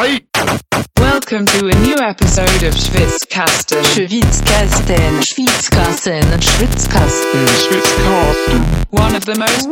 [0.00, 0.20] Ei!
[1.00, 3.82] Welcome to a new episode of Schwitzkasten.
[3.84, 7.46] Schwitzkasten, Schwitzkasten, Schwitzkasten.
[7.48, 8.62] Schwitzkasten.
[8.90, 9.68] One of the most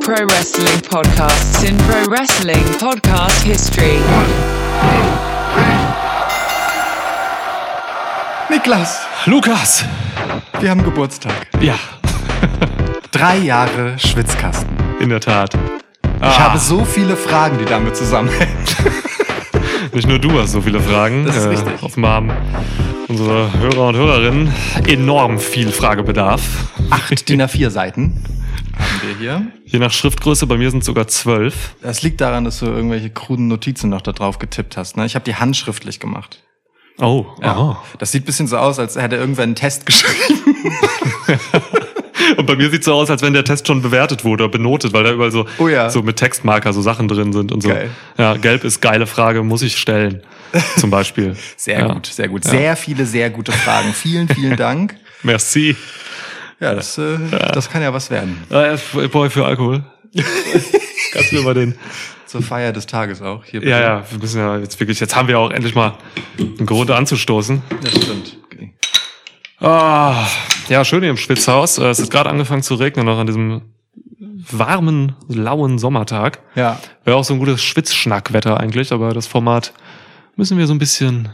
[0.00, 3.98] pro wrestling podcasts in pro wrestling podcast history.
[8.48, 9.84] Niklas, Lukas!
[10.60, 11.46] wir haben Geburtstag.
[11.60, 11.78] Ja,
[13.12, 14.68] Drei Jahre Schwitzkasten.
[15.00, 15.56] in der Tat.
[16.22, 18.54] Ich Ah, habe so viele Fragen, die damit zusammenhängen.
[19.94, 21.24] nicht nur du hast so viele Fragen.
[21.24, 21.82] Das ist richtig.
[21.82, 22.30] Offenbar haben
[23.08, 24.54] unsere Hörer und Hörerinnen
[24.86, 26.42] enorm viel Fragebedarf.
[26.90, 28.22] Acht DIN A4 Seiten
[28.78, 29.46] haben wir hier.
[29.64, 31.74] Je nach Schriftgröße, bei mir sind es sogar zwölf.
[31.82, 34.96] Das liegt daran, dass du irgendwelche kruden Notizen noch da drauf getippt hast.
[34.98, 35.06] Ne?
[35.06, 36.42] Ich habe die handschriftlich gemacht.
[36.98, 37.82] Oh, aha.
[37.98, 40.54] Das sieht bisschen so aus, als hätte irgendwer einen Test geschrieben.
[42.36, 44.92] Und bei mir sieht so aus, als wenn der Test schon bewertet wurde oder benotet,
[44.92, 45.90] weil da überall so, Oh ja.
[45.90, 47.68] so mit Textmarker so Sachen drin sind und so.
[47.68, 47.90] Geil.
[48.18, 50.22] Ja, gelb ist geile Frage, muss ich stellen.
[50.76, 51.36] Zum Beispiel.
[51.56, 51.92] Sehr ja.
[51.92, 52.44] gut, sehr gut.
[52.44, 53.92] Sehr viele, sehr gute Fragen.
[53.92, 54.96] Vielen, vielen Dank.
[55.22, 55.76] Merci.
[56.58, 57.18] Ja, das, äh,
[57.54, 58.36] das kann ja was werden.
[58.50, 58.76] Äh,
[59.08, 59.82] Boy für Alkohol.
[61.12, 61.74] Kannst du mir mal den.
[62.26, 63.44] Zur Feier des Tages auch.
[63.44, 65.94] Hier Ja, ja, wir müssen ja jetzt wirklich, jetzt haben wir auch endlich mal
[66.38, 67.60] einen Grund anzustoßen.
[67.82, 68.36] Das stimmt.
[68.44, 68.72] Okay.
[69.60, 70.26] Ah,
[70.68, 71.78] ja, schön hier im Schwitzhaus.
[71.78, 73.62] Äh, Es ist gerade angefangen zu regnen, noch an diesem
[74.50, 76.40] warmen, lauen Sommertag.
[76.54, 79.72] Ja, Wäre auch so ein gutes Schwitzschnackwetter eigentlich, aber das Format
[80.36, 81.28] müssen wir so ein bisschen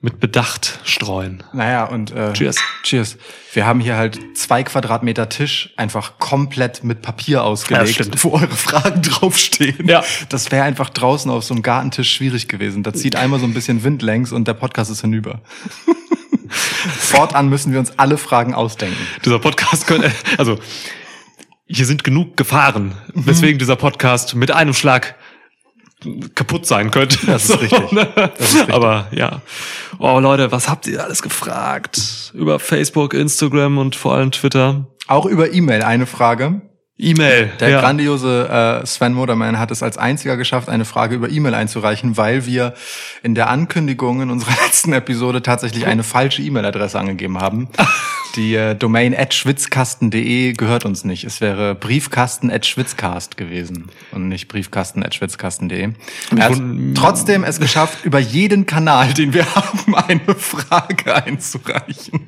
[0.00, 1.42] mit Bedacht streuen.
[1.52, 2.56] Naja, und äh, Cheers.
[2.84, 3.18] Cheers.
[3.52, 8.24] Wir haben hier halt zwei Quadratmeter Tisch einfach komplett mit Papier Ja, ausgelegt, stimmt.
[8.24, 9.86] wo eure Fragen draufstehen.
[9.88, 10.04] Ja.
[10.28, 12.84] Das wäre einfach draußen auf so einem Gartentisch schwierig gewesen.
[12.84, 15.40] Da zieht einmal so ein bisschen Wind längs und der Podcast ist hinüber.
[16.98, 18.96] Fortan müssen wir uns alle Fragen ausdenken.
[19.24, 20.58] Dieser Podcast könnte, also
[21.66, 23.26] hier sind genug Gefahren, Mhm.
[23.26, 25.16] weswegen dieser Podcast mit einem Schlag
[26.34, 27.18] kaputt sein könnte.
[27.26, 27.92] Das ist richtig.
[27.92, 28.06] ne?
[28.14, 28.74] Das ist richtig.
[28.74, 29.42] Aber ja.
[29.98, 32.32] Oh Leute, was habt ihr alles gefragt?
[32.34, 34.86] Über Facebook, Instagram und vor allem Twitter.
[35.08, 36.60] Auch über E-Mail eine Frage.
[36.98, 37.52] E-Mail.
[37.60, 37.80] Der ja.
[37.80, 42.44] grandiose äh, Sven Moderman hat es als einziger geschafft, eine Frage über E-Mail einzureichen, weil
[42.44, 42.74] wir
[43.22, 47.68] in der Ankündigung in unserer letzten Episode tatsächlich eine falsche E-Mail-Adresse angegeben haben.
[48.36, 51.24] Die äh, Domain at schwitzkasten.de gehört uns nicht.
[51.24, 55.90] Es wäre briefkasten at schwitzcast gewesen und nicht briefkasten at schwitzkasten.de.
[56.36, 56.60] Er hat
[56.94, 62.26] trotzdem es geschafft, über jeden Kanal, den wir haben, eine Frage einzureichen.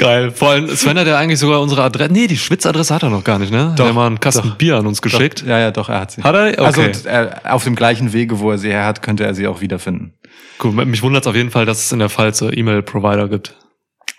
[0.00, 0.32] Geil.
[0.32, 2.12] Vor allem Sven hat ja eigentlich sogar unsere Adresse.
[2.12, 3.72] Nee, die Schwitzadresse hat er noch gar nicht, ne?
[3.76, 4.56] Doch, er hat mal einen Kasten doch.
[4.56, 5.44] Bier an uns geschickt.
[5.46, 6.22] Ja, ja, doch, er hat sie.
[6.22, 6.58] Hat er?
[6.64, 6.92] Also Okay.
[7.04, 10.14] äh, auf dem gleichen Wege, wo er sie her hat, könnte er sie auch wiederfinden.
[10.62, 10.72] Cool.
[10.84, 13.54] Mich wundert es auf jeden Fall, dass es in der Pfalz so E-Mail-Provider gibt.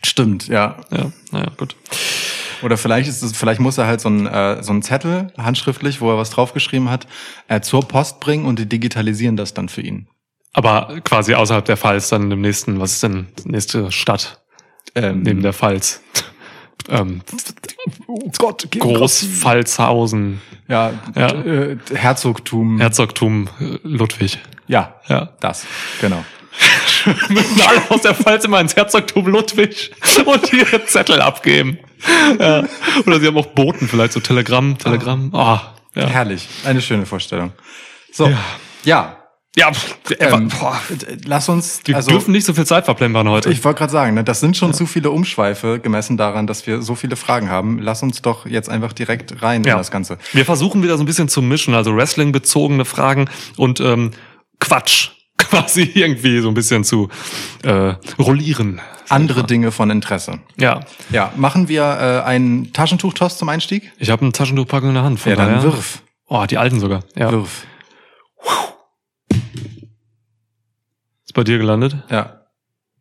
[0.04, 0.78] Stimmt, ja.
[0.92, 1.76] Ja, naja, gut.
[2.64, 6.00] Oder vielleicht ist es, vielleicht muss er halt so einen, äh, so einen Zettel handschriftlich,
[6.02, 7.08] wo er was draufgeschrieben hat,
[7.48, 10.08] äh, zur Post bringen und die digitalisieren das dann für ihn.
[10.54, 14.41] Aber quasi außerhalb der Pfalz dann im nächsten, was ist denn nächste Stadt
[14.96, 16.02] Ähm, neben der Pfalz?
[16.90, 17.22] ähm,
[18.08, 21.28] oh Gott, Großpfalzhausen, Ja, Ja.
[21.32, 22.80] Äh, Herzogtum.
[22.80, 24.40] Herzogtum äh, Ludwig.
[24.68, 25.30] ja, Ja.
[25.40, 25.66] das,
[26.00, 26.24] genau.
[27.30, 29.92] Müssen alle aus der Pfalz immer ins Herzogtum Ludwig
[30.26, 31.80] und ihre Zettel abgeben.
[32.40, 32.66] Ja.
[33.06, 35.34] Oder sie haben auch Boten, vielleicht so Telegramm, Telegramm.
[35.34, 36.08] Ah, ja.
[36.08, 37.54] Herrlich, eine schöne Vorstellung.
[38.12, 38.38] So, Ja.
[38.84, 39.18] ja.
[39.58, 40.80] Ja, pff, Ähm, boah,
[41.26, 43.50] lass uns, wir also dürfen nicht so viel Zeit verplempern heute.
[43.52, 46.82] Ich wollte gerade sagen, ne, das sind schon zu viele Umschweife gemessen daran, dass wir
[46.82, 47.78] so viele Fragen haben.
[47.80, 49.74] Lass uns doch jetzt einfach direkt rein Ja.
[49.74, 50.18] in das Ganze.
[50.32, 54.12] Wir versuchen wieder so ein bisschen zu mischen, also Wrestling-bezogene Fragen und ähm,
[54.62, 57.10] Quatsch quasi irgendwie so ein bisschen zu
[57.64, 58.80] äh, rollieren.
[59.10, 60.40] Andere Dinge von Interesse.
[60.58, 60.80] Ja,
[61.10, 63.92] Ja, machen wir äh, einen Taschentuchtoss zum Einstieg?
[64.00, 65.20] ich habe eine Taschentuchpackung in der Hand.
[65.20, 65.64] Von Ja, dann daher.
[65.64, 66.04] wirf.
[66.28, 67.02] Oh, die alten sogar.
[67.18, 67.30] Ja.
[67.34, 67.66] Wirf.
[71.32, 71.96] Ist bei dir gelandet.
[72.10, 72.42] Ja.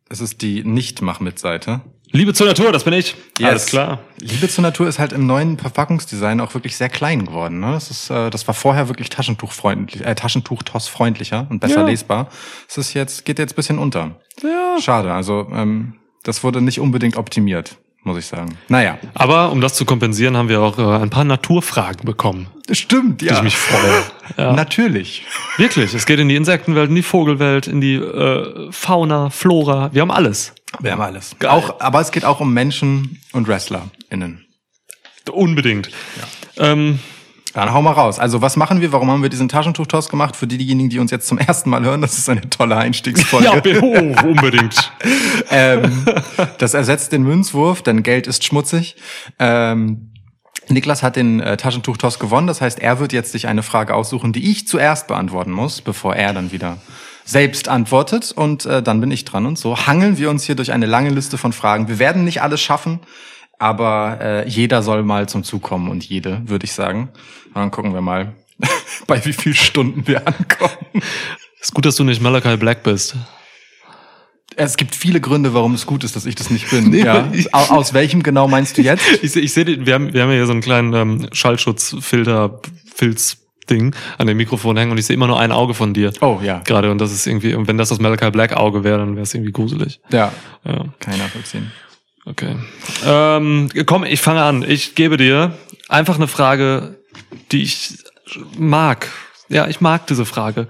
[0.07, 1.81] Es ist die Nicht-Mach-Mit-Seite.
[2.11, 3.13] Liebe zur Natur, das bin ich.
[3.39, 3.49] Yes.
[3.49, 3.99] Alles klar.
[4.21, 7.59] Liebe zur Natur ist halt im neuen Verpackungsdesign auch wirklich sehr klein geworden.
[7.59, 7.73] Ne?
[7.73, 11.85] Das, ist, äh, das war vorher wirklich Taschentuchfreundlich, äh, Taschentuchtoss-freundlicher und besser Ja.
[11.87, 12.29] lesbar.
[12.69, 14.21] Es ist jetzt, geht jetzt bisschen unter.
[14.41, 14.77] Ja.
[14.79, 18.57] Schade, also ähm, das wurde nicht unbedingt optimiert, muss ich sagen.
[18.67, 18.97] Naja.
[19.13, 23.27] Aber um das zu kompensieren, haben wir auch äh, ein paar Naturfragen bekommen, Stimmt, die
[23.27, 24.03] ich mich freue.
[24.37, 24.53] Ja.
[24.53, 25.25] Natürlich.
[25.57, 29.89] Wirklich, es geht in die Insektenwelt, in die Vogelwelt, in die äh, Fauna, Flora.
[29.91, 30.53] Wir haben alles.
[30.79, 31.35] Wir haben alles.
[31.39, 31.49] Geil.
[31.51, 34.45] Auch, aber es geht auch um Menschen und WrestlerInnen.
[35.29, 35.89] Unbedingt.
[36.55, 36.99] Ähm,
[37.53, 38.17] Dann hau mal raus.
[38.19, 38.91] Also was machen wir?
[38.91, 40.35] Warum haben wir diesen Taschentuchtoss gemacht?
[40.35, 43.45] Für diejenigen, die uns jetzt zum ersten Mal hören, das ist eine tolle Einstiegsfolge.
[43.45, 44.91] ja, oh, unbedingt.
[45.51, 46.05] ähm,
[46.57, 48.95] das ersetzt den Münzwurf, denn Geld ist schmutzig.
[49.39, 50.11] Ähm,
[50.69, 52.47] Niklas hat den äh, Taschentuch-Toss gewonnen.
[52.47, 56.15] Das heißt, er wird jetzt sich eine Frage aussuchen, die ich zuerst beantworten muss, bevor
[56.15, 56.77] er dann wieder
[57.25, 58.31] selbst antwortet.
[58.31, 59.45] Und äh, dann bin ich dran.
[59.45, 61.87] Und so hangeln wir uns hier durch eine lange Liste von Fragen.
[61.87, 62.99] Wir werden nicht alles schaffen,
[63.61, 67.09] aber äh, jeder soll mal zum Zug kommen und jede, würde ich sagen.
[67.49, 68.33] Und dann gucken wir mal,
[69.07, 71.03] bei wie viel Stunden wir ankommen.
[71.61, 73.15] Ist gut, dass du nicht Malachi Black bist.
[74.57, 76.89] Es gibt viele Gründe, warum es gut ist, dass ich das nicht bin.
[76.89, 77.29] Nee, ja.
[77.31, 79.03] ich- Au- Aus welchem genau meinst du jetzt?
[79.21, 82.59] Ich, ich sehe, wir haben, wir haben ja hier so einen kleinen ähm, Schallschutzfilter,
[82.93, 86.11] Filz-Ding an dem Mikrofon hängen und ich sehe immer nur ein Auge von dir.
[86.21, 88.97] Oh ja, Gerade und das ist irgendwie, und wenn das das Malachi Black Auge wäre,
[88.97, 90.01] dann wäre es irgendwie gruselig.
[90.11, 90.31] ja,
[90.65, 91.71] Ja, kann ich nachvollziehen.
[92.31, 92.55] Okay.
[93.05, 94.65] Ähm, komm, ich fange an.
[94.67, 95.57] Ich gebe dir
[95.87, 96.97] einfach eine Frage,
[97.51, 97.97] die ich
[98.57, 99.09] mag.
[99.49, 100.67] Ja, ich mag diese Frage.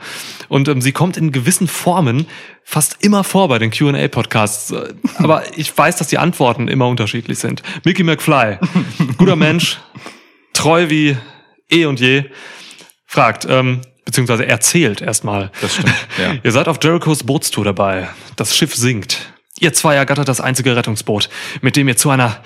[0.50, 2.26] Und ähm, sie kommt in gewissen Formen
[2.64, 4.74] fast immer vor bei den Q&A-Podcasts.
[5.18, 7.62] Aber ich weiß, dass die Antworten immer unterschiedlich sind.
[7.84, 8.58] Mickey McFly,
[9.18, 9.80] guter Mensch,
[10.54, 11.16] treu wie
[11.70, 12.26] eh und je,
[13.06, 15.52] fragt, ähm, beziehungsweise erzählt erstmal.
[15.62, 16.36] Das stimmt, ja.
[16.44, 18.10] Ihr seid auf Jerichos Bootstour dabei.
[18.36, 19.32] Das Schiff sinkt.
[19.62, 21.30] Ihr zwei ergattert das einzige Rettungsboot,
[21.62, 22.40] mit dem ihr zu einer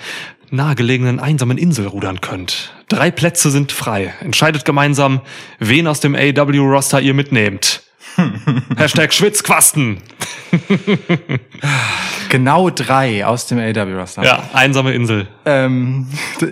[0.50, 2.74] nahegelegenen einsamen Insel rudern könnt.
[2.90, 4.12] Drei Plätze sind frei.
[4.20, 5.22] Entscheidet gemeinsam,
[5.58, 7.82] wen aus dem AW-Roster ihr mitnehmt.
[8.76, 10.02] Hashtag Schwitzquasten.
[12.28, 14.22] Genau drei aus dem AW-Roster.
[14.22, 15.26] Ja, einsame Insel.
[15.46, 16.08] Ähm,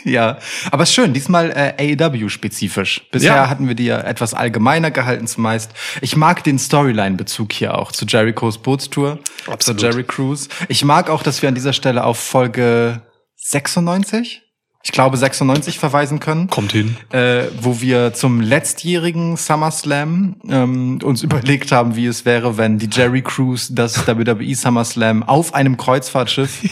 [0.04, 0.38] ja,
[0.70, 3.02] aber ist schön, diesmal äh, AEW-spezifisch.
[3.10, 3.48] Bisher Ja.
[3.50, 5.72] hatten wir die ja etwas allgemeiner gehalten zumeist.
[6.00, 9.80] Ich mag den Storyline-Bezug hier auch zu Jerichos Bootstour, Absolut.
[9.80, 10.48] zu Jerry Cruise.
[10.68, 13.02] Ich mag auch, dass wir an dieser Stelle auf Folge
[13.36, 14.42] 96,
[14.82, 16.48] ich glaube 96 verweisen können.
[16.48, 16.96] Kommt hin.
[17.12, 22.88] äh, wo wir zum letztjährigen SummerSlam ähm, uns überlegt haben, wie es wäre, wenn die
[22.90, 26.62] Jerry Cruise das WWE SummerSlam auf einem Kreuzfahrtschiff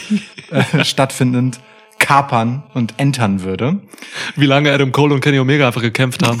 [0.49, 1.59] äh, stattfindend
[1.99, 3.81] kapern und entern würde.
[4.35, 6.39] Wie lange Adam Cole und Kenny Omega einfach gekämpft haben.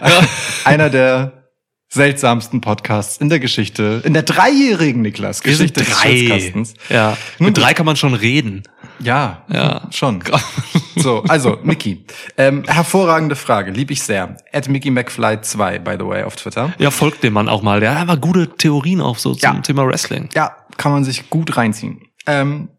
[0.64, 1.44] Einer der
[1.88, 6.16] seltsamsten Podcasts in der Geschichte, in der dreijährigen Niklas Geschichte des drei.
[6.16, 6.74] Schwitzkastens.
[6.88, 7.16] Ja.
[7.38, 8.64] Mit drei kann man schon reden.
[8.98, 9.86] Ja, Ja.
[9.92, 10.22] schon.
[10.96, 12.04] So, also, Mickey.
[12.38, 14.36] Ähm, hervorragende Frage, lieb ich sehr.
[14.52, 16.72] At Mickey McFly 2, by the way, auf Twitter.
[16.78, 17.80] Ja, folgt dem Mann auch mal.
[17.80, 19.60] Der hat aber gute Theorien auch so zum Ja.
[19.60, 20.28] Thema Wrestling.
[20.34, 22.00] Ja, kann man sich gut reinziehen.
[22.26, 22.70] Ähm,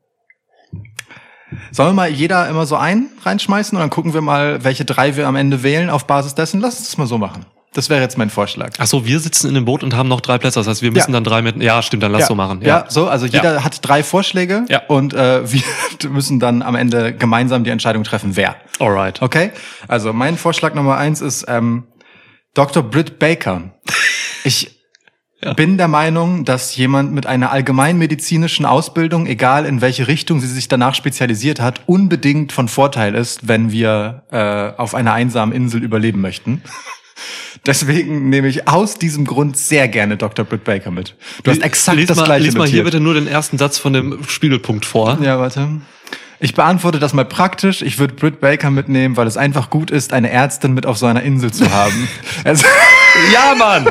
[1.72, 5.16] sollen wir mal jeder immer so einen reinschmeißen und dann gucken wir mal, welche drei
[5.16, 6.60] wir am Ende wählen auf Basis dessen?
[6.62, 7.46] Lass uns das mal so machen.
[7.74, 8.72] Das wäre jetzt mein Vorschlag.
[8.80, 10.60] Ach so, wir sitzen in dem Boot und haben noch drei Plätze.
[10.60, 11.18] Das heißt, wir müssen Ja.
[11.18, 11.62] dann drei mit.
[11.62, 12.62] Ja, stimmt, dann lass so machen.
[12.64, 12.86] Ja.
[12.90, 14.82] so, also jeder hat drei Vorschläge Ja.
[14.88, 15.62] und äh, wir
[16.10, 18.56] müssen dann am Ende gemeinsam die Entscheidung treffen, wer.
[18.80, 19.22] Alright.
[19.22, 19.52] Okay?
[19.88, 21.84] Also mein Vorschlag Nummer eins ist ähm,
[22.56, 22.84] Dr.
[22.84, 23.74] Britt Baker.
[24.44, 24.77] Ich
[25.44, 25.54] Ja.
[25.54, 30.68] bin der Meinung, dass jemand mit einer allgemeinmedizinischen Ausbildung, egal in welche Richtung sie sich
[30.68, 36.22] danach spezialisiert hat, unbedingt von Vorteil ist, wenn wir äh, auf einer einsamen Insel überleben
[36.22, 36.64] möchten.
[37.68, 40.44] Deswegen nehme ich aus diesem Grund sehr gerne Dr.
[40.46, 41.16] Britt Baker mit.
[41.44, 42.74] Du hast exakt lies das mal, gleiche Lies mal notiert.
[42.74, 45.20] hier bitte nur den ersten Satz von dem Spiegelpunkt vor.
[45.22, 45.68] Ja, warte.
[46.40, 47.82] Ich beantworte das mal praktisch.
[47.82, 51.08] Ich würde Britt Baker mitnehmen, weil es einfach gut ist, eine Ärztin mit auf so
[51.08, 52.08] einer Insel zu haben.
[52.44, 52.66] also,
[53.34, 53.88] Ja, Mann!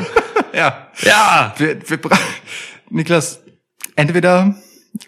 [0.53, 0.87] Ja.
[1.03, 1.53] Ja!
[1.57, 1.99] Wir, wir
[2.89, 3.39] Niklas,
[3.95, 4.55] entweder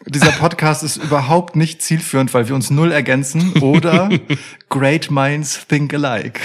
[0.05, 4.09] dieser Podcast ist überhaupt nicht zielführend, weil wir uns null ergänzen, oder
[4.69, 6.39] Great Minds Think Alike.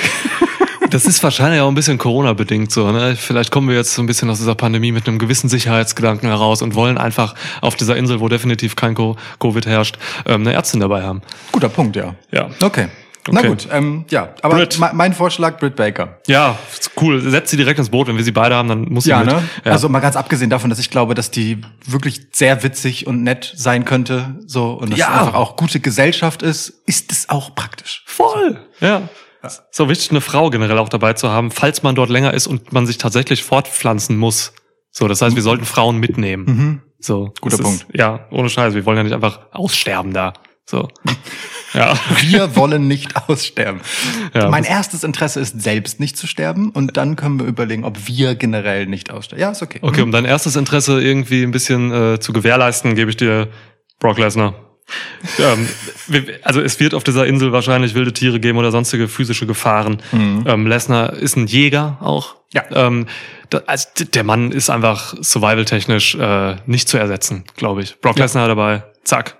[0.90, 2.90] Das ist wahrscheinlich auch ein bisschen Corona-bedingt so.
[2.92, 3.16] Ne?
[3.16, 6.62] Vielleicht kommen wir jetzt so ein bisschen aus dieser Pandemie mit einem gewissen Sicherheitsgedanken heraus
[6.62, 10.80] und wollen einfach auf dieser Insel, wo definitiv kein Co- Covid herrscht, ähm, eine Ärztin
[10.80, 11.20] dabei haben.
[11.50, 12.14] Guter Punkt, ja.
[12.30, 12.48] Ja.
[12.62, 12.86] Okay.
[13.30, 13.48] Na Okay.
[13.48, 14.34] gut, ähm, ja.
[14.42, 14.78] Aber Britt.
[14.78, 16.18] me- mein Vorschlag, Britt Baker.
[16.26, 16.58] Ja,
[17.00, 17.20] cool.
[17.22, 18.06] Setz sie direkt ins Boot.
[18.06, 19.28] Wenn wir sie beide haben, dann muss sie Ja, mit.
[19.28, 19.42] ne?
[19.64, 19.72] Ja.
[19.72, 23.52] Also mal ganz abgesehen davon, dass ich glaube, dass die wirklich sehr witzig und nett
[23.56, 25.08] sein könnte, so und dass Ja.
[25.20, 28.02] einfach auch gute Gesellschaft ist, ist es auch praktisch.
[28.06, 28.60] Voll.
[28.80, 29.08] Ja.
[29.70, 32.72] So wichtig, eine Frau generell auch dabei zu haben, falls man dort länger ist und
[32.72, 34.52] man sich tatsächlich fortpflanzen muss.
[34.90, 36.82] So, das heißt, wir sollten Frauen mitnehmen.
[36.98, 37.24] So.
[37.26, 37.32] Mhm.
[37.40, 37.86] Guter das Punkt.
[37.88, 38.74] Ist, ja, ohne Scheiß.
[38.74, 40.32] Wir wollen ja nicht einfach aussterben da.
[40.66, 40.88] So.
[41.74, 41.94] ja.
[42.22, 43.80] Wir wollen nicht aussterben.
[44.32, 48.08] Ja, mein erstes Interesse ist, selbst nicht zu sterben und dann können wir überlegen, ob
[48.08, 49.42] wir generell nicht aussterben.
[49.42, 49.78] Ja, ist okay.
[49.82, 53.48] Okay, um dein erstes Interesse irgendwie ein bisschen äh, zu gewährleisten, gebe ich dir
[53.98, 54.54] Brock Lesnar.
[55.38, 55.66] ähm,
[56.42, 60.02] also es wird auf dieser Insel wahrscheinlich wilde Tiere geben oder sonstige physische Gefahren.
[60.12, 62.36] Ähm, Lesnar ist ein Jäger auch.
[62.52, 62.64] Ja.
[62.70, 63.06] Ähm,
[63.48, 67.98] da, also der Mann ist einfach survival-technisch äh, nicht zu ersetzen, glaube ich.
[68.00, 69.38] Brock Lesnar dabei, zack.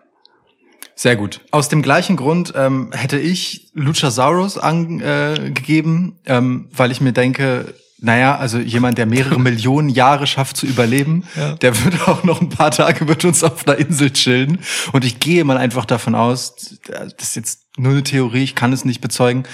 [0.97, 1.41] Sehr gut.
[1.51, 7.75] Aus dem gleichen Grund ähm, hätte ich Luchasaurus angegeben, äh, ähm, weil ich mir denke,
[7.99, 11.25] naja, also jemand, der mehrere Millionen Jahre schafft zu überleben,
[11.63, 14.59] der wird auch noch ein paar Tage mit uns auf einer Insel chillen.
[14.93, 16.55] Und ich gehe mal einfach davon aus,
[16.87, 19.45] das ist jetzt nur eine Theorie, ich kann es nicht bezeugen,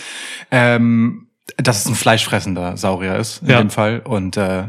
[0.51, 3.59] ähm, dass es ein fleischfressender Saurier ist in Ja.
[3.59, 4.69] dem Fall und äh,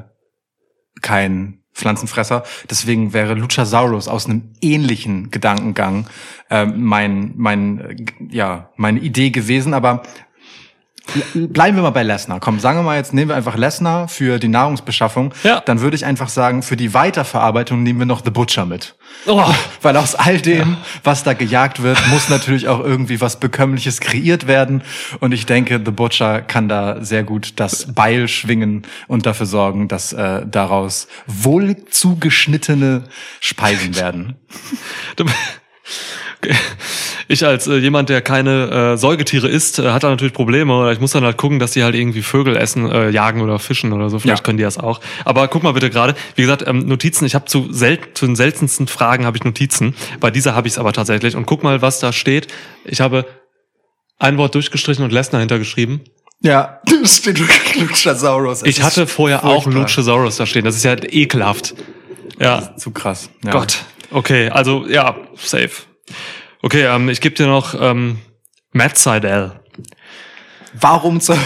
[1.01, 2.43] kein Pflanzenfresser.
[2.69, 6.07] Deswegen wäre Luchasaurus aus einem ähnlichen Gedankengang
[6.49, 7.95] ähm, mein, mein, äh,
[8.29, 9.73] ja, meine Idee gewesen.
[9.73, 10.03] Aber
[11.33, 12.39] bleiben wir mal bei Lesnar.
[12.39, 15.33] Komm, sagen wir mal jetzt, nehmen wir einfach Lesnar für die Nahrungsbeschaffung.
[15.43, 15.61] Ja.
[15.61, 18.95] Dann würde ich einfach sagen, für die Weiterverarbeitung nehmen wir noch The Butcher mit.
[19.25, 19.43] Oh,
[19.81, 24.47] Weil aus all dem, was da gejagt wird, muss natürlich auch irgendwie was Bekömmliches kreiert
[24.47, 24.83] werden.
[25.19, 29.87] Und ich denke, The Butcher kann da sehr gut das Beil schwingen und dafür sorgen,
[29.87, 33.03] dass äh, daraus wohl zugeschnittene
[33.39, 34.35] Speisen werden.
[37.31, 40.75] Ich als äh, jemand, der keine äh, Säugetiere isst, äh, hat da natürlich Probleme.
[40.75, 43.57] Oder ich muss dann halt gucken, dass die halt irgendwie Vögel essen, äh, jagen oder
[43.57, 44.19] fischen oder so.
[44.19, 44.43] Vielleicht Ja.
[44.43, 44.99] können die das auch.
[45.23, 46.15] Aber guck mal bitte gerade.
[46.35, 47.25] Wie gesagt, ähm, Notizen.
[47.25, 49.95] Ich habe zu, sel zu den seltensten Fragen habe ich Notizen.
[50.19, 51.35] Bei dieser habe ich es aber tatsächlich.
[51.35, 52.47] Und guck mal, was da steht.
[52.83, 53.25] Ich habe
[54.19, 56.01] ein Wort durchgestrichen und Lesnar hintergeschrieben.
[56.41, 57.39] Ja, das steht
[57.79, 58.63] Luchasaurus.
[58.63, 59.83] Ich ist hatte vorher auch furchtbar.
[59.83, 60.65] Luchasaurus da stehen.
[60.65, 61.75] Das ist ja ekelhaft.
[62.39, 63.29] Ja, Zu krass.
[63.45, 63.51] Ja.
[63.51, 63.79] Gott.
[64.09, 65.69] Okay, also ja, safe.
[66.63, 68.19] Okay, ähm, ich gebe dir noch ähm,
[68.71, 69.59] Matt Seidel.
[70.79, 71.35] Warum zur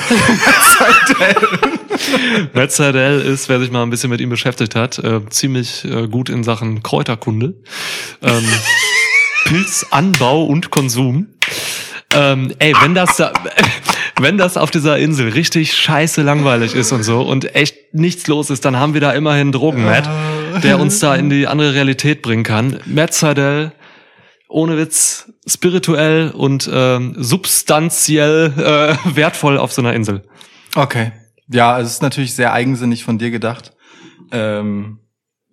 [2.53, 6.07] Matt Seidel ist, wer sich mal ein bisschen mit ihm beschäftigt hat, äh, ziemlich äh,
[6.07, 7.55] gut in Sachen Kräuterkunde,
[8.21, 8.43] ähm,
[9.45, 11.27] Pilzanbau und Konsum.
[12.13, 13.31] Ähm, ey, wenn das da,
[14.19, 18.49] wenn das auf dieser Insel richtig scheiße langweilig ist und so und echt nichts los
[18.49, 20.09] ist, dann haben wir da immerhin Drogen-Matt,
[20.61, 22.81] der uns da in die andere Realität bringen kann.
[22.85, 23.71] Matt Seidel,
[24.55, 30.23] ohne Witz, spirituell und ähm, substanziell äh, wertvoll auf so einer Insel.
[30.75, 31.11] Okay.
[31.51, 33.73] Ja, es ist natürlich sehr eigensinnig von dir gedacht.
[34.31, 34.99] Ähm,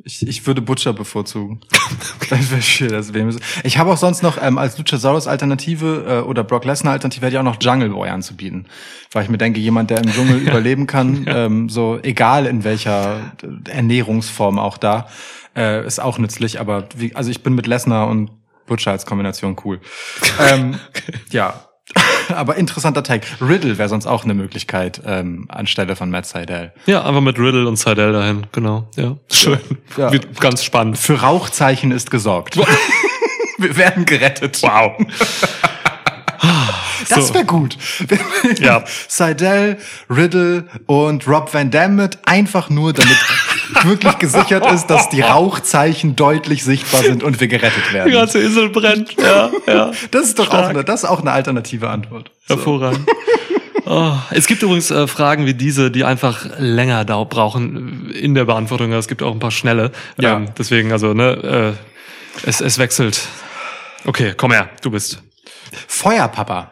[0.05, 1.61] ich, ich würde Butcher bevorzugen.
[3.63, 7.35] Ich habe auch sonst noch ähm, als Luchasaurus Alternative äh, oder Brock Lesnar Alternative hätte
[7.35, 8.67] ich auch noch Jungle Boy anzubieten.
[9.11, 13.33] Weil ich mir denke, jemand, der im Dschungel überleben kann, ähm, so egal in welcher
[13.43, 15.09] äh, Ernährungsform auch da,
[15.55, 16.59] äh, ist auch nützlich.
[16.59, 18.31] Aber wie, also ich bin mit Lesnar und
[18.67, 19.81] Butcher als Kombination cool.
[20.41, 20.79] ähm,
[21.31, 21.67] Ja.
[22.35, 23.23] Aber interessanter Tag.
[23.41, 26.73] Riddle wäre sonst auch eine Möglichkeit ähm, anstelle von Matt Seidel.
[26.87, 28.89] Ja, einfach mit Riddle und Seidel dahin, genau.
[28.97, 29.59] Ja, schön.
[29.97, 30.11] Ja.
[30.13, 30.97] Wird ganz spannend.
[30.97, 32.57] Für Rauchzeichen ist gesorgt.
[33.59, 34.63] Wir werden gerettet.
[34.63, 34.97] Wow.
[37.09, 37.77] Das wäre gut.
[38.61, 38.85] Ja.
[39.09, 39.77] Seidel,
[40.09, 43.17] Riddle und Rob Van Dam mit einfach nur, damit
[43.85, 48.13] wirklich gesichert ist, dass die Rauchzeichen deutlich sichtbar sind und wir gerettet Die werden.
[48.13, 49.15] ganze Insel brennt.
[49.21, 49.91] Ja, ja.
[50.11, 52.31] Das ist doch auch eine, das ist auch eine alternative Antwort.
[52.47, 53.09] Hervorragend.
[53.85, 58.45] Oh, es gibt übrigens äh, Fragen wie diese, die einfach länger dau brauchen in der
[58.45, 58.93] Beantwortung.
[58.93, 59.91] Es gibt auch ein paar schnelle.
[60.19, 60.37] Ja.
[60.37, 61.77] Ähm, deswegen, also, ne,
[62.45, 63.21] äh, es, es wechselt.
[64.05, 65.23] Okay, komm her, du bist.
[65.89, 66.72] Feuerpapa.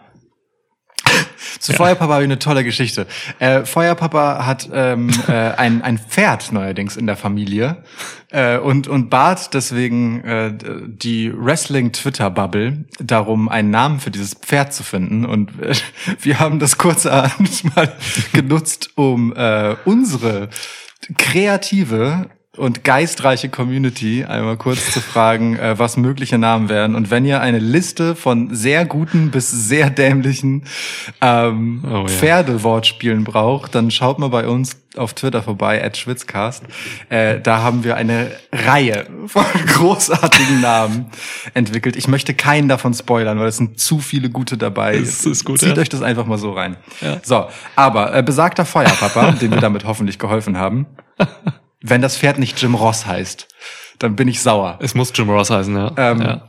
[1.59, 1.79] Zu Ja.
[1.79, 3.07] Feuerpapa habe ich eine tolle Geschichte.
[3.39, 7.85] Äh, Feuerpapa hat ähm, äh, ein, ein Pferd neuerdings in der Familie
[8.31, 10.53] äh, und, und bat deswegen äh,
[10.87, 15.25] die Wrestling-Twitter-Bubble darum, einen Namen für dieses Pferd zu finden.
[15.25, 15.75] Und äh,
[16.21, 17.93] wir haben das kurzerhand mal
[18.33, 20.49] genutzt, um äh, unsere
[21.17, 26.97] kreative und geistreiche Community einmal kurz zu fragen, äh, was mögliche Namen wären.
[26.97, 30.65] Und wenn ihr eine Liste von sehr guten bis sehr dämlichen
[31.21, 32.09] ähm, Oh ja.
[32.09, 36.65] Pferdewortspielen braucht, dann schaut mal bei uns auf Twitter vorbei, at Schwitzcast.
[37.09, 41.07] Äh, da haben wir eine Reihe von großartigen Namen
[41.55, 41.95] entwickelt.
[41.95, 44.99] Ich möchte keinen davon spoilern, weil es sind zu viele gute dabei.
[44.99, 45.83] Das ist gut, Zieht ja.
[45.83, 46.77] euch das einfach mal so rein.
[47.01, 47.21] Ja.
[47.23, 50.87] So, aber äh, besagter Feuerpapa, dem wir damit hoffentlich geholfen haben,
[51.83, 53.49] wenn das Pferd nicht Jim Ross heißt,
[53.99, 54.79] dann bin ich sauer.
[54.81, 55.93] Es muss Jim Ross heißen, ja.
[55.97, 56.47] Ähm, ja.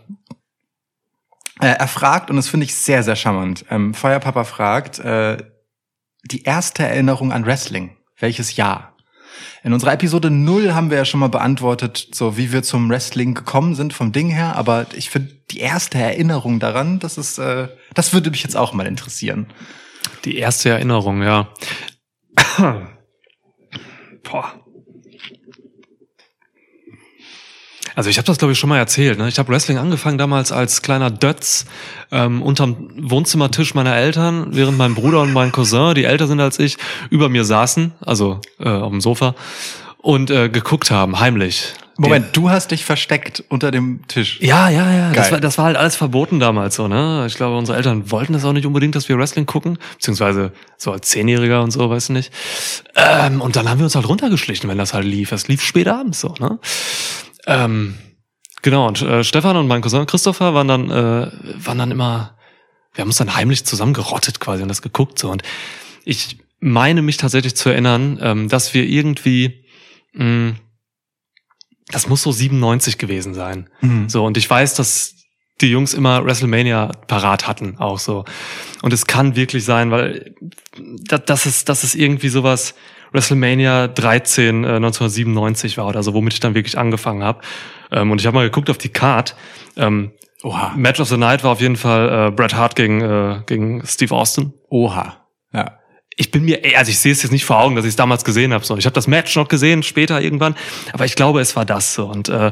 [1.62, 5.38] Äh, er fragt, und das finde ich sehr, sehr charmant, ähm, Feuerpapa fragt, äh,
[6.24, 7.98] die erste Erinnerung an Wrestling.
[8.20, 8.96] Welches Jahr?
[9.64, 13.34] In unserer Episode 0 haben wir ja schon mal beantwortet, so wie wir zum Wrestling
[13.36, 17.68] gekommen sind vom Ding her, aber ich finde die erste Erinnerung daran, das ist, äh,
[17.94, 19.48] das würde mich jetzt auch mal interessieren.
[20.26, 21.50] Die erste Erinnerung, ja.
[24.24, 24.61] Boah.
[27.96, 29.18] Also ich habe das glaube ich schon mal erzählt.
[29.18, 29.28] Ne?
[29.28, 31.66] Ich habe Wrestling angefangen damals als kleiner Dötz
[32.12, 36.60] ähm, unterm Wohnzimmertisch meiner Eltern, während mein Bruder und mein Cousin, die älter sind als
[36.60, 36.78] ich,
[37.10, 39.36] über mir saßen, also äh, auf dem Sofa
[39.98, 41.74] und äh, geguckt haben, heimlich.
[41.98, 44.40] Moment, du hast dich versteckt unter dem Tisch.
[44.42, 45.12] Ja, ja, ja.
[45.12, 47.26] Das war, das war halt alles verboten damals so, ne?
[47.28, 50.92] Ich glaube, unsere Eltern wollten das auch nicht unbedingt, dass wir Wrestling gucken, beziehungsweise so
[50.92, 52.34] als Zehnjähriger und so, weißt du nicht.
[52.96, 55.32] Ähm, und dann haben wir uns halt runtergeschlichen, wenn das halt lief.
[55.32, 56.58] Es lief spät abends so, ne?
[57.48, 57.98] Ähm,
[58.62, 61.32] genau, und äh, Stefan und mein Cousin Christopher waren dann, äh,
[61.66, 62.38] waren dann immer
[62.94, 65.30] wir haben uns dann heimlich zusammengerottet quasi und das geguckt so.
[65.30, 65.44] Und
[66.04, 69.66] ich meine mich tatsächlich zu erinnern, ähm, dass wir irgendwie,
[70.14, 70.56] mh,
[71.88, 73.70] das muss so 97 gewesen sein.
[73.82, 74.10] Mhm.
[74.10, 75.16] So, und ich weiß, dass
[75.62, 78.26] die Jungs immer WrestleMania parat hatten, auch so.
[78.82, 80.36] Und es kann wirklich sein, weil
[80.78, 82.76] das, das ist, das ist irgendwie sowas,
[83.12, 87.42] WrestleMania 13 äh, 1997 war oder so, womit ich dann wirklich angefangen habe.
[87.92, 89.36] Ähm, und ich habe mal geguckt auf die Card.
[89.78, 90.12] Ähm,
[90.44, 90.74] Oha.
[90.76, 94.16] Match of the Night war auf jeden Fall äh, Bret Hart gegen, äh, gegen Steve
[94.16, 94.54] Austin.
[94.70, 95.18] Oha.
[95.54, 95.78] Ja.
[96.18, 98.26] Ich bin mir, also ich sehe es jetzt nicht vor Augen, dass ich es damals
[98.26, 98.66] gesehen habe.
[98.66, 100.56] So, ich habe das Match noch gesehen später irgendwann,
[100.94, 102.08] aber ich glaube, es war das so.
[102.08, 102.52] Und äh,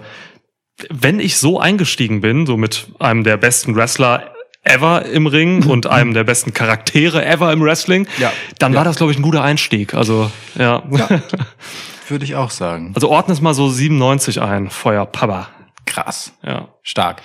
[0.90, 4.34] wenn ich so eingestiegen bin, so mit einem der besten Wrestler
[4.70, 8.32] ever im Ring und einem der besten Charaktere ever im Wrestling, Ja.
[8.60, 8.78] dann Ja.
[8.80, 9.94] war das, glaube ich, ein guter Einstieg.
[9.94, 10.84] Also, ja.
[12.08, 12.92] Würde ich auch sagen.
[12.96, 15.50] Also ordne es mal so 97 ein, Feuer Papa.
[15.86, 16.32] Krass.
[16.44, 16.70] Ja.
[16.82, 17.22] Stark.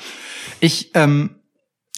[0.61, 1.37] Ich ähm,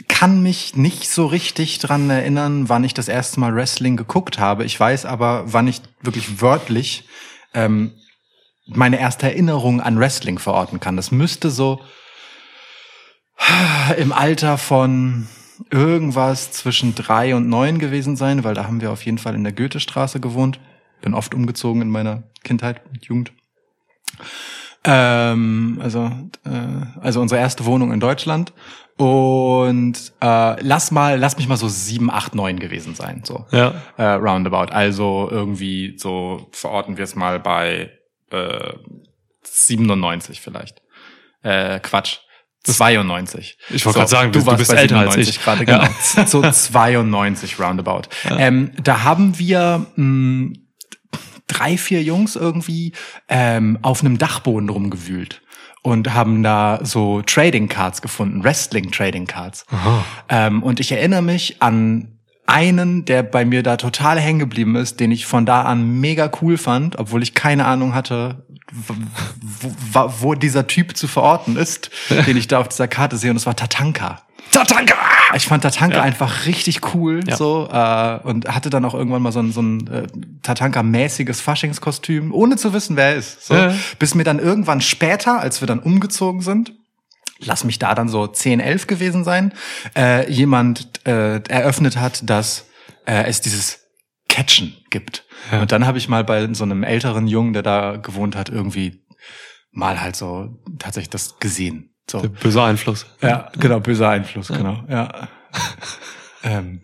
[0.09, 4.65] kann mich nicht so richtig dran erinnern, wann ich das erste Mal Wrestling geguckt habe.
[4.65, 7.09] Ich weiß aber, wann ich wirklich wörtlich
[7.55, 7.93] ähm,
[8.67, 10.97] meine erste Erinnerung an Wrestling verorten kann.
[10.97, 11.81] Das müsste so
[13.97, 15.29] im Alter von
[15.71, 19.45] irgendwas zwischen drei und neun gewesen sein, weil da haben wir auf jeden Fall in
[19.45, 20.61] der Goethestraße gewohnt.
[21.03, 23.33] Bin oft umgezogen in meiner Kindheit und Jugend.
[24.85, 26.11] Ähm, also,
[26.45, 28.53] äh, also unsere erste Wohnung in Deutschland.
[28.97, 33.23] Und äh, lass mal, lass mich mal so sieben, acht, neun gewesen sein.
[33.25, 33.75] So Ja.
[33.99, 34.73] äh, roundabout.
[34.73, 37.91] Also irgendwie so verorten wir es mal bei
[38.31, 38.73] äh,
[39.43, 40.81] 97 vielleicht.
[41.43, 42.19] Äh, Quatsch.
[42.75, 43.59] 92.
[43.71, 45.43] Ich wollte gerade sagen, du, du warst bist bei älter als 97 ich.
[45.45, 45.87] gerade, Ja.
[46.15, 46.27] genau.
[46.27, 48.03] So 92 roundabout.
[48.29, 50.55] Ähm, da haben wir mh,
[51.47, 52.93] drei, vier Jungs irgendwie
[53.29, 55.43] ähm, auf einem Dachboden rumgewühlt
[55.83, 59.65] und haben da so Trading Cards gefunden, Wrestling Trading Cards.
[60.29, 62.16] Ähm, und ich erinnere mich an
[62.47, 66.31] einen, der bei mir da total hängen geblieben ist, den ich von da an mega
[66.41, 68.45] cool fand, obwohl ich keine Ahnung hatte,
[69.93, 71.91] wo, wo dieser Typ zu verorten ist,
[72.27, 73.31] den ich da auf dieser Karte sehe.
[73.31, 74.23] Und es war Tatanka.
[74.53, 74.95] Tatanka!
[75.35, 76.03] Ich fand Tatanka Ja.
[76.03, 77.37] einfach richtig cool Ja.
[77.37, 80.07] so äh, und hatte dann auch irgendwann mal so ein, so ein äh,
[80.43, 83.45] Tatanka-mäßiges Faschingskostüm, ohne zu wissen, wer er ist.
[83.47, 83.55] So.
[83.55, 83.75] Ja.
[83.99, 86.73] Bis mir dann irgendwann später, als wir dann umgezogen sind,
[87.39, 89.53] lass mich da dann so 10, 11 gewesen sein,
[89.97, 92.67] äh, jemand äh, eröffnet hat, dass
[93.07, 93.81] äh, es dieses
[94.29, 95.25] Catchen gibt.
[95.51, 95.63] Ja.
[95.63, 99.05] Und dann habe ich mal bei so einem älteren Jungen, der da gewohnt hat, irgendwie
[99.71, 101.95] mal halt so tatsächlich das gesehen.
[102.11, 102.23] So.
[102.23, 103.07] Böser Einfluss.
[103.21, 104.85] Ja, genau, böser Einfluss, genau.
[104.89, 105.29] Ja.
[106.43, 106.83] ähm,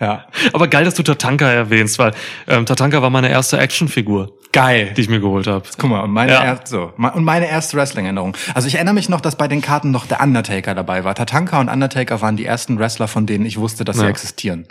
[0.00, 0.26] ja.
[0.52, 2.12] Aber geil, dass du Tatanka erwähnst, weil
[2.48, 4.92] ähm, Tatanka war meine erste Actionfigur, Geil.
[4.96, 5.64] die ich mir geholt habe.
[5.78, 6.44] Guck mal, und meine, Ja.
[6.44, 8.36] erst, so, und meine erste Wrestling-Erinnerung.
[8.54, 11.14] Also ich erinnere mich noch, dass bei den Karten noch der Undertaker dabei war.
[11.14, 14.08] Tatanka und Undertaker waren die ersten Wrestler, von denen ich wusste, dass sie Ja.
[14.08, 14.66] existieren.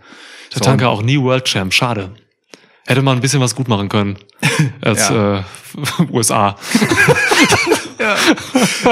[0.51, 2.11] So, Tatanka auch nie World Champ, schade.
[2.87, 4.17] Hätte man ein bisschen was gut machen können
[4.81, 5.39] als Ja.
[5.39, 5.43] äh,
[6.11, 6.55] USA.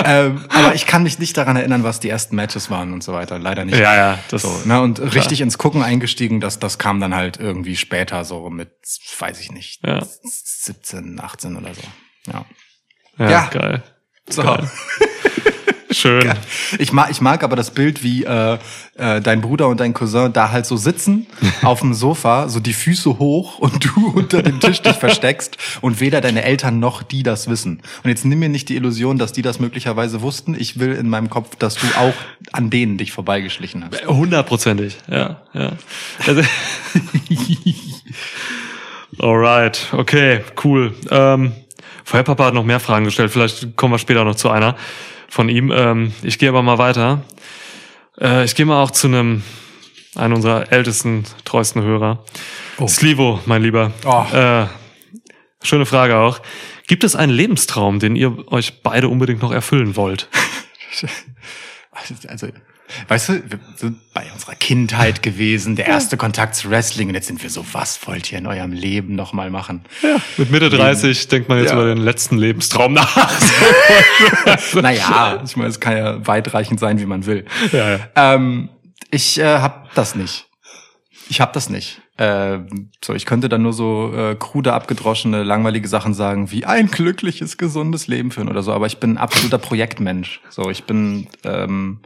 [0.06, 3.14] ähm, aber ich kann mich nicht daran erinnern, was die ersten Matches waren und so
[3.14, 3.40] weiter.
[3.40, 3.78] Leider nicht.
[3.78, 7.38] Ja, ja, das So, ne, und richtig ins Gucken eingestiegen, das, das kam dann halt
[7.38, 8.72] irgendwie später, so mit,
[9.20, 10.06] weiß ich nicht, Ja.
[10.24, 11.82] 17, 18 oder so.
[12.32, 12.46] Ja.
[13.18, 13.46] Ja, Ja.
[13.52, 13.84] geil.
[14.30, 14.44] So.
[14.44, 14.70] Geil.
[15.98, 16.32] Schön.
[16.78, 18.60] Ich mag, ich mag aber das Bild, wie äh,
[18.98, 21.26] äh, dein Bruder und dein Cousin da halt so sitzen
[21.64, 26.00] auf dem Sofa, so die Füße hoch und du unter dem Tisch dich versteckst und
[26.00, 27.82] weder deine Eltern noch die das wissen.
[28.04, 30.56] Und jetzt nimm mir nicht die Illusion, dass die das möglicherweise wussten.
[30.58, 32.14] Ich will in meinem Kopf, dass du auch
[32.52, 34.06] an denen dich vorbeigeschlichen hast.
[34.08, 35.72] Hundertprozentig, ja, ja.
[36.28, 36.44] Also,
[39.20, 40.94] Alright, okay, cool.
[41.10, 41.54] Ähm,
[42.04, 44.76] Feuerpapa hat noch mehr Fragen gestellt, vielleicht kommen wir später noch zu einer
[45.30, 45.72] von ihm.
[45.72, 47.24] Ähm, ich gehe aber mal weiter.
[48.20, 49.44] Äh, ich gehe mal auch zu einem,
[50.16, 52.24] einem unserer ältesten, treuesten Hörer.
[52.80, 52.88] Oh.
[52.88, 53.92] Slivo, mein Lieber.
[54.06, 54.26] Oh.
[54.34, 54.68] Äh,
[55.62, 56.40] schöne Frage auch.
[56.88, 60.30] Gibt es einen Lebenstraum, den ihr euch beide unbedingt noch erfüllen wollt?
[62.30, 62.48] Also,
[63.08, 67.28] weißt du, wir sind bei unserer Kindheit gewesen, der erste Kontakt zu Wrestling und jetzt
[67.28, 69.82] sind wir so, was wollt ihr in eurem Leben noch mal machen?
[70.38, 71.76] Mit Mitte 30 denkt man jetzt Ja.
[71.76, 73.18] über den letzten Lebenstraum nach.
[74.82, 77.46] Naja, ich meine, es kann ja weitreichend sein, wie man will.
[77.72, 78.00] Ja, ja.
[78.16, 78.70] Ähm,
[79.12, 80.48] ich äh, hab das nicht.
[81.30, 82.02] Ich hab das nicht.
[82.18, 86.88] Ähm, so, ich könnte dann nur so äh, krude, abgedroschene, langweilige Sachen sagen, wie ein
[86.88, 88.74] glückliches, gesundes Leben führen oder so.
[88.74, 90.42] Aber ich bin ein absoluter Projektmensch.
[90.50, 92.00] So, ich bin, ähm,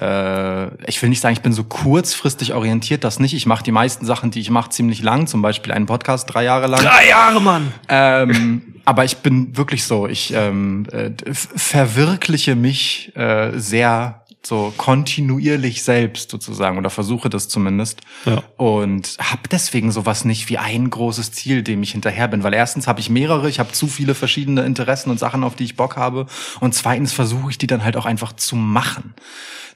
[0.00, 3.34] äh, ich will nicht sagen, ich bin so kurzfristig orientiert, das nicht.
[3.34, 5.26] Ich mache die meisten Sachen, die ich mache, ziemlich lang.
[5.26, 6.82] Zum Beispiel einen Podcast drei Jahre lang.
[6.82, 7.72] Drei Jahre, Mann!
[7.88, 15.82] Ähm, aber ich bin wirklich so, ich ähm, äh, verwirkliche mich äh, sehr so kontinuierlich
[15.82, 18.42] selbst sozusagen oder versuche das zumindest Ja.
[18.56, 22.86] und habe deswegen sowas nicht wie ein großes Ziel, dem ich hinterher bin, weil erstens
[22.86, 25.96] habe ich mehrere, ich habe zu viele verschiedene Interessen und Sachen, auf die ich Bock
[25.96, 26.26] habe
[26.60, 29.14] und zweitens versuche ich die dann halt auch einfach zu machen.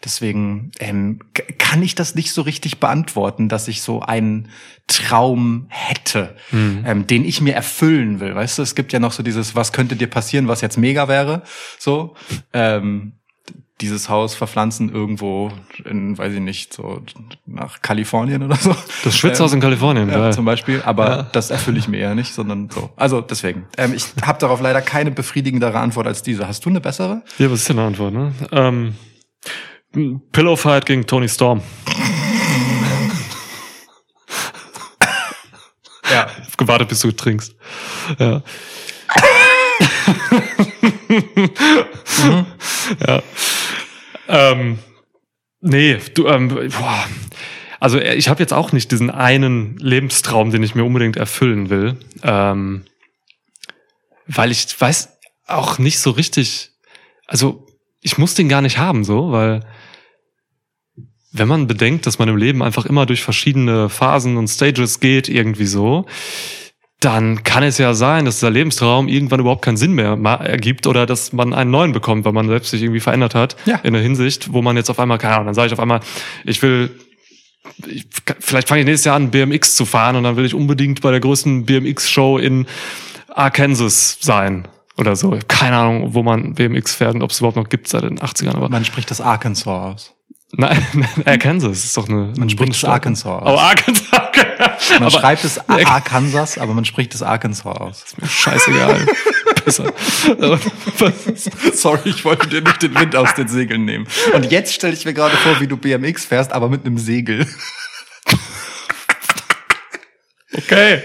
[0.03, 1.19] Deswegen ähm,
[1.59, 4.49] kann ich das nicht so richtig beantworten, dass ich so einen
[4.87, 8.35] Traum hätte, ähm, den ich mir erfüllen will.
[8.35, 11.07] Weißt du, es gibt ja noch so dieses, was könnte dir passieren, was jetzt mega
[11.07, 11.43] wäre,
[11.79, 12.15] so.
[12.55, 13.13] Ähm,
[13.81, 15.51] dieses Haus verpflanzen irgendwo
[15.85, 17.03] in, weiß ich nicht, so
[17.47, 18.75] nach Kalifornien oder so.
[19.05, 20.33] Das Schwitzhaus in Kalifornien, Ja, geil.
[20.33, 22.90] zum Beispiel, aber das erfülle ich mir eher nicht, sondern so.
[22.97, 23.66] Also deswegen.
[23.79, 26.47] Ähm, ich habe darauf leider keine befriedigendere Antwort als diese.
[26.47, 27.23] Hast du eine bessere?
[27.38, 28.33] Ja, was ist denn eine Antwort, ne?
[28.53, 28.95] Ähm,
[30.33, 31.62] Pillow Fight gegen Tony Storm.
[36.12, 36.27] Ja.
[36.43, 37.55] Ich hab gewartet, bis du trinkst.
[38.19, 38.43] Ja.
[43.07, 43.23] ja.
[44.31, 44.79] Ähm,
[45.61, 47.05] nee, du, ähm, boah.
[47.81, 51.69] Also äh, ich habe jetzt auch nicht diesen einen Lebenstraum, den ich mir unbedingt erfüllen
[51.69, 51.97] will.
[52.23, 52.85] Ähm,
[54.27, 56.71] weil ich weiß auch nicht so richtig,
[57.27, 57.66] also
[58.01, 59.66] ich muss den gar nicht haben, so, weil
[61.33, 65.29] wenn man bedenkt, dass man im Leben einfach immer durch verschiedene Phasen und Stages geht,
[65.29, 66.07] irgendwie so,
[67.01, 71.07] dann kann es ja sein, dass dieser Lebenstraum irgendwann überhaupt keinen Sinn mehr ergibt oder
[71.07, 73.77] dass man einen neuen bekommt, weil man selbst sich irgendwie verändert hat Ja.
[73.77, 76.01] in der Hinsicht, wo man jetzt auf einmal, keine Ahnung, dann sage ich auf einmal,
[76.45, 76.91] ich will,
[77.87, 78.07] ich,
[78.39, 81.11] vielleicht fange ich nächstes Jahr an, BMX zu fahren und dann will ich unbedingt bei
[81.11, 82.67] der größten BMX-Show in
[83.29, 85.39] Arkansas sein oder so.
[85.49, 88.55] Keine Ahnung, wo man BMX fährt und ob es überhaupt noch gibt seit den 80ern,
[88.57, 90.15] aber Man spricht das Arkansas aus.
[90.53, 90.85] Nein,
[91.25, 92.33] Arkansas ist doch eine.
[92.37, 93.43] Man spricht es Arkansas aus.
[93.45, 94.07] Oh, Arkansas.
[94.91, 98.05] Man aber schreibt es Arkansas, aber man spricht es Arkansas aus.
[98.25, 99.07] scheißegal.
[99.65, 99.93] Besser.
[100.99, 104.07] Was ist- Sorry, ich wollte dir nicht den Wind aus den Segeln nehmen.
[104.35, 107.47] Und jetzt stelle ich mir gerade vor, wie du BMX fährst, aber mit einem Segel.
[110.57, 111.03] Okay.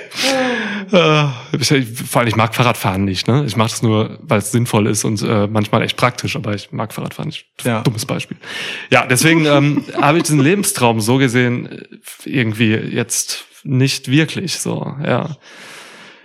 [0.92, 1.26] Äh,
[1.60, 3.28] ich, vor allem, ich mag Fahrradfahren nicht.
[3.28, 3.44] Ne?
[3.46, 6.72] Ich mache das nur, weil es sinnvoll ist und äh, manchmal echt praktisch, aber ich
[6.72, 7.46] mag Fahrradfahren nicht.
[7.64, 7.82] Ja.
[7.82, 8.38] Dummes Beispiel.
[8.90, 14.96] Ja, deswegen ähm, habe ich diesen Lebenstraum so gesehen äh, irgendwie jetzt nicht wirklich so.
[15.04, 15.38] Ja.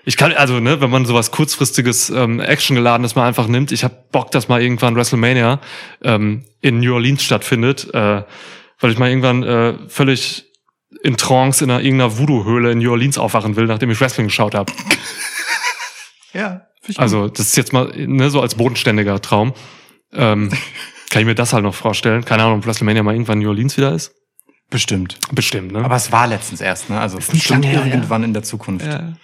[0.05, 4.11] Ich kann, also, ne, wenn man sowas kurzfristiges, ähm, actiongeladenes mal einfach nimmt, ich hab
[4.13, 5.61] Bock, dass mal irgendwann WrestleMania
[6.03, 8.23] ähm, in New Orleans stattfindet, äh,
[8.81, 10.50] weil ich mal irgendwann äh, völlig
[11.03, 14.55] in Trance in einer, irgendeiner Voodoo-Höhle in New Orleans aufwachen will, nachdem ich Wrestling geschaut
[14.55, 14.73] habe.
[16.33, 16.69] Ja.
[16.95, 19.53] Also, das ist jetzt mal ne, so als bodenständiger Traum.
[20.13, 20.51] Ähm,
[21.11, 22.25] kann ich mir das halt noch vorstellen.
[22.25, 24.15] Keine Ahnung, ob WrestleMania mal irgendwann in New Orleans wieder ist.
[24.71, 25.19] Bestimmt.
[25.33, 25.85] Bestimmt, ne?
[25.85, 27.01] Aber es war letztens erst, ne?
[27.01, 27.87] Also nicht bestimmt her, ja.
[27.87, 28.87] irgendwann in der Zukunft.
[28.87, 29.15] Ja.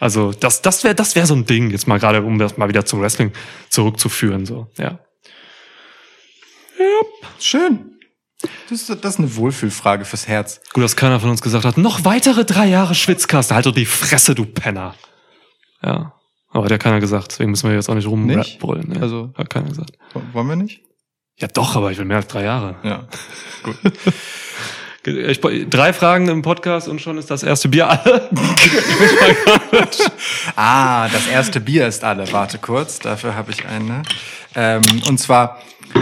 [0.00, 2.68] Also das, das wäre das wär so ein Ding, jetzt mal gerade, um das mal
[2.68, 3.32] wieder zum Wrestling
[3.68, 4.44] zurückzuführen.
[4.44, 4.98] So, ja.
[7.38, 7.97] Schön.
[8.68, 10.60] Das ist, das ist eine Wohlfühlfrage fürs Herz.
[10.72, 13.54] Gut, dass keiner von uns gesagt hat, noch weitere drei Jahre Schwitzkasten.
[13.56, 14.94] Halt doch die Fresse, du Penner.
[15.82, 16.14] Ja.
[16.50, 18.88] Aber hat ja keiner gesagt, deswegen müssen wir jetzt auch nicht rumbrüllen.
[18.90, 19.00] Ne?
[19.02, 19.92] Also- hat keiner gesagt.
[20.32, 20.82] Wollen wir nicht?
[21.36, 22.76] Ja doch, aber ich will mehr als drei Jahre.
[22.82, 23.08] Ja.
[23.62, 23.76] Gut.
[25.06, 28.28] Ich, drei Fragen im Podcast und schon ist das erste Bier alle.
[30.56, 32.30] Ah, das erste Bier ist alle.
[32.32, 34.02] Warte kurz, dafür habe ich eine.
[34.54, 35.62] Ähm, und zwar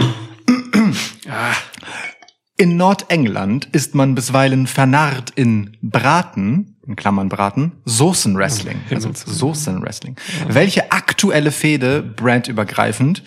[2.57, 8.81] in Nordengland ist man bisweilen vernarrt in Braten, in Klammern Braten, Soßenwrestling.
[8.89, 9.11] Also.
[9.13, 10.15] Soßenwrestling.
[10.47, 13.23] Welche aktuelle Fehde, brandübergreifend,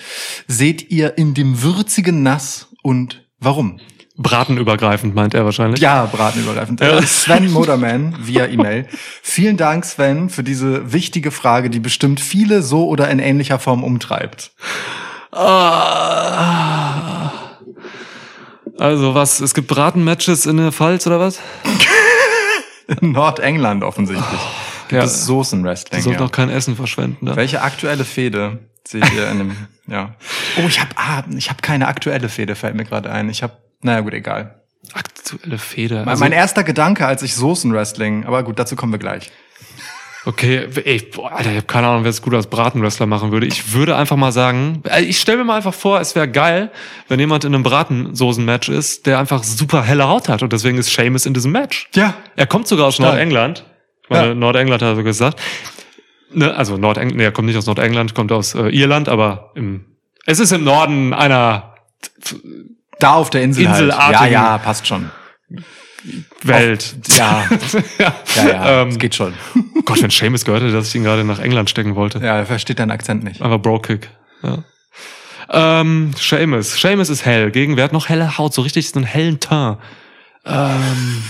[0.49, 3.79] seht ihr in dem würzigen Nass und warum?
[4.17, 5.81] Bratenübergreifend meint er wahrscheinlich.
[5.81, 6.81] Ja, bratenübergreifend.
[6.81, 6.99] Ja.
[6.99, 8.87] Äh, Sven Moderman via E-Mail.
[9.23, 13.85] Vielen Dank, Sven, für diese wichtige Frage, die bestimmt viele so oder in ähnlicher Form
[13.85, 14.51] umtreibt.
[15.33, 17.40] Ah.
[18.81, 21.39] Also was, es gibt Bratenmatches in der Pfalz oder was?
[23.01, 24.41] In Nordengland offensichtlich.
[24.89, 25.05] Gibt ja.
[25.05, 25.99] es Soßenwrestling.
[25.99, 26.27] Die sollten Ja.
[26.27, 27.27] auch kein Essen verschwenden.
[27.27, 27.37] Da.
[27.37, 30.15] Welche aktuelle Fehde seht ihr in dem, ja.
[30.57, 33.29] Oh, ich habe ah, ich hab keine aktuelle Fehde, fällt mir gerade ein.
[33.29, 34.63] Ich habe, naja gut, egal.
[34.95, 35.97] Aktuelle Fehde.
[35.97, 39.31] Mein- Also, mein erster Gedanke, als ich Soßenwrestling, aber gut, dazu kommen wir gleich.
[40.27, 43.47] Okay, ey, boah, Alter, ich habe keine Ahnung, wer es gut als Bratenwrestler machen würde.
[43.47, 46.71] Ich würde einfach mal sagen, ich stelle mir mal einfach vor, es wäre geil,
[47.09, 50.93] wenn jemand in einem Bratensoßen-Match ist, der einfach super helle Haut hat und deswegen ist
[50.93, 51.89] Seamus in diesem Match.
[51.95, 52.15] Ja.
[52.37, 53.11] Er kommt sogar aus Stark.
[53.13, 53.65] Nordengland.
[54.09, 54.35] Meine, Ja.
[54.35, 55.41] Nordengland hat er so gesagt.
[56.33, 59.85] Ne, also Nordengland, nee, er kommt nicht aus Nordengland, kommt aus äh, Irland, aber im,
[60.27, 61.75] es ist im Norden einer
[63.01, 63.81] Da auf der Insel halt.
[63.81, 65.11] Ja, Inselartigen- ja, passt schon.
[66.43, 66.95] Welt.
[67.09, 67.45] Ja,
[67.99, 69.35] ja, ja, ja, Ähm, es geht schon.
[69.85, 72.19] Gott, wenn Seamus gehört hätte, dass ich ihn gerade nach England stecken wollte.
[72.19, 73.43] Ja, er versteht deinen Akzent nicht.
[73.43, 74.09] Einfach Bro-Kick.
[74.43, 74.65] Ja.
[75.51, 76.81] Ähm, Seamus.
[76.81, 77.51] Seamus ist hell.
[77.51, 78.55] Gegen wer hat noch helle Haut?
[78.55, 79.79] So richtig so einen hellen Teint.
[80.47, 81.23] Ähm,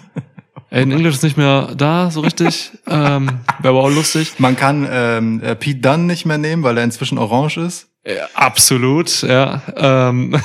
[0.70, 2.72] in Englisch ist nicht mehr da, so richtig.
[2.86, 4.34] ähm, Wäre aber auch lustig.
[4.38, 7.88] Man kann ähm, äh, Pete Dunne nicht mehr nehmen, weil er inzwischen orange ist.
[8.04, 9.62] Ja, absolut, ja.
[9.76, 10.36] Ähm,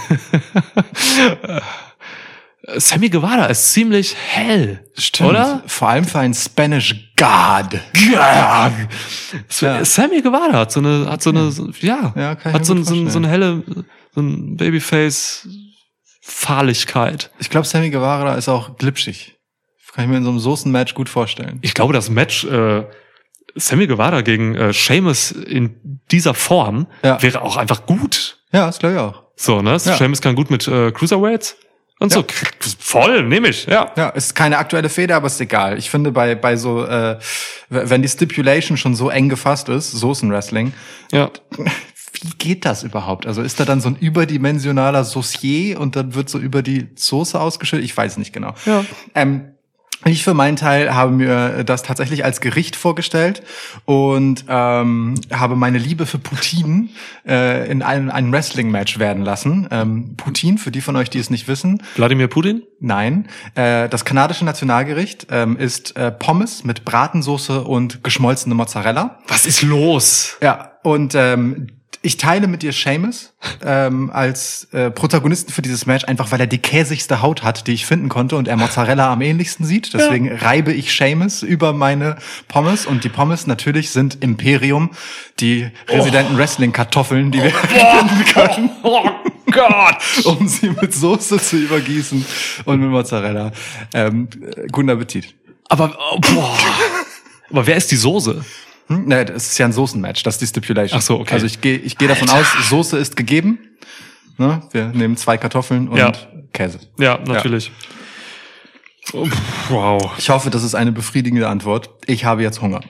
[2.75, 4.83] Sammy Guevara ist ziemlich hell,
[5.21, 5.63] oder?
[5.67, 7.79] Vor allem für einen Spanish God.
[8.11, 8.71] Ja.
[9.83, 13.17] Sammy Guevara hat so eine, hat so eine, so- ja, Ja, hat so, so, so
[13.19, 13.63] eine helle,
[14.13, 15.47] so ein Babyface
[16.21, 17.31] Fahrlichkeit.
[17.39, 19.35] Ich glaube, Sammy Guevara ist auch glitschig.
[19.93, 21.57] Kann ich mir in so einem Soßen-Match gut vorstellen.
[21.61, 22.83] Ich glaube, das Match äh,
[23.55, 27.21] Sammy Guevara gegen äh, Seamus in dieser Form Ja.
[27.23, 28.39] wäre auch einfach gut.
[28.51, 29.23] Ja, das glaube ich auch.
[29.37, 29.71] So, ne?
[29.71, 29.79] Ja.
[29.79, 31.55] Seamus kann gut mit äh, Cruiserweights
[31.99, 32.19] und Ja.
[32.19, 32.25] so.
[32.79, 33.91] Voll, nehme ich, ja.
[33.97, 35.77] Ja, ist keine aktuelle Feder, aber ist egal.
[35.77, 37.17] Ich finde, bei, bei so, äh,
[37.69, 40.73] wenn die Stipulation schon so eng gefasst ist, Soßen-Wrestling,
[41.11, 41.31] Ja.
[42.21, 43.25] wie geht das überhaupt?
[43.27, 47.39] Also ist da dann so ein überdimensionaler Saucier und dann wird so über die Soße
[47.39, 47.85] ausgeschüttet?
[47.85, 48.53] Ich weiß nicht genau.
[48.65, 48.83] Ja.
[49.13, 49.53] Ähm,
[50.05, 53.41] ich für meinen Teil habe mir das tatsächlich als Gericht vorgestellt
[53.85, 56.89] und ähm, habe meine Liebe für Poutine
[57.27, 59.67] äh, in ein, ein Wrestling-Match werden lassen.
[59.71, 62.63] Ähm, Poutine, für die von euch, die es nicht wissen, Wladimir Putin?
[62.79, 69.19] Nein, äh, das kanadische Nationalgericht ähm, ist äh, Pommes mit Bratensoße und geschmolzene Mozzarella.
[69.27, 70.37] Was ist los?
[70.41, 71.67] Ja, und ähm,
[72.01, 73.33] ich teile mit dir Seamus
[73.63, 77.73] ähm, als äh, Protagonisten für dieses Match, einfach weil er die käsigste Haut hat, die
[77.73, 79.93] ich finden konnte und er Mozzarella am ähnlichsten sieht.
[79.93, 84.91] Deswegen reibe ich Seamus über meine Pommes und die Pommes natürlich sind Imperium,
[85.39, 89.09] die residenten Wrestling-Kartoffeln, die wir finden können Oh
[89.51, 90.25] Gott!
[90.25, 92.25] um sie mit Soße zu übergießen
[92.65, 93.51] und mit Mozzarella.
[93.93, 95.35] Ähm, äh, guten Appetit.
[95.69, 96.57] Aber, oh, boah.
[97.49, 98.43] Aber wer ist die Soße?
[98.87, 99.05] Hm?
[99.05, 100.97] Ne, das ist ja ein Soßenmatch, das ist die Stipulation.
[100.97, 101.33] Ach so, okay.
[101.33, 103.59] Also ich gehe ich gehe davon aus, Soße ist gegeben.
[104.37, 104.61] Ne?
[104.71, 106.11] Wir nehmen zwei Kartoffeln und Ja.
[106.53, 106.79] Käse.
[106.97, 107.71] Ja, natürlich.
[109.13, 110.13] Oh, pff, wow.
[110.17, 111.89] Ich hoffe, das ist eine befriedigende Antwort.
[112.05, 112.81] Ich habe jetzt Hunger.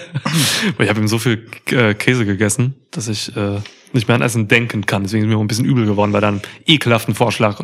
[0.79, 3.59] Ich habe ihm so viel äh, Käse gegessen, dass ich äh,
[3.93, 5.03] nicht mehr an Essen denken kann.
[5.03, 7.59] Deswegen ist mir auch ein bisschen übel geworden bei deinem ekelhaften Vorschlag,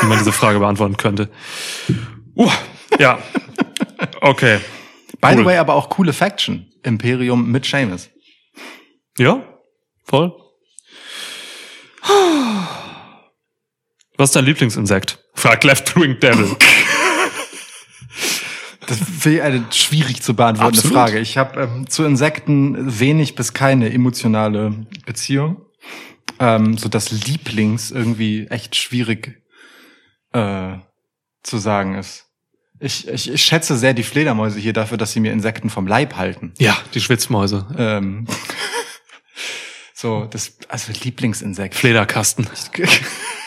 [0.00, 1.30] wie man diese Frage beantworten könnte.
[2.36, 2.50] Uh,
[2.98, 3.18] ja.
[4.20, 4.58] Okay.
[5.22, 5.44] By the Cool.
[5.46, 6.70] way, aber auch coole Faction.
[6.82, 8.10] Imperium mit Seamus.
[9.16, 9.42] Ja,
[10.04, 10.34] voll.
[14.16, 15.18] Was ist dein Lieblingsinsekt?
[15.34, 16.54] Fragt Left Wing Devil.
[18.88, 20.98] Das wäre eine schwierig zu beantwortende Absolut.
[20.98, 21.18] Frage.
[21.20, 25.64] Ich habe ähm, zu Insekten wenig bis keine emotionale Beziehung.
[26.40, 29.40] Ähm, so das Lieblings irgendwie echt schwierig
[30.32, 30.74] äh,
[31.44, 32.26] zu sagen ist.
[32.82, 36.16] Ich, ich, ich schätze sehr die Fledermäuse hier dafür, dass sie mir Insekten vom Leib
[36.16, 36.52] halten.
[36.58, 37.64] Ja, die Schwitzmäuse.
[37.78, 38.26] Ähm,
[39.94, 41.76] so, das, also Lieblingsinsekt.
[41.76, 42.48] Flederkasten.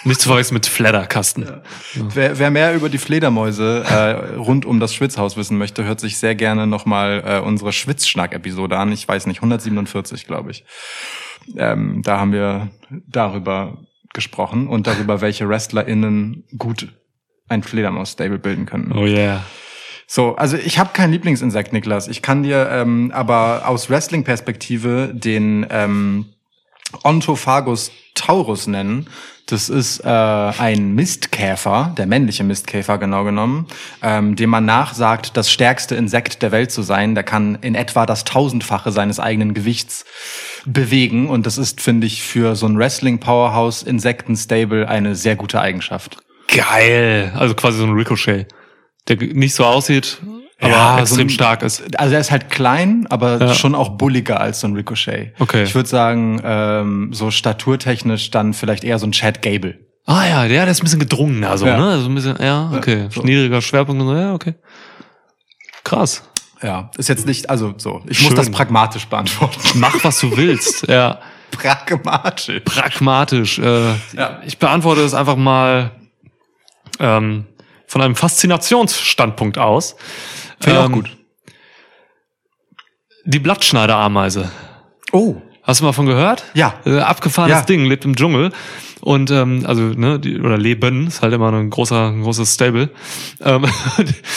[0.05, 1.61] Nicht zu verwechseln mit Fledderkasten.
[1.95, 6.17] Wer, wer mehr über die Fledermäuse äh, rund um das Schwitzhaus wissen möchte, hört sich
[6.17, 8.93] sehr gerne nochmal äh, unsere Schwitzschnack-Episode an.
[8.93, 10.63] Ich weiß nicht, 147, glaube ich.
[11.57, 13.79] Ähm, da haben wir darüber
[14.13, 16.87] gesprochen und darüber, welche WrestlerInnen gut
[17.47, 18.91] ein Fledermaus-Stable bilden können.
[18.95, 19.43] Oh yeah.
[20.07, 22.07] So, also ich habe kein Lieblingsinsekt, Niklas.
[22.07, 26.27] Ich kann dir ähm, aber aus Wrestling-Perspektive den ähm,
[27.03, 29.07] Ontophagus taurus nennen.
[29.47, 33.67] Das ist äh, ein Mistkäfer, der männliche Mistkäfer genau genommen,
[34.01, 37.13] ähm, dem man nachsagt, das stärkste Insekt der Welt zu sein.
[37.13, 40.03] Der kann in etwa das tausendfache seines eigenen Gewichts
[40.65, 41.29] bewegen.
[41.29, 46.24] Und das ist, finde ich, für so ein Wrestling-Powerhouse-Insekten-Stable eine sehr gute Eigenschaft.
[46.47, 47.31] Geil.
[47.35, 48.47] Also quasi so ein Ricochet.
[49.07, 50.17] Der nicht so aussieht,
[50.59, 51.99] aber Ja, extrem so ein- stark ist.
[51.99, 53.53] Also er ist halt klein, aber Ja.
[53.53, 55.33] schon auch bulliger als so ein Ricochet.
[55.39, 55.63] Okay.
[55.63, 59.79] Ich würde sagen, ähm, so staturtechnisch dann vielleicht eher so ein Chad Gable.
[60.07, 61.77] Ah ja, der, der ist ein bisschen gedrungener, so, Ja.
[61.77, 61.89] ne?
[61.91, 63.07] Also ein bisschen, ja, okay.
[63.09, 63.21] so.
[63.23, 64.53] Niedriger Schwerpunkt und so, ja, okay.
[65.83, 66.23] Krass.
[66.63, 68.01] Ja, ist jetzt nicht, also so.
[68.07, 68.27] Ich Schön.
[68.27, 69.59] muss das pragmatisch beantworten.
[69.75, 70.87] Mach, was du willst.
[70.87, 71.19] Ja.
[71.51, 72.61] pragmatisch.
[72.65, 73.59] Pragmatisch.
[73.59, 74.39] Äh, Ja.
[74.45, 75.91] Ich beantworte es einfach mal
[76.99, 77.45] ähm,
[77.87, 79.95] von einem Faszinationsstandpunkt aus.
[80.59, 81.17] Finde ich auch Ähm, gut.
[83.25, 84.51] Die Blattschneiderameise.
[85.11, 85.35] Oh.
[85.63, 86.43] Hast du mal von gehört?
[86.53, 86.75] Ja.
[86.85, 87.65] Äh, abgefahrenes Ja.
[87.65, 88.51] Ding, lebt im Dschungel.
[89.01, 92.89] Und ähm, also, ne, die, oder Leben, ist halt immer ein großer, ein großes Stable.
[93.41, 93.65] Ähm,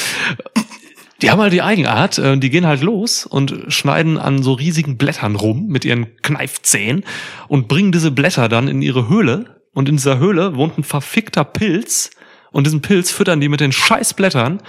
[1.23, 4.97] die haben halt die Eigenart, äh, die gehen halt los und schneiden an so riesigen
[4.97, 7.05] Blättern rum mit ihren Kneifzähnen
[7.49, 9.57] und bringen diese Blätter dann in ihre Höhle.
[9.75, 12.11] Und in dieser Höhle wohnt ein verfickter Pilz.
[12.51, 14.63] Und diesen Pilz füttern die mit den Scheißblättern.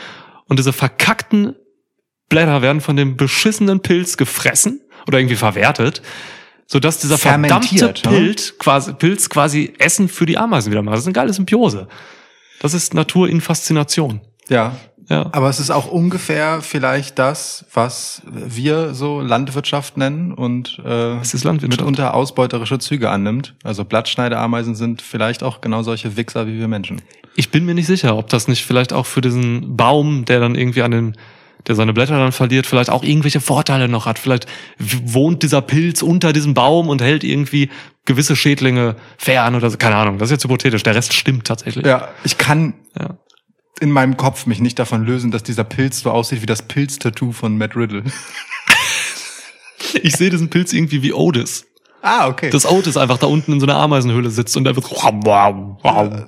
[0.45, 1.55] Und diese verkackten
[2.27, 6.01] Blätter werden von dem beschissenen Pilz gefressen oder irgendwie verwertet.
[6.67, 7.93] sodass dieser verdammte ne?
[7.93, 10.93] Pilz quasi, Pilz quasi Essen für die Ameisen wieder macht.
[10.93, 11.87] Das ist eine geile Symbiose.
[12.59, 14.21] Das ist Natur in Faszination.
[14.49, 14.75] Ja.
[15.09, 15.27] Ja.
[15.31, 21.33] Aber es ist auch ungefähr vielleicht das, was wir so Landwirtschaft nennen und äh, Es
[21.33, 21.81] ist Landwirtschaft.
[21.81, 23.55] mitunter ausbeuterische Züge annimmt.
[23.63, 27.01] Also Blattschneideameisen sind vielleicht auch genau solche Wichser wie wir Menschen.
[27.35, 30.53] Ich bin mir nicht sicher, ob das nicht vielleicht auch für diesen Baum, der dann
[30.55, 31.15] irgendwie an den,
[31.67, 34.19] der seine Blätter dann verliert, vielleicht auch irgendwelche Vorteile noch hat.
[34.19, 34.45] Vielleicht
[34.77, 37.69] wohnt dieser Pilz unter diesem Baum und hält irgendwie
[38.05, 39.77] gewisse Schädlinge fern oder so.
[39.77, 40.17] Keine Ahnung.
[40.19, 40.83] Das ist jetzt hypothetisch.
[40.83, 41.85] Der Rest stimmt tatsächlich.
[41.85, 43.17] Ja, ich kann Ja.
[43.79, 47.31] In meinem Kopf mich nicht davon lösen, dass dieser Pilz so aussieht wie das Pilztattoo
[47.31, 48.03] von Matt Riddle.
[50.03, 51.65] Ich sehe diesen Pilz irgendwie wie Otis.
[52.01, 52.49] Ah, okay.
[52.49, 54.91] Dass Otis einfach da unten in so einer Ameisenhöhle sitzt und einfach
[55.83, 56.27] ja,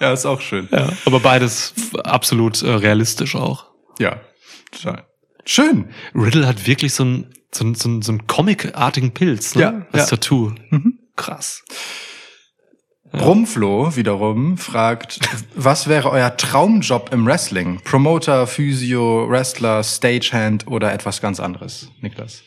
[0.00, 0.68] ja, ist auch schön.
[1.04, 3.66] aber beides absolut äh, realistisch auch.
[3.98, 4.20] Ja,
[4.70, 5.04] total.
[5.44, 5.90] Schön.
[6.14, 9.62] Riddle hat wirklich so einen so einen, so einen, so einen comicartigen Pilz, ne?
[9.62, 10.16] Ja, Als ja.
[10.16, 10.52] Tattoo.
[11.16, 11.64] Krass.
[13.12, 15.20] Brumflo wiederum fragt,
[15.54, 17.80] was wäre euer Traumjob im Wrestling?
[17.84, 21.90] Promoter, Physio, Wrestler, Stagehand oder etwas ganz anderes?
[22.00, 22.42] Niklas.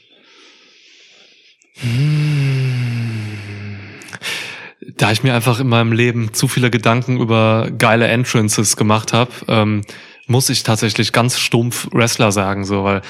[4.98, 9.32] Da ich mir einfach in meinem Leben zu viele Gedanken über geile Entrances gemacht habe,
[9.48, 9.82] ähm,
[10.28, 13.02] muss ich tatsächlich ganz stumpf Wrestler sagen, so, weil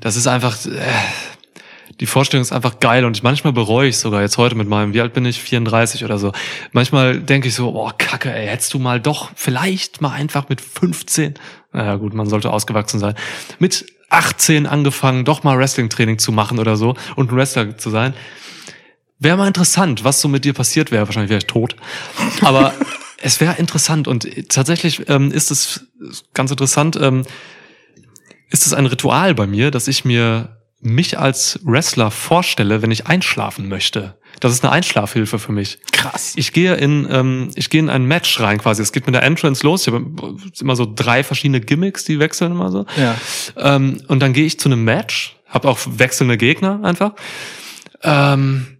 [0.00, 0.80] das ist einfach, äh,
[2.02, 4.92] die Vorstellung ist einfach geil und ich, manchmal bereue ich sogar jetzt heute mit meinem,
[4.92, 6.32] wie alt bin ich, 34 oder so.
[6.72, 10.60] Manchmal denke ich so, boah, kacke, ey, hättest du mal doch vielleicht mal einfach mit
[10.60, 11.34] 15,
[11.72, 13.14] naja gut, man sollte ausgewachsen sein,
[13.60, 18.14] mit 18 angefangen, doch mal Wrestling-Training zu machen oder so und ein Wrestler zu sein.
[19.20, 21.06] Wäre mal interessant, was so mit dir passiert wäre.
[21.06, 21.76] Wahrscheinlich wäre ich tot.
[22.40, 22.74] Aber
[23.18, 25.86] es wäre interessant und tatsächlich ähm, ist es
[26.34, 27.22] ganz interessant, ähm,
[28.50, 33.06] ist es ein Ritual bei mir, dass ich mir mich als Wrestler vorstelle, wenn ich
[33.06, 34.18] einschlafen möchte.
[34.40, 35.78] Das ist eine Einschlafhilfe für mich.
[35.92, 36.32] Krass.
[36.36, 38.82] Ich gehe in, ähm, ich gehe in ein Match rein quasi.
[38.82, 39.86] Es geht mit der Entrance los.
[39.86, 42.84] Ich habe immer so drei verschiedene Gimmicks, die wechseln immer so.
[42.96, 43.14] Ja.
[43.56, 47.12] Ähm, und dann gehe ich zu einem Match, habe auch wechselnde Gegner einfach.
[48.02, 48.78] Ähm,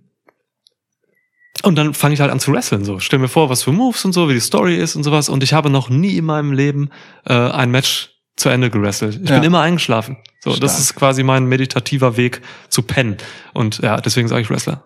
[1.63, 2.85] und dann fange ich halt an zu wrestlen.
[2.85, 5.29] So, stell mir vor, was für Moves und so, wie die Story ist und sowas.
[5.29, 6.91] Und ich habe noch nie in meinem Leben
[7.25, 9.21] äh, ein Match zu Ende gewrestelt.
[9.23, 9.37] Ich Ja.
[9.37, 10.17] bin immer eingeschlafen.
[10.41, 10.79] So, das Stark.
[10.81, 13.17] ist quasi mein meditativer Weg zu pennen.
[13.53, 14.85] Und ja, deswegen sage ich Wrestler.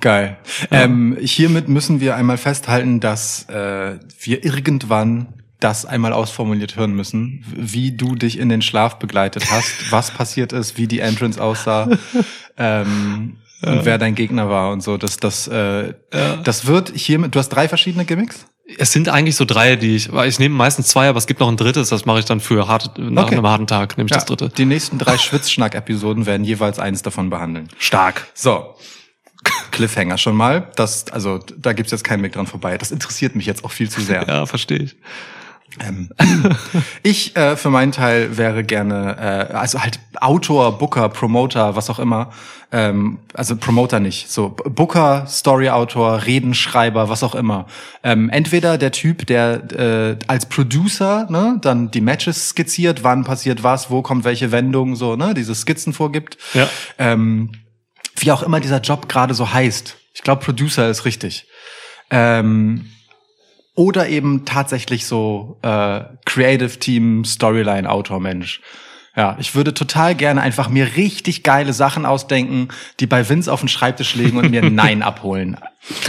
[0.00, 0.36] Geil.
[0.70, 7.42] Ähm, hiermit müssen wir einmal festhalten, dass äh, wir irgendwann das einmal ausformuliert hören müssen,
[7.56, 11.88] wie du dich in den Schlaf begleitet hast, was passiert ist, wie die Entrance aussah
[12.58, 14.98] ähm, und wer dein Gegner war und so.
[14.98, 15.94] Das, das, äh,
[16.44, 17.34] das wird hiermit.
[17.34, 18.46] Du hast drei verschiedene Gimmicks.
[18.78, 21.48] Es sind eigentlich so drei, die ich, ich nehme meistens zwei, aber es gibt noch
[21.48, 23.36] ein drittes, das mache ich dann für hart, nach Okay.
[23.36, 24.48] einem harten Tag, nehme ich das dritte.
[24.48, 27.68] Die nächsten drei Schwitzschnack-Episoden werden jeweils eins davon behandeln.
[27.78, 28.26] Stark.
[28.34, 28.74] So.
[29.70, 30.72] Cliffhanger schon mal.
[30.74, 32.76] Das, also da gibt's jetzt keinen Weg dran vorbei.
[32.78, 34.24] Das interessiert mich jetzt auch viel zu sehr.
[34.28, 34.96] Ja, verstehe ich.
[35.86, 36.10] Ähm,
[37.02, 41.98] ich äh, für meinen Teil wäre gerne, äh, also halt Autor, Booker, Promoter, was auch
[41.98, 42.32] immer.
[42.72, 44.30] Ähm, also Promoter nicht.
[44.30, 47.66] So Booker, Storyautor, Redenschreiber, was auch immer.
[48.02, 53.62] Ähm, entweder der Typ, der äh, als Producer ne, dann die Matches skizziert, wann passiert
[53.62, 56.38] was, wo kommt welche Wendung, so ne, diese Skizzen vorgibt.
[56.54, 56.68] Ja.
[56.98, 57.52] Ähm,
[58.16, 59.96] wie auch immer dieser Job gerade so heißt.
[60.14, 61.46] Ich glaube, Producer ist richtig.
[62.10, 62.90] Ähm,
[63.74, 68.62] oder eben tatsächlich so äh, Creative Team, Storyline, Autor, Mensch.
[69.16, 72.68] Ja, ich würde total gerne einfach mir richtig geile Sachen ausdenken,
[73.00, 75.56] die bei Vince auf den Schreibtisch legen und mir ein Nein abholen.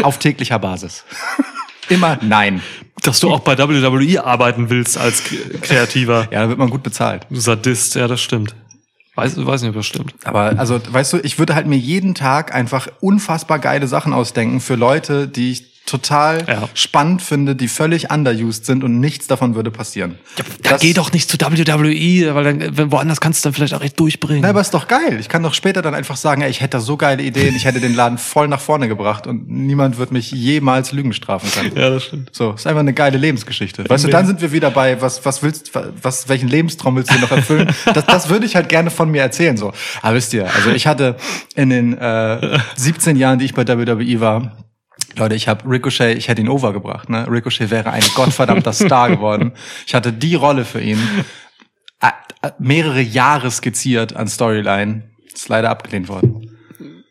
[0.04, 1.06] Auf täglicher Basis.
[1.90, 2.62] Immer Nein.
[3.04, 5.24] Dass du auch bei WWE arbeiten willst als
[5.62, 6.28] Kreativer.
[6.32, 7.26] Ja, da wird man gut bezahlt.
[7.30, 8.56] Du Sadist, ja, das stimmt.
[9.16, 10.14] Weiß, weiß nicht, ob das stimmt.
[10.26, 14.60] Aber also, weißt du, ich würde halt mir jeden Tag einfach unfassbar geile Sachen ausdenken
[14.60, 16.70] für Leute, die ich total Ja.
[16.76, 20.20] spannend finde, die völlig underused sind und nichts davon würde passieren.
[20.62, 23.74] Da Das- geh doch nicht zu WWE, weil dann, wenn woanders kannst du dann vielleicht
[23.74, 24.42] auch echt durchbringen.
[24.44, 25.18] Na, aber ist doch geil.
[25.20, 27.66] Ich kann doch später dann einfach sagen, ey, ich hätte da so geile Ideen, ich
[27.66, 31.72] hätte den Laden voll nach vorne gebracht und niemand wird mich jemals Lügen strafen können.
[31.76, 32.30] ja, das stimmt.
[32.34, 33.90] So, ist einfach eine geile Lebensgeschichte.
[33.90, 35.72] Weißt du, dann sind wir wieder bei, was, was willst,
[36.04, 37.74] was, welchen Lebenstraum willst du noch erfüllen?
[37.94, 39.72] Das, das würde ich halt gerne von mir erzählen, so.
[40.02, 41.16] Aber wisst ihr, also ich hatte
[41.56, 44.58] in den äh, 17 Jahren, die ich bei WWE war,
[45.16, 47.26] Leute, ich habe Ricochet, ich hätte ihn overgebracht, ne?
[47.30, 49.54] Ricochet wäre ein gottverdammter Star geworden.
[49.86, 51.00] Ich hatte die Rolle für ihn.
[52.00, 52.10] Äh,
[52.42, 55.04] äh, mehrere Jahre skizziert an Storyline.
[55.34, 56.52] Ist leider abgelehnt worden.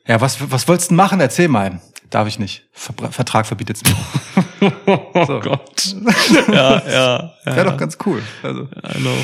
[0.07, 1.21] Ja, was, was wolltest du machen?
[1.21, 1.81] Erzähl mal.
[2.11, 2.65] Darf ich nicht.
[2.73, 4.71] Ver Vertrag verbietet's mir.
[5.27, 5.41] so.
[5.41, 5.97] Gott.
[6.53, 7.35] ja, ja.
[7.45, 8.23] ja Wäre doch ganz cool.
[8.43, 9.17] Also, I know.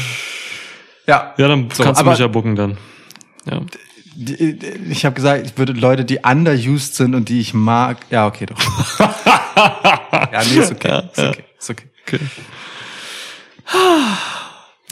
[1.06, 1.34] ja.
[1.36, 2.78] Ja, dann So, kannst du mich ja bucken dann.
[3.44, 3.60] Ja.
[4.88, 7.98] Ich habe gesagt, ich würde Leute, die underused sind und die ich mag.
[8.10, 8.58] Ja, okay, doch.
[8.98, 11.02] ja, nee, ist okay.
[11.12, 11.44] Ist okay.
[11.58, 11.86] Ist okay.
[12.06, 12.20] Okay.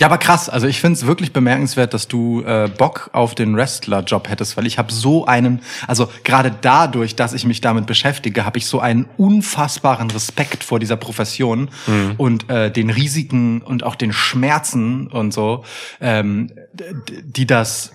[0.00, 0.48] Ja, aber krass.
[0.48, 4.66] Also ich finde es wirklich bemerkenswert, dass du äh, Bock auf den Wrestler-Job hättest, weil
[4.66, 8.80] ich habe so einen, also gerade dadurch, dass ich mich damit beschäftige, habe ich so
[8.80, 11.68] einen unfassbaren Respekt vor dieser Profession
[12.16, 15.64] und äh, den Risiken und auch den Schmerzen und so,
[16.00, 17.92] ähm, die das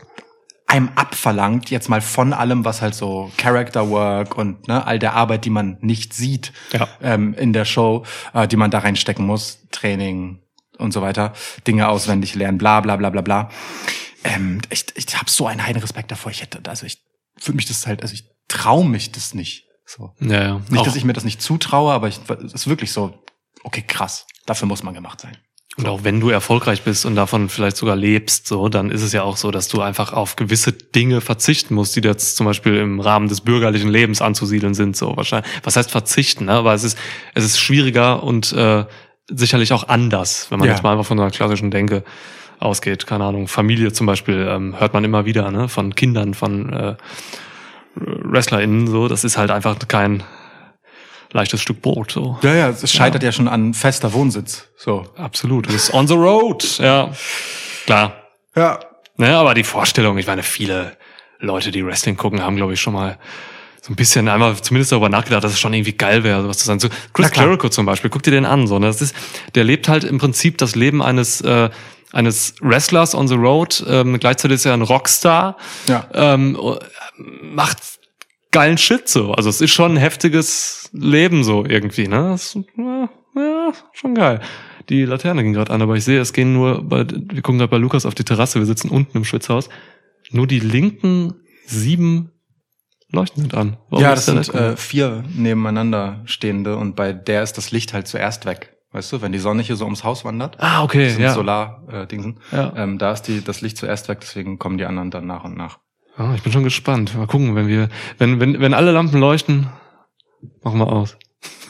[0.67, 5.13] einem abverlangt, jetzt mal von allem, was halt so Character Work und ne, all der
[5.13, 6.87] Arbeit, die man nicht sieht Ja.
[7.01, 8.03] ähm, in der Show,
[8.33, 10.41] äh, die man da reinstecken muss, Training
[10.77, 11.33] und so weiter,
[11.67, 13.49] Dinge auswendig lernen, bla bla bla bla bla.
[14.23, 16.31] Ähm, ich ich habe so einen heiden Respekt davor.
[16.31, 17.03] Ich hätte, also ich
[17.37, 19.67] für mich das halt, also ich traue mich das nicht.
[19.85, 20.13] So.
[20.19, 20.61] Ja, ja.
[20.69, 23.23] Nicht, dass ich mir das nicht zutraue, aber ich, es ist wirklich so,
[23.63, 25.37] okay, krass, dafür muss man gemacht sein.
[25.77, 29.11] Und auch wenn du erfolgreich bist und davon vielleicht sogar lebst, so, dann ist es
[29.11, 32.77] ja auch so, dass du einfach auf gewisse Dinge verzichten musst, die jetzt zum Beispiel
[32.77, 35.51] im Rahmen des bürgerlichen Lebens anzusiedeln sind, so wahrscheinlich.
[35.63, 36.45] Was heißt verzichten?
[36.45, 36.53] Ne?
[36.53, 36.97] Aber es ist,
[37.33, 38.85] es ist schwieriger und äh,
[39.27, 40.75] sicherlich auch anders, wenn man Ja.
[40.75, 42.05] jetzt mal einfach von einer klassischen Denke
[42.59, 43.05] ausgeht.
[43.05, 45.67] Keine Ahnung, Familie zum Beispiel ähm, hört man immer wieder, ne?
[45.67, 46.95] Von Kindern, von äh,
[47.95, 49.09] WrestlerInnen, so.
[49.09, 50.23] Das ist halt einfach kein
[51.35, 52.39] leichtes Stück Brot, so.
[52.41, 54.67] Ja, ja, es scheitert ja, schon an fester Wohnsitz.
[54.77, 55.05] So.
[55.17, 55.67] Absolut.
[55.67, 57.11] Das ist on the road, ja.
[57.85, 58.13] Klar.
[58.55, 58.79] Ja.
[59.17, 60.97] Ne, aber die Vorstellung, ich meine, viele
[61.39, 63.19] Leute, die Wrestling gucken, haben, glaube ich, schon mal
[63.81, 66.65] so ein bisschen einmal zumindest darüber nachgedacht, dass es schon irgendwie geil wäre, sowas zu
[66.65, 66.79] sagen.
[66.79, 67.31] So Chris.
[67.35, 68.65] Jericho zum Beispiel, guck dir den an.
[68.65, 68.87] So, ne?
[68.87, 69.15] das ist,
[69.53, 71.69] der lebt halt im Prinzip das Leben eines äh,
[72.11, 73.83] eines Wrestlers on the road.
[73.87, 75.57] Ähm, gleichzeitig ist er ein Rockstar.
[75.87, 76.07] Ja.
[76.13, 76.57] Ähm,
[77.17, 77.77] macht
[78.55, 79.33] geilen Shit so.
[79.33, 82.07] Also es ist schon ein heftiges Leben so irgendwie.
[82.07, 82.29] Ne?
[82.31, 84.39] Das, ja, ja, schon geil.
[84.89, 87.71] Die Laterne ging gerade an, aber ich sehe, es gehen nur, bei, wir gucken gerade
[87.71, 89.67] bei Lukas auf die Terrasse, wir sitzen unten im Schwitzhaus.
[90.31, 91.33] Nur die linken
[91.65, 92.31] sieben
[93.11, 93.77] Leuchten sind an.
[93.89, 98.07] Warum ja, das sind äh, vier nebeneinander stehende und bei der ist das Licht halt
[98.07, 98.77] zuerst weg.
[98.91, 101.33] Weißt du, wenn die Sonne hier so ums Haus wandert, ah, okay, das sind ja.
[101.33, 102.71] Solar-Dingsen, Ja.
[102.77, 105.57] ähm, da ist die, das Licht zuerst weg, deswegen kommen die anderen dann nach und
[105.57, 105.79] nach.
[106.17, 107.15] Ah, ich bin schon gespannt.
[107.15, 109.69] Mal gucken, wenn wir, wenn, wenn, wenn alle Lampen leuchten,
[110.63, 111.17] machen wir aus.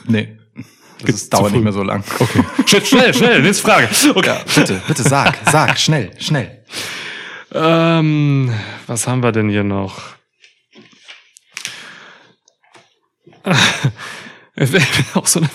[0.07, 2.03] Nee, das Gibt's ist, dauert nicht mehr so lang.
[2.19, 2.43] Okay.
[2.65, 3.89] Schnell, schnell, schnell, nächste Frage.
[4.15, 4.27] Okay.
[4.27, 6.63] Ja, bitte, bitte sag, sag, schnell, schnell.
[7.51, 8.53] Ähm,
[8.87, 9.99] was haben wir denn hier noch?
[15.15, 15.49] auch so eine,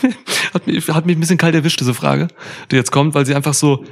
[0.53, 2.29] hat, mich, hat mich ein bisschen kalt erwischt, diese Frage,
[2.71, 3.85] die jetzt kommt, weil sie einfach so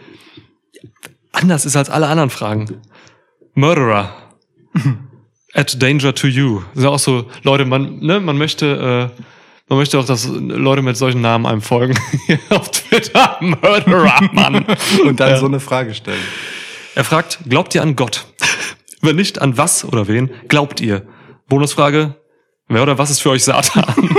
[1.32, 2.80] anders ist als alle anderen Fragen.
[3.54, 4.27] Murderer.
[5.54, 6.60] At danger to you.
[6.74, 9.22] Das ist ja auch so, Leute, man, ne, man möchte, äh,
[9.68, 11.98] man möchte auch, dass Leute mit solchen Namen einem folgen.
[12.50, 13.38] Auf Twitter.
[13.40, 14.64] Murderer, Mann.
[15.04, 15.36] Und dann Ja.
[15.38, 16.20] so eine Frage stellen.
[16.94, 18.26] Er fragt, glaubt ihr an Gott?
[19.00, 21.06] Wenn nicht, an was oder wen glaubt ihr?
[21.48, 22.14] Bonusfrage,
[22.68, 23.84] wer oder was ist für euch Satan?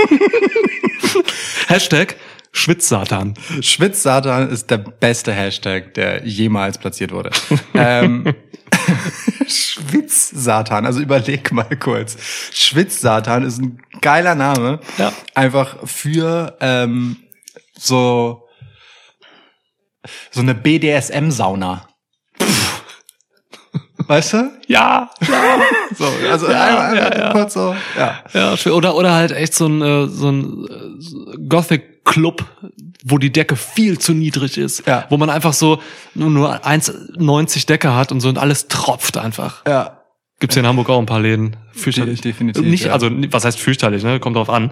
[1.68, 2.16] Hashtag
[2.52, 3.34] Schwitz-Satan.
[3.60, 7.30] Schwitz-Satan ist der beste Hashtag, der jemals platziert wurde.
[7.74, 8.24] ähm,
[9.50, 12.16] Schwitz-Satan, also überleg mal kurz.
[12.52, 14.80] Schwitz-Satan ist ein geiler Name.
[14.98, 15.12] Ja.
[15.34, 17.16] Einfach für ähm,
[17.78, 18.48] so,
[20.30, 21.89] so eine BDSM-Sauna.
[24.10, 24.50] Weißt du?
[24.66, 25.08] Ja,
[25.96, 28.18] So, also einmal, einmal kurz so, ja.
[28.34, 28.72] ja, schön.
[28.72, 32.44] oder oder halt echt so ein äh, so ein äh, Gothic Club,
[33.04, 35.06] wo die Decke viel zu niedrig ist, Ja.
[35.10, 35.80] wo man einfach so
[36.14, 39.62] nur, nur 1,90 Decke hat und so und alles tropft einfach.
[39.68, 39.99] Ja.
[40.40, 41.56] Gibt's hier in Hamburg auch ein paar Läden.
[41.72, 42.20] Fürchterlich.
[42.22, 42.92] De- definitiv, Nicht, ja.
[42.92, 44.18] also was heißt fürchterlich, ne?
[44.20, 44.70] Kommt drauf an.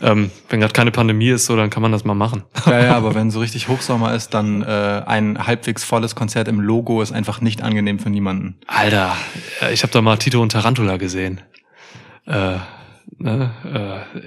[0.00, 2.44] Ähm, wenn gerade keine Pandemie ist, so, dann kann man das mal machen.
[2.66, 6.60] Ja, ja, aber wenn so richtig Hochsommer ist, dann äh, ein halbwegs volles Konzert im
[6.60, 8.56] Logo ist einfach nicht angenehm für niemanden.
[8.68, 9.16] Alter,
[9.60, 11.40] äh, ich habe da mal Tito und Tarantula gesehen.
[12.26, 12.56] Äh,
[13.18, 13.50] ne?
[14.14, 14.20] äh,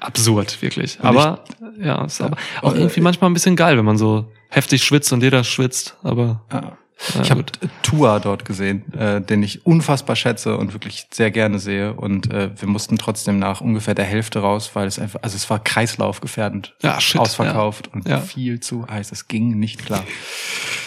[0.00, 0.98] absurd, wirklich.
[1.02, 1.44] aber
[1.80, 5.22] ja, ist aber auch irgendwie manchmal ein bisschen geil, wenn man so heftig schwitzt und
[5.22, 5.96] jeder schwitzt.
[6.02, 6.76] Aber Ja.
[7.22, 7.44] Ich habe
[7.82, 11.94] Tua dort gesehen, äh, den ich unfassbar schätze und wirklich sehr gerne sehe.
[11.94, 15.48] Und äh, wir mussten trotzdem nach ungefähr der Hälfte raus, weil es einfach, also es
[15.50, 17.92] war kreislaufgefährdend Ja, shit, ausverkauft ja.
[17.92, 18.20] und Ja.
[18.20, 19.10] viel zu heiß.
[19.12, 20.04] Es ging nicht klar.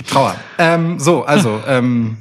[0.08, 0.36] Trauer.
[0.58, 2.18] Ähm, so, also ähm,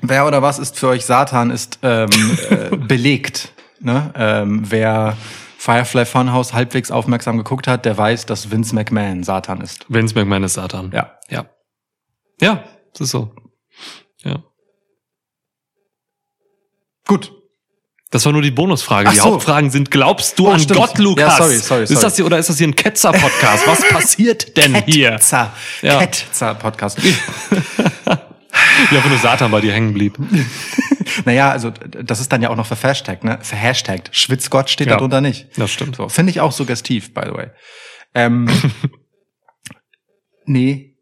[0.00, 2.08] wer oder was ist für euch Satan ist ähm,
[2.50, 3.52] äh, belegt.
[3.80, 4.12] Ne?
[4.16, 5.16] Ähm, wer
[5.58, 9.86] Firefly Funhouse halbwegs aufmerksam geguckt hat, der weiß, dass Vince McMahon Satan ist.
[9.88, 10.92] Vince McMahon ist Satan.
[10.94, 11.18] Ja.
[11.28, 11.46] Ja.
[12.40, 12.62] Ja,
[12.98, 13.34] das ist so.
[14.24, 14.42] Ja.
[17.06, 17.32] Gut.
[18.10, 19.08] Das war nur die Bonusfrage.
[19.08, 19.24] Ach die so.
[19.26, 20.78] Hauptfragen sind, glaubst du Oh, an stimmt.
[20.80, 21.24] Gott, Lukas?
[21.38, 22.02] Ja, sorry, sorry, Ist sorry.
[22.02, 23.66] das hier, oder ist das hier ein Ketzer-Podcast?
[23.66, 25.10] Was passiert denn hier?
[25.12, 25.52] Ketzer.
[25.82, 25.98] Ja.
[26.06, 27.02] Ketzer Podcast.
[27.04, 30.18] Wie einfach nur Satan bei dir hängen blieb.
[31.24, 33.38] Naja, also das ist dann ja auch noch verhashtagt, ne?
[33.42, 34.10] Verhashtagt.
[34.12, 34.94] Schwitzgott steht Ja.
[34.94, 35.48] darunter nicht.
[35.58, 35.96] Das stimmt.
[35.96, 37.46] So, finde ich auch suggestiv, by the way.
[38.14, 38.48] Ähm,
[40.44, 40.94] nee.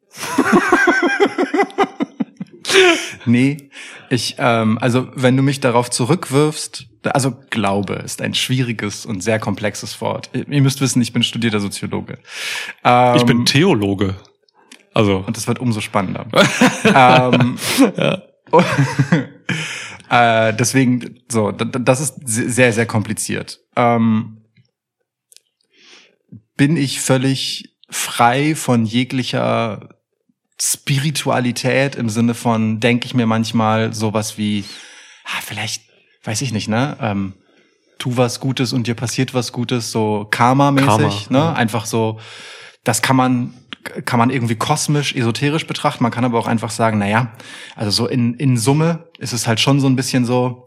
[3.27, 3.71] nee.
[4.11, 9.39] Ich, ähm, also wenn du mich darauf zurückwirfst, also Glaube ist ein schwieriges und sehr
[9.39, 10.31] komplexes Wort.
[10.33, 12.19] Ihr müsst wissen, ich bin studierter Soziologe.
[12.85, 14.17] Ähm, Ich bin Theologe.
[14.95, 16.27] Also, und das wird umso spannender.
[16.85, 17.57] ähm,
[20.11, 23.61] äh, deswegen, so, das ist se- sehr, sehr kompliziert.
[23.77, 24.39] Ähm,
[26.57, 29.96] bin ich völlig frei von jeglicher
[30.61, 34.65] Spiritualität im Sinne von, denke ich mir manchmal sowas wie,
[35.25, 35.83] ah, vielleicht,
[36.25, 36.97] weiß ich nicht, ne?
[37.01, 37.35] Ähm,
[37.99, 41.39] tu was Gutes und dir passiert was Gutes, so Karma-mäßig, Karma, ne?
[41.39, 41.53] ja.
[41.53, 42.21] Einfach so,
[42.85, 43.55] das kann man
[44.05, 46.03] kann man irgendwie kosmisch, esoterisch betrachten.
[46.03, 47.33] Man kann aber auch einfach sagen, na ja,
[47.75, 50.67] also so in, in Summe ist es halt schon so ein bisschen so,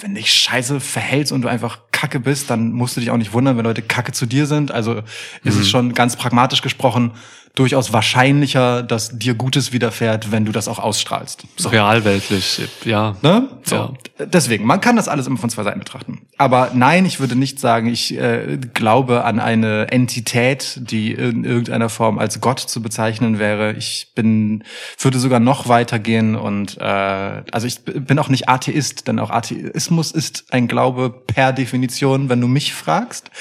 [0.00, 3.32] wenn dich scheiße verhältst und du einfach kacke bist, dann musst du dich auch nicht
[3.32, 4.70] wundern, wenn Leute kacke zu dir sind.
[4.72, 5.02] Also
[5.44, 5.60] ist Mhm.
[5.60, 7.12] es schon ganz pragmatisch gesprochen
[7.56, 11.44] durchaus wahrscheinlicher, dass dir Gutes widerfährt, wenn du das auch ausstrahlst.
[11.56, 11.68] So.
[11.68, 13.16] realweltlich, ja.
[13.22, 13.48] Ne?
[13.64, 13.74] So.
[13.74, 13.92] Ja.
[14.24, 16.20] Deswegen, man kann das alles immer von zwei Seiten betrachten.
[16.38, 21.88] Aber nein, ich würde nicht sagen, ich äh, glaube an eine Entität, die in irgendeiner
[21.88, 23.72] Form als Gott zu bezeichnen wäre.
[23.72, 24.62] Ich bin,
[25.00, 30.12] würde sogar noch weitergehen und äh, also ich bin auch nicht Atheist, denn auch Atheismus
[30.12, 31.89] ist ein Glaube per Definition,
[32.28, 33.30] wenn du mich fragst.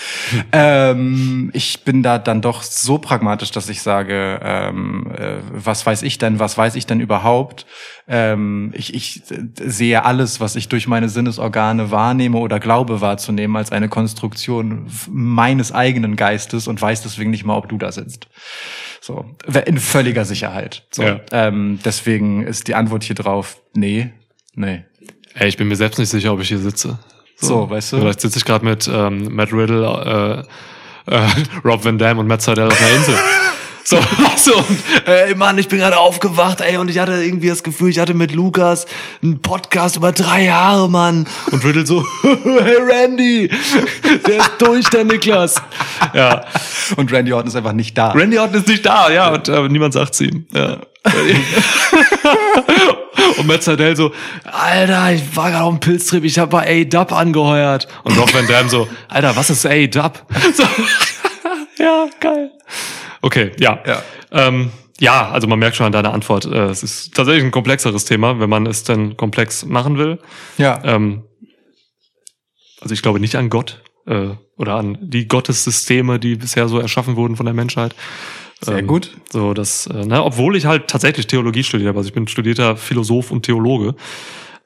[0.51, 6.01] Ähm, ich bin da dann doch so pragmatisch, dass ich sage, ähm, äh, was weiß
[6.03, 7.65] ich denn, was weiß ich denn überhaupt?
[8.07, 13.55] Ähm, ich, ich äh, sehe alles, was ich durch meine Sinnesorgane wahrnehme oder glaube wahrzunehmen,
[13.55, 18.27] als eine Konstruktion meines eigenen Geistes und weiß deswegen nicht mal, ob du da sitzt.
[19.01, 19.25] So,
[19.65, 20.87] in völliger Sicherheit.
[20.91, 21.19] So, Ja.
[21.31, 24.11] ähm, deswegen ist die Antwort hier drauf, nee,
[24.55, 24.83] nee.
[25.35, 26.99] Ey, ich bin mir selbst nicht sicher, ob ich hier sitze.
[27.41, 27.97] So, weißt du?
[27.99, 30.45] Vielleicht sitze ich gerade mit ähm, Matt Riddle,
[31.07, 31.27] äh, äh,
[31.65, 33.15] Rob Van Dam und Matt Seidel auf einer Insel.
[33.85, 33.97] So,
[34.37, 37.89] so und, ey Mann, ich bin gerade aufgewacht, ey, und ich hatte irgendwie das Gefühl,
[37.89, 38.85] ich hatte mit Lukas
[39.23, 41.25] einen Podcast über drei Jahre, Mann.
[41.49, 43.49] Und Riddle so, hey Randy,
[44.27, 45.55] der ist durch, der Niklas.
[46.13, 46.45] Ja,
[46.97, 48.11] Und Randy Orton ist einfach nicht da.
[48.11, 50.45] Randy Orton ist nicht da, ja, und äh, niemand sagt's ihm.
[50.53, 50.77] Ja.
[53.39, 54.11] Und Seidel so,
[54.43, 57.87] Alter, ich war gerade auf dem Pilztrip, ich habe bei A-Dub angeheuert.
[58.03, 60.25] Und Rob Van Dam so, Alter, was ist A-Dub?
[60.53, 60.63] So,
[61.83, 62.51] ja, geil.
[63.21, 63.79] Okay, ja.
[63.85, 64.03] Ja.
[64.31, 68.05] Ähm, ja, also man merkt schon an deiner Antwort, äh, es ist tatsächlich ein komplexeres
[68.05, 70.19] Thema, wenn man es denn komplex machen will.
[70.57, 70.79] ja.
[70.83, 71.23] Ähm,
[72.81, 74.29] also ich glaube nicht an Gott äh,
[74.59, 77.95] oder an die Gottessysteme, die bisher so erschaffen wurden von der Menschheit.
[78.61, 79.17] Sehr gut.
[79.31, 81.97] So, das, äh, ne, obwohl ich halt tatsächlich Theologie studiert habe.
[81.99, 83.95] Also ich bin studierter Philosoph und Theologe.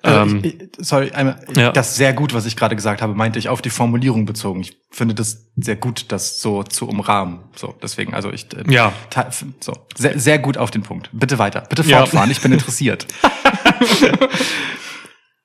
[0.03, 1.71] Ähm, Ähm, ich, ich, sorry, einmal, Ja.
[1.71, 4.61] das sehr gut, was ich gerade gesagt habe, meinte ich auf die Formulierung bezogen.
[4.61, 7.39] Ich finde das sehr gut, das so zu umrahmen.
[7.55, 8.91] So, deswegen, also ich, äh, Ja.
[9.61, 11.09] so, sehr, sehr gut auf den Punkt.
[11.13, 11.99] Bitte weiter, bitte Ja.
[11.99, 13.05] fortfahren, ich bin interessiert.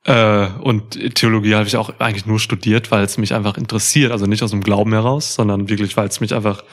[0.08, 4.10] Äh, und Theologie habe ich auch eigentlich nur studiert, weil es mich einfach interessiert.
[4.10, 6.64] Also nicht aus dem Glauben heraus, sondern wirklich, weil es mich einfach,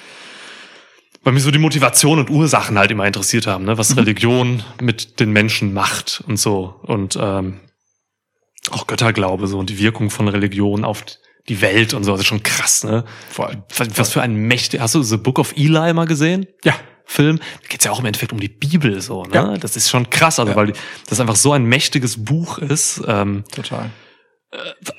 [1.24, 3.78] weil mich so die Motivation und Ursachen halt immer interessiert haben, ne?
[3.78, 6.80] was Religion mit den Menschen macht und so.
[6.84, 7.60] Und ähm,
[8.72, 11.04] auch Götterglaube so und die Wirkung von Religion auf
[11.50, 12.12] die Welt und so.
[12.12, 13.04] Das ist schon krass, ne?
[13.30, 13.64] Voll.
[13.76, 14.80] Was, was für ein mächtig.
[14.80, 16.48] Hast du The Book of Eli mal gesehen?
[16.64, 16.74] Ja.
[17.06, 19.34] Film, da geht's ja auch im Endeffekt um die Bibel so, ne?
[19.34, 19.58] Ja.
[19.58, 20.56] Das ist schon krass, also Ja.
[20.58, 20.74] weil
[21.08, 23.02] das einfach so ein mächtiges Buch ist.
[23.08, 23.92] Ähm, Total.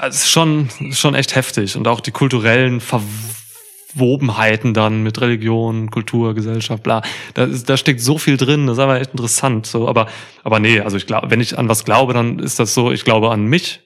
[0.00, 1.76] es ist schon, schon echt heftig.
[1.76, 7.02] Und auch die kulturellen Verwobenheiten dann mit Religion, Kultur, Gesellschaft, bla.
[7.34, 9.66] Da, ist, da steckt so viel drin, das ist einfach echt interessant.
[9.66, 10.06] So, aber,
[10.44, 13.04] aber nee, also ich glaube, wenn ich an was glaube, dann ist das so, ich
[13.04, 13.80] glaube an mich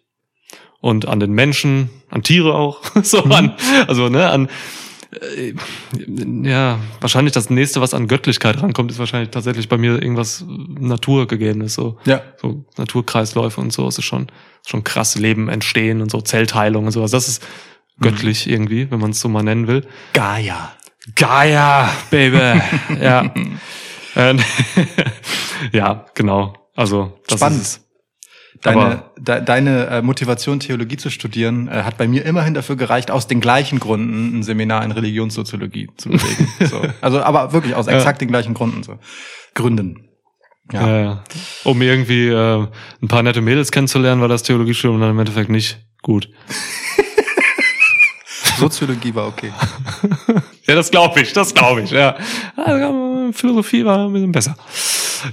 [0.80, 2.80] und an den Menschen, an Tiere auch.
[3.02, 3.54] so an,
[3.86, 4.48] also, ne, an
[5.12, 5.54] äh,
[6.42, 11.74] ja, wahrscheinlich das nächste, was an Göttlichkeit rankommt, ist wahrscheinlich tatsächlich bei mir irgendwas Naturgegebenes.
[11.74, 12.22] So Ja.
[12.40, 14.28] so Naturkreisläufe und so, es ist schon,
[14.66, 17.10] schon krass, Leben entstehen und so, Zellteilung und sowas.
[17.10, 17.42] Das ist
[18.00, 19.86] göttlich irgendwie, wenn man es so mal nennen will.
[20.12, 20.72] Gaia.
[21.16, 22.60] Gaia, Baby.
[23.00, 23.32] ja.
[24.16, 24.40] Ähm,
[25.72, 26.54] ja, genau.
[26.74, 27.62] Also, das Spannend.
[27.62, 27.89] ist es.
[28.62, 33.10] Deine, de, deine äh, Motivation, Theologie zu studieren, äh, hat bei mir immerhin dafür gereicht,
[33.10, 36.48] aus den gleichen Gründen ein Seminar in Religionssoziologie zu belegen.
[36.66, 36.82] so.
[37.00, 38.82] Also, aber wirklich aus exakt den gleichen Gründen.
[38.82, 38.98] So.
[39.54, 40.08] Gründen.
[40.72, 40.86] Ja.
[40.86, 41.00] Ja.
[41.00, 41.24] ja.
[41.64, 42.66] Um irgendwie äh,
[43.02, 46.28] ein paar nette Mädels kennenzulernen, war das Theologiestudium dann im Endeffekt nicht gut.
[48.58, 49.52] Soziologie war okay.
[50.66, 52.16] Ja, das glaube ich, das glaube ich, ja.
[52.54, 54.54] Also, Philosophie war ein bisschen besser.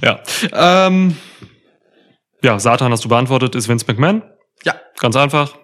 [0.01, 0.19] Ja.
[0.51, 1.15] Ähm,
[2.41, 4.23] ja, Satan hast du beantwortet, ist Vince McMahon.
[4.63, 4.75] Ja.
[4.99, 5.55] Ganz einfach.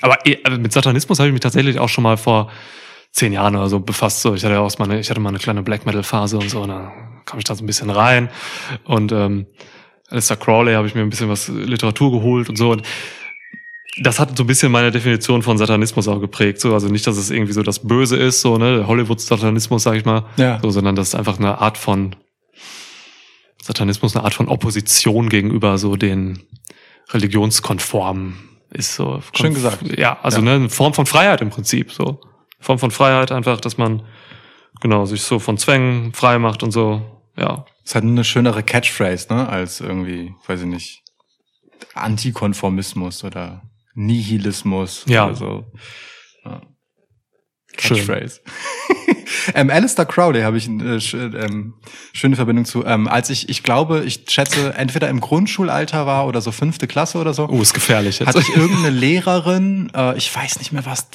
[0.00, 2.50] Aber eh, also mit Satanismus habe ich mich tatsächlich auch schon mal vor
[3.12, 4.22] zehn Jahren oder so befasst.
[4.22, 6.38] So, ich hatte ja auch mal eine, ich hatte mal eine kleine Black Metal Phase
[6.38, 6.92] und so, und da
[7.26, 8.30] kam ich da so ein bisschen rein.
[8.84, 9.46] Und ähm,
[10.08, 12.70] Alistair Crowley habe ich mir ein bisschen was Literatur geholt und so.
[12.70, 12.82] Und
[14.00, 16.60] das hat so ein bisschen meine Definition von Satanismus auch geprägt.
[16.60, 20.04] So, also nicht, dass es irgendwie so das Böse ist, so, ne, Hollywood-Satanismus, sag ich
[20.04, 20.24] mal.
[20.36, 20.58] Ja.
[20.62, 22.16] So, sondern das ist einfach eine Art von
[23.62, 26.42] Satanismus, eine Art von Opposition gegenüber so den
[27.10, 29.22] religionskonformen ist so.
[29.34, 29.82] Schön gesagt.
[29.98, 30.44] Ja, also Ja.
[30.44, 32.20] ne, eine Form von Freiheit im Prinzip, so.
[32.58, 34.02] Form von Freiheit einfach, dass man,
[34.80, 37.02] genau, sich so von Zwängen frei macht und so,
[37.36, 37.64] ja.
[37.84, 41.02] Ist halt eine schönere Catchphrase, ne, als irgendwie, weiß ich nicht,
[41.94, 43.62] Antikonformismus oder
[43.94, 45.26] Nihilismus Ja.
[45.26, 45.64] oder so.
[47.76, 48.40] Catchphrase.
[49.54, 51.74] ähm, Alistair Crowley habe ich eine äh, sch ähm,
[52.12, 52.84] schöne Verbindung zu.
[52.84, 57.18] Ähm, als ich, ich glaube, ich schätze, entweder im Grundschulalter war oder so fünfte Klasse
[57.18, 57.48] oder so.
[57.48, 58.28] Oh, ist gefährlich jetzt.
[58.28, 61.08] hatte ich irgendeine Lehrerin, äh, ich weiß nicht mehr, was,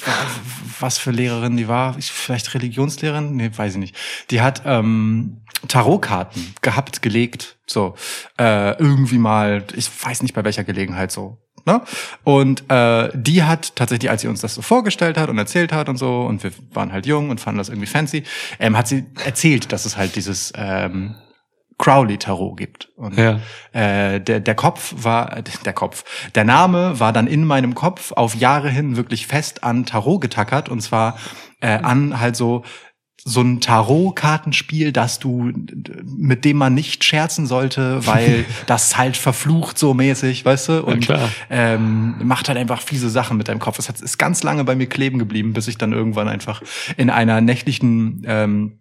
[0.80, 3.96] was für Lehrerin die war, ich, vielleicht Religionslehrerin, nee, weiß ich nicht.
[4.30, 7.94] Die hat ähm, Tarotkarten gehabt, gelegt, so
[8.38, 11.38] äh, irgendwie mal, ich weiß nicht bei welcher Gelegenheit so.
[11.68, 11.82] Ne?
[12.24, 15.90] Und äh, die hat tatsächlich, als sie uns das so vorgestellt hat und erzählt hat
[15.90, 18.24] und so, und wir waren halt jung und fanden das irgendwie fancy,
[18.58, 21.14] ähm, hat sie erzählt, dass es halt dieses ähm,
[21.76, 22.88] Crowley-Tarot gibt.
[22.96, 23.38] Und Ja.
[23.72, 26.04] äh, der, der Kopf war, der Kopf,
[26.34, 30.70] der Name war dann in meinem Kopf auf Jahre hin wirklich fest an Tarot getackert
[30.70, 31.18] und zwar
[31.60, 32.64] äh, an halt so
[33.28, 35.52] so ein Tarot-Kartenspiel, das du,
[36.04, 40.84] mit dem man nicht scherzen sollte, weil das halt verflucht so mäßig, weißt du?
[40.84, 41.28] Und klar.
[41.50, 43.76] ähm, macht halt einfach fiese Sachen mit deinem Kopf.
[43.76, 46.62] Das hat, ist ganz lange bei mir kleben geblieben, bis ich dann irgendwann einfach
[46.96, 48.78] in einer nächtlichen ähm,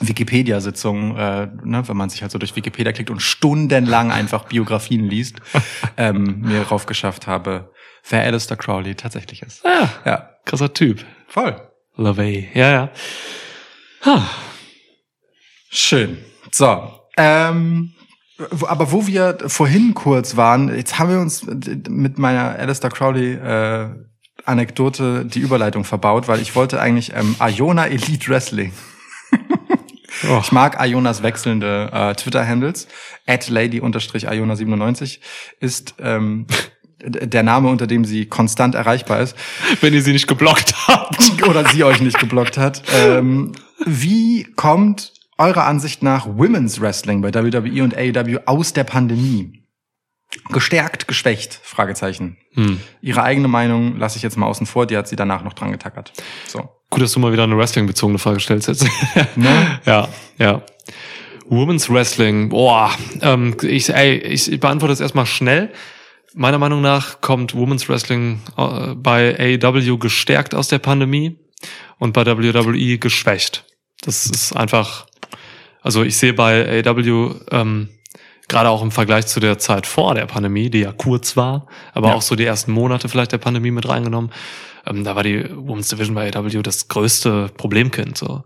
[0.00, 5.08] Wikipedia-Sitzung, äh, ne, wenn man sich halt so durch Wikipedia klickt und stundenlang einfach Biografien
[5.08, 5.36] liest,
[5.96, 7.72] ähm, mir rauf geschafft habe,
[8.08, 9.64] wer Alistair Crowley tatsächlich ist.
[9.64, 11.04] Ja, Ja, krasser Typ.
[11.28, 11.56] voll.
[11.96, 12.50] LaVey.
[12.52, 12.90] Ja, ja.
[14.06, 14.22] Ha.
[15.68, 16.18] Schön.
[16.52, 17.92] So, ähm,
[18.62, 21.44] aber wo wir vorhin kurz waren, jetzt haben wir uns
[21.88, 23.88] mit meiner Alistair Crowley äh,
[24.44, 28.72] Anekdote die Überleitung verbaut, weil ich wollte eigentlich ähm, Iona Elite Wrestling.
[30.30, 30.40] Oh.
[30.42, 32.88] Ich mag Ionas wechselnde äh, Twitter-Handles.
[33.26, 35.18] At lady-iona97
[35.60, 36.46] ist ähm,
[37.04, 39.36] der Name, unter dem sie konstant erreichbar ist.
[39.82, 41.42] Wenn ihr sie nicht geblockt habt.
[41.46, 42.82] Oder sie euch nicht geblockt hat.
[42.96, 43.52] Ähm,
[43.84, 49.62] wie kommt eurer Ansicht nach Women's Wrestling bei WWE und AEW aus der Pandemie?
[50.50, 51.60] Gestärkt, geschwächt?
[51.62, 52.36] Fragezeichen.
[52.54, 52.80] Hm.
[53.00, 55.72] Ihre eigene Meinung lasse ich jetzt mal außen vor, die hat sie danach noch dran
[55.72, 56.12] getackert.
[56.46, 56.68] So.
[56.90, 58.86] Gut, dass du mal wieder eine Wrestling-bezogene Frage stellst jetzt.
[59.36, 59.80] Ne?
[59.84, 60.08] ja,
[60.38, 60.62] ja.
[61.48, 62.90] Women's Wrestling, boah,
[63.22, 65.72] ähm, ich, ey, ich beantworte das erstmal schnell.
[66.34, 71.38] Meiner Meinung nach kommt Women's Wrestling äh, bei AEW gestärkt aus der Pandemie
[71.98, 73.64] und bei WWE geschwächt.
[74.02, 75.06] Das ist einfach,
[75.82, 77.88] also ich sehe bei AEW ähm,
[78.48, 82.08] gerade auch im Vergleich zu der Zeit vor der Pandemie, die ja kurz war, aber
[82.10, 82.14] Ja.
[82.14, 84.30] auch so die ersten Monate vielleicht der Pandemie mit reingenommen,
[84.86, 88.44] ähm, da war die Women's Division bei AEW das größte Problemkind, so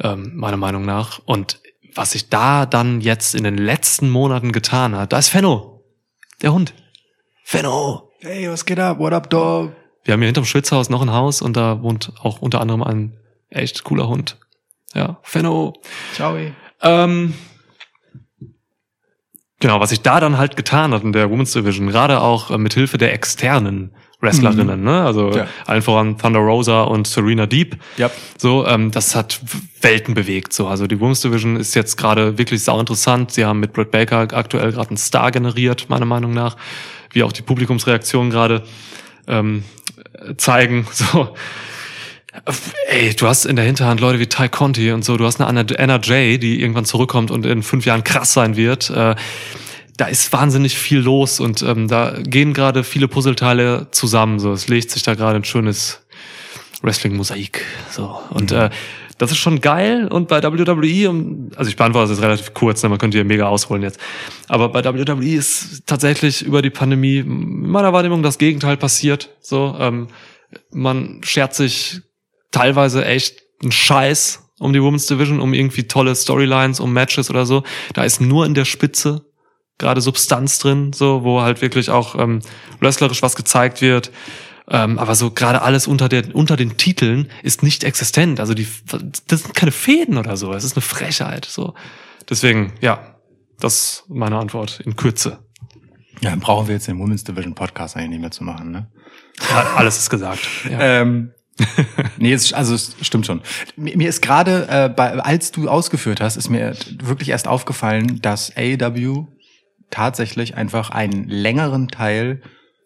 [0.00, 1.20] ähm, meiner Meinung nach.
[1.26, 1.60] Und
[1.94, 5.84] was sich da dann jetzt in den letzten Monaten getan hat, da ist Fenno,
[6.42, 6.74] der Hund.
[7.44, 8.10] Fenno.
[8.20, 8.98] Hey, was geht ab?
[8.98, 9.72] What up, dog?
[10.04, 13.16] Wir haben hier hinterm Schwitzhaus noch ein Haus und da wohnt auch unter anderem ein
[13.48, 14.38] echt cooler Hund.
[14.94, 15.74] Ja, Fenno.
[16.14, 16.36] Ciao.
[16.82, 17.34] Ähm,
[19.60, 22.58] genau, was sich da dann halt getan hat in der Women's Division, gerade auch äh,
[22.58, 25.02] mit Hilfe der externen Wrestlerinnen, ne?
[25.04, 25.46] Also Ja.
[25.66, 27.78] allen voran Thunder Rosa und Serena Deep.
[27.96, 28.10] Ja.
[28.36, 29.40] So, ähm, das hat
[29.80, 30.52] Welten bewegt.
[30.52, 33.30] So, also die Women's Division ist jetzt gerade wirklich sau interessant.
[33.30, 36.56] Sie haben mit Britt Baker aktuell gerade einen Star generiert, meiner Meinung nach,
[37.12, 38.62] wie auch die Publikumsreaktionen gerade
[39.26, 39.64] ähm,
[40.36, 40.86] zeigen.
[40.92, 41.34] So,
[42.88, 45.16] ey, du hast in der Hinterhand Leute wie Ty Conti und so.
[45.16, 48.90] Du hast eine Anna, Jay, die irgendwann zurückkommt und in fünf Jahren krass sein wird.
[48.90, 49.14] Äh,
[49.96, 54.38] da ist wahnsinnig viel los und ähm, da gehen gerade viele Puzzleteile zusammen.
[54.38, 56.00] So, es legt sich da gerade ein schönes
[56.82, 57.64] Wrestling-Mosaik.
[57.90, 58.70] So und äh,
[59.18, 60.08] das ist schon geil.
[60.08, 63.46] Und bei WWE, also ich beantworte das jetzt relativ kurz, ne, man könnte hier mega
[63.46, 64.00] ausholen jetzt.
[64.48, 69.28] Aber bei WWE ist tatsächlich über die Pandemie in meiner Wahrnehmung das Gegenteil passiert.
[69.42, 70.08] So, ähm,
[70.70, 72.00] man schert sich
[72.50, 77.46] teilweise echt einen Scheiß um die Women's Division, um irgendwie tolle Storylines, um Matches oder
[77.46, 77.62] so.
[77.94, 79.24] Da ist nur in der Spitze
[79.78, 82.40] gerade Substanz drin, so, wo halt wirklich auch ähm,
[82.80, 84.12] wrestlerisch was gezeigt wird.
[84.68, 88.38] Ähm, aber so gerade alles unter, der, unter den Titeln ist nicht existent.
[88.38, 88.68] Also die,
[89.26, 90.52] das sind keine Fäden oder so.
[90.52, 91.46] Es ist eine Frechheit.
[91.46, 91.74] So.
[92.28, 93.16] Deswegen, ja,
[93.58, 95.38] das ist meine Antwort in Kürze.
[96.20, 98.90] Ja, dann brauchen wir jetzt den Women's Division Podcast eigentlich nicht mehr zu machen, ne?
[99.48, 100.46] Ja, alles ist gesagt.
[100.70, 100.78] Ja.
[100.78, 101.32] Ähm,
[102.18, 103.42] nee, es, also es stimmt schon.
[103.76, 108.52] Mir, ist gerade, äh, bei, als du ausgeführt hast, ist mir wirklich erst aufgefallen, dass
[108.56, 109.26] AEW
[109.90, 112.40] tatsächlich einfach einen längeren Teil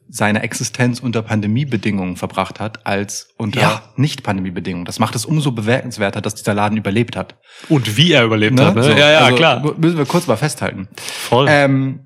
[0.09, 3.83] seiner Existenz unter Pandemiebedingungen verbracht hat, als unter Ja.
[3.97, 4.85] Nicht-Pandemiebedingungen.
[4.85, 7.37] Das macht es umso bemerkenswerter, dass dieser Laden überlebt hat.
[7.69, 8.83] Und wie er überlebt hat, ne?
[8.83, 9.75] So, ja, ja, also klar.
[9.79, 10.89] Müssen wir kurz mal festhalten.
[10.97, 11.47] Voll.
[11.49, 12.01] Ähm,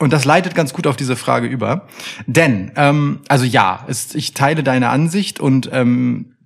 [0.00, 1.86] und das leitet ganz gut auf diese Frage über.
[2.26, 6.36] Denn, ähm, also ja, es, ich teile deine Ansicht und ähm,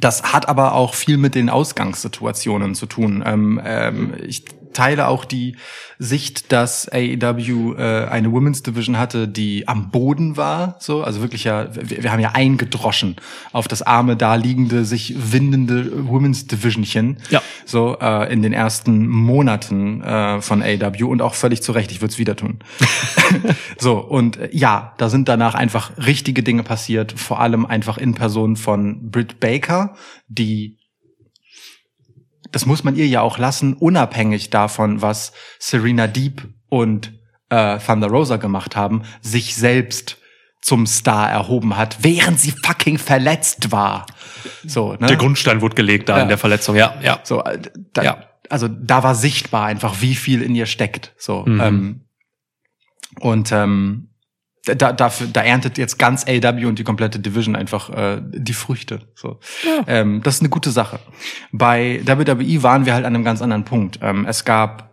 [0.00, 3.22] das hat aber auch viel mit den Ausgangssituationen zu tun.
[3.26, 5.56] Ähm, ähm, ich teile auch die
[5.98, 10.76] Sicht, dass AEW äh, eine Women's Division hatte, die am Boden war.
[10.80, 13.16] So, also wirklich ja, wir, wir haben ja eingedroschen
[13.52, 17.18] auf das arme, da liegende, sich windende Women's Divisionchen.
[17.30, 17.40] Ja.
[17.64, 21.92] So äh, in den ersten Monaten äh, von AEW und auch völlig zu Recht.
[21.92, 22.58] Ich würde es wieder tun.
[23.78, 27.12] so und äh, ja, da sind danach einfach richtige Dinge passiert.
[27.12, 29.94] Vor allem einfach in Person von Britt Baker,
[30.28, 30.81] die
[32.52, 37.12] das muss man ihr ja auch lassen, unabhängig davon, was Serena Deep und
[37.50, 40.18] äh, Thunder Rosa gemacht haben, sich selbst
[40.60, 44.06] zum Star erhoben hat, während sie fucking verletzt war.
[44.64, 45.06] So, ne?
[45.08, 46.22] Der Grundstein wurde gelegt da Ja.
[46.22, 47.18] in der Verletzung, ja, ja.
[47.24, 47.58] So, äh,
[47.92, 48.24] da, Ja.
[48.48, 51.14] also da war sichtbar einfach, wie viel in ihr steckt.
[51.18, 51.60] So Mhm.
[51.60, 52.00] ähm,
[53.20, 54.08] und ähm,
[54.64, 59.00] da, dafür, da erntet jetzt ganz AW und die komplette Division einfach äh, die Früchte.
[59.14, 59.40] So,
[59.86, 61.00] ähm, das ist eine gute Sache.
[61.50, 63.98] Bei WWE waren wir halt an einem ganz anderen Punkt.
[64.02, 64.92] Ähm, es gab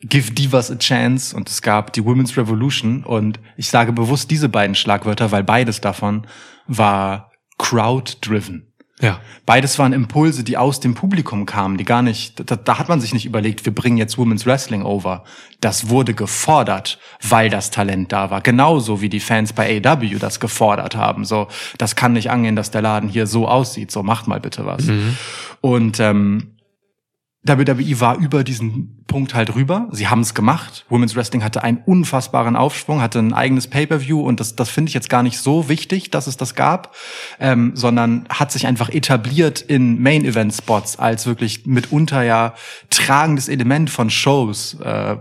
[0.00, 4.48] Give Divas a Chance und es gab die Women's Revolution und ich sage bewusst diese
[4.48, 6.26] beiden Schlagwörter, weil beides davon
[6.66, 8.71] war crowd-driven.
[9.02, 9.20] Ja.
[9.46, 13.00] Beides waren Impulse, die aus dem Publikum kamen, die gar nicht, da, da hat man
[13.00, 15.24] sich nicht überlegt, wir bringen jetzt Women's Wrestling over.
[15.60, 18.40] Das wurde gefordert, weil das Talent da war.
[18.40, 21.24] Genauso wie die Fans bei AW das gefordert haben.
[21.24, 21.48] So,
[21.78, 23.90] das kann nicht angehen, dass der Laden hier so aussieht.
[23.90, 24.86] So, macht mal bitte was.
[25.60, 26.51] Und ähm,
[27.44, 29.88] WWE war über diesen Punkt halt rüber.
[29.90, 30.86] Sie haben es gemacht.
[30.88, 34.94] Women's Wrestling hatte einen unfassbaren Aufschwung, hatte ein eigenes Pay-per-View und das, das finde ich
[34.94, 36.94] jetzt gar nicht so wichtig, dass es das gab,
[37.40, 42.54] ähm, sondern hat sich einfach etabliert in Main-Event-Spots als wirklich mitunter ja
[42.90, 44.78] tragendes Element von Shows.
[44.80, 45.16] Äh,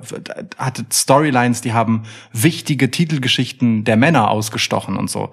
[0.58, 5.32] hatte Storylines, die haben wichtige Titelgeschichten der Männer ausgestochen und so.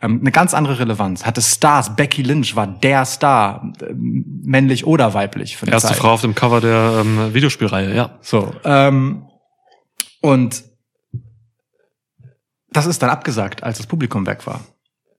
[0.00, 1.26] Ähm, eine ganz andere Relevanz.
[1.26, 1.94] Hatte Stars.
[1.94, 5.58] Becky Lynch war der Star, äh, männlich oder weiblich.
[5.58, 5.98] Für eine Erste Zeit.
[5.98, 8.18] Frau auf dem Cover der ähm, Videospielreihe, ja.
[8.20, 9.24] So, ähm,
[10.20, 10.62] und
[12.70, 14.60] das ist dann abgesagt, als das Publikum weg war.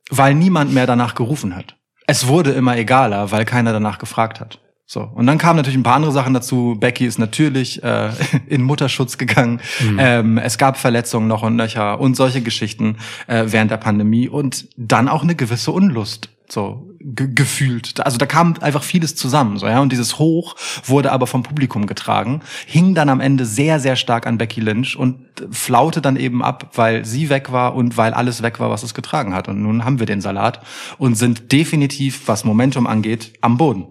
[0.10, 1.76] Weil niemand mehr danach gerufen hat.
[2.08, 4.60] Es wurde immer egaler, weil keiner danach gefragt hat.
[4.86, 5.02] So.
[5.02, 6.76] Und dann kamen natürlich ein paar andere Sachen dazu.
[6.80, 8.12] Becky ist natürlich äh,
[8.48, 9.62] in Mutterschutz gegangen.
[9.98, 12.98] Ähm, es gab Verletzungen noch und nöcher und solche Geschichten
[13.28, 18.06] äh, während der Pandemie und dann auch eine gewisse Unlust so ge gefühlt.
[18.06, 19.80] Also da kam einfach vieles zusammen, so ja.
[19.82, 24.26] Und dieses Hoch wurde aber vom Publikum getragen, hing dann am Ende sehr sehr stark
[24.26, 28.42] an Becky Lynch und flaute dann eben ab, weil sie weg war und weil alles
[28.42, 29.48] weg war, was es getragen hat.
[29.48, 30.62] Und nun haben wir den Salat
[30.98, 33.88] und sind definitiv, was Momentum angeht, am Boden.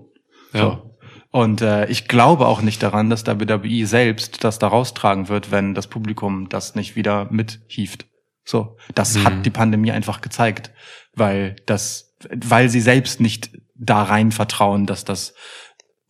[0.52, 0.60] Ja.
[0.60, 0.92] So.
[1.30, 5.74] Und äh, ich glaube auch nicht daran, dass WWE selbst das da raustragen wird, wenn
[5.74, 8.06] das Publikum das nicht wieder mithieft.
[8.44, 9.24] So, das Mhm.
[9.24, 10.72] hat die Pandemie einfach gezeigt,
[11.14, 15.34] weil das, weil sie selbst nicht da rein vertrauen, dass das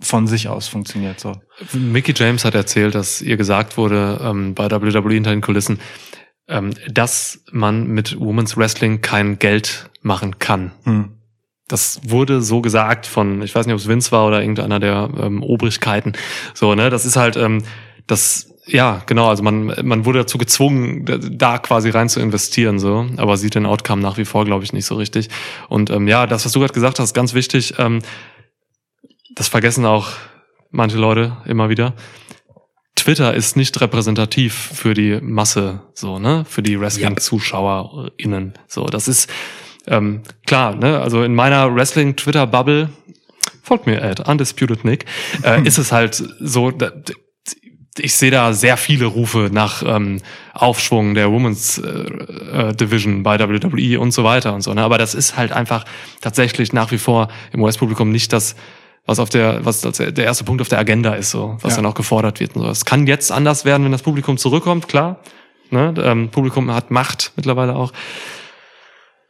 [0.00, 1.20] von sich aus funktioniert.
[1.20, 1.32] So.
[1.72, 5.80] Mickey James hat erzählt, dass ihr gesagt wurde ähm, bei WWE hinter den Kulissen,
[6.48, 10.72] ähm, dass man mit Women's Wrestling kein Geld machen kann.
[10.84, 11.18] Hm.
[11.68, 15.08] Das wurde so gesagt von, ich weiß nicht, ob es Vince war oder irgendeiner der
[15.18, 16.12] ähm, Obrigkeiten.
[16.52, 17.62] So, ne, das ist halt, ähm,
[18.06, 23.06] das, ja, genau, also man, man wurde dazu gezwungen, da- quasi rein zu investieren, so,
[23.16, 25.28] aber sieht den Outcome nach wie vor, glaube ich, nicht so richtig.
[25.68, 28.00] Und ähm, ja, das, was du gerade gesagt hast, ganz wichtig, ähm,
[29.34, 30.10] das vergessen auch
[30.70, 31.94] manche Leute immer wieder.
[32.94, 39.28] Twitter ist nicht repräsentativ für die Masse, so, ne, für die Wrestling-ZuschauerInnen, so, das ist,
[39.88, 42.90] ähm, klar, ne, also in meiner Wrestling-Twitter-Bubble,
[43.62, 45.06] folgt mir Ed, Undisputed Nick,
[45.42, 46.92] äh, ist es halt so, da,
[47.98, 50.20] ich sehe da sehr viele Rufe nach ähm,
[50.54, 54.72] Aufschwung der Women's äh, äh, Division bei WWE und so weiter und so.
[54.72, 54.82] Ne?
[54.82, 55.84] Aber das ist halt einfach
[56.20, 58.56] tatsächlich nach wie vor im US-Publikum nicht das,
[59.04, 61.76] was auf der, was der erste Punkt auf der Agenda ist, so, was Ja.
[61.82, 62.56] dann auch gefordert wird.
[62.56, 62.70] Und so.
[62.70, 65.18] Es kann jetzt anders werden, wenn das Publikum zurückkommt, klar.
[65.70, 65.92] Ne?
[65.98, 67.92] Ähm, Publikum hat Macht mittlerweile auch.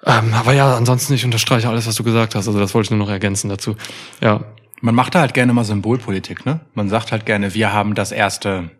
[0.04, 2.48] Ähm, aber ja, ansonsten ich unterstreiche alles, was du gesagt hast.
[2.48, 3.76] Also das wollte ich nur noch ergänzen dazu.
[4.20, 4.40] Ja,
[4.83, 6.61] Man macht da halt gerne mal Symbolpolitik, ne?
[6.74, 8.70] Man sagt halt gerne, wir haben das erste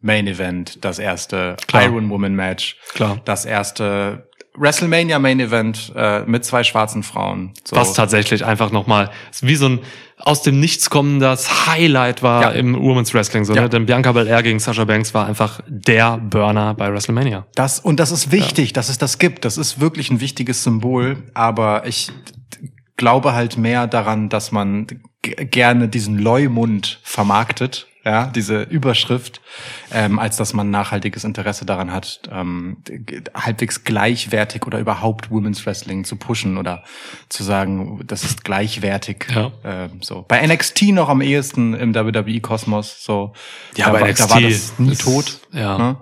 [0.00, 1.82] Main Event, das erste Klar.
[1.84, 3.20] Iron Woman Match, Klar.
[3.24, 7.52] das erste WrestleMania Main Event äh, mit zwei schwarzen Frauen.
[7.64, 7.74] So.
[7.76, 9.80] Was tatsächlich einfach nochmal wie so ein
[10.20, 12.50] aus dem Nichts kommendes Highlight war Ja.
[12.50, 13.44] im Women's Wrestling.
[13.44, 13.62] So, Ja.
[13.62, 13.68] ne?
[13.68, 17.46] Denn Bianca Belair gegen Sasha Banks war einfach der Burner bei WrestleMania.
[17.54, 19.44] Das, und das ist wichtig, dass es das gibt.
[19.44, 21.24] Das ist wirklich ein wichtiges Symbol.
[21.34, 22.10] Aber ich
[22.98, 24.86] glaube halt mehr daran, dass man
[25.22, 29.40] gerne diesen Leumund vermarktet, ja, diese Überschrift,
[29.92, 32.78] ähm, als dass man nachhaltiges Interesse daran hat, ähm,
[33.34, 36.84] halbwegs gleichwertig oder überhaupt Women's Wrestling zu pushen oder
[37.28, 39.26] zu sagen, das ist gleichwertig.
[39.34, 39.50] Ja.
[39.64, 40.24] Ähm, so.
[40.26, 43.04] Bei NXT noch am ehesten im WWE-Kosmos.
[43.04, 43.32] So.
[43.76, 45.40] Ja, da, bei war- da war NXT das nie tot.
[45.52, 45.76] ja.
[45.78, 45.96] Ne?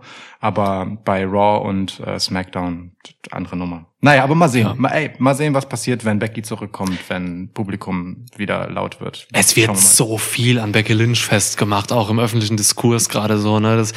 [0.47, 2.93] Aber bei Raw und äh, SmackDown
[3.33, 3.87] andere Nummer.
[4.01, 4.75] Naja, aber mal sehen.
[4.77, 9.27] Mal, ey, mal sehen, was passiert, wenn Becky zurückkommt, wenn Publikum wieder laut wird.
[9.33, 13.59] Es wird wir so viel an Becky Lynch festgemacht, auch im öffentlichen Diskurs gerade so,
[13.59, 13.77] ne?
[13.77, 13.93] Das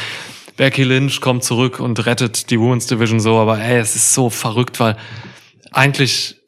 [0.57, 4.31] Becky Lynch kommt zurück und rettet die Women's Division so, aber ey, es ist so
[4.31, 4.97] verrückt, weil
[5.71, 6.41] eigentlich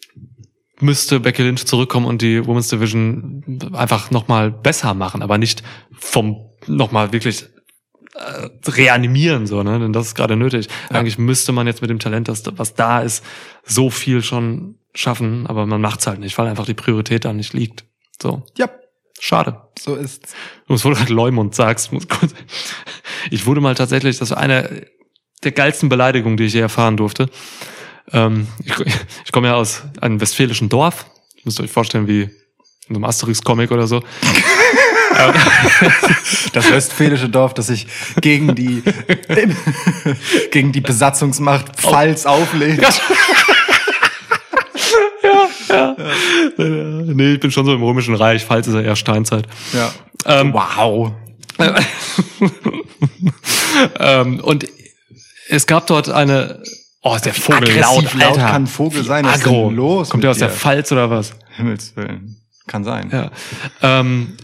[0.79, 6.49] müsste Becky Lynch zurückkommen und die Women's Division einfach nochmal besser machen, aber nicht vom
[6.65, 7.45] nochmal wirklich
[8.67, 9.79] reanimieren, so, ne?
[9.79, 10.67] Denn das ist gerade nötig.
[10.89, 13.23] Eigentlich müsste man jetzt mit dem Talent, das, was da ist,
[13.63, 17.53] so viel schon schaffen, aber man macht's halt nicht, weil einfach die Priorität da nicht
[17.53, 17.85] liegt.
[18.21, 18.43] So.
[18.57, 18.69] Ja,
[19.19, 19.61] Schade.
[19.79, 20.33] so ist's.
[20.67, 21.91] Du musst wohl gerade Leumund sagst.
[21.93, 22.33] muss kurz-
[23.29, 24.85] Ich wurde mal tatsächlich, das war eine
[25.43, 27.29] der geilsten Beleidigungen, die ich je erfahren durfte.
[28.11, 28.73] Ähm, ich,
[29.25, 31.05] ich komme ja aus einem westfälischen Dorf.
[31.35, 32.29] Ihr müsst euch vorstellen, wie in
[32.89, 34.03] so einem Asterix-Comic oder so.
[36.53, 37.87] Das westfälische Dorf, das sich
[38.19, 38.83] gegen die
[40.51, 42.81] gegen die Besatzungsmacht Pfalz auflehnt.
[46.57, 48.43] nee, ich bin schon so im Römischen Reich.
[48.45, 49.47] Pfalz ist ja eher Steinzeit.
[49.73, 49.91] Ja.
[50.25, 51.13] Ähm, wow.
[53.99, 54.67] ähm, und
[55.49, 56.61] es gab dort eine.
[57.03, 58.47] Oh, ist der Vogel laut, laut Alter.
[58.51, 59.25] kann Vogel sein?
[59.25, 60.53] Was ist denn los Kommt der aus der dir?
[60.53, 61.33] Pfalz oder was?
[61.55, 62.37] Himmels Willen.
[62.67, 63.09] Kann sein.
[63.11, 63.31] Ja.
[63.81, 64.37] Ähm,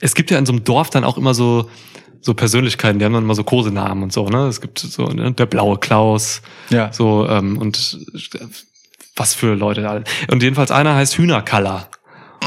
[0.00, 1.68] es gibt ja in so einem Dorf dann auch immer so
[2.22, 4.46] so Persönlichkeiten, die haben dann immer so Kosenamen und so, ne?
[4.46, 5.32] Es gibt so ne?
[5.32, 6.92] der blaue Klaus, Ja.
[6.92, 7.98] so ähm, und
[9.16, 10.02] was für Leute da.
[10.30, 11.88] Und jedenfalls einer heißt Hühnerkaller.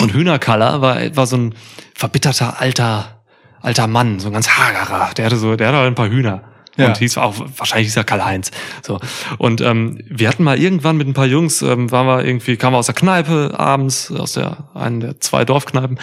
[0.02, 1.56] Und Hühnerkaller war war so ein
[1.96, 3.24] verbitterter alter
[3.62, 5.14] alter Mann, so ein ganz hagerer.
[5.16, 6.44] Der hatte so, der hatte halt ein paar Hühner.
[6.76, 6.88] Ja.
[6.88, 8.50] Und hieß auch, wahrscheinlich hieß er Karl-Heinz.
[8.82, 9.00] So.
[9.38, 12.74] Und ähm, wir hatten mal irgendwann mit ein paar Jungs, ähm, waren wir irgendwie, kamen
[12.74, 16.00] wir aus der Kneipe abends, aus der einen der zwei Dorfkneipen.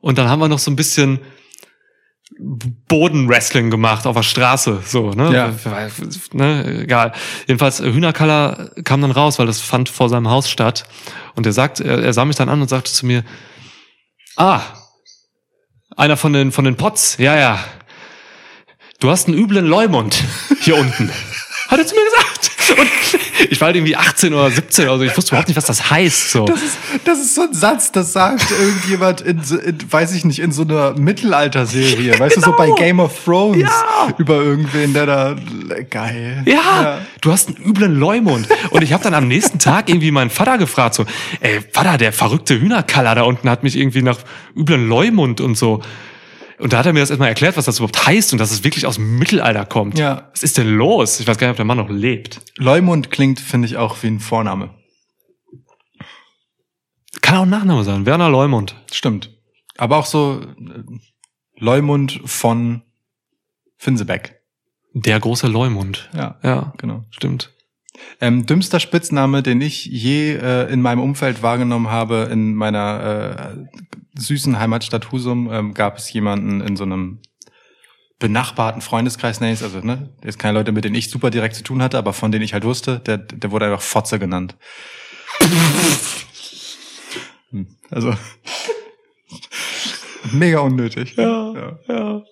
[0.00, 1.20] Und dann haben wir noch so ein bisschen
[2.38, 5.32] Bodenwrestling gemacht auf der Straße, so, ne?
[5.32, 5.52] Ja.
[6.32, 6.82] ne?
[6.82, 7.12] Egal.
[7.46, 10.84] Jedenfalls, äh, Hühnerkaller kam dann raus, weil das fand vor seinem Haus statt.
[11.34, 13.24] Und er sagt, er, er sah mich dann an und sagte zu mir,
[14.36, 14.60] ah,
[15.96, 17.62] einer von den, von den Pots, ja, ja.
[19.00, 20.22] Du hast einen üblen Leumund
[20.62, 21.10] hier unten.
[21.68, 22.02] Hat er zu mir.
[22.78, 22.88] Und
[23.50, 25.04] ich war halt irgendwie 18 oder 17 oder so.
[25.04, 26.30] Ich wusste überhaupt nicht, was das heißt.
[26.30, 26.44] So.
[26.44, 30.38] Das ist, das ist so ein Satz, das sagt irgendjemand in, in weiß ich nicht,
[30.38, 32.18] in so einer Mittelalterserie.
[32.18, 33.68] Weißt du, so bei Game of Thrones Genau.
[33.68, 34.14] Ja.
[34.18, 35.36] über irgendwen, der da
[35.88, 36.42] geil.
[36.46, 38.48] Ja, du hast einen üblen Leumund.
[38.70, 41.04] Und ich habe dann am nächsten Tag irgendwie meinen Vater gefragt, so,
[41.40, 44.18] ey, Vater, der verrückte Hühnerkaller da unten hat mich irgendwie nach
[44.56, 45.82] üblen Leumund und so.
[46.60, 48.64] Und da hat er mir das erstmal erklärt, was das überhaupt heißt und dass es
[48.64, 49.98] wirklich aus dem Mittelalter kommt.
[49.98, 50.28] Ja.
[50.32, 51.18] Was ist denn los?
[51.20, 52.40] Ich weiß gar nicht, ob der Mann noch lebt.
[52.56, 54.70] Leumund klingt, finde ich, auch wie ein Vorname.
[57.22, 58.06] Kann auch ein Nachname sein.
[58.06, 58.76] Werner Leumund.
[58.92, 59.30] Stimmt.
[59.78, 60.82] Aber auch so äh,
[61.58, 62.82] Leumund von
[63.76, 64.40] Finsebeck.
[64.92, 66.10] Der große Leumund.
[66.14, 67.04] Ja, Ja, genau.
[67.10, 67.52] stimmt.
[68.20, 73.80] Ähm, dümmster Spitzname, den ich je äh, in meinem Umfeld wahrgenommen habe, in meiner äh,
[74.20, 77.20] süßen Heimatstadt Husum, ähm, gab es jemanden in so einem
[78.18, 81.62] benachbarten Freundeskreis, nenne ich also ne, jetzt keine Leute, mit denen ich super direkt zu
[81.62, 84.56] tun hatte, aber von denen ich halt wusste, der, der wurde einfach Fotze genannt.
[87.50, 88.14] Hm, also
[90.32, 91.16] mega unnötig.
[91.16, 92.18] Ja, ja.
[92.18, 92.24] Wie-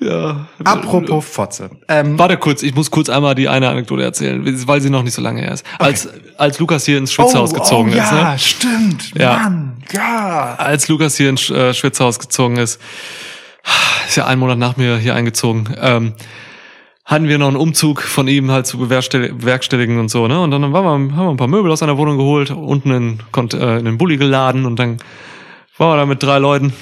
[0.00, 0.46] ja.
[0.64, 1.70] Apropos Fotze.
[1.88, 5.14] Ähm, Warte kurz, ich muss kurz einmal die eine Anekdote erzählen, weil sie noch nicht
[5.14, 5.64] so lange her ist.
[5.78, 8.38] Als, als Lukas hier ins Schwitzhaus gezogen oh, ist, ja, ne?
[8.38, 9.12] stimmt.
[9.18, 9.38] Ja.
[9.38, 10.54] Mann, ja.
[10.56, 12.80] als Lukas hier ins äh, Schwitzhaus gezogen ist,
[14.06, 16.14] ist ja ein Monat nach mir hier eingezogen, ähm,
[17.04, 20.40] hatten wir noch einen Umzug von ihm halt zu bewerkstell- bewerkstelligen und so, ne?
[20.40, 23.18] Und dann waren wir, haben wir ein paar Möbel aus seiner Wohnung geholt, unten in,
[23.52, 24.96] äh, in den Bulli geladen und dann
[25.76, 26.72] waren wir da mit drei Leuten.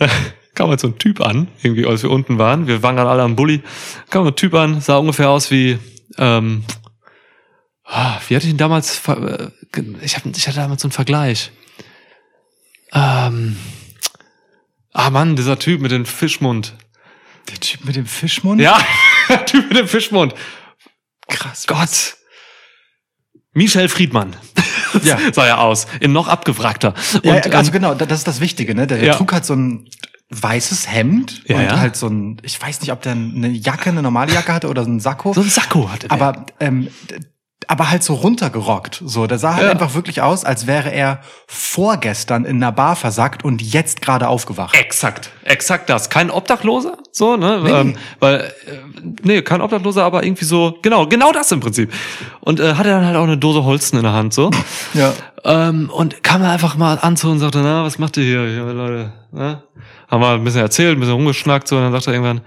[0.54, 2.66] kam halt so ein Typ an, irgendwie, als wir unten waren.
[2.66, 3.62] Wir waren gerade alle am Bulli.
[4.10, 5.78] Kam ein Typ an, sah ungefähr aus wie,
[6.18, 6.64] ähm,
[7.84, 9.50] ah, wie hatte ich ihn damals, äh,
[10.02, 11.52] ich, hab, ich hatte damals so einen Vergleich.
[12.92, 13.56] Ähm,
[14.92, 16.74] Ah Mann, dieser Typ mit dem Fischmund.
[17.48, 18.60] Der Typ mit dem Fischmund?
[18.60, 18.78] Ja,
[19.28, 20.34] der Typ mit dem Fischmund.
[21.28, 21.66] krass.
[21.66, 22.16] Gott.
[23.52, 24.36] Michel Friedmann.
[25.04, 25.18] Ja.
[25.32, 25.86] sah er aus.
[26.00, 26.94] In noch abgewrackter.
[27.22, 28.86] Ja, Und, also ähm, genau, da- das ist das Wichtige, ne?
[28.86, 29.14] Der, der Ja.
[29.14, 29.88] trug halt so ein
[30.30, 31.78] weißes Hemd Ja, und ja.
[31.80, 34.84] halt so ein, ich weiß nicht, ob der eine Jacke, eine normale Jacke hatte oder
[34.84, 35.32] so ein Sakko.
[35.32, 36.12] so ein Sakko hatte der.
[36.20, 36.88] aber ähm,
[37.70, 39.00] aber halt so runtergerockt.
[39.06, 39.70] So, der sah halt Ja.
[39.70, 44.74] einfach wirklich aus, als wäre er vorgestern in einer Bar versackt und jetzt gerade aufgewacht.
[44.76, 46.10] Exakt, exakt das.
[46.10, 47.60] Kein Obdachloser, so, ne?
[47.62, 47.70] Nee.
[47.70, 48.50] Ähm, weil, äh,
[49.22, 51.92] nee, kein Obdachloser, aber irgendwie so, genau, genau das im Prinzip.
[52.40, 54.50] Und äh, hatte dann halt auch eine Dose Holzen in der Hand, so.
[54.94, 55.12] Ja.
[55.44, 58.48] Ähm, und kam dann einfach mal an zu und sagte, na, was macht ihr hier,
[58.52, 59.12] ja, Leute?
[59.30, 59.62] Ne?
[60.08, 62.40] Haben wir ein bisschen erzählt, ein bisschen rumgeschnackt, so, und dann sagt er irgendwann,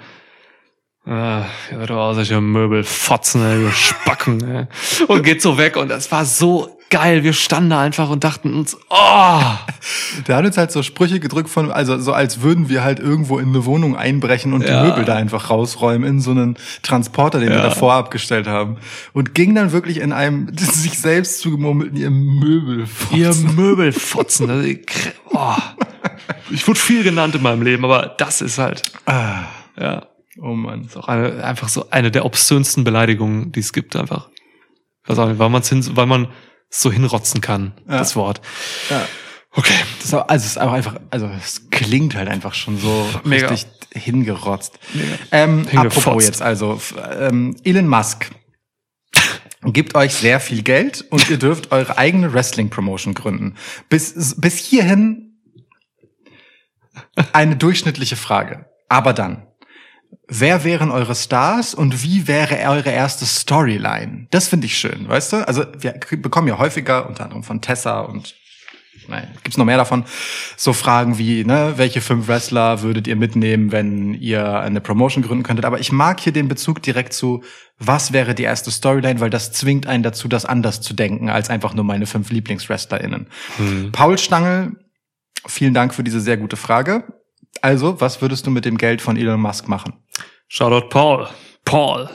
[1.05, 4.67] ihr seid doch auch solche Möbelfotzen, ey, ihr Spacken, ey.
[5.07, 7.23] Und geht so weg und das war so geil.
[7.23, 9.41] Wir standen da einfach und dachten uns, oh,
[10.27, 13.39] Der hat uns halt so Sprüche gedrückt von, also so als würden wir halt irgendwo
[13.39, 14.81] in eine Wohnung einbrechen und Ja.
[14.83, 17.63] die Möbel da einfach rausräumen in so einen Transporter, den wir Ja.
[17.63, 18.77] davor abgestellt haben.
[19.11, 22.85] Und ging dann wirklich in einem sich selbst zugemurmelten ihr Möbel.
[23.11, 24.49] ihr Möbelfotzen.
[24.49, 24.85] Also, ich,
[25.31, 25.55] oh.
[26.51, 29.45] ich wurde viel genannt in meinem Leben, aber das ist halt, Ah,
[29.77, 30.03] ja,
[30.41, 30.85] oh Mann.
[30.85, 34.29] ist auch eine, einfach so eine der obszönsten Beleidigungen, die es gibt, einfach.
[35.03, 36.27] Ich weiß auch nicht, weil man hin, weil man
[36.69, 37.97] es so hinrotzen kann, Ja.
[37.99, 38.41] das Wort.
[38.89, 39.05] Ja.
[39.55, 39.73] Okay.
[39.99, 43.07] Das ist auch, also es ist auch einfach, also es klingt halt einfach schon so
[43.23, 43.49] Mega.
[43.49, 44.79] richtig hingerotzt.
[45.31, 45.97] Ähm, Hingefotzt.
[45.97, 46.81] apropos jetzt also,
[47.19, 48.31] ähm, Elon Musk
[49.65, 53.55] gibt euch sehr viel Geld und ihr dürft eure eigene Wrestling-Promotion gründen.
[53.89, 55.37] Bis, bis hierhin
[57.33, 58.65] eine durchschnittliche Frage.
[58.89, 59.45] Aber dann,
[60.27, 64.27] wer wären eure Stars und wie wäre eure erste Storyline?
[64.31, 65.47] Das finde ich schön, weißt du?
[65.47, 68.35] Also wir bekommen ja häufiger, unter anderem von Tessa und
[69.07, 70.05] nein, gibt's noch mehr davon,
[70.55, 75.43] so Fragen wie, ne, welche fünf Wrestler würdet ihr mitnehmen, wenn ihr eine Promotion gründen
[75.43, 75.65] könntet?
[75.65, 77.43] Aber ich mag hier den Bezug direkt zu,
[77.79, 81.49] was wäre die erste Storyline, weil das zwingt einen dazu, das anders zu denken, als
[81.49, 83.27] einfach nur meine fünf LieblingswrestlerInnen.
[83.91, 84.77] Paul Stangl,
[85.45, 87.03] vielen Dank für diese sehr gute Frage.
[87.61, 89.93] Also, was würdest du mit dem Geld von Elon Musk machen?
[90.47, 91.27] Shoutout Paul.
[91.65, 92.09] Paul.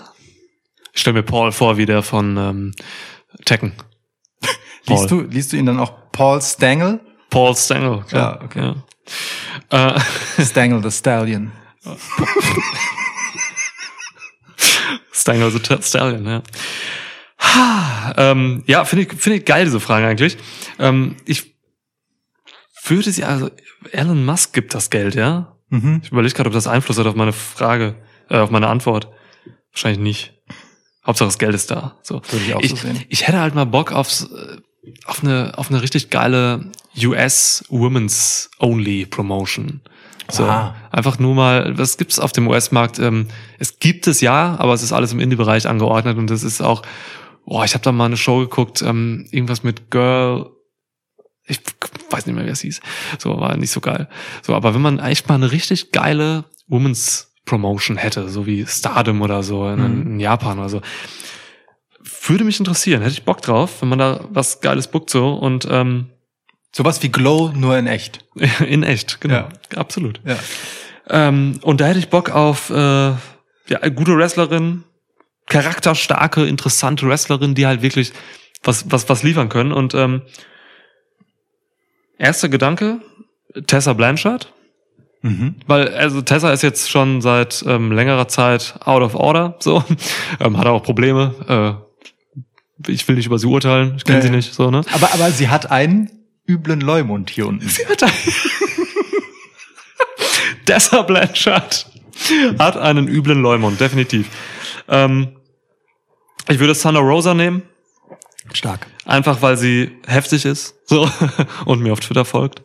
[0.93, 2.74] Ich stelle mir Paul vor, wie der von ähm,
[3.45, 3.72] Tekken.
[4.86, 4.97] Paul.
[4.97, 7.01] Liest du, liest du ihn dann auch Paul Stangl?
[7.30, 8.03] Paul Stengel.
[8.09, 8.39] klar.
[8.41, 8.74] Ja, okay.
[9.70, 9.97] Ja.
[9.97, 10.01] Äh,
[10.45, 11.53] Stangl the Stallion.
[15.12, 16.43] Stengel the Stallion, ja.
[17.41, 20.36] Ha, ähm, ja, finde ich, finde ich geil, diese Frage eigentlich.
[20.78, 21.55] Ähm, ich
[22.91, 23.51] würde sie, also
[23.93, 25.57] Elon Musk gibt das Geld, ja?
[25.70, 26.01] Mhm.
[26.03, 27.97] Ich überlege gerade, ob das Einfluss hat auf meine Frage,
[28.28, 29.09] äh, auf meine Antwort.
[29.72, 30.34] Wahrscheinlich nicht.
[31.07, 31.97] Hauptsache das Geld ist da.
[32.03, 32.22] So.
[32.30, 33.03] Würde ich auch ich, so sehen.
[33.09, 34.57] ich hätte halt mal Bock aufs, äh,
[35.07, 36.70] auf eine, auf eine richtig geile
[37.03, 39.80] US Women's Only Promotion.
[40.30, 40.74] So, Aha.
[40.91, 42.99] einfach nur mal, was gibt's auf dem US-Markt?
[42.99, 43.28] Ähm,
[43.59, 46.82] es gibt es ja, aber es ist alles im Indie-Bereich angeordnet und es ist auch,
[47.47, 50.51] boah, ich habe da mal eine Show geguckt, ähm, irgendwas mit Girl,
[51.49, 51.61] ich
[52.11, 52.80] weiß nicht mehr, wie es hieß.
[53.18, 54.09] So, war nicht so geil.
[54.42, 59.22] So, aber wenn man echt mal eine richtig geile Women's Promotion hätte, so wie Stardom
[59.22, 60.82] oder so in, in Japan oder so,
[62.26, 63.01] würde mich interessieren.
[63.01, 66.11] Hätte ich Bock drauf, wenn man da was Geiles bookt so und ähm,
[66.70, 68.26] Sowas wie Glow, nur in echt.
[68.68, 69.49] in echt, genau, Ja.
[69.76, 70.20] absolut.
[70.26, 70.36] Ja.
[71.09, 74.84] Ähm, und da hätte ich Bock auf äh, ja, gute Wrestlerin,
[75.46, 78.12] charakterstarke, interessante Wrestlerin, die halt wirklich
[78.62, 79.72] was, was, was liefern können.
[79.72, 80.22] Und ähm,
[82.18, 83.00] erster Gedanke,
[83.66, 84.52] Tessa Blanchard.
[85.22, 85.56] Mhm.
[85.66, 89.82] Weil, also Tessa ist jetzt schon seit ähm, längerer Zeit out of order, so.
[90.40, 91.80] Ähm, hat auch Probleme.
[92.86, 94.82] Äh, ich will nicht über sie urteilen, ich kenne Ja, sie nicht, so, ne?
[94.92, 96.10] Aber, aber sie hat einen
[96.46, 97.68] üblen Leumund hier unten.
[100.66, 101.86] Tessa Blanchard
[102.58, 104.28] hat einen üblen Leumund, definitiv.
[104.88, 105.36] Ähm,
[106.48, 107.62] ich würde Thunder Rosa nehmen,
[108.53, 108.86] Stark.
[109.05, 111.09] einfach weil sie heftig ist so
[111.66, 112.62] und mir auf Twitter folgt.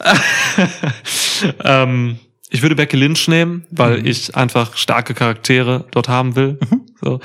[1.64, 2.18] ähm,
[2.50, 6.58] ich würde Becky Lynch nehmen, weil ich einfach starke Charaktere dort haben will.
[7.00, 7.20] So.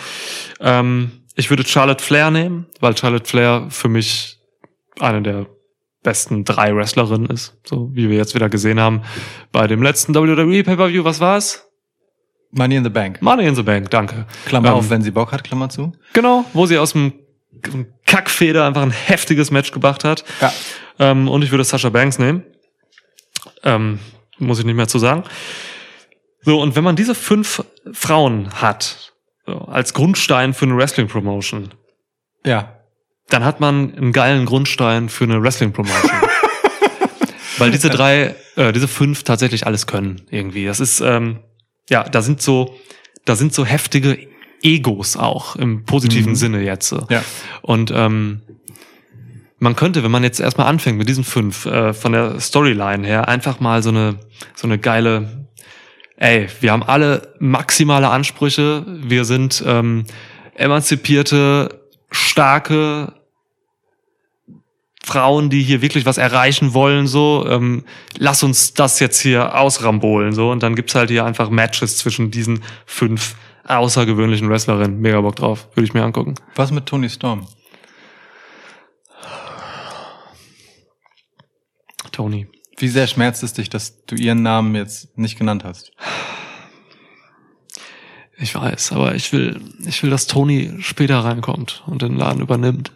[0.59, 4.39] Ähm, ich würde Charlotte Flair nehmen, weil Charlotte Flair für mich
[4.99, 5.45] eine der
[6.01, 9.01] besten drei Wrestlerinnen ist, so wie wir jetzt wieder gesehen haben
[9.51, 11.03] bei dem letzten WWE Pay-per-View.
[11.03, 11.67] Was war's?
[12.51, 13.21] Money in the Bank.
[13.21, 14.25] Money in the Bank, danke.
[14.45, 15.91] Klammer Ähm, auf, wenn sie Bock hat, Klammer zu.
[16.13, 17.13] Genau, wo sie aus dem
[18.05, 20.23] Kackfeder einfach ein heftiges Match gebracht hat.
[20.41, 20.53] Ja.
[20.99, 22.43] Ähm, und ich würde Sasha Banks nehmen.
[23.63, 23.99] Ähm,
[24.39, 25.23] muss ich nicht mehr zu sagen.
[26.41, 29.13] So, und wenn man diese fünf Frauen hat,
[29.45, 31.73] so, als Grundstein für eine Wrestling-Promotion,
[32.45, 32.73] Ja.
[33.29, 36.11] dann hat man einen geilen Grundstein für eine Wrestling-Promotion.
[37.57, 40.65] weil diese drei, äh, diese fünf tatsächlich alles können irgendwie.
[40.65, 41.39] Das ist, ähm,
[41.89, 42.75] ja, da sind so,
[43.25, 44.17] da sind so heftige
[44.61, 46.93] Egos auch im positiven Sinne jetzt.
[47.09, 47.23] Ja.
[47.61, 48.41] Und ähm,
[49.59, 53.27] man könnte, wenn man jetzt erstmal anfängt mit diesen fünf, äh, von der Storyline her,
[53.27, 54.19] einfach mal so eine,
[54.55, 55.47] so eine geile,
[56.17, 60.05] ey, wir haben alle maximale Ansprüche, wir sind ähm,
[60.55, 61.81] emanzipierte,
[62.11, 63.13] starke
[65.03, 67.85] Frauen, die hier wirklich was erreichen wollen, so, ähm,
[68.17, 72.29] lass uns das jetzt hier ausrambolen, so, und dann gibt's halt hier einfach Matches zwischen
[72.29, 73.35] diesen fünf
[73.67, 74.99] außergewöhnlichen Wrestlerinnen.
[74.99, 76.35] Mega Bock drauf, würde ich mir angucken.
[76.55, 77.47] Was mit Tony Storm?
[82.11, 82.47] Tony.
[82.77, 85.91] Wie sehr schmerzt es dich, dass du ihren Namen jetzt nicht genannt hast?
[88.39, 92.91] Ich weiß, aber ich will, ich will, dass Tony später reinkommt und den Laden übernimmt.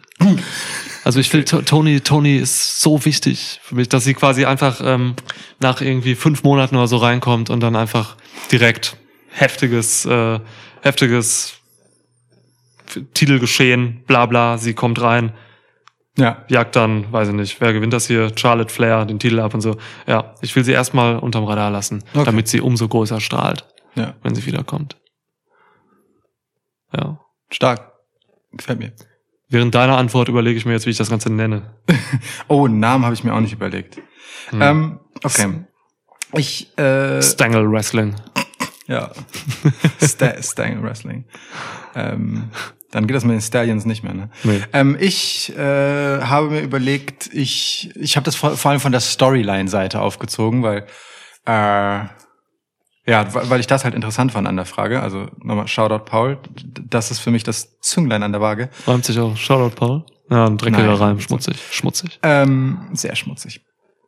[1.02, 4.80] Also ich will, To- Tony, Tony ist so wichtig für mich, dass sie quasi einfach
[4.84, 5.16] ähm,
[5.58, 8.16] nach irgendwie fünf Monaten oder so reinkommt und dann einfach
[8.52, 8.96] direkt
[9.32, 10.40] heftiges, äh,
[10.82, 11.54] heftiges
[13.14, 15.32] Titelgeschehen, bla bla, sie kommt rein,
[16.18, 18.30] Ja, jagt dann, weiß ich nicht, wer gewinnt das hier?
[18.36, 19.78] Charlotte Flair, den Titel ab und so.
[20.06, 22.24] Ja, ich will sie erstmal unterm Radar lassen, Okay.
[22.26, 24.96] damit sie umso größer strahlt, ja, wenn sie wiederkommt.
[26.94, 27.18] Ja.
[27.50, 27.92] stark.
[28.52, 28.92] Gefällt mir.
[29.48, 31.74] Während deiner Antwort überlege ich mir jetzt, wie ich das Ganze nenne.
[32.48, 33.96] Oh, einen Namen habe ich mir auch nicht überlegt.
[34.52, 35.64] Ähm, okay.
[36.34, 38.14] Ich, äh, Stangle Wrestling.
[38.92, 39.10] Ja.
[40.02, 41.24] Sta Stang Wrestling.
[41.94, 42.50] Ähm,
[42.90, 44.30] dann geht das mit den Stallions nicht mehr, ne?
[44.44, 44.60] Nee.
[44.72, 49.00] Ähm, ich äh, habe mir überlegt, ich, ich habe das vor, vor allem von der
[49.00, 50.86] Storyline-Seite aufgezogen, weil
[51.46, 52.04] äh,
[53.04, 55.02] ja, weil ich das halt interessant fand an der Frage.
[55.02, 56.38] Also nochmal Shoutout Paul.
[56.88, 58.68] Das ist für mich das Zünglein an der Waage.
[58.86, 59.36] Reimt sich auch.
[59.36, 60.04] Shoutout Paul.
[60.30, 61.00] Ja, ein dreckiger.
[61.00, 61.18] Reim.
[61.18, 61.56] Schmutzig.
[61.72, 62.20] Schmutzig.
[62.22, 63.60] Ähm, sehr schmutzig.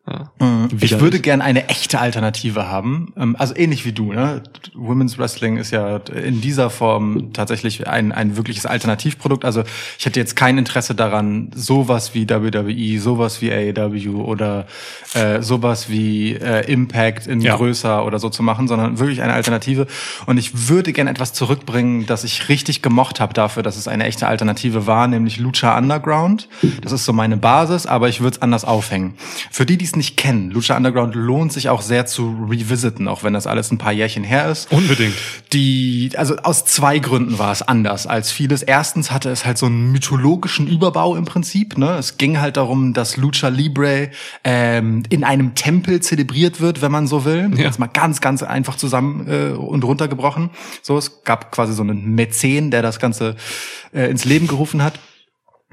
[0.07, 0.31] Ja.
[0.39, 0.69] Mhm.
[0.83, 3.15] Ich würde gern eine echte Alternative haben.
[3.17, 4.43] Ähm, Also ähnlich wie du, ne?
[4.75, 9.47] Women's Wrestling ist ja in dieser Form tatsächlich ein, ein wirkliches Alternativprodukt.
[9.47, 9.63] Also
[9.99, 14.67] ich hätte jetzt kein Interesse daran, sowas wie WWE, sowas wie AEW oder
[15.15, 17.57] äh, sowas wie äh, Impact in Ja.
[17.57, 19.87] größer oder so zu machen, sondern wirklich eine Alternative.
[20.27, 24.05] Und ich würde gern etwas zurückbringen, das ich richtig gemocht habe dafür, dass es eine
[24.05, 26.49] echte Alternative war, nämlich Lucha Underground.
[26.83, 29.15] Das ist so meine Basis, aber ich würde es anders aufhängen.
[29.51, 33.23] Für die, die es nicht kennen, Lucha Underground lohnt sich auch sehr zu revisiten, auch
[33.23, 34.71] wenn das alles ein paar Jährchen her ist.
[34.73, 35.15] Unbedingt.
[35.53, 38.63] Die, also aus zwei Gründen war es anders als vieles.
[38.63, 41.79] Erstens hatte es halt so einen mythologischen Überbau im Prinzip.
[41.79, 41.97] Ne?
[41.99, 44.11] Es ging halt darum, dass Lucha Libre
[44.43, 47.51] ähm, in einem Tempel zelebriert wird, wenn man so will.
[47.57, 47.65] Ja.
[47.65, 50.51] Jetzt mal ganz, ganz einfach zusammen äh, und runtergebrochen.
[50.83, 53.37] So, es gab quasi so einen Mäzen, der das Ganze
[53.93, 54.99] äh, ins Leben gerufen hat.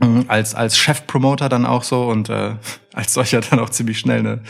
[0.03, 2.55] Mhm, Als, als Chefpromoter dann auch so und äh,
[2.93, 4.41] als solcher dann auch ziemlich schnell eine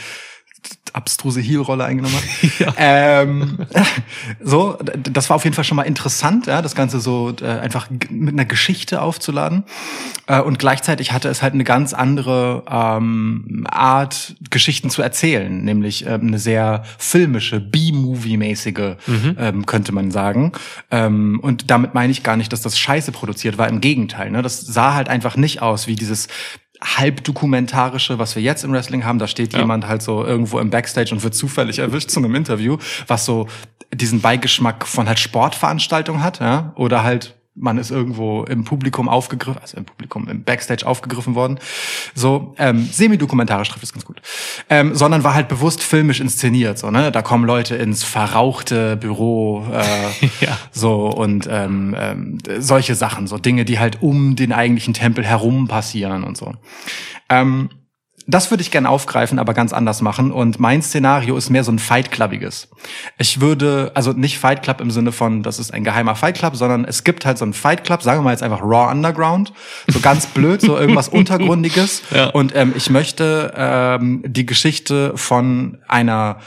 [0.93, 2.74] abstruse Heel-Rolle eingenommen hat.
[2.78, 3.59] ähm,
[4.43, 7.89] so, das war auf jeden Fall schon mal interessant, ja, das Ganze so äh, einfach
[8.09, 9.64] mit einer Geschichte aufzuladen.
[10.28, 16.05] Äh, und gleichzeitig hatte es halt eine ganz andere ähm, Art, Geschichten zu erzählen, nämlich
[16.05, 18.95] ähm, eine sehr filmische, B-Movie-mäßige,
[19.38, 20.51] ähm, könnte man sagen.
[20.89, 24.32] Ähm, und damit meine ich gar nicht, dass das scheiße produziert war, im Gegenteil.
[24.32, 24.41] Ne?
[24.41, 26.28] Das sah halt einfach nicht aus wie dieses
[26.84, 29.19] halbdokumentarische, was wir jetzt im Wrestling haben.
[29.19, 32.77] Da steht jemand halt so irgendwo im Backstage und wird zufällig erwischt zu einem Interview,
[33.07, 33.47] was so
[33.93, 39.62] diesen Beigeschmack von halt Sportveranstaltung hat, ja, oder halt man ist irgendwo im Publikum aufgegriffen,
[39.62, 41.59] also im Publikum, im Backstage aufgegriffen worden.
[42.16, 44.21] So, ähm, semi-dokumentarisch trifft es ganz gut.
[44.70, 46.80] Ähm, sondern war halt bewusst filmisch inszeniert.
[46.80, 47.12] So, ne?
[47.12, 50.58] Da kommen Leute ins verrauchte Büro, äh, Ja.
[50.71, 55.67] so und ähm, ähm, solche Sachen, so Dinge, die halt um den eigentlichen Tempel herum
[55.67, 56.54] passieren und so.
[57.30, 57.70] Ähm,
[58.28, 60.32] das würde ich gerne aufgreifen, aber ganz anders machen.
[60.32, 62.68] Und mein Szenario ist mehr so ein Fight Clubbiges.
[63.18, 66.56] Ich würde, also nicht Fight Club im Sinne von, das ist ein geheimer Fight Club,
[66.56, 69.54] sondern es gibt halt so einen Fight Club, sagen wir mal jetzt einfach Raw Underground,
[69.88, 72.02] so ganz blöd, so irgendwas Untergründiges.
[72.12, 72.30] Ja.
[72.32, 76.39] Und ähm, ich möchte ähm, die Geschichte von einer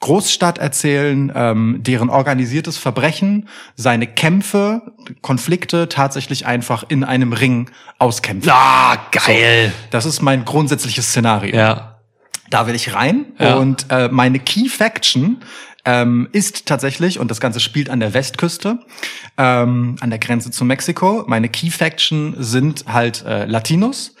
[0.00, 4.82] Großstadt erzählen, ähm, deren organisiertes Verbrechen seine Kämpfe,
[5.20, 8.48] Konflikte tatsächlich einfach in einem Ring auskämpft.
[8.50, 9.72] Ah, geil.
[9.90, 11.54] Das ist mein grundsätzliches Szenario.
[11.56, 11.97] Ja.
[12.50, 13.56] Da will ich rein Ja.
[13.56, 15.38] und äh, meine Key Faction
[15.84, 18.78] ähm, ist tatsächlich, und das Ganze spielt an der Westküste,
[19.38, 21.24] ähm, an der Grenze zu Mexiko.
[21.26, 24.14] Meine Key Faction sind halt äh, Latinos,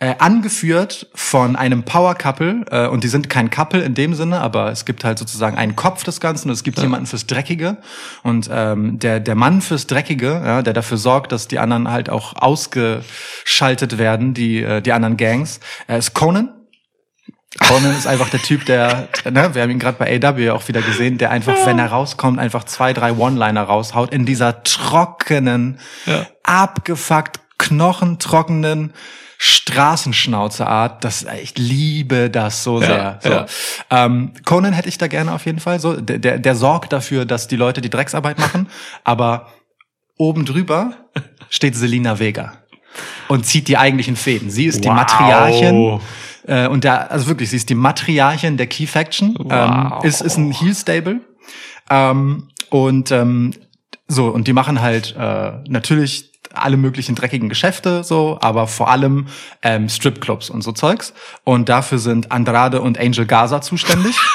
[0.00, 4.40] äh, angeführt von einem Power Couple, äh, und die sind kein Couple in dem Sinne,
[4.40, 7.76] aber es gibt halt sozusagen einen Kopf des Ganzen und es gibt jemanden fürs Dreckige.
[8.24, 12.10] Und ähm, der, der Mann fürs Dreckige, ja, der dafür sorgt, dass die anderen halt
[12.10, 16.52] auch ausgeschaltet werden, die, äh, die anderen Gangs, äh, ist Conan.
[17.60, 20.80] Conan ist einfach der Typ, der, ne, wir haben ihn gerade bei AW auch wieder
[20.80, 26.26] gesehen, der einfach, wenn er rauskommt, einfach zwei, drei One-Liner raushaut in dieser trockenen, Ja.
[26.42, 28.92] abgefuckt, knochentrockenen
[29.38, 31.04] Straßenschnauzeart.
[31.04, 33.18] Das, ich liebe das so sehr.
[33.22, 33.28] So.
[33.30, 33.46] ja.
[33.90, 35.80] Ähm, Conan hätte ich da gerne auf jeden Fall.
[35.80, 38.68] So, der, der, der sorgt dafür, dass die Leute die Drecksarbeit machen,
[39.04, 39.48] aber
[40.16, 40.92] oben drüber
[41.50, 42.61] steht Selina Vega
[43.32, 44.50] und zieht die eigentlichen Fäden.
[44.50, 44.96] Sie ist die Wow.
[44.96, 46.00] Matriarchin.
[46.46, 49.34] Äh, und der, also wirklich, sie ist die Matriarchin der Key Faction.
[49.38, 49.50] Wow.
[49.50, 51.20] Ähm, ist, ist ein Heel Stable.
[51.88, 53.54] Ähm, und ähm,
[54.06, 59.28] so, und die machen halt äh, natürlich alle möglichen dreckigen Geschäfte so, aber vor allem
[59.62, 61.14] ähm, Stripclubs und so Zeugs.
[61.44, 64.14] Und dafür sind Andrade und Angel Gaza zuständig.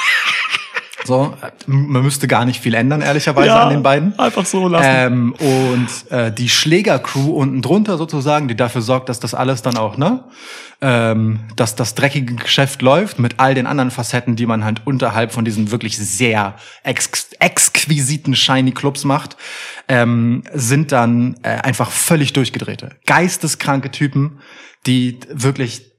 [1.07, 4.17] so, äh, man müsste gar nicht viel ändern, ehrlicherweise, an den beiden.
[4.19, 4.85] Einfach so lassen.
[4.87, 9.77] Ähm, und äh, die Schlägercrew unten drunter sozusagen, die dafür sorgt, dass das alles dann
[9.77, 10.25] auch, ne,
[10.81, 15.31] ähm, dass das dreckige Geschäft läuft mit all den anderen Facetten, die man halt unterhalb
[15.31, 19.37] von diesen wirklich sehr ex exquisiten shiny Clubs macht,
[19.87, 24.39] ähm, sind dann äh, einfach völlig durchgedrehte, geisteskranke Typen,
[24.85, 25.93] die wirklich,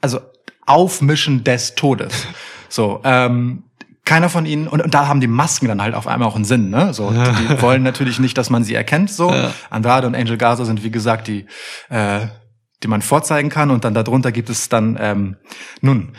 [0.00, 0.20] also
[0.66, 2.26] aufmischen des Todes.
[2.68, 3.64] So, ähm,
[4.10, 6.44] keiner von ihnen, und, und da haben die Masken dann halt auf einmal auch einen
[6.44, 6.92] Sinn, ne?
[6.92, 9.32] So, die, die wollen natürlich nicht, dass man sie erkennt, so.
[9.70, 11.46] Andrade und Angel Gaza sind, wie gesagt, die,
[11.90, 12.26] äh,
[12.82, 15.36] die man vorzeigen kann, und dann darunter gibt es dann, ähm,
[15.80, 16.14] nun,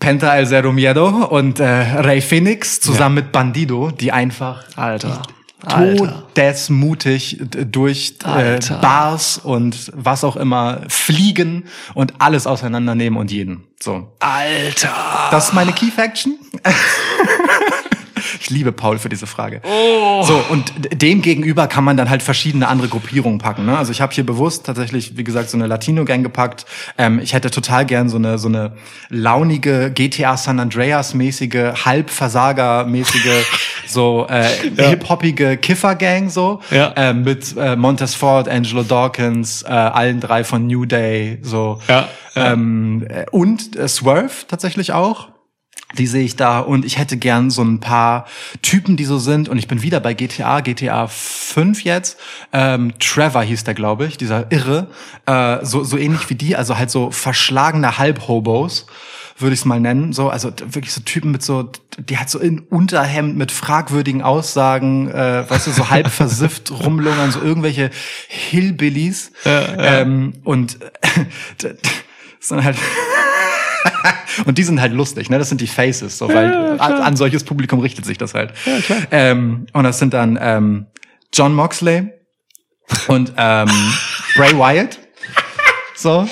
[0.00, 5.22] Penta El Zero Miedo und äh, Ray Phoenix zusammen mit Bandido, die einfach Alter.
[5.64, 6.24] Alter.
[6.34, 8.58] todesmutig durch äh.
[8.80, 11.64] Bars und was auch immer fliegen
[11.94, 13.64] und alles auseinandernehmen und jeden.
[13.80, 14.12] So.
[14.20, 15.28] Alter.
[15.30, 16.38] Das ist meine Key Faction.
[18.40, 19.60] Ich liebe Paul für diese Frage.
[19.64, 20.22] Oh.
[20.22, 23.66] So, und dem gegenüber kann man dann halt verschiedene andere Gruppierungen packen.
[23.66, 23.76] Ne?
[23.76, 26.66] Also ich habe hier bewusst tatsächlich, wie gesagt, so eine Latino-Gang gepackt.
[26.98, 28.72] Ähm, ich hätte total gern so eine, so eine
[29.08, 33.44] launige GTA San Andreas-mäßige, Halbversager-mäßige,
[33.86, 36.60] so äh, hip-hoppige Kiffer-Gang so.
[36.70, 36.92] Ja.
[36.96, 41.38] Äh, mit äh, Montez Ford, Angelo Dawkins, äh, allen drei von New Day.
[41.42, 41.80] so.
[41.88, 42.52] Ja, ja.
[42.52, 45.28] Ähm, äh, und äh, Swerve tatsächlich auch.
[45.98, 48.26] Die sehe ich da und ich hätte gern so ein paar
[48.62, 49.48] Typen, die so sind.
[49.48, 52.18] Und ich bin wieder bei GTA, GTA 5 jetzt.
[52.52, 54.88] Ähm, Trevor hieß der, glaube ich, dieser Irre.
[55.26, 58.86] Äh, so, so ähnlich wie die, also halt so verschlagene Halbhobos,
[59.38, 60.12] würde ich es mal nennen.
[60.12, 65.08] So, also wirklich so Typen mit so, die hat so in Unterhemd mit fragwürdigen Aussagen,
[65.10, 67.90] äh, weißt du, so halb versifft rumlungern, so irgendwelche
[68.28, 69.32] Hillbillies.
[69.44, 70.78] Ähm, und
[71.62, 71.74] d-
[72.40, 72.76] sind halt
[74.44, 75.38] und die sind halt lustig, ne?
[75.38, 78.52] Das sind die Faces, so, weil an, an solches Publikum richtet sich das halt.
[79.10, 80.86] Ähm, und das sind dann ähm,
[81.32, 82.10] John Moxley
[83.08, 83.70] und ähm,
[84.36, 84.98] Bray Wyatt.
[85.94, 86.26] So,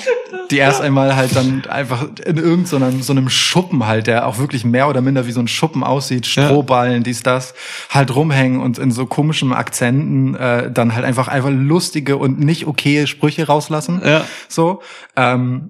[0.49, 4.27] die erst einmal halt dann einfach in irgendeinem so einem, so einem Schuppen halt, der
[4.27, 7.53] auch wirklich mehr oder minder wie so ein Schuppen aussieht, Strohballen, dies, das,
[7.89, 12.67] halt rumhängen und in so komischen Akzenten äh, dann halt einfach einfach lustige und nicht
[12.67, 14.01] okaye Sprüche rauslassen.
[14.03, 14.25] Ja.
[14.49, 14.81] So.
[15.15, 15.69] Ähm,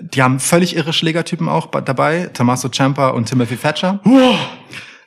[0.00, 4.00] die haben völlig irre Schlägertypen auch dabei, Tommaso Ciampa und Timothy Thatcher.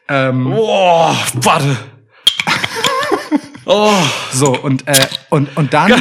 [0.07, 1.77] Ähm, Oh, warte.
[3.65, 3.91] Oh.
[4.31, 5.91] So, und, äh, und, und dann,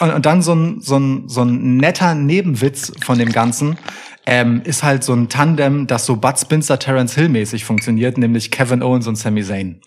[0.00, 3.76] und, und dann so ein, so, ein, so ein netter Nebenwitz von dem Ganzen,
[4.24, 8.52] ähm, ist halt so ein Tandem, das so Bud Spencer Terence Hill mäßig funktioniert, nämlich
[8.52, 9.80] Kevin Owens und Sami Zayn.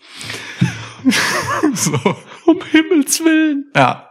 [1.74, 1.98] so.
[2.44, 3.70] Um Himmels Willen.
[3.74, 4.10] Ja.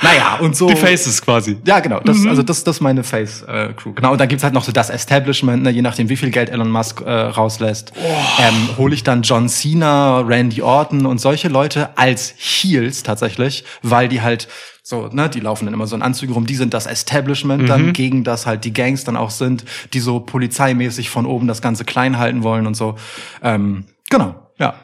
[0.00, 0.68] Naja, und so.
[0.68, 1.58] Die Faces quasi.
[1.66, 2.00] Ja, genau.
[2.00, 3.92] Das, Also das, das ist meine Face-Crew.
[3.94, 4.12] genau.
[4.12, 6.70] Und dann gibt's halt noch so das Establishment, ne, je nachdem, wie viel Geld Elon
[6.70, 7.92] Musk äh, rauslässt.
[8.38, 14.08] Ähm, Hole ich dann John Cena, Randy Orton und solche Leute als Heels tatsächlich, weil
[14.08, 14.48] die halt
[14.84, 17.92] so, ne, die laufen dann immer so in Anzügen rum, die sind das Establishment dann,
[17.92, 21.84] gegen das halt die Gangs dann auch sind, die so polizeimäßig von oben das Ganze
[21.84, 22.96] klein halten wollen und so.
[23.42, 24.74] Ähm, genau, ja.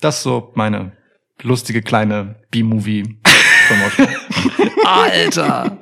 [0.00, 0.92] Das ist so meine
[1.42, 2.36] lustige kleine
[4.84, 5.78] Alter.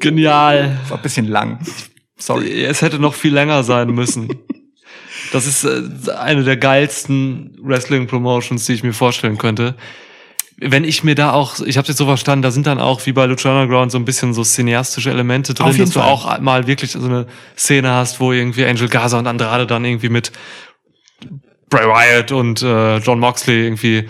[0.00, 0.78] Genial.
[0.88, 1.60] War ein bisschen lang.
[2.16, 2.64] Sorry.
[2.64, 4.28] Es hätte noch viel länger sein müssen.
[5.32, 9.74] Das ist äh, eine der geilsten Wrestling-Promotions, die ich mir vorstellen könnte.
[10.56, 13.12] Wenn ich mir da auch, ich habe jetzt so verstanden, da sind dann auch wie
[13.12, 16.08] bei Lucha Underground so ein bisschen so cineastische Elemente drin, dass du Fall.
[16.08, 17.26] auch mal wirklich so eine
[17.56, 20.32] Szene hast, wo irgendwie Angel Gaza und Andrade dann irgendwie mit
[21.70, 24.08] Bray Wyatt und äh, John Moxley irgendwie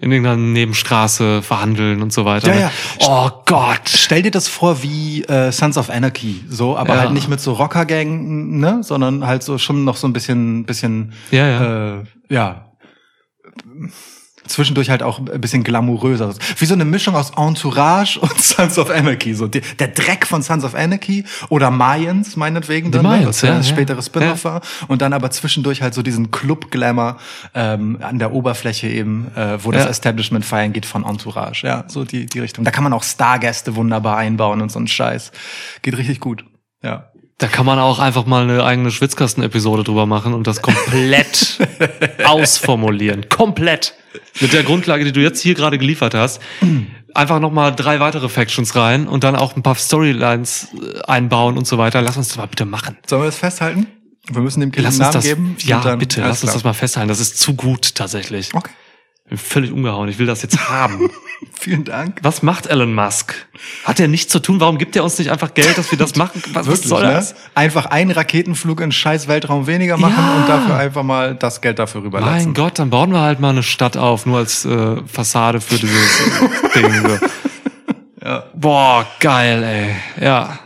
[0.00, 2.54] in irgendeiner Nebenstraße verhandeln und so weiter.
[2.54, 2.70] Ja, ja.
[3.00, 3.88] Oh Gott.
[3.88, 7.00] Stell dir das vor wie äh, Sons of Anarchy, so, aber Ja.
[7.00, 11.12] halt nicht mit so Rockergang, ne, sondern halt so schon noch so ein bisschen, bisschen,
[11.30, 11.98] Ja, ja.
[12.00, 12.64] Äh, ja,
[14.48, 16.34] zwischendurch halt auch ein bisschen glamouröser.
[16.56, 19.34] Wie so eine Mischung aus Entourage und Sons of Anarchy.
[19.34, 22.90] So die, der Dreck von Sons of Anarchy oder Mayans meinetwegen.
[22.90, 23.08] dann, ne?
[23.08, 23.68] Mayans, ja ja, ein ja.
[23.68, 24.60] späteres Spin-off war.
[24.86, 27.18] Und dann aber zwischendurch halt so diesen Club-Glamour
[27.54, 29.90] ähm, an der Oberfläche eben, äh, wo das Ja.
[29.90, 31.66] Establishment feiern geht von Entourage.
[31.66, 32.64] Ja, so die, die Richtung.
[32.64, 35.32] Da kann man auch Stargäste wunderbar einbauen und so ein Scheiß.
[35.82, 36.44] Geht richtig gut.
[36.82, 37.10] Ja.
[37.38, 41.58] Da kann man auch einfach mal eine eigene Schwitzkasten-Episode drüber machen und das komplett
[42.24, 43.28] ausformulieren.
[43.28, 43.94] Komplett.
[44.40, 46.42] Mit der Grundlage, die du jetzt hier gerade geliefert hast.
[47.14, 51.66] Einfach nochmal drei weitere Factions rein und dann auch ein paar Storylines äh, einbauen und
[51.66, 52.02] so weiter.
[52.02, 52.96] Lass uns das mal bitte machen.
[53.06, 53.86] Sollen wir das festhalten?
[54.30, 55.80] Wir müssen dem Kind Lass einen uns Namen das, geben.
[55.84, 56.54] ja, bitte, lass uns klar.
[56.54, 57.08] das mal festhalten.
[57.08, 58.52] Das ist zu gut tatsächlich.
[58.52, 58.70] Okay.
[59.30, 60.08] Ich bin völlig umgehauen.
[60.08, 61.10] Ich will das jetzt haben.
[61.52, 62.18] Vielen Dank.
[62.22, 63.34] Was macht Elon Musk?
[63.84, 64.58] Hat er nichts zu tun?
[64.58, 66.40] Warum gibt er uns nicht einfach Geld, dass wir das machen?
[66.46, 67.12] Was, was Wirklich, soll ne?
[67.12, 67.34] das?
[67.54, 70.36] Einfach einen Raketenflug in scheiß Weltraum weniger machen Ja.
[70.36, 72.54] und dafür einfach mal das Geld dafür Mein rüberlassen.
[72.54, 76.22] Gott, dann bauen wir halt mal eine Stadt auf, nur als äh, Fassade für dieses
[76.74, 76.90] Ding.
[77.02, 77.26] So.
[78.24, 78.44] Ja.
[78.54, 80.24] Boah, geil, ey.
[80.24, 80.58] Ja.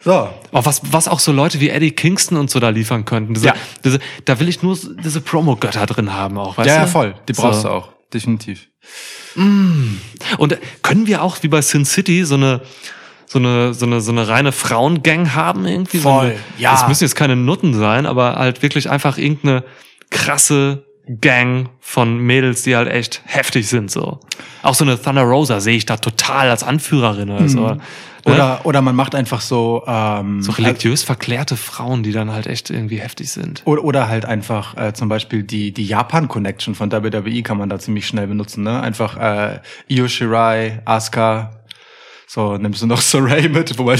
[0.00, 3.32] So, Auch was, was auch so Leute wie Eddie Kingston und so da liefern könnten.
[3.34, 3.54] Diese, Ja.
[3.84, 6.80] diese, da will ich nur diese Promo-Götter drin haben auch, weißt ja, du?
[6.82, 7.14] ja, voll.
[7.26, 7.68] Die brauchst so.
[7.68, 7.93] du auch.
[8.14, 8.68] Definitiv.
[9.34, 12.62] Und können wir auch wie bei Sin City so eine
[13.26, 15.98] so eine so eine so eine reine Frauengang haben irgendwie?
[15.98, 16.70] So Voll, eine, ja.
[16.70, 19.64] Das müssen jetzt keine Nutten sein, aber halt wirklich einfach irgendeine
[20.10, 20.86] krasse
[21.20, 24.20] Gang von Mädels, die halt echt heftig sind so.
[24.62, 27.76] Auch so eine Thunder Rosa sehe ich da total als Anführerin oder so.
[28.26, 32.70] Oder, oder man macht einfach so, ähm, so religiös verklärte Frauen, die dann halt echt
[32.70, 33.62] irgendwie heftig sind.
[33.66, 37.78] Oder, oder halt einfach äh, zum Beispiel die, die Japan-Connection von WWE kann man da
[37.78, 38.64] ziemlich schnell benutzen.
[38.64, 38.80] Ne?
[38.80, 41.60] Einfach äh, Io Shirai, Asuka.
[42.26, 43.96] So, nimmst du noch Saray mit, wobei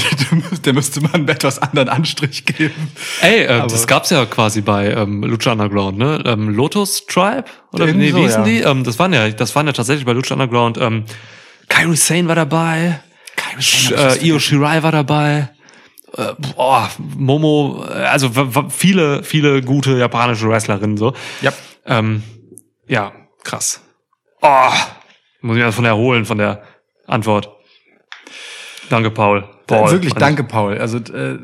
[0.65, 2.91] der, müsste man einen etwas anderen Anstrich geben.
[3.21, 6.21] Ey, äh, das gab's ja quasi bei ähm, Lucha Underground, ne?
[6.25, 7.45] Ähm, Lotus Tribe?
[7.71, 8.45] Oder Irgendwie nee, so, wie hießen ja.
[8.45, 8.59] die?
[8.61, 10.77] Ähm, das waren ja, das waren ja tatsächlich bei Lucha Underground.
[10.79, 11.05] Ähm,
[11.69, 12.99] Kairi Sane war dabei,
[13.59, 15.49] Sh äh, Io Shirai war dabei.
[16.13, 18.31] Äh, boah, Momo, äh, also
[18.69, 21.13] viele, viele gute japanische Wrestlerinnen so.
[21.41, 21.51] Ja.
[21.85, 22.23] Ähm,
[22.87, 23.11] ja,
[23.43, 23.81] krass.
[24.41, 24.69] Oh,
[25.41, 26.63] muss ich mir davon erholen von der
[27.07, 27.49] Antwort.
[28.89, 29.47] Danke, Paul.
[29.67, 30.77] Paul Wirklich, danke, Paul.
[30.77, 31.39] Also äh,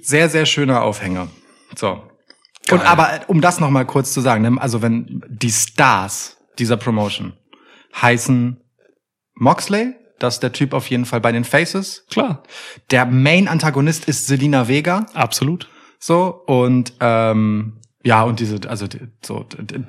[0.00, 1.28] sehr, sehr schöner Aufhänger.
[1.74, 2.02] So.
[2.66, 2.78] Geil.
[2.78, 6.36] Und aber äh, um das noch mal kurz zu sagen, ne, also wenn die Stars
[6.58, 7.34] dieser Promotion
[8.00, 8.60] heißen
[9.34, 12.04] Moxley, das ist der Typ auf jeden Fall bei den Faces.
[12.10, 12.42] Klar,
[12.90, 15.06] Der Main-Antagonist ist Selina Vega.
[15.14, 15.68] absolut.
[15.98, 18.86] So, und ähm, ja, und diese, also
[19.24, 19.46] so,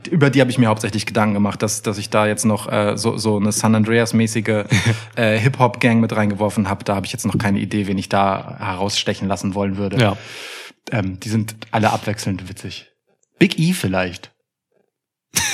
[0.09, 2.97] über die habe ich mir hauptsächlich Gedanken gemacht, dass, dass ich da jetzt noch äh,
[2.97, 4.63] so, so eine San Andreas-mäßige
[5.15, 6.83] äh, Hip-Hop-Gang mit reingeworfen habe.
[6.83, 9.97] Da habe ich jetzt noch keine Idee, wen ich da herausstechen lassen wollen würde.
[9.97, 10.17] Ja.
[10.91, 12.87] Ähm, die sind alle abwechselnd witzig.
[13.37, 14.31] Big E vielleicht.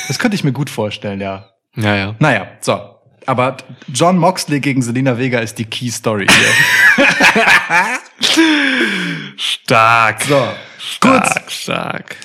[0.08, 1.50] Das könnte ich mir gut vorstellen, ja.
[1.76, 2.16] Ja, ja.
[2.20, 2.93] Naja, so.
[3.26, 7.06] Aber John Moxley gegen Selina Vega ist die Key Story hier.
[9.38, 10.24] Stark.
[10.24, 10.48] So,
[10.78, 12.16] Stark, stark.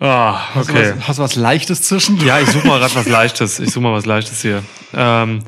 [0.00, 0.82] Ah, Hast, okay.
[0.82, 2.20] du was, hast du was Leichtes zwischen?
[2.24, 3.60] Ja, ich suche mal gerade was Leichtes.
[3.60, 4.62] Ich suche mal was Leichtes hier.
[4.92, 5.42] Ähm,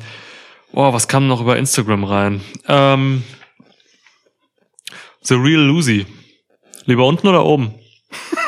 [0.71, 2.41] oh, was kam noch über Instagram rein?
[2.67, 3.23] Ähm,
[5.21, 6.05] The Real Lucy.
[6.85, 7.75] Lieber unten oder oben?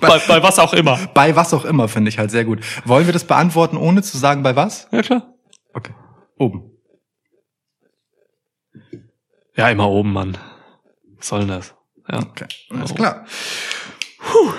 [0.00, 0.98] bei, bei was auch immer.
[1.14, 2.60] Bei was auch immer, finde ich halt sehr gut.
[2.84, 4.88] Wollen wir das beantworten, ohne zu sagen, bei was?
[4.92, 5.34] Ja, klar.
[5.74, 5.92] Okay.
[6.38, 6.70] Oben.
[9.56, 10.38] Ja, immer oben, Mann.
[11.18, 11.74] Was soll denn das?
[12.10, 12.18] Ja.
[12.20, 12.46] Okay.
[12.70, 12.94] Alles Oh.
[12.94, 13.26] klar.
[14.18, 14.52] Puh.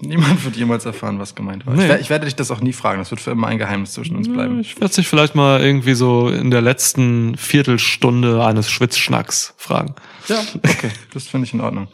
[0.00, 1.74] Niemand wird jemals erfahren, was gemeint war.
[1.74, 1.82] Nee.
[1.84, 2.98] Ich, wer- ich werde dich das auch nie fragen.
[2.98, 4.58] Das wird für immer ein Geheimnis zwischen uns bleiben.
[4.60, 9.94] Ich werde sich vielleicht mal irgendwie so in der letzten Viertelstunde eines Schwitzschnacks fragen.
[10.28, 10.90] Ja, okay.
[11.14, 11.86] Das finde ich in Ordnung.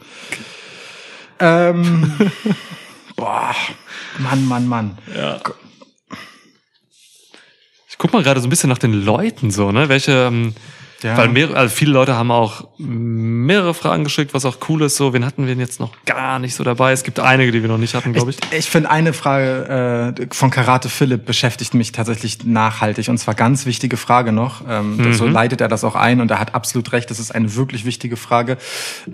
[1.40, 2.30] Ähm,
[3.16, 3.54] boah.
[4.18, 4.98] Mann, Mann, Mann.
[5.14, 5.40] Ja.
[7.88, 9.88] Ich guck mal gerade so ein bisschen nach den Leuten so, ne?
[9.88, 10.54] Welche, ähm,
[11.02, 11.16] Ja.
[11.16, 14.96] weil mehr, also viele Leute haben auch mehrere Fragen geschickt, was auch cool ist.
[14.96, 16.90] So, wen hatten wir denn jetzt noch gar nicht so dabei?
[16.90, 18.38] Es gibt einige, die wir noch nicht hatten, glaube ich.
[18.50, 23.34] Ich, ich finde eine Frage äh, von Karate Philipp beschäftigt mich tatsächlich nachhaltig und zwar
[23.34, 24.62] ganz wichtige Frage noch.
[24.68, 27.10] Ähm, So leitet er das auch ein und er hat absolut recht.
[27.10, 28.58] Das ist eine wirklich wichtige Frage.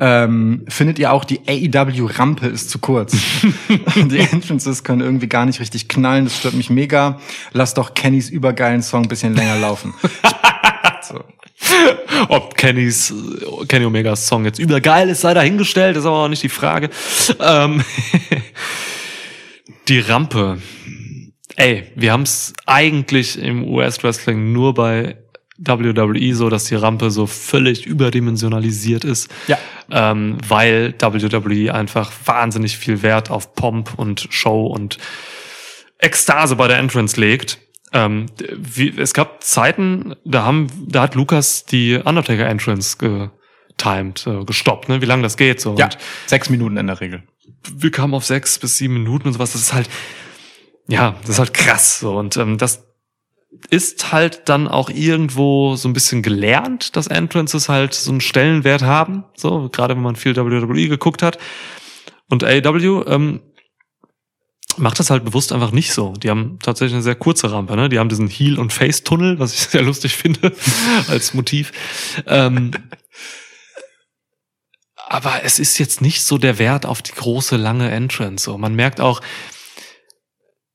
[0.00, 3.14] Ähm, findet ihr auch die AEW Rampe ist zu kurz?
[3.96, 6.24] die Entrances können irgendwie gar nicht richtig knallen.
[6.24, 7.20] Das stört mich mega.
[7.52, 9.92] Lass doch Kennys übergeilen Song ein bisschen länger laufen.
[11.08, 11.24] so.
[12.28, 13.12] Ob Kennys,
[13.68, 16.90] Kenny Omegas Song jetzt übergeil ist, sei dahingestellt, ist aber auch nicht die Frage.
[17.40, 17.84] Ähm,
[19.88, 20.58] die Rampe.
[21.56, 25.16] Ey, wir haben es eigentlich im US-Wrestling nur bei
[25.56, 29.30] WWE so, dass die Rampe so völlig überdimensionalisiert ist.
[29.46, 29.58] Ja.
[29.90, 34.98] Ähm, weil WWE einfach wahnsinnig viel Wert auf Pomp und Show und
[35.98, 37.58] Ekstase bei der Entrance legt.
[37.94, 38.26] Ähm,
[38.56, 44.88] wie, es gab Zeiten, da haben, da hat Lukas die Undertaker Entrance getimed, äh, gestoppt,
[44.88, 45.00] ne?
[45.00, 45.76] Wie lange das geht so.
[45.78, 47.22] Ja, Und sechs Minuten in der Regel.
[47.72, 49.52] wir kamen auf sechs bis sieben Minuten und sowas.
[49.52, 49.88] Das ist halt,
[50.88, 52.16] ja, das ist halt krass so.
[52.18, 52.84] Und ähm, das
[53.70, 58.82] ist halt dann auch irgendwo so ein bisschen gelernt, dass Entrances halt so einen Stellenwert
[58.82, 59.24] haben.
[59.36, 61.38] So, gerade wenn man viel WWE geguckt hat.
[62.28, 63.40] Und AEW ähm,
[64.78, 66.12] macht das halt bewusst einfach nicht so.
[66.12, 67.88] Die haben tatsächlich eine sehr kurze Rampe, ne?
[67.88, 70.52] Die haben diesen Heel- und Face-Tunnel, was ich sehr lustig finde
[71.08, 71.72] als Motiv.
[72.26, 72.72] Ähm,
[75.06, 78.44] aber es ist jetzt nicht so der Wert auf die große, lange Entrance.
[78.44, 79.20] So, man merkt auch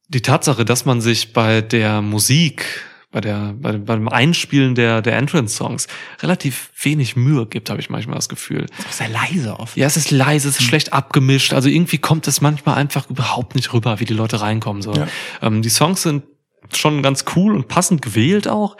[0.08, 5.02] die Tatsache, dass man sich bei der Musik, bei der, bei dem, beim Einspielen der,
[5.02, 5.88] der Entrance-Songs
[6.22, 8.68] relativ wenig Mühe gibt, habe ich manchmal das Gefühl.
[8.92, 9.76] Sehr leise oft.
[9.76, 11.54] Ja, es ist leise, es ist schlecht abgemischt.
[11.54, 14.82] Also irgendwie kommt es manchmal einfach überhaupt nicht rüber, wie die Leute reinkommen.
[14.82, 14.94] So.
[14.94, 15.08] Ja.
[15.42, 16.24] Ähm, die Songs sind
[16.74, 18.78] schon ganz cool und passend gewählt auch,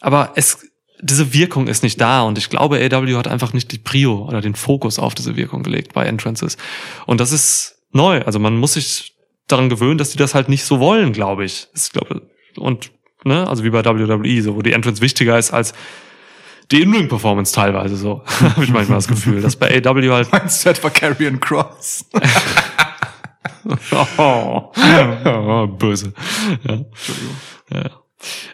[0.00, 0.70] aber es
[1.00, 4.40] diese Wirkung ist nicht da und ich glaube, AW hat einfach nicht die Prio oder
[4.40, 6.56] den Fokus auf diese Wirkung gelegt bei Entrances.
[7.04, 8.22] Und das ist neu.
[8.22, 9.14] Also man muss sich
[9.46, 11.68] daran gewöhnen, dass die das halt nicht so wollen, glaube ich.
[11.74, 12.22] Ich glaube,
[12.56, 12.90] und
[13.24, 15.74] ne, also wie bei WWE, so wo die Entrance wichtiger ist als
[16.70, 18.22] die In-Ring-Performance teilweise so.
[18.40, 22.06] Habe ich manchmal das Gefühl, dass bei AW halt Meinst du etwa Carrion Cross?
[23.92, 24.72] oh,
[25.24, 26.12] oh, böse.
[26.66, 26.84] Ja.
[27.72, 27.90] Ja.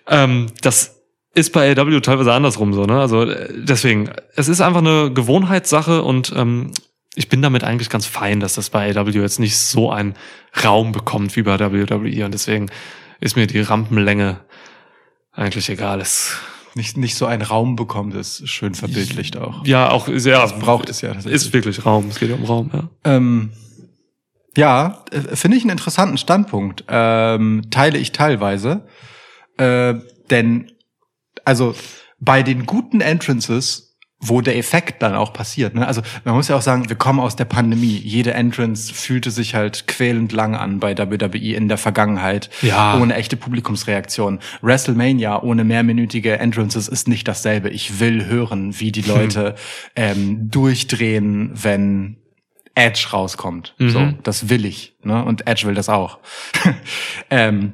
[0.08, 1.00] Ähm, das
[1.34, 3.00] ist bei AW teilweise andersrum so, ne?
[3.00, 6.72] Also äh, deswegen, es ist einfach eine Gewohnheitssache und ähm,
[7.14, 10.14] ich bin damit eigentlich ganz fein, dass das bei AW jetzt nicht so einen
[10.64, 12.70] Raum bekommt wie bei WWE und deswegen
[13.20, 14.40] ist mir die Rampenlänge
[15.32, 16.00] eigentlich egal.
[16.00, 16.36] Es,
[16.74, 19.66] Nicht, nicht so einen Raum bekommt, ist schön verbildlicht auch.
[19.66, 21.12] ja, auch sehr Braucht es ja.
[21.12, 22.08] ist wirklich Raum.
[22.08, 22.88] Es geht ja um Raum, ja.
[23.04, 23.50] Ähm,
[24.56, 26.84] ja, äh, finde ich einen interessanten Standpunkt.
[26.88, 28.86] Ähm, teile ich teilweise.
[29.56, 29.94] Äh,
[30.30, 30.72] denn,
[31.44, 31.74] also
[32.18, 33.89] bei den guten Entrances,
[34.22, 35.74] wo der Effekt dann auch passiert.
[35.74, 35.86] Ne?
[35.86, 37.96] Also man muss ja auch sagen, wir kommen aus der Pandemie.
[37.96, 42.50] Jede Entrance fühlte sich halt quälend lang an bei WWE in der Vergangenheit.
[42.60, 42.98] Ja.
[42.98, 44.40] Ohne echte Publikumsreaktion.
[44.60, 47.70] WrestleMania ohne mehrminütige Entrances ist nicht dasselbe.
[47.70, 49.54] Ich will hören, wie die Leute
[49.96, 52.18] ähm, durchdrehen, wenn
[52.74, 53.74] Edge rauskommt.
[53.78, 54.94] So, das will ich.
[55.02, 55.24] Ne?
[55.24, 56.18] Und Edge will das auch.
[57.30, 57.72] ähm,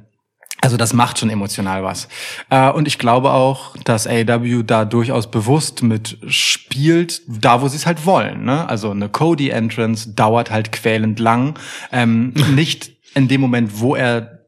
[0.66, 2.08] also das macht schon emotional was.
[2.50, 7.76] Äh, und ich glaube auch, dass AEW da durchaus bewusst mit spielt, da wo sie
[7.76, 8.44] es halt wollen.
[8.46, 8.68] Ne?
[8.68, 11.56] Also eine Cody-Entrance dauert halt quälend lang.
[11.92, 14.40] Ähm, nicht in dem Moment, wo er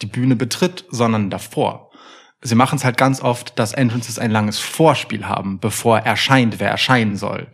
[0.00, 1.90] die Bühne betritt, sondern davor.
[2.40, 6.70] Sie machen es halt ganz oft, dass Entrances ein langes Vorspiel haben, bevor erscheint, wer
[6.70, 7.48] erscheinen soll.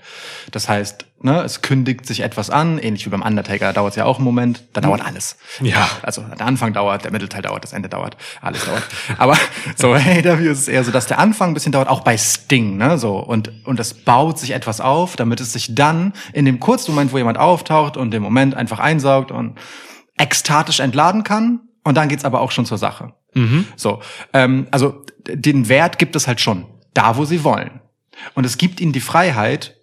[0.52, 3.96] Das heißt, ne, es kündigt sich etwas an, ähnlich wie beim Undertaker, da dauert es
[3.96, 5.36] ja auch einen Moment, da dauert alles.
[5.60, 5.88] Ja.
[6.02, 8.82] Also der Anfang dauert, der Mittelteil dauert, das Ende dauert, alles dauert.
[9.18, 9.36] Aber
[9.76, 12.76] so AEW ist es eher so, dass der Anfang ein bisschen dauert, auch bei Sting,
[12.76, 13.18] ne, so.
[13.18, 17.12] Und, und es baut sich etwas auf, damit es sich dann in dem kurzen Moment,
[17.12, 19.58] wo jemand auftaucht und den Moment einfach einsaugt und
[20.18, 21.60] ekstatisch entladen kann.
[21.84, 23.14] Und dann geht's aber auch schon zur Sache.
[23.76, 24.00] So,
[24.32, 27.80] ähm, also den Wert gibt es halt schon, da wo sie wollen.
[28.34, 29.76] Und es gibt ihnen die Freiheit,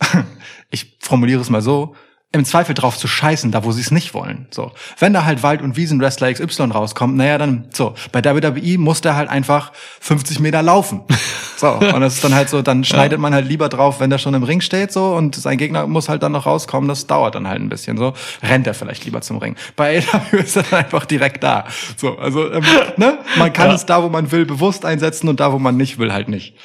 [0.70, 1.96] ich formuliere es mal so,
[2.36, 4.46] im Zweifel drauf zu scheißen, da wo sie es nicht wollen.
[4.50, 7.94] So, wenn da halt Wald- und Wiesenwrestler XY rauskommt, naja, dann so.
[8.12, 11.02] Bei WWE muss der halt einfach 50 Meter laufen.
[11.56, 14.18] So, und das ist dann halt so, dann schneidet man halt lieber drauf, wenn der
[14.18, 17.34] schon im Ring steht, so, und sein Gegner muss halt dann noch rauskommen, das dauert
[17.34, 18.12] dann halt ein bisschen, so.
[18.42, 19.56] Rennt er vielleicht lieber zum Ring.
[19.74, 21.64] Bei AEW ist er dann einfach direkt da.
[21.96, 22.62] So, also, ähm,
[22.98, 23.18] ne?
[23.38, 26.12] Man kann es da, wo man will, bewusst einsetzen und da, wo man nicht will,
[26.12, 26.56] halt nicht.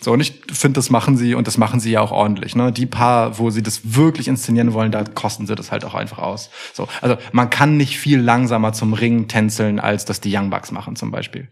[0.00, 2.72] So, und ich finde, das machen sie, und das machen sie ja auch ordentlich, ne?
[2.72, 6.18] Die paar, wo sie das wirklich inszenieren wollen, da kosten sie das halt auch einfach
[6.18, 6.48] aus.
[6.72, 10.70] So, also, man kann nicht viel langsamer zum Ring tänzeln, als das die Young Bucks
[10.70, 11.50] machen, zum Beispiel.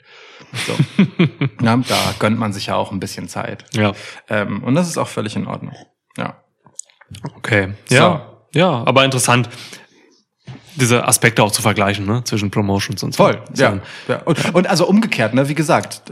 [0.66, 1.04] So.
[1.64, 3.64] ja, da gönnt man sich ja auch ein bisschen Zeit.
[3.74, 3.92] Ja.
[4.28, 5.74] Ähm, und das ist auch völlig in Ordnung.
[6.16, 6.36] Ja.
[7.36, 7.74] Okay.
[7.88, 8.32] Ja.
[8.54, 9.50] Ja, aber interessant,
[10.76, 12.22] diese Aspekte auch zu vergleichen, ne?
[12.24, 13.24] Zwischen Promotions und so.
[13.24, 13.62] Voll, So.
[13.62, 13.80] ja.
[14.08, 14.22] ja.
[14.24, 16.02] Und, und also umgekehrt, ne, wie gesagt,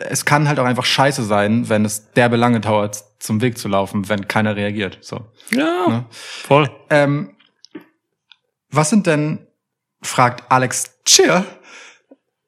[0.00, 3.68] es kann halt auch einfach scheiße sein, wenn es derbe lange dauert, zum Weg zu
[3.68, 4.98] laufen, wenn keiner reagiert.
[5.00, 5.26] So.
[5.50, 5.86] Ja.
[5.88, 6.04] Ne?
[6.10, 6.70] Voll.
[6.90, 7.36] Ähm,
[8.70, 9.46] was sind denn,
[10.02, 11.44] fragt Alex Cheer,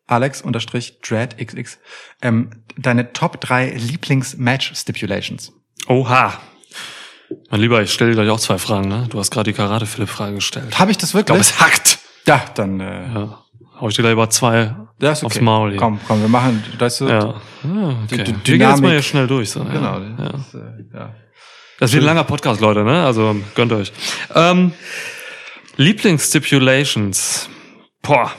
[0.06, 1.78] Alex unterstrich Dread XX,
[2.22, 5.52] ähm, deine Top 3 Lieblings-Match-Stipulations?
[5.86, 6.40] Oha.
[7.50, 9.06] Mein Lieber, ich stelle dir gleich auch zwei Fragen, ne?
[9.10, 10.78] Du hast gerade die Karate-Philipp-Frage gestellt.
[10.78, 11.48] Habe ich das Ich glaube, wirklich?
[11.50, 11.98] es hackt.
[12.26, 13.44] ja, dann äh, Ja.
[13.80, 15.26] Hau ich dir gleich über zwei ja, ist okay.
[15.26, 15.78] aufs Maul hier.
[15.78, 17.08] Komm, komm, wir machen, du, Ja.
[17.08, 18.24] ja okay.
[18.24, 19.50] Die- die Wir gehen jetzt mal hier schnell durch.
[19.50, 19.64] So.
[19.64, 20.00] genau.
[20.00, 20.32] Ja.
[20.32, 20.58] Das, äh,
[20.92, 21.14] ja.
[21.78, 23.04] Das wird ein langer Podcast, Leute, ne?
[23.04, 23.92] Also gönnt euch.
[24.34, 24.72] Ähm,
[25.76, 27.48] Lieblingsstipulations.
[28.02, 28.32] Boah.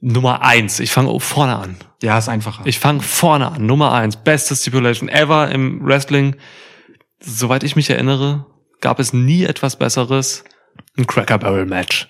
[0.00, 0.78] Nummer eins.
[0.78, 1.76] Ich fange vorne an.
[2.02, 2.62] Ja, ist einfacher.
[2.66, 3.64] Ich fange vorne an.
[3.64, 4.16] Nummer eins.
[4.16, 6.36] Beste Stipulation ever im Wrestling.
[7.20, 8.44] Soweit ich mich erinnere,
[8.82, 10.44] gab es nie etwas Besseres.
[10.98, 12.08] Ein Cracker Barrel Match.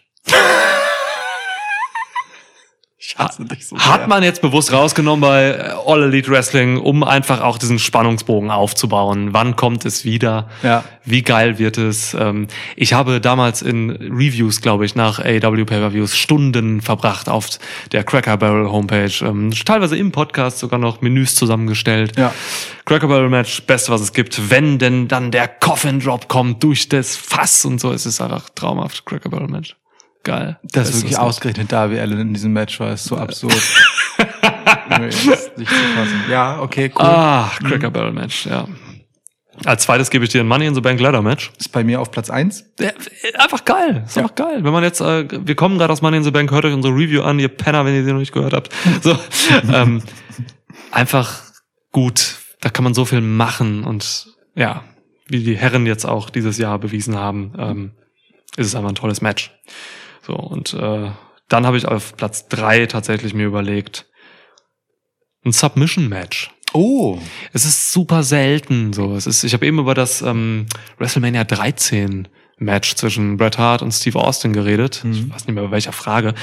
[3.16, 7.40] Hasse dich so Hat man jetzt bewusst rausgenommen bei äh, All Elite Wrestling, um einfach
[7.40, 9.32] auch diesen Spannungsbogen aufzubauen.
[9.32, 10.48] Wann kommt es wieder?
[10.62, 10.84] Ja.
[11.04, 12.14] Wie geil wird es?
[12.14, 17.48] Ähm, Ich habe damals in Reviews, glaube ich, nach AW Pay-Per-Views Stunden verbracht auf
[17.92, 19.12] der Cracker Barrel Homepage.
[19.22, 22.18] Ähm, Teilweise im Podcast sogar noch Menüs zusammengestellt.
[22.18, 22.32] Ja.
[22.84, 24.50] Cracker Barrel Match, beste, was es gibt.
[24.50, 28.50] Wenn denn dann der Coffin Drop kommt durch das Fass und so, es ist einfach
[28.54, 29.04] traumhaft.
[29.06, 29.76] Cracker Barrel Match.
[30.26, 30.58] Geil.
[30.64, 31.20] Das ist wirklich Match.
[31.22, 33.54] ausgerechnet Darby Allen in diesem Match war, ist so absurd.
[34.98, 36.20] Nee, ist nicht zu fassen.
[36.30, 37.04] Ja, okay, cool.
[37.04, 38.66] Ah, Cracker Barrel Match, ja.
[39.64, 41.50] Als zweites gebe ich dir ein Money in the Bank Ladder Match.
[41.58, 42.64] Ist bei mir auf Platz eins.
[42.80, 42.90] Ja,
[43.38, 44.04] einfach geil.
[44.06, 44.22] Ist Ja.
[44.22, 44.64] einfach geil.
[44.64, 46.94] Wenn man jetzt, äh, wir kommen gerade aus Money in the Bank, hört euch unsere
[46.94, 48.70] Review an, ihr Penner, wenn ihr sie noch nicht gehört habt.
[49.02, 49.18] So,
[49.72, 50.02] ähm,
[50.92, 51.40] einfach
[51.92, 52.36] gut.
[52.60, 54.82] Da kann man so viel machen und ja,
[55.28, 57.90] wie die Herren jetzt auch dieses Jahr bewiesen haben, ähm,
[58.56, 59.52] ist es einfach ein tolles Match.
[60.26, 61.10] So und äh,
[61.48, 64.06] dann habe ich auf Platz drei tatsächlich mir überlegt
[65.44, 66.50] ein Submission Match.
[66.72, 67.18] Oh.
[67.52, 69.14] Es ist super selten so.
[69.14, 70.66] Es ist, ich habe eben über das ähm,
[70.98, 72.26] WrestleMania 13
[72.58, 75.04] Match zwischen Bret Hart und Steve Austin geredet.
[75.10, 76.34] Ich weiß nicht mehr bei welcher Frage.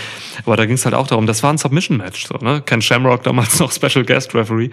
[0.45, 2.27] Aber da ging es halt auch darum, das war ein Submission-Match.
[2.27, 2.61] So, ne?
[2.61, 4.69] Ken Shamrock damals noch Special Guest Referee.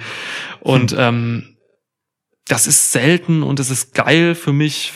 [0.61, 1.57] Und ähm,
[2.47, 4.93] das ist selten und es ist geil für mich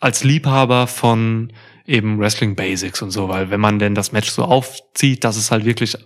[0.00, 1.52] als Liebhaber von
[1.90, 5.50] eben Wrestling Basics und so, weil wenn man denn das Match so aufzieht, dass es
[5.50, 5.96] halt wirklich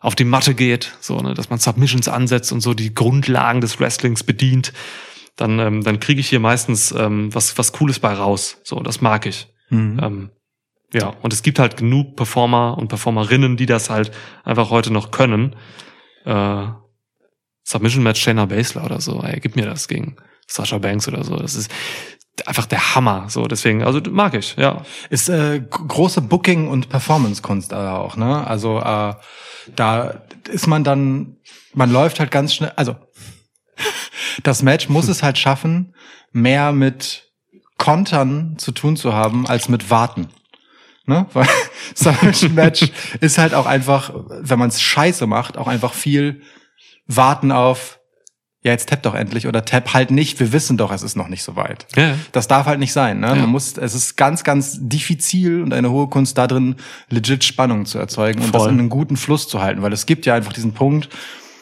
[0.00, 3.80] auf die Matte geht, so, ne, dass man Submissions ansetzt und so die Grundlagen des
[3.80, 4.72] Wrestlings bedient,
[5.36, 8.60] dann, ähm, dann kriege ich hier meistens ähm, was, was Cooles bei raus.
[8.64, 9.48] So, das mag ich.
[9.70, 10.00] Mhm.
[10.02, 10.30] Ähm,
[10.92, 14.12] ja, und es gibt halt genug Performer und Performerinnen, die das halt
[14.44, 15.56] einfach heute noch können.
[16.24, 16.66] Äh,
[17.62, 20.16] Submission Match Shayna Baszler oder so, ey, gib mir das gegen
[20.46, 21.36] Sasha Banks oder so.
[21.36, 21.70] Das ist
[22.46, 23.26] einfach der Hammer.
[23.28, 24.82] So, deswegen, also mag ich, ja.
[25.10, 28.46] Ist äh, große Booking- und Performance-Kunst äh, auch, ne?
[28.46, 29.14] Also äh,
[29.74, 30.14] da
[30.48, 31.36] ist man dann,
[31.72, 32.96] man läuft halt ganz schnell, also
[34.42, 35.94] das Match muss es halt schaffen,
[36.32, 37.30] mehr mit
[37.78, 40.28] Kontern zu tun zu haben, als mit Warten.
[41.06, 41.26] Ne?
[41.32, 41.48] Weil
[41.94, 42.90] Submission Match
[43.20, 46.42] ist halt auch einfach, wenn man es scheiße macht, auch einfach viel
[47.06, 48.00] Warten auf,
[48.64, 51.28] ja, jetzt tapp doch endlich oder tapp halt nicht, wir wissen doch, es ist noch
[51.28, 51.86] nicht so weit.
[51.96, 52.14] Ja.
[52.32, 53.20] Das darf halt nicht sein.
[53.20, 53.28] Ne?
[53.28, 53.34] Ja.
[53.34, 56.76] Man muss, es ist ganz, ganz diffizil und eine hohe Kunst da drin,
[57.10, 58.72] legit Spannung zu erzeugen und das Voll.
[58.72, 61.10] in einen guten Fluss zu halten, weil es gibt ja einfach diesen Punkt,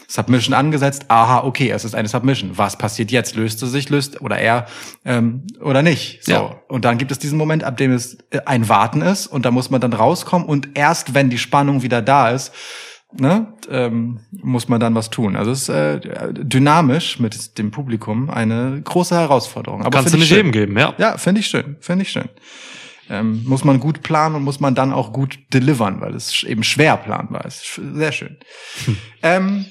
[0.07, 2.59] Submission angesetzt, aha, okay, es ist eine Submission.
[2.59, 3.35] Was passiert jetzt?
[3.35, 4.67] Löst sie sich, löst oder er
[5.07, 6.23] ähm, oder nicht?
[6.23, 6.33] So.
[6.33, 6.57] Ja.
[6.69, 9.51] Und dann gibt es diesen Moment, ab dem es äh, ein Warten ist und da
[9.51, 12.53] muss man dann rauskommen und erst wenn die Spannung wieder da ist,
[13.19, 15.37] ne, ähm, muss man dann was tun.
[15.37, 16.01] Also es ist äh,
[16.33, 19.83] dynamisch mit dem Publikum eine große Herausforderung.
[19.83, 20.39] Aber Kannst du nicht schön.
[20.39, 20.95] jedem geben, ja.
[20.99, 22.29] Ja, finde ich schön, finde ich schön.
[23.11, 26.63] Ähm, muss man gut planen und muss man dann auch gut delivern, weil es eben
[26.63, 27.81] schwer planbar ist.
[27.95, 28.39] Sehr schön.
[29.25, 29.67] Ähm,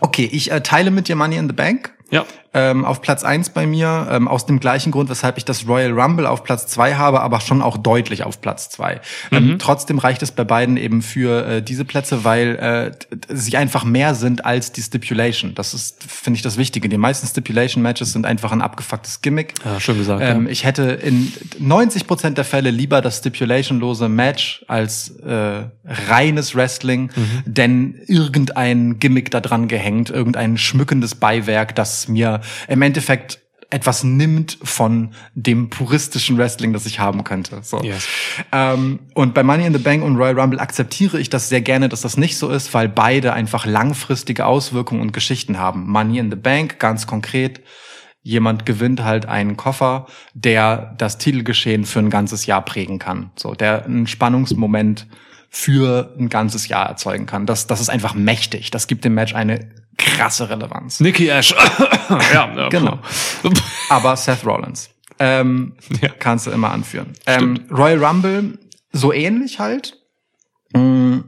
[0.00, 1.96] okay, ich äh, teile mit dir Money in the Bank.
[2.10, 2.26] Ja.
[2.56, 5.92] Ähm, auf Platz eins bei mir, ähm, aus dem gleichen Grund, weshalb ich das Royal
[5.92, 9.00] Rumble auf Platz zwei habe, aber schon auch deutlich auf Platz zwei.
[9.30, 13.84] Ähm, trotzdem reicht es bei beiden eben für äh, diese Plätze, weil äh, sie einfach
[13.84, 15.54] mehr sind als die Stipulation.
[15.54, 16.88] Das ist, finde ich, das Wichtige.
[16.88, 19.54] Die meisten Stipulation-Matches sind einfach ein abgefucktes Gimmick.
[19.64, 20.22] Ja, schön gesagt.
[20.24, 20.50] Ähm, ja.
[20.52, 27.10] Ich hätte in 90 Prozent der Fälle lieber das stipulationlose Match als äh, reines Wrestling,
[27.16, 27.42] Mhm.
[27.44, 33.40] denn irgendein Gimmick da dran gehängt, irgendein schmückendes Beiwerk, das mir im Endeffekt
[33.70, 37.60] etwas nimmt von dem puristischen Wrestling, das ich haben könnte.
[37.62, 37.82] So.
[37.82, 38.06] Yes.
[38.52, 41.88] Ähm, und bei Money in the Bank und Royal Rumble akzeptiere ich das sehr gerne,
[41.88, 45.90] dass das nicht so ist, weil beide einfach langfristige Auswirkungen und Geschichten haben.
[45.90, 47.60] Money in the Bank, ganz konkret,
[48.22, 53.30] jemand gewinnt halt einen Koffer, der das Titelgeschehen für ein ganzes Jahr prägen kann.
[53.36, 55.06] So, der einen Spannungsmoment
[55.48, 57.46] für ein ganzes Jahr erzeugen kann.
[57.46, 58.70] Das, das ist einfach mächtig.
[58.70, 61.00] Das gibt dem Match eine krasse Relevanz.
[61.00, 61.52] Nikki Ash.
[62.32, 62.98] ja, ja, Genau.
[63.88, 64.90] Aber Seth Rollins.
[65.18, 66.10] Ähm, Ja.
[66.18, 67.12] Kannst du immer anführen.
[67.26, 68.58] Ähm, Royal Rumble,
[68.92, 69.96] so ähnlich halt.
[70.74, 71.20] Mm,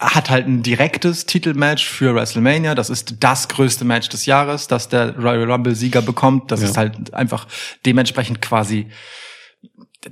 [0.00, 2.74] hat halt ein direktes Titelmatch für WrestleMania.
[2.76, 6.50] Das ist das größte Match des Jahres, das der Royal Rumble-Sieger bekommt.
[6.52, 6.68] Das Ja.
[6.68, 7.48] ist halt einfach
[7.84, 8.88] dementsprechend quasi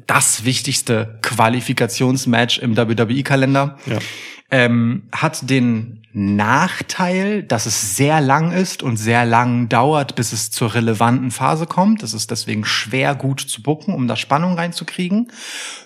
[0.07, 3.99] das wichtigste Qualifikationsmatch im WWE-Kalender Ja.
[4.51, 10.51] ähm, hat den Nachteil, dass es sehr lang ist und sehr lang dauert, bis es
[10.51, 12.03] zur relevanten Phase kommt.
[12.03, 15.31] Es ist deswegen schwer gut zu bucken, um da Spannung reinzukriegen.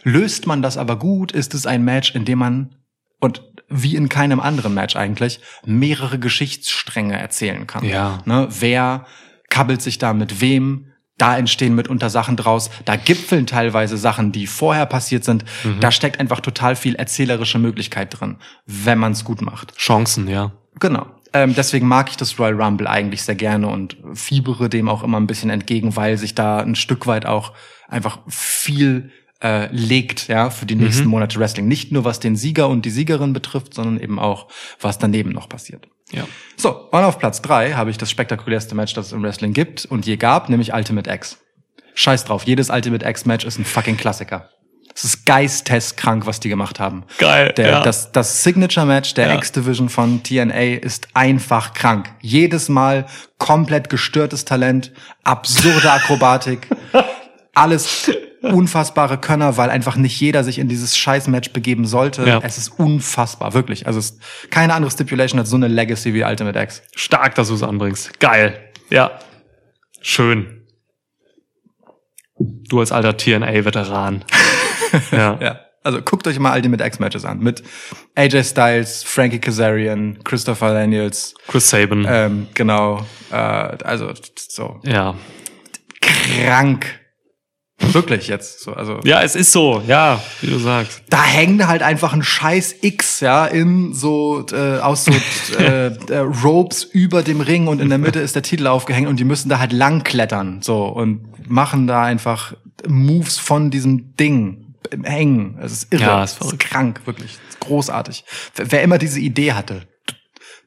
[0.04, 2.76] Löst man das aber gut, ist es ein Match, in dem man
[3.18, 7.84] und wie in keinem anderen Match eigentlich, mehrere Geschichtsstränge erzählen kann.
[7.84, 8.18] Ja.
[8.24, 8.48] Ne?
[8.50, 9.06] Wer
[9.48, 10.89] kabbelt sich da mit wem?
[11.20, 12.70] Da entstehen mitunter Sachen draus.
[12.84, 15.44] Da gipfeln teilweise Sachen, die vorher passiert sind.
[15.80, 18.36] Da steckt einfach total viel erzählerische Möglichkeit drin,
[18.66, 19.76] wenn man es gut macht.
[19.76, 20.52] Chancen, ja.
[20.78, 21.06] Genau.
[21.32, 25.20] Ähm, deswegen mag ich das Royal Rumble eigentlich sehr gerne und fiebere dem auch immer
[25.20, 27.52] ein bisschen entgegen, weil sich da ein Stück weit auch
[27.86, 29.10] einfach viel
[29.42, 31.68] äh, legt, ja, für die nächsten Monate Wrestling.
[31.68, 34.48] Nicht nur was den Sieger und die Siegerin betrifft, sondern eben auch,
[34.80, 35.86] was daneben noch passiert.
[36.12, 36.24] Ja.
[36.56, 39.86] So, und auf Platz drei habe ich das spektakulärste Match, das es im Wrestling gibt
[39.86, 41.38] und je gab, nämlich Ultimate X.
[41.94, 44.50] Scheiß drauf, jedes Ultimate X Match ist ein fucking Klassiker.
[44.94, 47.04] Es ist geisteskrank, was die gemacht haben.
[47.18, 47.80] Geil, Der, ja.
[47.82, 49.34] Das, das Signature-Match der Ja.
[49.36, 52.10] X-Division von TNA ist einfach krank.
[52.20, 53.06] Jedes Mal
[53.38, 54.92] komplett gestörtes Talent,
[55.22, 56.66] absurde Akrobatik,
[57.54, 58.10] alles
[58.42, 62.24] unfassbare Könner, weil einfach nicht jeder sich in dieses Scheiß-Match begeben sollte.
[62.26, 62.40] Ja.
[62.42, 63.86] Es ist unfassbar, wirklich.
[63.86, 66.82] Also es ist keine andere Stipulation hat so eine Legacy wie Ultimate X.
[66.94, 68.18] Stark, dass du es anbringst.
[68.20, 68.58] Geil.
[68.88, 69.12] Ja.
[70.00, 70.66] Schön.
[72.38, 74.24] Du als alter TNA-Veteran.
[75.12, 75.38] ja.
[75.40, 75.60] Ja.
[75.82, 77.40] Also guckt euch mal Ultimate X-Matches an.
[77.40, 77.62] Mit
[78.14, 82.06] AJ Styles, Frankie Kazarian, Christopher Daniels, Chris Sabin.
[82.08, 83.06] ähm, genau.
[83.30, 85.14] Äh, also so ja.
[86.00, 86.99] krank.
[87.80, 88.60] Wirklich jetzt.
[88.60, 89.82] So, also Ja, es ist so.
[89.86, 91.02] Ja, wie du sagst.
[91.08, 95.12] da hängt halt einfach ein scheiß X, ja, in so äh, aus so
[95.58, 99.18] äh, äh, Ropes über dem Ring und in der Mitte ist der Titel aufgehängt und
[99.18, 102.54] die müssen da halt lang klettern so und machen da einfach
[102.86, 104.66] Moves von diesem Ding
[105.04, 105.58] Hängen.
[105.62, 106.64] Es ist irre, Ja, ist es ist verrückt.
[106.64, 108.24] krank, wirklich, ist großartig.
[108.56, 109.82] Wer wer immer diese Idee hatte,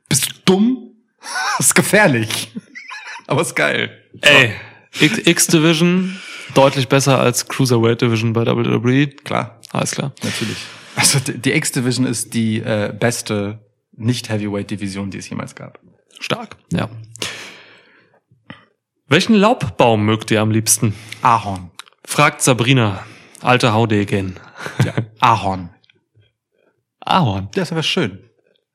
[0.09, 0.77] bist du dumm?
[1.57, 2.51] Das ist gefährlich,
[3.27, 3.97] aber ist geil.
[4.21, 4.51] Ey,
[4.99, 6.17] X- X-Division
[6.53, 9.07] deutlich besser als Cruiserweight Division bei WWE.
[9.07, 10.13] Klar, Alles klar.
[10.23, 10.57] natürlich.
[10.95, 13.59] Also die X-Division ist die äh, beste
[13.93, 15.79] Nicht-Heavyweight-Division, die es jemals gab.
[16.19, 16.55] Stark.
[16.71, 16.89] Ja.
[19.07, 20.93] Welchen Laubbaum mögt ihr am liebsten?
[21.21, 21.71] Ahorn.
[22.05, 23.03] Fragt Sabrina,
[23.41, 24.39] alte Haudegen.
[24.83, 24.93] Ja.
[25.19, 25.69] Ahorn.
[26.99, 27.49] Ahorn.
[27.55, 28.22] Der ist aber schön.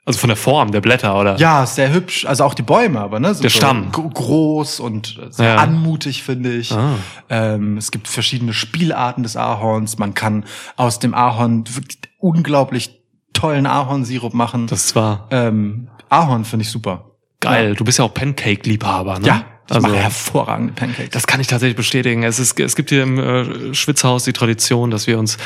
[0.09, 1.36] Also von der Form der Blätter, oder?
[1.39, 2.24] Ja, sehr hübsch.
[2.24, 3.28] Also auch die Bäume, aber ne?
[3.28, 3.93] Der so Stamm.
[3.93, 5.56] gro- Groß und sehr Ja.
[5.56, 6.72] anmutig, finde ich.
[6.72, 6.94] Ah.
[7.28, 9.98] Ähm, es gibt verschiedene Spielarten des Ahorns.
[9.98, 10.44] Man kann
[10.76, 12.98] aus dem Ahorn wirklich unglaublich
[13.35, 14.66] tollen Ahornsirup machen.
[14.66, 17.05] Das ist zwar ähm, Ahorn finde ich super.
[17.40, 17.74] geil.
[17.74, 19.26] Du bist ja auch Pancake-Liebhaber, ne?
[19.26, 21.10] Ja, ich also, mache hervorragende Pancakes.
[21.10, 22.22] das kann ich tatsächlich bestätigen.
[22.22, 25.36] Es, ist, es gibt hier im äh, Schwitzhaus die Tradition, dass wir uns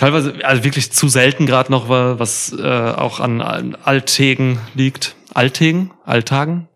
[0.00, 5.14] teilweise, also wirklich zu selten gerade noch, wa- was äh, auch an, an Alltägen liegt.
[5.34, 5.90] Alltägen?
[6.04, 6.68] Alltagen?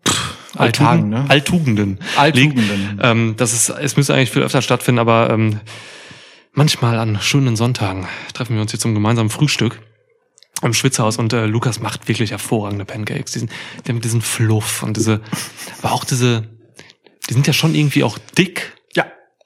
[0.55, 1.25] Alltagen, ne?
[1.27, 1.99] Alltugenden.
[2.15, 2.89] Alltugenden.
[2.91, 3.03] Liegt.
[3.03, 5.59] Ähm, das ist, es müsste eigentlich viel öfter stattfinden, aber ähm,
[6.53, 9.81] manchmal an schönen Sonntagen treffen wir uns hier zum gemeinsamen Frühstück
[10.61, 13.33] im Schwitzhaus und äh, Lukas macht wirklich hervorragende Pancakes.
[13.33, 13.49] Diesen,
[13.85, 15.19] die haben diesen Fluff und diese,
[15.81, 16.47] aber auch diese,
[17.27, 18.74] die sind ja schon irgendwie auch dick.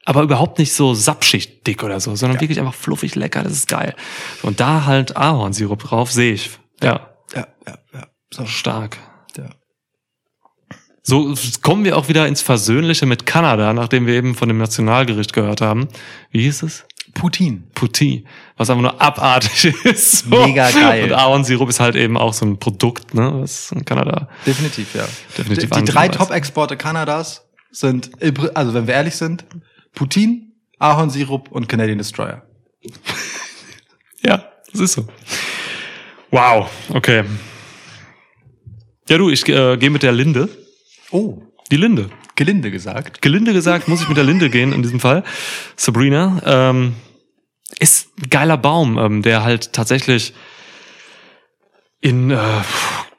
[0.10, 3.68] Aber überhaupt nicht so sapschig dick oder so, sondern wirklich einfach fluffig lecker, das ist
[3.68, 3.94] geil.
[4.42, 6.50] Und da halt Ahornsirup drauf, sehe ich.
[6.82, 8.08] Ja, Ja, ja, ja.
[8.34, 8.98] So, stark.
[9.38, 9.50] ja.
[11.04, 15.32] So kommen wir auch wieder ins Versöhnliche mit Kanada, nachdem wir eben von dem Nationalgericht
[15.32, 15.88] gehört haben.
[16.32, 16.86] Wie hieß es?
[17.14, 17.62] Poutine.
[17.76, 18.24] Poutine,
[18.58, 20.28] was einfach nur abartig ist.
[20.28, 20.44] So.
[20.48, 21.04] Mega geil.
[21.04, 25.06] Und Ahornsirup ist halt eben auch so ein Produkt, ne, was in Kanada Definitiv, ja.
[25.38, 26.08] Definitiv Die, die drei.
[26.08, 28.10] Top-Exporte Kanadas sind,
[28.56, 29.46] also wenn wir ehrlich sind,
[29.94, 30.48] Poutine,
[30.80, 32.44] Ahornsirup und Canadian Destroyer.
[34.22, 35.08] Ja, das ist so.
[36.30, 37.24] Wow, okay.
[39.08, 40.50] Ja, du, ich äh, gehe mit der Linde.
[41.12, 41.42] Oh,
[41.72, 42.10] Die Linde.
[42.36, 43.22] gelinde gesagt.
[43.22, 45.24] Gelinde gesagt, muss ich mit der Linde gehen in diesem Fall.
[45.78, 46.96] Sabrina ähm,
[47.80, 50.34] ist ein geiler Baum, ähm, der halt tatsächlich
[52.02, 52.38] in äh,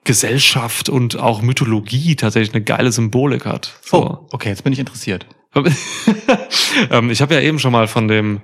[0.05, 3.79] Gesellschaft und auch Mythologie tatsächlich eine geile Symbolik hat.
[3.83, 4.05] So.
[4.05, 5.27] Oh, okay, jetzt bin ich interessiert.
[6.91, 8.41] ähm, ich habe ja eben schon mal von dem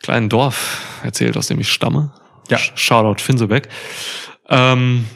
[0.00, 2.12] kleinen Dorf erzählt, aus dem ich stamme.
[2.48, 2.58] Ja.
[2.58, 3.68] Sh- Shoutout Finsebeck.
[4.48, 5.06] Ähm,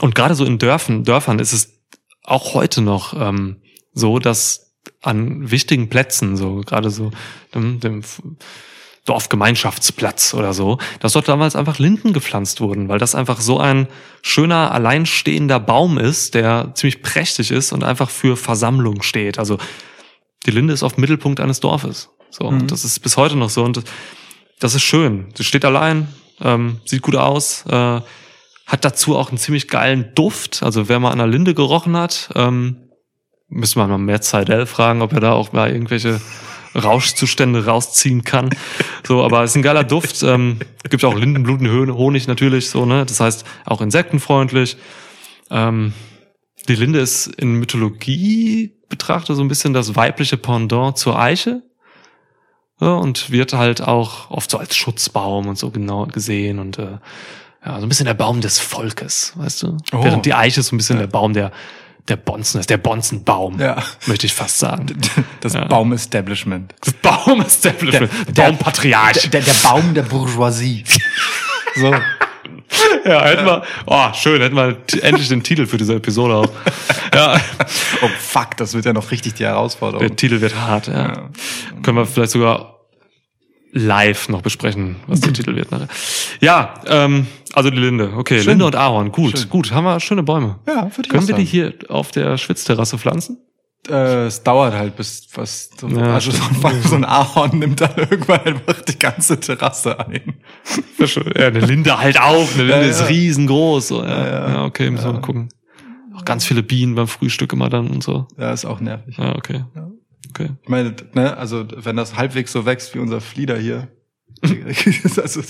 [0.00, 1.80] und gerade so in Dörfern, Dörfern ist es
[2.22, 3.62] auch heute noch ähm,
[3.92, 7.10] so, dass an wichtigen Plätzen, so gerade so
[7.54, 8.02] dem, dem
[9.08, 13.88] Dorfgemeinschaftsplatz oder so, dass dort damals einfach Linden gepflanzt wurden, weil das einfach so ein
[14.22, 19.38] schöner, alleinstehender Baum ist, der ziemlich prächtig ist und einfach für Versammlung steht.
[19.38, 19.58] Also
[20.46, 22.10] die Linde ist oft Mittelpunkt eines Dorfes.
[22.30, 23.64] So, und das ist bis heute noch so.
[23.64, 23.84] Und das,
[24.60, 25.28] das ist schön.
[25.34, 26.08] Sie steht allein,
[26.42, 28.00] ähm, sieht gut aus, äh,
[28.66, 30.62] hat dazu auch einen ziemlich geilen Duft.
[30.62, 32.76] Also wer mal an der Linde gerochen hat, ähm,
[33.48, 36.20] müssen wir mal mehr Seidel fragen, ob er da auch mal irgendwelche
[36.74, 38.50] Rauschzustände rausziehen kann.
[39.06, 40.22] So, aber es ist ein geiler Duft.
[40.22, 40.58] Ähm,
[40.90, 43.04] gibt auch Lindenbluten, Hö- Honig natürlich, so, ne?
[43.06, 44.76] Das heißt, auch insektenfreundlich.
[45.50, 45.92] Ähm,
[46.68, 51.62] die Linde ist in Mythologie betrachtet so ein bisschen das weibliche Pendant zur Eiche.
[52.80, 56.98] Ja, und wird halt auch oft so als Schutzbaum und so genau gesehen und äh,
[57.64, 59.76] ja, so ein bisschen der Baum des Volkes, weißt du?
[59.92, 60.04] Oh.
[60.04, 61.50] Während die Eiche so ein bisschen der Baum der
[62.08, 63.76] der Bonzen ist, der Bonzenbaum, Ja.
[64.06, 64.86] möchte ich fast sagen.
[65.40, 65.64] Das Ja.
[65.66, 66.74] Baum-Establishment.
[66.84, 69.30] Das Baum-Establishment, Der- Baumpatriarch.
[69.30, 70.84] Der, der Baum der Bourgeoisie.
[71.76, 71.94] so.
[73.04, 76.48] ja, hätten wir, oh, schön, hätten wir endlich den Titel für diese Episode auch.
[77.14, 77.40] Ja,
[78.02, 80.06] Oh fuck, das wird ja noch richtig die Herausforderung.
[80.06, 81.08] der Titel wird hart, ja.
[81.08, 81.28] Ja.
[81.82, 82.77] Können wir vielleicht sogar
[83.72, 85.88] live noch besprechen, was der Titel wird nachher.
[86.40, 88.12] Ja, ähm, also die Linde.
[88.16, 88.50] Okay, Schön.
[88.50, 89.12] Linde und Ahorn.
[89.12, 89.48] Gut, Schön.
[89.48, 89.72] gut.
[89.72, 90.58] Haben wir schöne Bäume.
[90.66, 93.38] Ja, würde ich Können wir die hier auf der Schwitzterrasse pflanzen?
[93.88, 97.80] Äh, es dauert halt bis was so, Ja, also so, ein- so ein Ahorn nimmt
[97.80, 100.34] dann irgendwann einfach die ganze Terrasse ein.
[100.98, 102.52] Ja, eine Linde halt auch.
[102.54, 103.88] Eine Linde Ja, ist riesengroß.
[103.88, 104.08] So, ja.
[104.26, 104.64] Ja, ja.
[104.64, 105.48] okay, müssen wir mal gucken.
[106.16, 108.26] Auch ganz viele Bienen beim Frühstück immer dann und so.
[108.36, 109.16] Ja, ist auch nervig.
[109.16, 109.64] Ja, okay.
[110.24, 110.30] Ja.
[110.30, 110.50] Okay.
[110.62, 113.88] Ich meine, ne, also wenn das halbwegs so wächst wie unser Flieder hier,
[114.42, 115.40] also,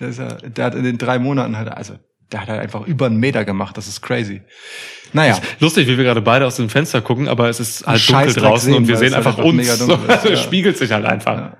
[0.00, 1.94] der ist ja, der hat in den drei Monaten halt, also
[2.32, 4.42] der hat halt einfach über einen Meter gemacht, das ist crazy.
[5.12, 8.34] Naja, Lustig, wie wir gerade beide aus dem Fenster gucken, aber es ist halt dunkel
[8.34, 9.68] draußen und sehen, wir weil sehen halt einfach einfach uns.
[9.68, 9.88] ist,
[10.24, 10.30] ja.
[10.30, 11.36] Es spiegelt sich halt einfach.
[11.36, 11.56] Ja.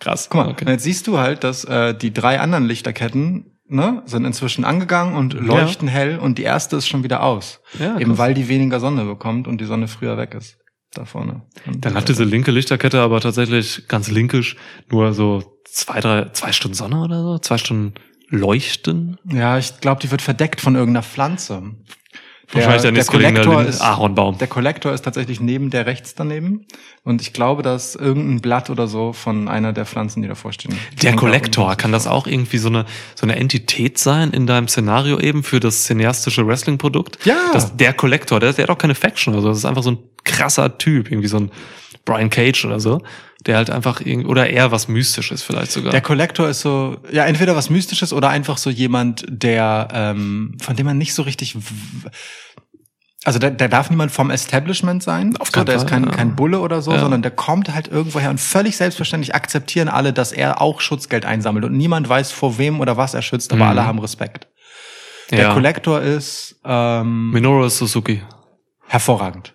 [0.00, 0.28] Krass.
[0.30, 0.64] guck mal, Okay.
[0.64, 5.14] und jetzt siehst du halt, dass äh, die drei anderen Lichterketten ne, sind inzwischen angegangen
[5.14, 7.60] und leuchten hell und die erste ist schon wieder aus.
[7.78, 8.18] Ja, Eben krass.
[8.18, 10.56] weil die weniger Sonne bekommt und die Sonne früher weg ist.
[10.92, 11.42] Da vorne.
[11.66, 14.56] Und Dann hat diese linke Lichterkette aber tatsächlich ganz linkisch
[14.90, 17.94] nur so zwei, drei, zwei Stunden Sonne oder so, zwei Stunden
[18.30, 19.18] Leuchten.
[19.24, 21.62] Ja, ich glaube, die wird verdeckt von irgendeiner Pflanze.
[22.52, 24.38] Wahrscheinlich der nächstgelegene Kollektor Linde- Ahornbaum.
[24.38, 26.66] Der Kollektor ist tatsächlich neben der rechts daneben.
[27.04, 30.74] Und ich glaube, dass irgendein Blatt oder so von einer der Pflanzen, die davor stehen.
[31.02, 35.18] Der Kollektor, kann das auch irgendwie so eine, so eine Entität sein in deinem Szenario
[35.18, 37.18] eben für das cineastische Wrestling-Produkt?
[37.24, 37.36] Ja.
[37.52, 39.48] Das, der Kollektor, der, der hat auch keine Faction oder so.
[39.48, 41.50] Das ist einfach so ein krasser Typ, irgendwie so ein
[42.04, 43.02] Brian Cage oder so,
[43.48, 45.90] der halt einfach irgendwie, oder eher was Mystisches vielleicht sogar.
[45.90, 50.76] Der Kollektor ist so, ja, entweder was Mystisches oder einfach so jemand, der, ähm, von
[50.76, 51.56] dem man nicht so richtig,
[53.24, 55.36] also der, der darf niemand vom Establishment sein.
[55.38, 56.10] Auf so, keinen der ist Fall, kein, ja.
[56.10, 57.00] kein Bulle oder so, Ja.
[57.00, 61.64] sondern der kommt halt irgendwoher und völlig selbstverständlich akzeptieren alle, dass er auch Schutzgeld einsammelt
[61.64, 63.70] und niemand weiß vor wem oder was er schützt, aber Mhm.
[63.70, 64.46] alle haben Respekt.
[65.30, 65.52] Der ja.
[65.54, 68.22] Kollektor ist ähm, Minoru Suzuki.
[68.86, 69.52] hervorragend.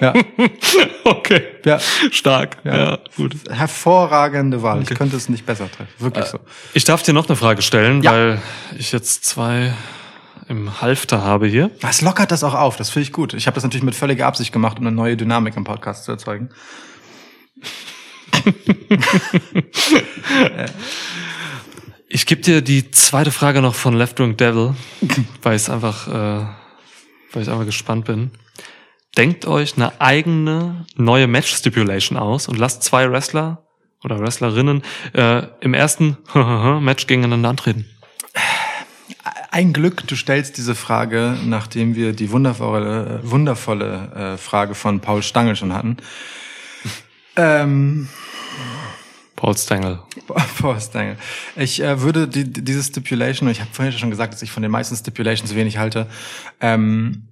[0.00, 0.12] Ja,
[1.04, 1.42] Okay.
[1.64, 1.78] ja,
[2.10, 2.58] Stark.
[2.64, 2.98] Ja, Ja.
[3.16, 3.34] gut.
[3.50, 4.82] hervorragende Wahl.
[4.82, 5.92] Ich könnte es nicht besser treffen.
[5.98, 6.38] Wirklich so.
[6.74, 8.12] Ich darf dir noch eine Frage stellen, Ja.
[8.12, 8.42] weil
[8.78, 9.72] ich jetzt zwei
[10.48, 11.70] im Halfter habe hier.
[11.80, 13.32] Das lockert das auch auf, das finde ich gut.
[13.34, 16.12] Ich habe das natürlich mit völliger Absicht gemacht, um eine neue Dynamik im Podcast zu
[16.12, 16.50] erzeugen.
[22.08, 24.74] Ich gebe dir die zweite Frage noch von Left Wing Devil,
[25.42, 26.46] weil ich einfach, äh,
[27.32, 28.30] weil ich einfach gespannt bin.
[29.16, 33.66] Denkt euch eine eigene neue Match Stipulation aus und lasst zwei Wrestler
[34.02, 34.82] oder Wrestlerinnen
[35.12, 36.16] äh, im ersten
[36.80, 37.86] Match gegeneinander antreten.
[39.50, 45.00] Ein Glück, du stellst diese Frage, nachdem wir die wundervolle, äh, wundervolle äh, Frage von
[45.00, 45.98] Paul Stangl schon hatten.
[47.36, 48.08] Ähm,
[49.36, 49.98] Paul Stengel.
[50.58, 51.16] Paul Stangl.
[51.56, 54.72] Ich äh, würde die- diese Stipulation, ich habe vorhin schon gesagt, dass ich von den
[54.72, 56.06] meisten Stipulations wenig halte,
[56.62, 57.24] ähm,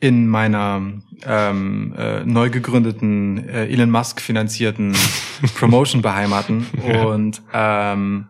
[0.00, 0.82] in meiner
[1.24, 4.94] ähm, äh, neu gegründeten äh, Elon Musk finanzierten
[5.58, 6.66] Promotion beheimaten
[7.04, 8.28] und ähm,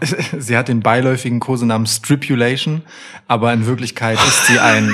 [0.38, 2.82] sie hat den beiläufigen Kosenamen Stripulation,
[3.28, 4.90] aber in Wirklichkeit ist sie ein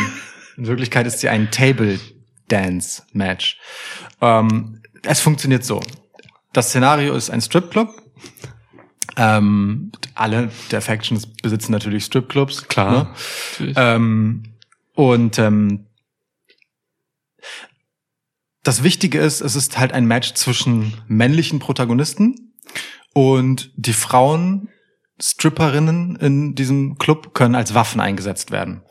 [0.57, 1.99] in Wirklichkeit ist sie ein Table
[2.49, 3.59] Dance Match.
[4.21, 5.81] Ähm, es funktioniert so.
[6.53, 7.91] Das Szenario ist ein Stripclub.
[9.19, 12.69] Ähm, alle der Factions besitzen natürlich Stripclubs.
[12.69, 13.15] Klar.
[13.59, 13.73] Ne?
[13.77, 14.43] Ähm,
[14.97, 15.87] und ähm,
[18.65, 22.55] das Wichtige ist, es ist halt ein Match zwischen männlichen Protagonisten
[23.15, 24.71] und die Frauen,
[25.21, 28.83] Stripperinnen in diesem Club können als Waffen eingesetzt werden.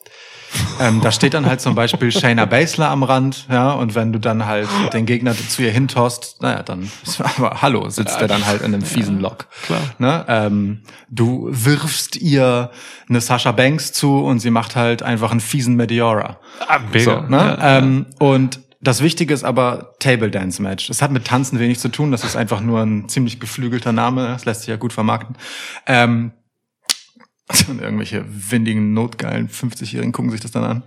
[0.80, 4.20] Ähm, da steht dann halt zum Beispiel Shayna Baszler am Rand, ja, und wenn du
[4.20, 6.92] dann halt den Gegner zu ihr hintost, naja, dann,
[7.38, 9.48] aber hallo, sitzt er dann halt in einem fiesen Lock.
[9.66, 9.82] Klar.
[9.98, 10.26] Ne?
[10.28, 12.72] Ähm, du wirfst ihr
[13.10, 16.40] eine Sasha Banks zu und sie macht halt einfach einen fiesen Meteora.
[16.68, 17.04] Ah, mega.
[17.04, 17.38] So, ne?
[17.38, 17.78] Ja, ja.
[17.78, 20.88] ähm, und das Wichtige ist aber Table Dance Match.
[20.88, 22.12] Das hat mit Tanzen wenig zu tun.
[22.12, 24.28] Das ist einfach nur ein ziemlich geflügelter Name.
[24.28, 25.38] Das lässt sich ja gut vermarkten.
[25.88, 26.34] Ähm,
[27.68, 30.84] Und irgendwelche windigen, notgeilen 50-Jährigen gucken sich das dann an.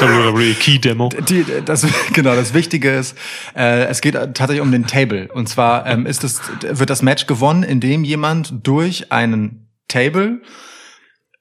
[0.00, 1.10] WWE Key Demo.
[1.28, 3.16] Die, das, genau, das Wichtige ist,
[3.54, 5.28] äh, es geht tatsächlich um den Table.
[5.32, 10.40] Und zwar ähm, ist es, wird das Match gewonnen, indem jemand durch einen Table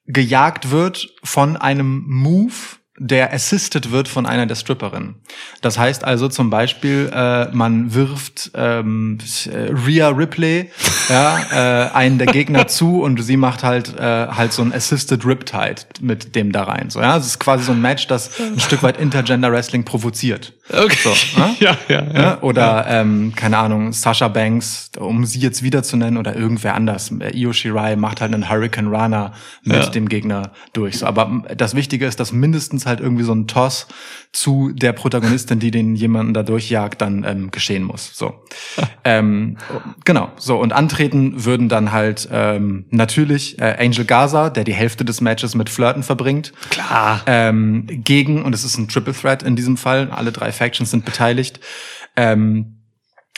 [0.05, 2.53] gejagt wird von einem Move,
[3.03, 5.15] der assisted wird von einer der Stripperinnen.
[5.61, 9.17] Das heißt also zum Beispiel, äh, man wirft ähm,
[9.47, 10.69] Rhea Ripley
[11.09, 15.25] ja, äh, einen der Gegner zu und sie macht halt äh, halt so ein assisted
[15.25, 16.91] Riptide mit dem da rein.
[16.91, 20.53] So ja, es ist quasi so ein Match, das ein Stück weit Intergender Wrestling provoziert.
[20.69, 20.95] Okay.
[21.03, 21.09] So,
[21.39, 21.55] ne?
[21.59, 22.21] ja, ja, ja.
[22.21, 26.75] Ja, oder ähm, keine Ahnung, Sasha Banks, um sie jetzt wieder zu nennen, oder irgendwer
[26.75, 27.11] anders.
[27.33, 29.33] Io Shirai macht halt einen Hurricane Rana
[29.63, 29.89] mit Ja.
[29.89, 30.99] dem Gegner durch.
[30.99, 33.87] So, aber das Wichtige ist, dass mindestens halt irgendwie so ein Toss
[34.31, 38.11] zu der Protagonistin, die den jemanden da durchjagt, dann ähm, geschehen muss.
[38.13, 38.33] So.
[39.03, 39.57] ähm,
[40.05, 40.29] genau.
[40.37, 45.19] So, und antreten würden dann halt ähm, natürlich äh, Angel Gaza, der die Hälfte des
[45.21, 47.21] Matches mit Flirten verbringt Klar.
[47.25, 51.05] ähm, gegen, und es ist ein Triple Threat in diesem Fall, alle drei Factions sind
[51.05, 51.59] beteiligt,
[52.15, 52.77] ähm,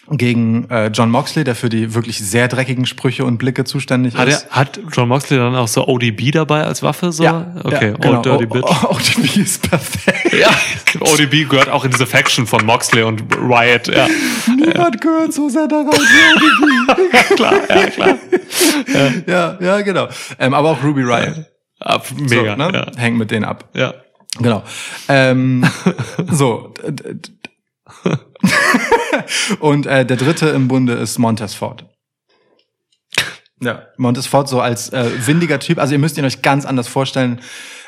[0.09, 4.27] gegen äh, John Moxley, der für die wirklich sehr dreckigen Sprüche und Blicke zuständig Hat,
[4.27, 4.49] er, ist.
[4.51, 7.13] hat John Moxley dann auch so ODB dabei als Waffe?
[7.13, 7.23] So?
[7.23, 8.15] okay, ja, genau.
[8.17, 8.65] Old Dirty Bitch.
[8.67, 10.33] Oh, ODB ist perfekt.
[10.33, 10.49] Ja,
[10.99, 13.87] ODB gehört auch in diese Faction von Moxley und Riot.
[13.87, 14.07] Ja,
[14.47, 17.35] Niemand gehört so sehr da rein wie ODB.
[17.37, 18.17] klar, ja, klar.
[19.25, 20.09] ja, ja, genau.
[20.37, 21.45] Ähm, aber auch Ruby Riot.
[21.79, 22.57] Ab, So, mega.
[22.57, 22.71] ne?
[22.73, 22.91] ja.
[22.97, 23.69] Hängt mit denen ab.
[23.73, 23.93] ja.
[24.39, 24.63] Genau.
[25.07, 25.65] Ähm,
[26.31, 26.73] so.
[29.59, 31.85] Und äh, der dritte im Bunde ist Montez Ford.
[33.61, 35.79] Ja, Montez Ford so als äh, windiger Typ.
[35.79, 37.39] Also ihr müsst ihn euch ganz anders vorstellen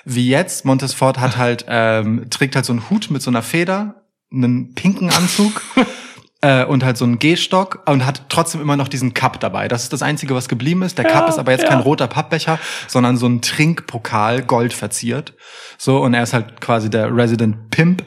[0.05, 0.65] wie jetzt.
[0.65, 4.73] Montez Ford hat halt ähm, trägt halt so einen Hut mit so einer Feder, einen
[4.75, 5.61] pinken Anzug.
[6.45, 9.67] äh, Und halt so einen Gehstock und hat trotzdem immer noch diesen Cup dabei.
[9.67, 10.97] Das ist das Einzige, was geblieben ist.
[10.97, 15.33] Der Cup ist aber jetzt kein roter Pappbecher, sondern so ein Trinkpokal, gold verziert.
[15.77, 18.03] So, und er ist halt quasi der Resident Pimp.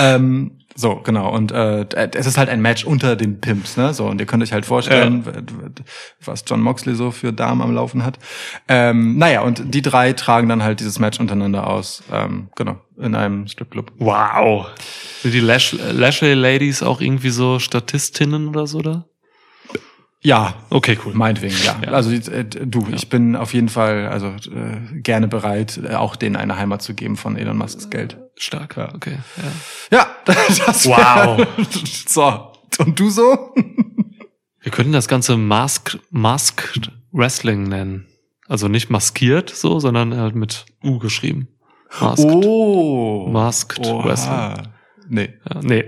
[0.00, 1.30] ähm, so, genau.
[1.30, 3.92] Und äh, es ist halt ein Match unter den Pimps, ne?
[3.92, 5.30] So, und ihr könnt euch halt vorstellen, w-
[6.24, 8.18] was John Moxley so für Damen am Laufen hat.
[8.68, 12.02] Ähm, naja, und die drei tragen dann halt dieses Match untereinander aus.
[12.10, 13.92] Ähm, genau, in einem Stripclub.
[13.98, 14.68] Wow.
[15.22, 19.06] Sind die Lash Lashley Ladies auch irgendwie so Statistinnen oder so da?
[20.24, 21.14] Ja, Okay, cool.
[21.14, 21.76] Meinetwegen, ja.
[21.84, 21.92] Ja.
[21.92, 26.36] Also äh, du, ich bin auf jeden Fall also äh, gerne bereit, äh, auch denen
[26.36, 28.18] eine Heimat zu geben von Elon Musks Geld.
[28.36, 28.76] Stark.
[28.94, 29.18] Okay.
[29.90, 29.98] Ja.
[29.98, 31.46] Ja, das Wow.
[32.06, 33.54] so, und du so?
[34.60, 38.06] Wir könnten das Ganze Masked, Masked Wrestling nennen.
[38.48, 41.48] Also nicht maskiert so, sondern halt mit U geschrieben.
[42.00, 42.24] Masked.
[42.24, 43.28] Oh.
[43.30, 44.04] Masked Oha.
[44.04, 44.68] Wrestling.
[45.12, 45.28] Nee.
[45.46, 45.84] Ja, nee.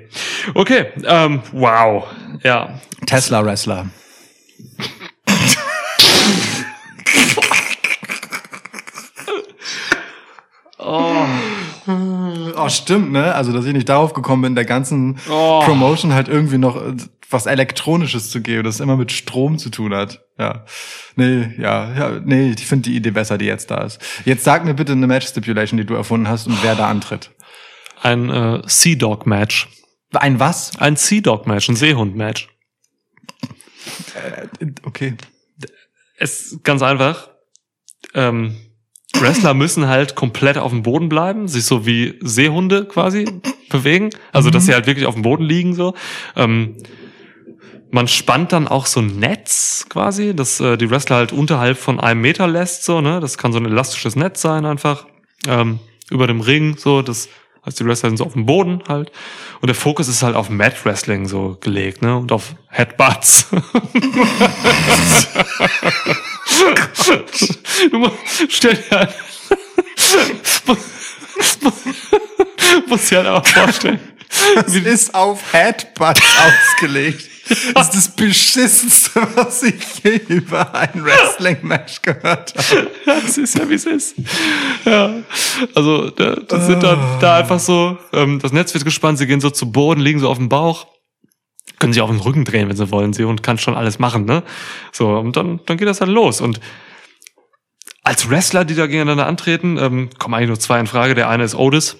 [0.52, 2.04] Okay, ähm, wow.
[2.42, 2.78] Ja.
[3.06, 3.86] Tesla Wrestler.
[12.56, 13.34] Oh, stimmt, ne?
[13.34, 15.60] Also, dass ich nicht darauf gekommen bin, der ganzen Oh.
[15.64, 16.94] Promotion halt irgendwie noch äh,
[17.30, 20.20] was Elektronisches zu geben, das immer mit Strom zu tun hat.
[20.38, 20.64] Ja.
[21.16, 24.00] Nee, ja, ja, nee, ich finde die Idee besser, die jetzt da ist.
[24.24, 27.30] Jetzt sag mir bitte eine Match Stipulation, die du erfunden hast und wer da antritt.
[28.04, 29.68] Ein äh, Sea Dog Match.
[30.12, 30.76] Ein was?
[30.78, 32.48] Ein Sea Dog Match, ein Seehund Match.
[34.82, 35.14] Okay.
[36.18, 37.30] Es ist ganz einfach.
[38.12, 38.56] Ähm,
[39.18, 43.24] Wrestler müssen halt komplett auf dem Boden bleiben, sich so wie Seehunde quasi
[43.70, 44.10] bewegen.
[44.32, 45.94] Also, dass sie halt wirklich auf dem Boden liegen, so.
[46.36, 46.76] Ähm,
[47.90, 52.00] man spannt dann auch so ein Netz quasi, dass äh, die Wrestler halt unterhalb von
[52.00, 53.20] einem Meter lässt, so, ne?
[53.20, 55.06] Das kann so ein elastisches Netz sein einfach.
[55.46, 55.78] Ähm,
[56.10, 57.28] über dem Ring, so, das
[57.66, 59.10] heißt, die Wrestler sind so auf dem Boden halt.
[59.60, 62.16] Und der Fokus ist halt auf Mat Wrestling so gelegt, ne?
[62.16, 63.46] Und auf Headbutts.
[67.90, 68.14] du musst,
[68.48, 69.14] stell dir halt,
[72.86, 74.00] muss dir halt auch vorstellen.
[74.54, 77.33] Das ist auf Headbutts ausgelegt.
[77.48, 82.90] Das ist das Beschissenste, was ich je über ein Wrestling-Match gehört habe.
[83.06, 84.16] Ja, es ist ja, wie es ist.
[84.84, 85.14] Ja.
[85.74, 89.40] Also, da, das sind dann da einfach so, ähm, das Netz wird gespannt, sie gehen
[89.40, 90.86] so zu Boden, liegen so auf dem Bauch,
[91.78, 94.24] können sich auf den Rücken drehen, wenn sie wollen, sie und kann schon alles machen,
[94.24, 94.42] ne?
[94.92, 96.40] So, und dann, dann geht das halt los.
[96.40, 96.60] Und
[98.02, 101.14] als Wrestler, die da gegeneinander antreten, ähm, kommen eigentlich nur zwei in Frage.
[101.14, 101.96] Der eine ist Otis,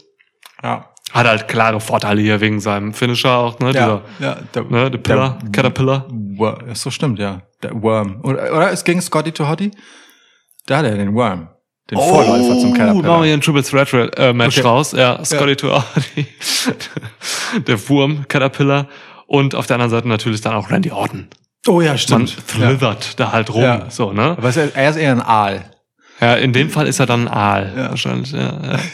[0.62, 0.93] Ja.
[1.14, 3.66] Hat halt klare Vorteile hier wegen seinem Finisher auch, ne?
[3.66, 6.06] Ja, Dieser, ja, der, ne, der Pillar, Caterpillar.
[6.10, 7.42] Wor ja, so stimmt, ja.
[7.62, 8.20] Der Worm.
[8.22, 9.70] Oder, oder es ging Scotty to Hottie?
[10.66, 11.48] Da hat er den Worm.
[11.90, 13.24] Den Vorläufer zum Oh, machen wir Caterpillar.
[13.24, 14.66] hier ein Triple Threat äh, Match Okay.
[14.66, 14.92] raus.
[14.92, 16.26] Ja, Scotty to Hardy.
[17.66, 18.88] der Wurm, Caterpillar.
[19.26, 21.28] Und auf der anderen Seite natürlich dann auch Randy Orton.
[21.66, 22.36] Oh ja, Man stimmt.
[22.58, 22.96] Ja.
[23.16, 23.62] da halt rum.
[23.62, 23.88] Ja.
[23.90, 24.34] So, ne?
[24.36, 25.70] Aber er ist- er ist eher ein Aal.
[26.20, 27.72] Ja, in dem Fall ist er dann ein Aal.
[27.76, 27.90] Ja.
[27.90, 28.78] Wahrscheinlich, ja, ja.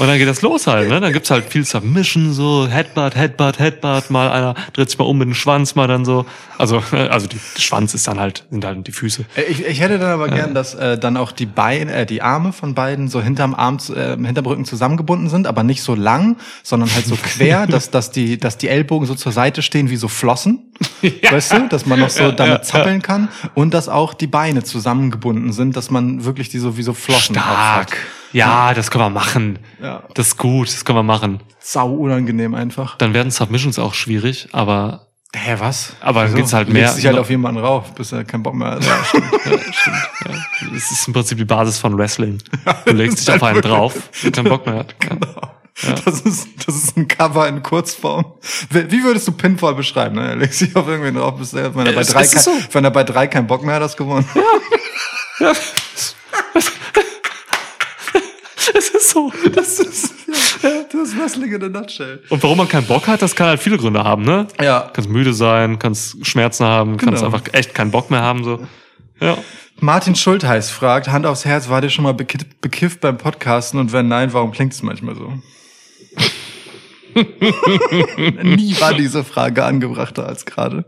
[0.00, 0.98] Und dann geht das los halt, ne?
[0.98, 5.18] Dann gibt's halt viel Submission, so Headbutt, Headbutt, Headbutt, mal einer dreht sich mal um
[5.18, 6.24] mit dem Schwanz, mal dann so.
[6.56, 9.26] Also, äh, also die der Schwanz ist dann halt, sind halt die Füße.
[9.36, 12.22] Äh, Ich, ich hätte dann aber gern, dass äh, dann auch die Beine, äh, die
[12.22, 16.38] Arme von beiden so hinterm Arm, äh, hinterm Rücken zusammengebunden sind, aber nicht so lang,
[16.62, 19.96] sondern halt so quer, dass, dass die, dass die Ellbogen so zur Seite stehen wie
[19.96, 20.69] so Flossen.
[21.30, 25.52] Weißt du, dass man noch so damit zappeln kann und dass auch die Beine zusammengebunden
[25.52, 27.34] sind, dass man wirklich die so wie so Flossen.
[27.34, 27.96] Stark.
[28.32, 29.58] Ja, das können wir machen.
[29.82, 30.04] Ja.
[30.14, 31.40] Das ist gut, das können wir machen.
[31.58, 32.96] Sau unangenehm einfach.
[32.96, 35.94] Dann werden Submissions auch schwierig, aber Hä, was?
[36.00, 38.42] Aber dann geht's halt Du mehr- legst dich halt auf jemanden rauf, bis er keinen
[38.42, 38.84] Bock mehr hat.
[38.84, 39.32] Ja, stimmt.
[40.26, 42.38] ja, es ist im Prinzip die Basis von Wrestling.
[42.84, 43.94] Du legst dich auf einen drauf,
[44.24, 44.94] der keinen Bock mehr hat.
[45.82, 45.94] Ja.
[46.04, 48.24] Das ist, das ist ein Cover in Kurzform.
[48.70, 50.16] Wie würdest du Pinfall beschreiben?
[50.16, 50.28] Ne?
[50.30, 52.50] Er legt sich auf irgendwen drauf, bis er, wenn er bei drei, kein, so.
[52.72, 54.26] wenn er bei drei keinen Bock mehr hat, du gewonnen.
[58.78, 59.32] Es ist so.
[59.54, 60.14] Das ist,
[60.62, 62.22] ja, das ist Wrestling in a nutshell.
[62.28, 64.46] Und warum man keinen Bock hat, das kann halt viele Gründe haben, ne?
[64.60, 64.90] Ja.
[64.92, 67.34] Kannst müde sein, kannst Schmerzen haben, kannst Genau.
[67.34, 68.66] einfach echt keinen Bock mehr haben, so.
[69.20, 69.38] Ja.
[69.80, 73.92] Martin Schultheiß fragt, Hand aufs Herz, war dir schon mal beki- bekifft beim Podcasten und
[73.92, 75.32] wenn nein, warum klingt es manchmal so?
[78.44, 80.84] Nie war diese Frage angebrachter als gerade.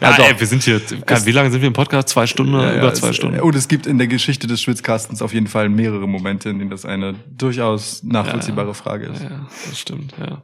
[0.00, 2.10] Ja, Also- ey, wir sind hier, wie lange sind wir im Podcast?
[2.10, 3.40] Zwei Stunden Ja, über zwei es- Stunden?
[3.40, 6.70] Und es gibt in der Geschichte des Schwitzkastens auf jeden Fall mehrere Momente, in denen
[6.70, 9.22] das eine durchaus nachvollziehbare Frage ist.
[9.22, 10.42] Ja, das stimmt, ja.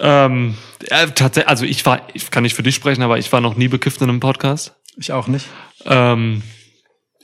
[0.00, 0.54] Ähm,
[0.90, 3.56] ja, tatsächlich, also ich war, ich kann nicht für dich sprechen, aber ich war noch
[3.56, 4.74] nie bekifft in einem Podcast.
[4.96, 5.46] Ich auch nicht.
[5.86, 6.42] Ähm,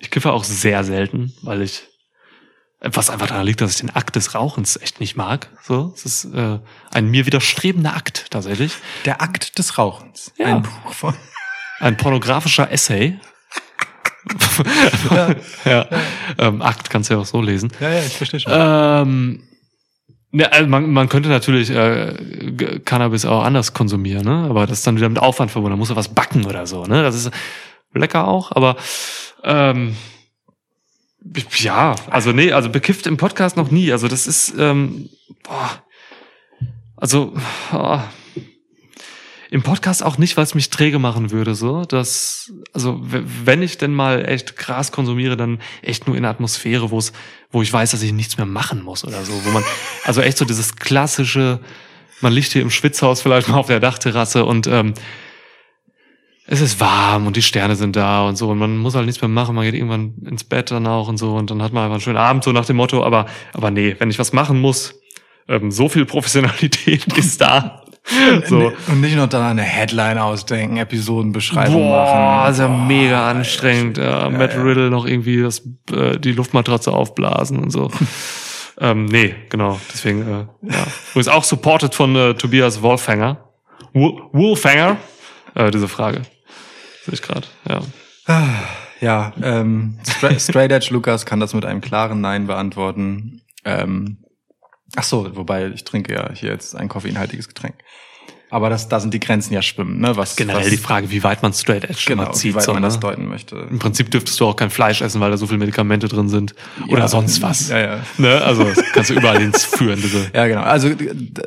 [0.01, 1.82] ich kiffe auch sehr selten, weil ich,
[2.93, 5.48] was einfach daran liegt, dass ich den Akt des Rauchens echt nicht mag.
[5.62, 6.59] So, es ist äh,
[6.90, 8.73] ein mir widerstrebender Akt tatsächlich.
[9.05, 10.32] Der Akt des Rauchens.
[10.39, 10.47] Ja.
[10.47, 11.15] Ein Buch von.
[11.81, 13.19] Ein pornografischer Essay.
[15.65, 15.86] ja.
[16.39, 17.70] Ähm, Akt kannst du ja auch so lesen.
[17.78, 18.52] Ja, ja, ich verstehe schon.
[18.52, 19.43] Ähm,
[20.32, 24.47] ja, also man, man könnte natürlich äh, Cannabis auch anders konsumieren, ne?
[24.51, 25.77] aber das ist dann wieder mit Aufwand verbunden.
[25.77, 26.86] Da muss er was backen oder so.
[26.86, 27.05] Ne?
[27.05, 27.31] Das ist
[27.93, 28.77] lecker auch, aber
[29.44, 29.94] ähm,
[31.59, 33.91] ja, also nee, also bekifft im Podcast noch nie.
[33.93, 35.09] Also das ist, ähm,
[35.43, 35.83] boah,
[36.97, 37.35] also
[37.71, 38.11] boah,
[39.51, 41.55] im Podcast auch nicht, weil es mich träge machen würde.
[41.55, 46.33] So, dass also wenn ich denn mal echt Gras konsumiere, dann echt nur in der
[46.33, 47.13] Atmosphäre, wo es,
[47.53, 49.63] wo ich weiß, dass ich nichts mehr machen muss oder so, wo man
[50.05, 51.61] also echt so dieses klassische,
[52.21, 54.95] man liegt hier im Schwitzhaus vielleicht mal auf der Dachterrasse und ähm,
[56.47, 59.21] es ist warm und die Sterne sind da und so und man muss halt nichts
[59.23, 61.85] mehr machen, man geht irgendwann ins Bett dann auch und so und dann hat man
[61.85, 64.61] einfach einen schönen Abend so nach dem Motto, aber aber nee, wenn ich was machen
[64.61, 64.95] muss,
[65.49, 67.81] ähm, so viel Professionalität ist da.
[68.45, 68.71] So.
[68.89, 72.53] Und nicht noch dann eine Headline ausdenken, Episodenbeschreibung Boah, machen.
[72.53, 73.97] ist ja mega anstrengend.
[73.97, 77.91] Ja, Matt Riddle noch irgendwie das, äh, die Luftmatratze aufblasen und so.
[78.79, 79.81] ähm, nee, genau.
[79.91, 80.85] Deswegen, äh, ja.
[81.12, 83.39] Übrigens auch supported von äh, Tobias Wolfhanger.
[83.95, 84.99] Wo- Wolfhanger?
[85.55, 86.23] Äh, diese Frage.
[87.05, 87.82] Sehe ich gerade, ja.
[89.01, 93.43] Ja, ähm, Stra Straight Edge Lukas kann das mit einem klaren Nein beantworten.
[93.64, 94.24] Ähm,
[94.97, 97.74] ach so, wobei ich trinke ja hier jetzt ein koffeinhaltiges Getränk.
[98.51, 100.16] Aber das, da sind die Grenzen ja schwimmen, ne?
[100.16, 102.55] Was Generell was, die Frage, wie weit man Straight Edge genau, immer wie zieht.
[102.55, 102.89] weit So, man ne?
[102.89, 103.56] das deuten möchte.
[103.56, 106.55] Im Prinzip dürftest du auch kein Fleisch essen, weil da so viele Medikamente drin sind.
[106.89, 107.09] Oder Ja.
[107.09, 107.68] sonst was.
[107.70, 108.01] Ja, ja.
[108.16, 108.40] Ne?
[108.43, 110.31] Also das kannst du überall hinführen, diese.
[110.35, 110.60] Ja, genau.
[110.62, 110.90] Also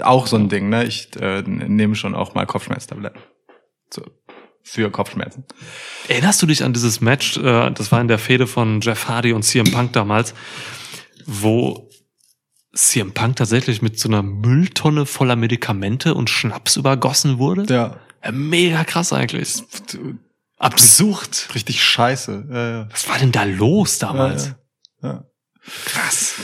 [0.01, 0.83] auch so ein Ding, ne?
[0.83, 3.21] Ich äh, nehme schon auch mal Kopfschmerztabletten.
[3.89, 4.01] So,
[4.67, 5.45] für Kopfschmerzen.
[6.09, 9.31] Erinnerst du dich an dieses Match, äh, das war in der Fehde von Jeff Hardy
[9.31, 10.33] und CM Punk damals,
[11.25, 11.89] wo
[12.73, 17.65] CM Punk tatsächlich mit so einer Mülltonne voller Medikamente und Schnaps übergossen wurde?
[17.73, 17.97] Ja.
[18.31, 19.63] Mega krass eigentlich.
[20.57, 21.49] Absurd.
[21.55, 22.47] Richtig scheiße.
[22.51, 22.87] Ja, ja.
[22.91, 24.53] Was war denn da los damals?
[25.01, 25.23] Ja, ja.
[25.85, 26.35] Krass.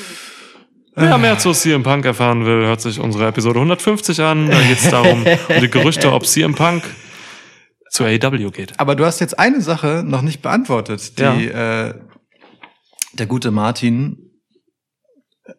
[0.96, 4.50] Wer mehr zu CM Punk erfahren will, hört sich unsere Episode 150 an.
[4.50, 6.84] Da geht es darum, um die Gerüchte, ob CM Punk
[7.94, 8.80] zu AEW geht.
[8.80, 11.94] Aber du hast jetzt eine Sache noch nicht beantwortet, die äh,
[13.14, 14.32] der gute Martin
[15.46, 15.54] äh,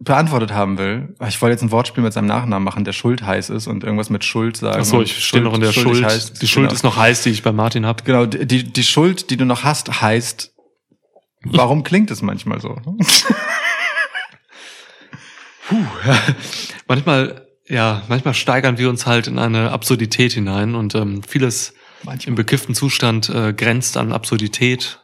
[0.00, 1.14] beantwortet haben will.
[1.28, 4.10] Ich wollte jetzt ein Wortspiel mit seinem Nachnamen machen, der Schuld heiß ist und irgendwas
[4.10, 4.80] mit Schuld sagen.
[4.80, 6.04] Achso, und ich stehe noch in der Schuld.
[6.04, 6.42] heißt.
[6.42, 6.74] die Schuld genau.
[6.74, 8.04] ist noch heiß, die ich bei Martin hab.
[8.04, 10.52] Genau, die, die Schuld, die du noch hast, heißt,
[11.44, 12.82] warum klingt es manchmal so?
[16.88, 21.72] Manchmal, ja, manchmal steigern wir uns halt in eine Absurdität hinein und ähm, vieles
[22.24, 25.00] im bekifften Zustand äh, grenzt an Absurdität,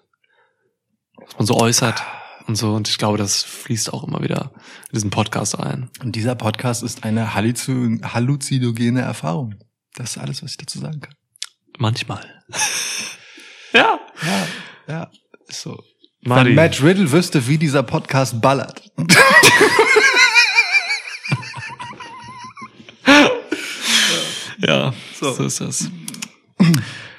[1.25, 2.03] was man so äußert
[2.47, 2.75] und so.
[2.75, 4.53] Und ich glaube, das fließt auch immer wieder
[4.91, 5.91] in diesen Podcast ein.
[6.03, 9.55] Und dieser Podcast ist eine Halluzi- halluzinogene Erfahrung.
[9.95, 11.15] Das ist alles, was ich dazu sagen kann.
[11.79, 12.25] Manchmal.
[13.73, 14.01] ja.
[14.23, 14.47] Ja,
[14.89, 15.11] ja,
[15.47, 15.83] ist so.
[16.23, 16.49] Marty.
[16.49, 18.83] Wenn Matt Riddle wüsste, wie dieser Podcast ballert.
[24.59, 25.45] Ja, so.
[25.45, 25.91] ist das.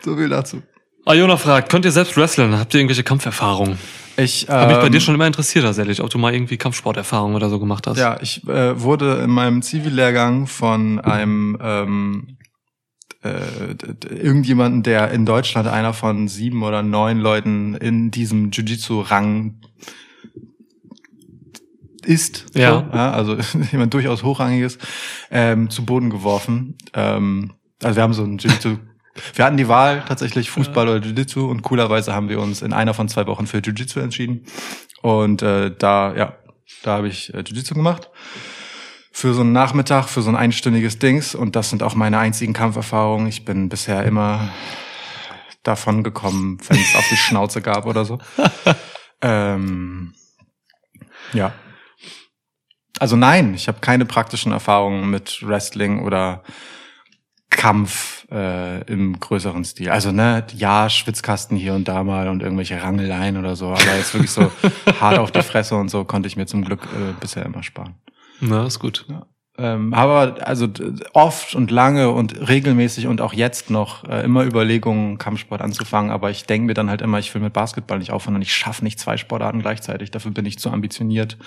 [0.04, 0.64] So viel dazu.
[1.06, 2.58] Ayona fragt, könnt ihr selbst wrestlen?
[2.58, 3.78] Habt ihr irgendwelche Kampferfahrungen?
[4.18, 7.36] Ich, Hab mich bei ähm, dir schon immer interessiert tatsächlich, ob du mal irgendwie Kampfsporterfahrungen
[7.36, 7.98] oder so gemacht hast.
[7.98, 12.38] Ja, ich äh, wurde in meinem Zivillehrgang von einem ähm,
[13.24, 13.76] äh,
[14.10, 19.62] irgendjemanden, der in Deutschland einer von sieben oder neun Leuten in diesem Jiu-Jitsu-Rang
[22.08, 22.80] ist, Ja.
[22.80, 23.38] So, ja also
[23.72, 24.78] jemand durchaus hochrangiges,
[25.30, 26.78] ähm, zu Boden geworfen.
[26.94, 27.54] Ähm,
[27.84, 28.78] also wir haben so ein Jiu-Jitsu
[29.34, 32.94] wir hatten die Wahl tatsächlich Fußball oder Jiu-Jitsu und coolerweise haben wir uns in einer
[32.94, 34.46] von zwei Wochen für Jiu-Jitsu entschieden.
[35.02, 36.38] Und äh, da, ja,
[36.84, 38.10] da habe ich äh, Jiu-Jitsu gemacht.
[39.12, 41.34] Für so einen Nachmittag, für so ein einstündiges Dings.
[41.34, 43.28] Und das sind auch meine einzigen Kampferfahrungen.
[43.28, 44.50] Ich bin bisher immer
[45.64, 48.20] davon gekommen, wenn es auf die Schnauze gab oder so.
[49.22, 50.14] ähm,
[51.34, 51.54] ja.
[53.00, 56.44] Also nein, ich habe keine praktischen Erfahrungen mit Wrestling oder
[57.50, 59.90] Kampf äh, im größeren Stil.
[59.90, 64.14] Also ne, ja, Schwitzkasten hier und da mal und irgendwelche Rangeleien oder so, aber jetzt
[64.14, 64.52] wirklich so
[65.00, 67.96] hart auf die Fresse und so konnte ich mir zum Glück äh, bisher immer sparen.
[68.40, 69.06] Na, ist gut.
[69.60, 70.68] Ähm, aber also
[71.14, 76.12] oft und lange und regelmäßig und auch jetzt noch äh, immer Überlegungen, Kampfsport anzufangen.
[76.12, 78.54] Aber ich denke mir dann halt immer, ich will mit Basketball nicht aufhören und ich
[78.54, 80.12] schaffe nicht zwei Sportarten gleichzeitig.
[80.12, 81.38] Dafür bin ich zu ambitioniert,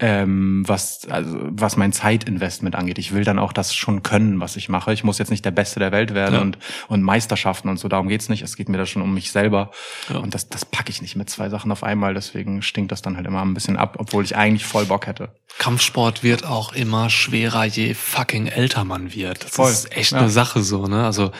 [0.00, 2.98] ähm, was also was mein Zeitinvestment angeht.
[2.98, 4.92] Ich will dann auch das schon können, was ich mache.
[4.92, 6.40] Ich muss jetzt nicht der Beste der Welt werden Ja.
[6.40, 6.58] und
[6.88, 7.88] und Meisterschaften und so.
[7.88, 8.42] Darum geht's nicht.
[8.42, 9.70] Es geht mir da schon um mich selber.
[10.10, 10.18] Ja.
[10.18, 12.14] Und das das packe ich nicht mit zwei Sachen auf einmal.
[12.14, 15.28] Deswegen stinkt das dann halt immer ein bisschen ab, obwohl ich eigentlich voll Bock hätte.
[15.58, 19.44] Kampfsport wird auch immer schwerer, je fucking älter man wird.
[19.44, 20.18] Das Voll, ist echt ja.
[20.18, 21.04] eine Sache so, ne?
[21.04, 21.32] Also,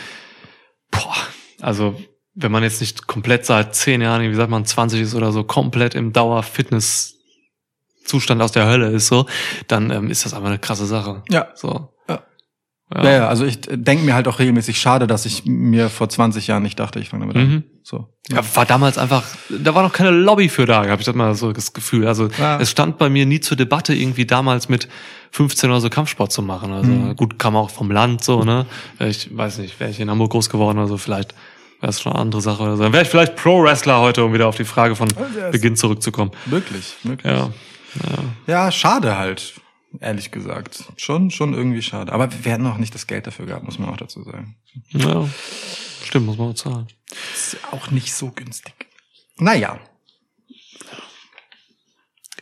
[0.90, 1.16] boah,
[1.60, 2.00] also
[2.34, 5.44] wenn man jetzt nicht komplett seit zehn Jahren, wie sagt man, 20 ist oder so,
[5.44, 9.26] komplett im Dauer-Fitness-Zustand aus der Hölle ist so,
[9.68, 11.22] dann ähm, ist das einfach eine krasse Sache.
[11.30, 11.48] Ja.
[11.54, 11.94] So.
[12.08, 12.24] Ja.
[12.94, 16.48] Ja, ja, also ich denke mir halt auch regelmäßig schade, dass ich mir vor 20
[16.48, 17.48] Jahren nicht dachte, ich fange damit an.
[17.48, 17.62] Mhm.
[17.86, 18.08] So.
[18.30, 21.34] Ja, war damals einfach, da war noch keine Lobby für da, habe ich das mal
[21.34, 22.06] so das Gefühl.
[22.08, 22.58] Also Ja.
[22.58, 24.88] es stand bei mir nie zur Debatte, irgendwie damals mit
[25.32, 26.72] 15 oder so Kampfsport zu machen.
[26.72, 27.14] Also Mhm.
[27.16, 28.64] gut, kam auch vom Land so, ne?
[29.00, 31.34] Ich weiß nicht, wäre ich in Hamburg groß geworden oder so, vielleicht
[31.82, 32.84] wäre es schon eine andere Sache oder so.
[32.84, 35.52] Dann wäre ich vielleicht Pro-Wrestler heute, um wieder auf die Frage von yes.
[35.52, 36.30] Beginn zurückzukommen.
[36.46, 37.30] Wirklich, wirklich.
[37.30, 37.50] Ja.
[38.46, 39.52] Ja, schade halt,
[40.00, 40.84] ehrlich gesagt.
[40.96, 42.12] Schon, schon irgendwie schade.
[42.14, 44.56] Aber wir hätten auch nicht das Geld dafür gehabt, muss man auch dazu sagen.
[44.88, 45.28] Ja.
[46.02, 46.86] Stimmt, muss man auch zahlen.
[47.34, 48.74] Ist auch nicht so günstig.
[49.36, 49.78] Naja.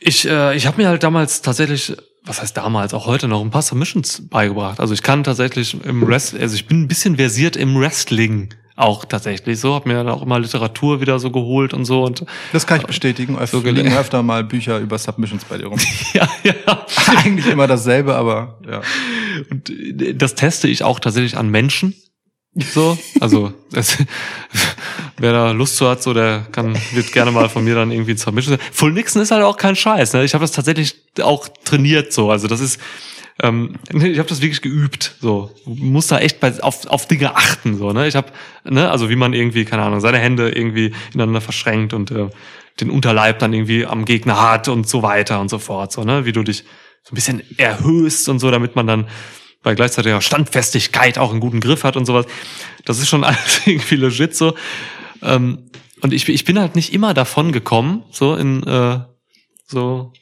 [0.01, 3.51] Ich, äh, ich habe mir halt damals tatsächlich, was heißt damals, auch heute noch ein
[3.51, 4.81] paar Submissions beigebracht.
[4.81, 9.05] Also ich kann tatsächlich im Wrestling, also ich bin ein bisschen versiert im Wrestling auch
[9.05, 12.67] tatsächlich so, habe mir dann auch immer Literatur wieder so geholt und so und Das
[12.67, 13.39] kann ich bestätigen.
[13.39, 15.79] Öf So so liegen öfter mal Bücher über Submissions bei dir rum.
[16.15, 16.87] ja, ja.
[17.07, 18.81] Eigentlich immer dasselbe, aber ja.
[19.51, 21.95] Und äh, das teste ich auch tatsächlich an Menschen.
[22.55, 23.97] So, also es,
[25.17, 28.11] wer da Lust zu hat, so der kann wird gerne mal von mir dann irgendwie
[28.13, 28.59] ein Submission.
[28.73, 30.13] Full Nixon ist halt auch kein Scheiß.
[30.13, 30.25] Ne?
[30.25, 32.31] Ich habe das tatsächlich auch trainiert so.
[32.31, 32.79] Also das ist,
[33.43, 35.17] ähm, ich habe das wirklich geübt.
[35.21, 37.79] So, Du musst da echt bei, auf, auf Dinge achten.
[37.79, 38.29] So, ne, ich habe,
[38.65, 42.29] ne, also wie man irgendwie keine Ahnung seine Hände irgendwie ineinander verschränkt und äh,
[42.81, 45.93] den Unterleib dann irgendwie am Gegner hat und so weiter und so fort.
[45.93, 46.65] So, ne, wie du dich
[47.03, 49.07] so ein bisschen erhöhst und so, damit man dann
[49.63, 52.27] bei gleichzeitiger Standfestigkeit auch einen guten Griff hat und sowas.
[52.85, 54.55] Das ist schon alles irgendwie legit so.
[55.23, 55.71] Ähm,
[56.01, 59.01] und ich, ich bin halt nicht immer davon gekommen, so in äh,
[59.67, 60.13] so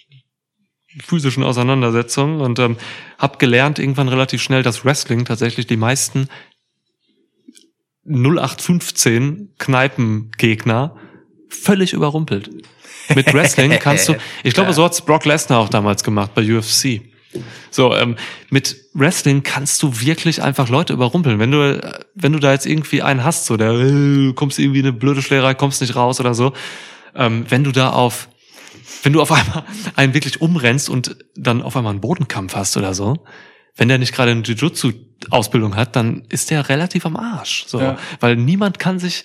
[0.99, 2.77] physischen Auseinandersetzungen und ähm,
[3.19, 6.29] habe gelernt irgendwann relativ schnell, dass Wrestling tatsächlich die meisten
[8.07, 10.97] 0815 Kneipengegner
[11.49, 12.51] völlig überrumpelt.
[13.15, 17.03] Mit Wrestling kannst du, ich glaube, so hat's Brock Lesnar auch damals gemacht bei UFC.
[17.71, 18.17] So, ähm,
[18.49, 21.39] mit Wrestling kannst du wirklich einfach Leute überrumpeln.
[21.39, 24.81] Wenn du, äh, wenn du da jetzt irgendwie einen hast, so der äh, kommst irgendwie
[24.81, 26.53] in eine blöde Schlägerei, kommst nicht raus oder so,
[27.15, 28.29] ähm, wenn du da auf,
[29.05, 29.65] wenn du auf einmal
[29.97, 33.25] einen wirklich umrennst und dann auf einmal einen Bodenkampf hast oder so,
[33.77, 37.65] wenn der nicht gerade eine Jiu-Jitsu-Ausbildung hat, dann ist der relativ am Arsch.
[37.67, 37.99] So, Ja.
[38.19, 39.25] weil niemand kann sich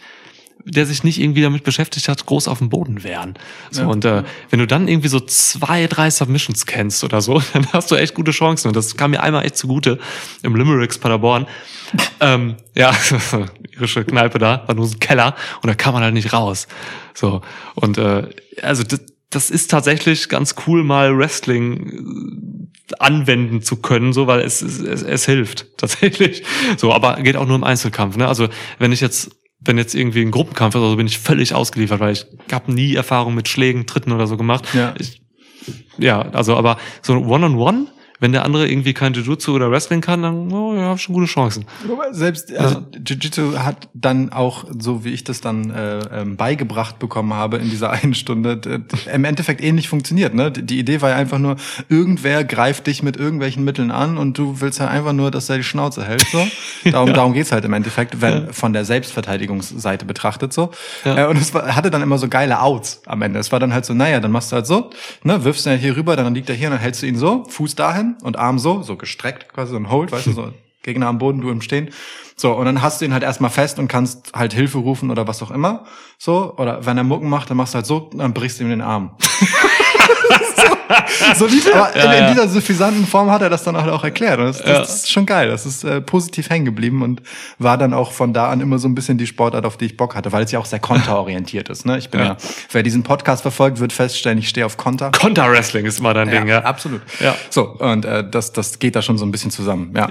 [0.67, 3.35] der sich nicht irgendwie damit beschäftigt hat, groß auf dem Boden wehren.
[3.71, 3.87] So, Ja.
[3.87, 7.91] und äh, wenn du dann irgendwie so zwei, drei Submissions kennst oder so, dann hast
[7.91, 8.67] du echt gute Chancen.
[8.69, 9.99] Und das kam mir einmal echt zugute
[10.41, 11.45] im Limericks Paderborn.
[12.19, 12.93] ähm, ja,
[13.77, 16.67] irische Kneipe da, war nur so ein Keller und da kam man halt nicht raus.
[17.13, 17.41] So,
[17.75, 18.27] und äh,
[18.61, 24.41] also das, das ist tatsächlich ganz cool, mal Wrestling äh, anwenden zu können, so, weil
[24.41, 26.43] es, es, es, es hilft tatsächlich.
[26.77, 28.17] So, aber geht auch nur im Einzelkampf.
[28.17, 28.27] Ne?
[28.27, 28.47] Also
[28.79, 29.31] wenn ich jetzt
[29.65, 32.71] wenn jetzt irgendwie ein Gruppenkampf ist oder so, bin ich völlig ausgeliefert, weil ich habe
[32.71, 34.65] nie Erfahrung mit Schlägen, Tritten oder so gemacht.
[34.73, 34.93] Ja.
[34.97, 35.21] Ich,
[35.97, 37.87] ja, also aber so One-on-One,
[38.19, 41.27] wenn der andere irgendwie kein Jiu-Jitsu oder Wrestling kann, dann oh, ja, hab schon gute
[41.27, 41.65] Chancen.
[41.83, 46.99] Aber Selbst also Jiu-Jitsu hat dann auch, so wie ich das dann äh, ähm, beigebracht
[46.99, 50.33] bekommen habe in dieser einen Stunde, im Endeffekt ähnlich funktioniert.
[50.33, 50.51] Ne?
[50.51, 51.57] Die Idee war ja einfach nur,
[51.89, 55.57] irgendwer greift dich mit irgendwelchen Mitteln an und du willst halt einfach nur, dass er
[55.57, 56.25] die Schnauze hält.
[56.31, 56.45] So.
[56.91, 60.71] Darum, darum geht's halt im Endeffekt, wenn von der Selbstverteidigungsseite betrachtet so.
[61.03, 61.25] Ja.
[61.25, 63.39] Äh, und es war, hatte dann immer so geile Outs am Ende.
[63.39, 64.91] Es war dann halt so, naja, dann machst du halt so,
[65.23, 67.17] ne, wirfst ihn halt hier rüber, dann liegt er hier und dann hältst du ihn
[67.17, 70.53] so, Fuß dahin und Arm so, so gestreckt, quasi so ein Hold, weißt du, so
[70.83, 71.89] Gegner am Boden, du im Stehen.
[72.37, 75.27] So, und dann hast du ihn halt erstmal fest und kannst halt Hilfe rufen oder
[75.27, 75.85] was auch immer.
[76.17, 78.69] So, oder wenn er Mucken macht, dann machst du halt so, dann brichst du ihm
[78.69, 79.15] den Arm.
[80.55, 80.74] so,
[81.35, 84.39] so lief, aber in, in dieser suffisanten Form hat er das dann auch, auch erklärt.
[84.39, 84.81] Und das, das, Ja.
[84.81, 85.49] ist schon geil.
[85.49, 87.21] Das ist äh, positiv hängen geblieben und
[87.59, 89.97] war dann auch von da an immer so ein bisschen die Sportart, auf die ich
[89.97, 91.85] Bock hatte, weil es ja auch sehr konterorientiert ist.
[91.85, 91.97] Ne?
[91.97, 92.25] Ich bin ja.
[92.25, 92.37] Ja.
[92.71, 95.11] wer diesen Podcast verfolgt, wird feststellen, ich stehe auf Konter.
[95.11, 96.63] Konter-Wrestling ist immer dein Ding, ja.
[96.63, 97.01] absolut.
[97.19, 97.35] Ja.
[97.49, 99.93] So, und äh, das, das geht da schon so ein bisschen zusammen.
[99.95, 100.09] Ja.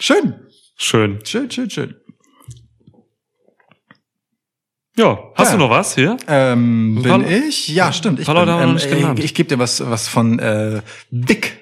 [0.00, 0.34] Schön.
[0.76, 1.20] Schön.
[1.24, 1.94] Schön, schön, schön.
[4.98, 5.52] Ja, hast Ja.
[5.52, 6.16] du noch was hier?
[6.26, 7.68] Ähm, bin ich?
[7.68, 8.18] Ja, stimmt.
[8.20, 11.52] Ich, Leute bin, ähm, ich, ich gebe dir was, was von äh, Vic.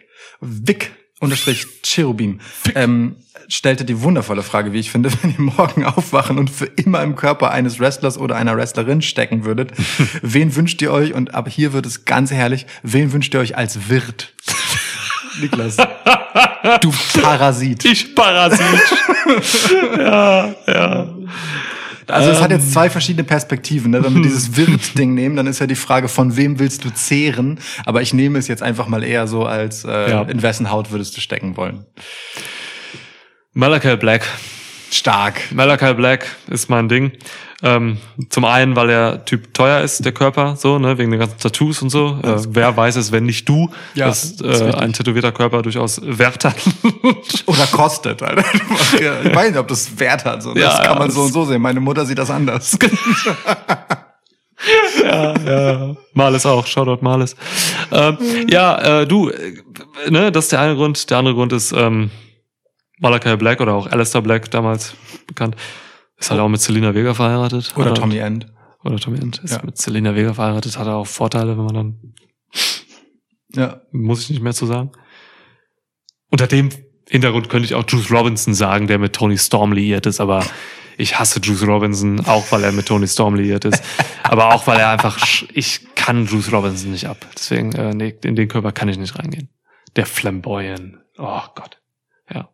[0.40, 2.40] Vic unterstrich Cherubim.
[2.74, 3.16] Ähm,
[3.48, 7.16] stellte die wundervolle Frage, wie ich finde, wenn ihr morgen aufwachen und für immer im
[7.16, 9.73] Körper eines Wrestlers oder einer Wrestlerin stecken würdet,
[10.23, 11.12] wen wünscht ihr euch?
[11.12, 12.66] Und ab hier wird es ganz herrlich.
[12.85, 14.32] Wen wünscht ihr euch als Wirt?
[15.40, 15.77] Niklas.
[16.81, 17.85] Du Parasit.
[17.85, 18.62] Ich Parasit.
[19.98, 21.09] ja, ja.
[22.09, 22.59] Also es hat Ähm.
[22.59, 23.90] jetzt zwei verschiedene Perspektiven.
[23.90, 24.02] Ne?
[24.05, 27.59] Wenn wir dieses Wirt-Ding nehmen, dann ist ja die Frage, von wem willst du zehren?
[27.86, 30.22] Aber ich nehme es jetzt einfach mal eher so als, äh, Ja.
[30.22, 31.85] in wessen Haut würdest du stecken wollen?
[33.52, 34.26] Malachi Black.
[34.90, 35.40] Stark.
[35.52, 37.12] Malachi Black ist mein Ding.
[37.66, 37.96] Ähm,
[38.28, 41.80] zum einen, weil der Typ teuer ist, der Körper, so, ne, wegen den ganzen Tattoos
[41.80, 42.18] und so.
[42.22, 44.74] Äh, wer weiß es, wenn nicht du, Ja, dass ist richtig.
[44.74, 46.56] äh, ein tätowierter Körper durchaus Wert hat.
[47.46, 48.22] Oder kostet.
[48.22, 48.44] Alter.
[49.24, 50.42] Ich weiß nicht, ob das Wert hat.
[50.42, 50.52] So.
[50.52, 51.62] Das Ja, kann ja, man so das- und so sehen.
[51.62, 52.76] Meine Mutter sieht das anders.
[56.14, 57.36] Males auch, Shoutout Males.
[57.92, 58.16] Ähm,
[58.48, 59.54] ja, äh, du, äh,
[60.10, 61.10] ne, das ist der eine Grund.
[61.10, 62.10] Der andere Grund ist ähm,
[63.00, 64.94] Malachi Black oder auch Alistair Black damals
[65.26, 65.56] bekannt.
[66.18, 67.74] Ist halt auch mit Selena Vega verheiratet.
[67.76, 68.46] Oder Hat Tommy End.
[68.84, 69.38] Oder Tommy End.
[69.38, 69.62] Ist Ja.
[69.64, 72.14] mit Selena Vega verheiratet, hat er auch Vorteile, wenn man dann
[73.54, 73.80] Ja.
[73.92, 74.92] muss ich nicht mehr zu sagen.
[76.30, 76.70] Unter dem
[77.08, 80.44] Hintergrund könnte ich auch Juice Robinson sagen, der mit Tony Storm liiert ist, aber
[80.96, 83.82] ich hasse Juice Robinson, auch weil er mit Tony Storm liiert ist.
[84.22, 85.18] aber auch weil er einfach,
[85.52, 87.26] ich kann Juice Robinson nicht ab.
[87.36, 89.48] Deswegen, äh, nee, in den Körper kann ich nicht reingehen.
[89.96, 90.96] Der Flamboyant.
[91.18, 91.80] Oh Gott.
[92.32, 92.48] Ja.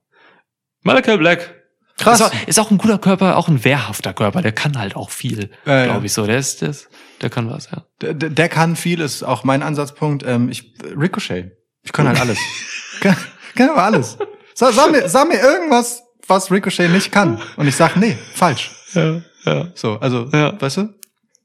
[0.83, 1.60] Malachi Black.
[2.01, 2.21] Krass.
[2.21, 4.43] Ist auch, ist auch ein guter Körper, auch ein wehrhafter Körper.
[4.43, 5.85] Der kann halt auch viel, ja.
[5.85, 6.27] glaube ich so.
[6.27, 6.89] Der ist, der ist,
[7.21, 7.85] der kann was, ja.
[8.01, 10.25] Der, der kann viel, ist auch mein Ansatzpunkt.
[10.27, 11.53] Ähm, ich, Ricochet.
[11.83, 12.39] Ich kann halt alles.
[13.01, 13.17] kann,
[13.55, 14.19] kann aber alles.
[14.55, 17.41] Sag, sag, mir, sag mir irgendwas, was Ricochet nicht kann.
[17.57, 18.71] Und ich sag, nee, falsch.
[18.95, 19.69] Ja, ja.
[19.75, 20.61] So, also, Ja.
[20.61, 20.95] weißt du?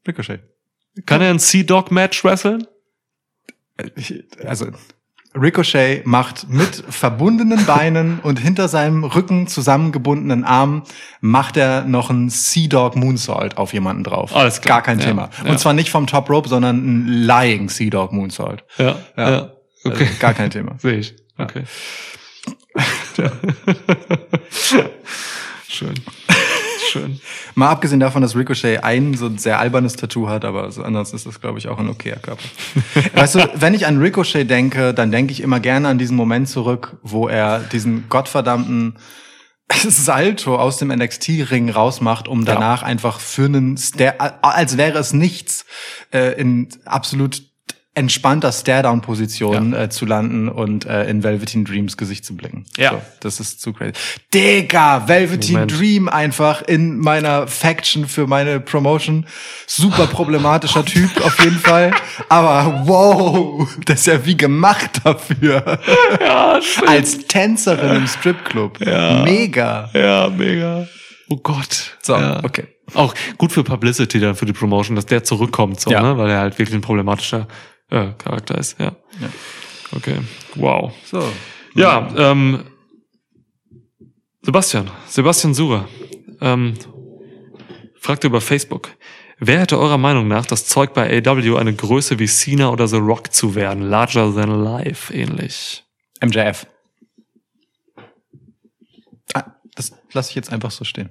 [0.08, 0.42] Ricochet.
[1.06, 2.66] Kann er ein Sea-Dog-Match wresteln?
[3.96, 4.68] Ich- Also,
[5.40, 10.84] Ricochet macht mit verbundenen Beinen und hinter seinem Rücken zusammengebundenen Arm
[11.22, 14.36] macht er noch einen Sea Dog Moonsault auf jemanden drauf.
[14.36, 14.78] Alles klar.
[14.78, 15.30] Gar kein Ja, Thema.
[15.44, 15.52] ja.
[15.52, 18.64] Und zwar nicht vom Top Rope, sondern ein Lying Sea Dog Moonsault.
[18.78, 19.30] Ja, Ja.
[19.30, 19.52] ja.
[19.84, 20.04] Okay.
[20.06, 20.76] Also, gar kein Thema.
[20.80, 21.16] Sehe ich.
[21.38, 21.64] Okay.
[25.68, 25.94] Schön.
[26.90, 27.20] Schön.
[27.56, 31.14] Mal abgesehen davon, dass Ricochet ein so ein sehr albernes Tattoo hat, aber so anders
[31.14, 32.44] ist das, glaube ich, auch ein okayer Körper.
[33.14, 36.50] weißt du, wenn ich an Ricochet denke, dann denke ich immer gerne an diesen Moment
[36.50, 38.98] zurück, wo er diesen gottverdammten
[39.72, 45.66] Salto aus dem NXT-Ring rausmacht, um danach einfach für einen, Stare, als wäre es nichts,
[46.14, 47.44] äh, in absolut
[47.96, 52.66] entspannter Stare-Down-Position äh, zu landen und äh, in Velveteen Dreams Gesicht zu blicken.
[52.78, 52.92] Ja.
[52.92, 53.94] So, das ist zu crazy.
[54.34, 55.80] Digga, Velveteen Moment.
[55.80, 59.26] Dream einfach in meiner Faction für meine Promotion.
[59.66, 61.92] Super problematischer Typ auf jeden Fall.
[62.30, 65.80] Aber wow, das ist ja wie gemacht dafür.
[66.20, 66.88] Ja, schön.
[66.88, 68.80] Als Tänzerin im Stripclub.
[68.80, 69.90] Mega.
[69.94, 70.88] Ja, mega.
[71.30, 71.96] Oh Gott.
[72.02, 72.44] So, ja.
[72.44, 72.66] okay.
[72.94, 76.02] Auch gut für Publicity dann für die Promotion, dass der zurückkommt, so, Ja.
[76.04, 76.18] ne?
[76.18, 77.48] weil er halt wirklich ein problematischer
[77.90, 78.80] äh, Charakter ist.
[78.80, 78.96] Ja.
[79.20, 79.30] Ja.
[79.96, 80.20] Okay.
[80.56, 80.94] Wow.
[81.06, 81.24] So.
[81.74, 82.64] Ja, ähm,
[84.42, 85.88] Sebastian, Sebastian Surer,
[86.40, 86.76] ähm,
[88.00, 88.92] fragte über Facebook.
[89.40, 92.98] Wer hätte eurer Meinung nach das Zeug bei AW eine Größe wie Cena oder The
[92.98, 93.84] Rock zu werden?
[93.84, 95.84] Larger than life ähnlich.
[96.24, 96.68] MJF.
[99.34, 101.10] Ah, das lasse ich jetzt einfach so stehen.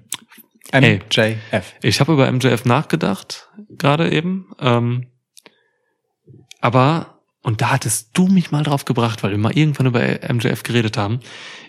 [0.72, 1.00] Ey.
[1.00, 1.74] MJF.
[1.82, 4.50] Ich habe über MJF nachgedacht, gerade eben.
[4.60, 5.08] Ähm,
[6.64, 10.62] aber, und da hattest du mich mal drauf gebracht, weil wir mal irgendwann über MJF
[10.62, 11.20] geredet haben.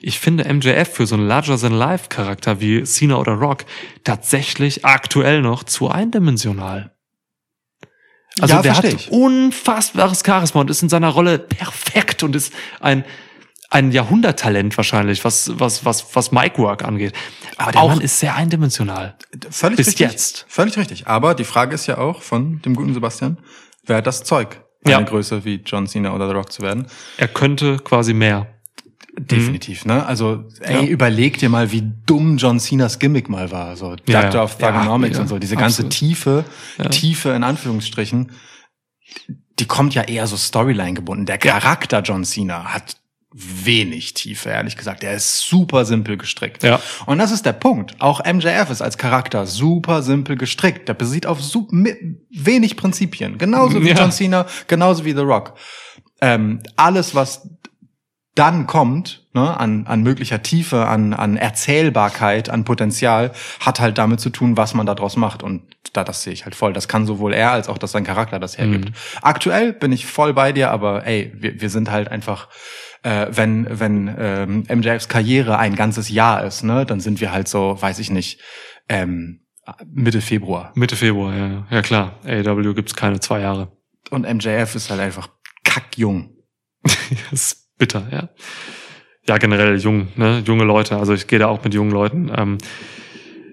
[0.02, 3.66] Ich finde MJF für so einen Larger-than-Life-Charakter wie Cena oder Rock
[4.06, 6.94] tatsächlich aktuell noch zu eindimensional.
[8.40, 9.12] Also Ja, der hat ich.
[9.12, 13.04] unfassbares Charisma und ist in seiner Rolle perfekt und ist ein
[13.72, 17.14] ein Jahrhunderttalent wahrscheinlich, was was was was Mic Work angeht.
[17.58, 19.18] Aber der Auch- Mann ist sehr eindimensional.
[19.50, 20.12] Völlig Bis richtig.
[20.12, 20.46] jetzt.
[20.48, 21.08] Völlig richtig.
[21.08, 23.38] Aber die Frage ist ja auch von dem guten Sebastian,
[23.86, 24.98] wer hat das Zeug, Ja.
[24.98, 26.88] eine Größe wie John Cena oder The Rock zu werden?
[27.18, 28.48] Er könnte quasi mehr.
[29.18, 30.06] Definitiv, ne?
[30.06, 30.82] Also, ey, Ja.
[30.84, 33.78] überleg dir mal, wie dumm John Cenas Gimmick mal war.
[33.78, 35.40] So Ja, Doctor of Thugonomics und so.
[35.40, 35.94] Diese ganze absolut.
[35.94, 36.46] Tiefe,
[36.78, 36.90] Ja.
[36.90, 38.32] Tiefe in Anführungsstrichen,
[39.60, 41.26] die kommt ja eher so Storyline gebunden.
[41.26, 42.98] Der Charakter John Cena hat
[43.38, 45.04] wenig Tiefe, ehrlich gesagt.
[45.04, 46.64] Der ist super simpel gestrickt.
[46.64, 46.80] Ja.
[47.06, 47.96] Und das ist der Punkt.
[48.00, 50.88] Auch MJF ist als Charakter super simpel gestrickt.
[50.88, 51.40] Der basiert auf
[52.30, 53.38] wenig Prinzipien.
[53.38, 53.96] Genauso wie Ja.
[53.96, 55.56] John Cena, genauso wie The Rock.
[56.22, 57.50] Ähm, alles, was
[58.36, 64.20] dann kommt, ne, an, an möglicher Tiefe, an, an Erzählbarkeit, an Potenzial, hat halt damit
[64.20, 65.44] zu tun, was man daraus macht.
[65.44, 65.64] Und
[65.94, 66.74] da, das sehe ich halt voll.
[66.74, 68.92] Das kann sowohl er als auch, dass sein Charakter das hergibt.
[69.22, 72.50] Aktuell bin ich voll bei dir, aber ey, wir, wir sind halt einfach,
[73.06, 77.48] äh, wenn, wenn ähm, MJFs Karriere ein ganzes Jahr ist, ne, dann sind wir halt
[77.48, 78.42] so, weiß ich nicht,
[78.90, 79.42] ähm,
[79.92, 80.72] Mitte Februar.
[80.76, 81.68] Mitte Februar, ja.
[81.70, 82.20] Ja klar.
[82.26, 83.72] AEW gibt's keine zwei Jahre.
[84.10, 85.30] Und MJF ist halt einfach
[85.64, 86.32] kackjung.
[87.32, 88.30] Das ist bitter, ja.
[89.28, 90.44] Ja, generell jung, ne?
[90.46, 90.98] junge Leute.
[90.98, 92.32] Also ich gehe da auch mit jungen Leuten.
[92.36, 92.58] Ähm,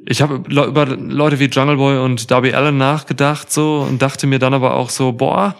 [0.07, 4.27] ich habe le über Leute wie Jungle Boy und Darby Allen nachgedacht so und dachte
[4.27, 5.57] mir dann aber auch so, boah,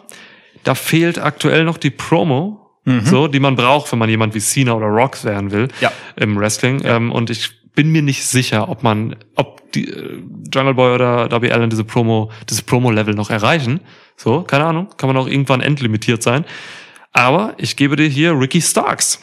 [0.64, 4.72] da fehlt aktuell noch die Promo, so, die man braucht, wenn man jemand wie Cena
[4.72, 5.92] oder Rocks werden will Ja.
[6.16, 6.82] im Wrestling.
[6.84, 10.20] Ähm, und ich bin mir nicht sicher, ob man, ob die äh,
[10.52, 13.80] Jungle Boy oder Darby Allen diese Promo, dieses Promo-Level noch erreichen.
[14.16, 16.44] So, keine Ahnung, kann man auch irgendwann endlimitiert sein.
[17.12, 19.20] Aber ich gebe dir hier Ricky Starks.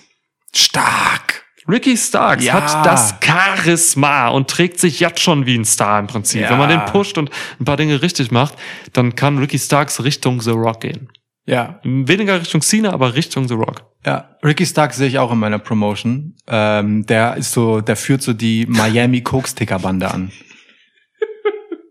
[0.56, 1.44] Stark!
[1.68, 2.54] Ricky Starks Ja.
[2.54, 6.42] hat das Charisma und trägt sich jetzt schon wie ein Star im Prinzip.
[6.42, 6.50] Ja.
[6.50, 7.30] Wenn man den pusht und
[7.60, 8.56] ein paar Dinge richtig macht,
[8.94, 11.10] dann kann Ricky Starks Richtung The Rock gehen.
[11.50, 13.82] Ja, Weniger Richtung Cena, aber Richtung The Rock.
[14.06, 16.36] Ja, Ricky Stark sehe ich auch in meiner Promotion.
[16.48, 20.32] Ähm, der ist so, der führt so die Miami Koks-Ticker Bande an.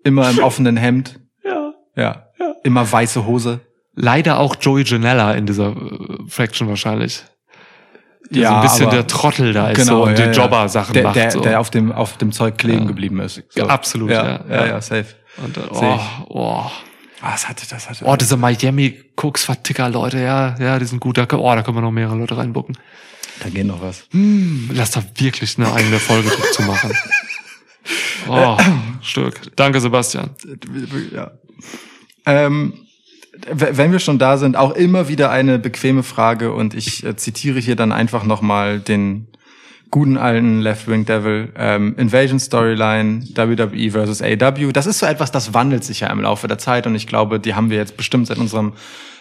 [0.04, 1.18] Immer im offenen Hemd.
[1.44, 1.74] Ja.
[1.96, 2.30] Ja.
[2.62, 3.60] Immer weiße Hose.
[3.96, 7.24] Leider auch Joey Janella in dieser äh, Faction wahrscheinlich.
[8.30, 10.44] Der so Ja, ein bisschen der Trottel da ist Genau, so und ja, die ja.
[10.44, 11.16] Jobber-Sachen der, macht.
[11.16, 11.40] Der, so.
[11.40, 13.42] der auf dem, auf dem Zeug kleben geblieben ist.
[13.48, 13.60] So.
[13.60, 14.66] Ja, absolut, Ja, ja, ja, ja.
[14.66, 15.16] ja, safe.
[15.44, 16.70] und, Seh oh, oh.
[17.20, 18.04] Ah, das hatte, das hatte.
[18.04, 21.18] oh, diese Miami Cooks Verticker Leute, ja, ja, die sind gut.
[21.18, 22.78] Da, oh, da können wir noch mehrere Leute reinbucken.
[23.40, 24.04] da geht noch was.
[24.10, 26.92] Hm, lass da wirklich eine eigene Folge zu machen.
[28.28, 28.56] Oh,
[29.02, 29.56] Stück.
[29.56, 30.30] Danke, Sebastian.
[31.12, 31.32] Ja.
[32.26, 32.74] Ähm,
[33.50, 37.60] wenn wir schon da sind, auch immer wieder eine bequeme Frage und ich äh, zitiere
[37.60, 39.28] hier dann einfach nochmal den
[39.90, 44.72] guten alten Left Wing Devil, ähm, Invasion Storyline, WWE versus AW.
[44.72, 47.40] Das ist so etwas, das wandelt sich ja im Laufe der Zeit und ich glaube,
[47.40, 48.74] die haben wir jetzt bestimmt seit unserem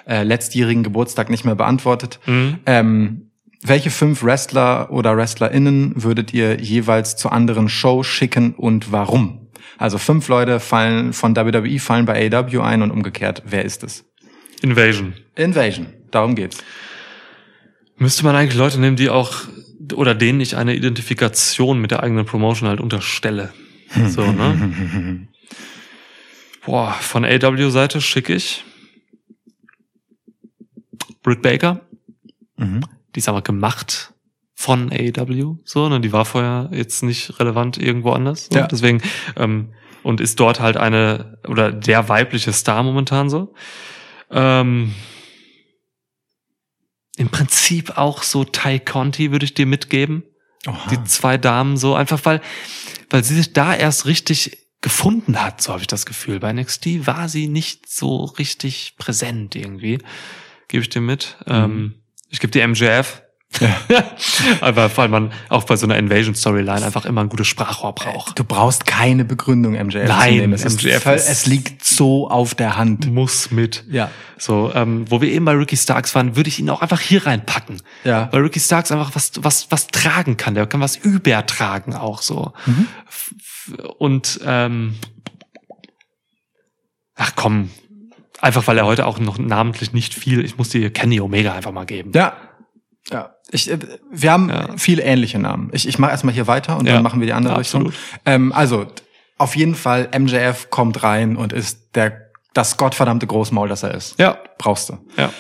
[0.07, 2.19] äh, letztjährigen Geburtstag nicht mehr beantwortet.
[2.65, 3.31] Ähm,
[3.64, 9.48] welche fünf Wrestler oder WrestlerInnen würdet ihr jeweils zur anderen Show schicken und warum?
[9.77, 13.44] Also fünf Leute fallen von WWE fallen bei AW ein und umgekehrt.
[13.45, 14.06] Wer ist es?
[14.61, 15.14] Invasion.
[15.35, 15.88] Invasion.
[16.11, 16.64] Darum geht's.
[17.98, 19.34] Müsste man eigentlich Leute nehmen, die auch
[19.93, 23.53] oder denen ich eine Identifikation mit der eigenen Promotion halt unterstelle.
[24.07, 25.27] So, ne?
[26.65, 28.65] Boah, von AW-Seite schicke ich
[31.23, 31.81] Britt Baker.
[33.15, 34.14] Die ist aber gemacht
[34.53, 35.99] von AEW, so, ne?
[36.01, 38.49] Die war vorher jetzt nicht relevant irgendwo anders.
[38.51, 38.57] So.
[38.57, 38.68] Ja.
[38.68, 39.01] Deswegen,
[39.35, 39.73] ähm,
[40.03, 43.53] und ist dort halt eine, oder der weibliche Star momentan so.
[44.31, 44.93] Ähm,
[47.18, 50.23] Im Prinzip auch so Ty Conti würde ich dir mitgeben.
[50.91, 52.41] Die zwei Damen so, einfach weil,
[53.10, 56.39] weil sie sich da erst richtig gefunden hat, so habe ich das Gefühl.
[56.39, 59.99] Bei NXT war sie nicht so richtig präsent irgendwie.
[60.68, 61.38] Gebe ich dir mit.
[61.48, 61.95] Ähm,
[62.30, 63.23] ich gebe dir MJF.
[64.61, 68.38] Aber weil man auch bei so einer Invasion-Storyline einfach immer ein gutes Sprachrohr braucht.
[68.38, 70.53] Du brauchst keine Begründung, MJF Nein.
[70.53, 73.11] Es, ist MJF ist- es liegt so auf der Hand.
[73.11, 73.84] Muss mit.
[73.90, 74.11] Ja.
[74.38, 77.26] So, ähm, wo wir eben bei Ricky Starks waren, würde ich ihn auch einfach hier
[77.26, 77.82] reinpacken.
[78.03, 78.30] Ja.
[78.32, 80.53] Weil Ricky Starks einfach was, was, was tragen kann.
[80.53, 82.53] Der kann was übertragen auch so.
[83.07, 83.34] F-
[83.98, 84.95] Und ähm,
[87.15, 87.72] ach komm,
[88.41, 90.44] einfach weil er heute auch noch namentlich nicht viel.
[90.45, 92.11] Ich muss dir Kenny Omega einfach mal geben.
[92.14, 92.36] Ja.
[93.12, 93.36] Ja.
[93.52, 93.78] Ich, äh,
[94.12, 94.70] wir haben Ja.
[94.78, 95.70] viele ähnliche Namen.
[95.74, 96.94] Ich, ich mache erstmal hier weiter und Ja.
[96.96, 97.90] dann machen wir die andere Absolut.
[97.90, 98.04] Richtung.
[98.26, 98.88] Ähm, also
[99.38, 104.20] auf jeden Fall, MJF kommt rein und ist der, das gottverdammte Großmaul, das er ist.
[104.20, 104.38] Ja.
[104.58, 104.98] Brauchst du.
[105.18, 105.32] Ja.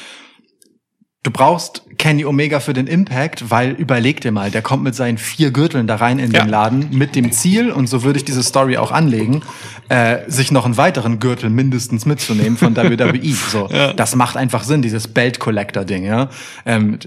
[1.23, 5.17] Du brauchst Kenny Omega für den Impact, weil überleg dir mal, der kommt mit seinen
[5.17, 6.43] vier Gürteln da rein in Ja.
[6.43, 9.41] den Laden mit dem Ziel, und so würde ich diese Story auch anlegen,
[9.89, 13.19] äh, sich noch einen weiteren Gürtel mindestens mitzunehmen von WWE.
[13.51, 16.29] So, das macht einfach Sinn, dieses Belt Collector Ding, ja.
[16.65, 16.97] Ähm,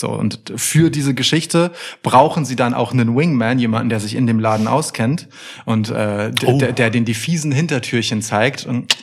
[0.00, 1.70] so und für diese Geschichte
[2.02, 5.28] brauchen sie dann auch einen Wingman, jemanden, der sich in dem Laden auskennt
[5.64, 6.58] und äh, Oh.
[6.58, 8.96] der, der den die fiesen Hintertürchen zeigt und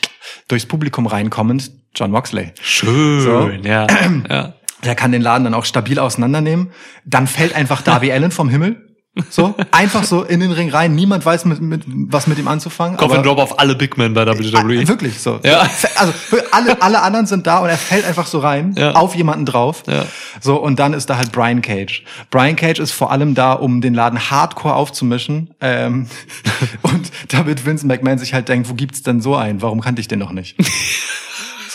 [0.47, 2.51] durchs Publikum reinkommend John Moxley.
[2.61, 3.49] Schön, So.
[3.63, 3.87] ja.
[4.29, 4.53] ja.
[4.83, 6.71] Der kann den Laden dann auch stabil auseinandernehmen.
[7.05, 8.86] Dann fällt einfach Darby Allen vom Himmel.
[9.29, 10.95] So, einfach so in den Ring rein.
[10.95, 12.97] Niemand weiß, mit, mit, was mit ihm anzufangen.
[12.97, 14.81] Coffin Drop auf alle Big Men bei WWE.
[14.83, 15.39] Ah, Wirklich so.
[15.43, 15.67] Ja.
[15.95, 16.13] Also
[16.51, 18.91] alle, alle anderen sind da und er fällt einfach so rein, Ja.
[18.93, 19.83] auf jemanden drauf.
[19.87, 20.05] Ja.
[20.41, 22.03] So, und dann ist da halt Brian Cage.
[22.29, 25.49] Brian Cage ist vor allem da, um den Laden hardcore aufzumischen.
[25.61, 26.07] Ähm,
[26.83, 29.61] und damit Vince McMahon sich halt denkt, wo gibt's denn so einen?
[29.61, 30.55] Warum kannte ich den noch nicht?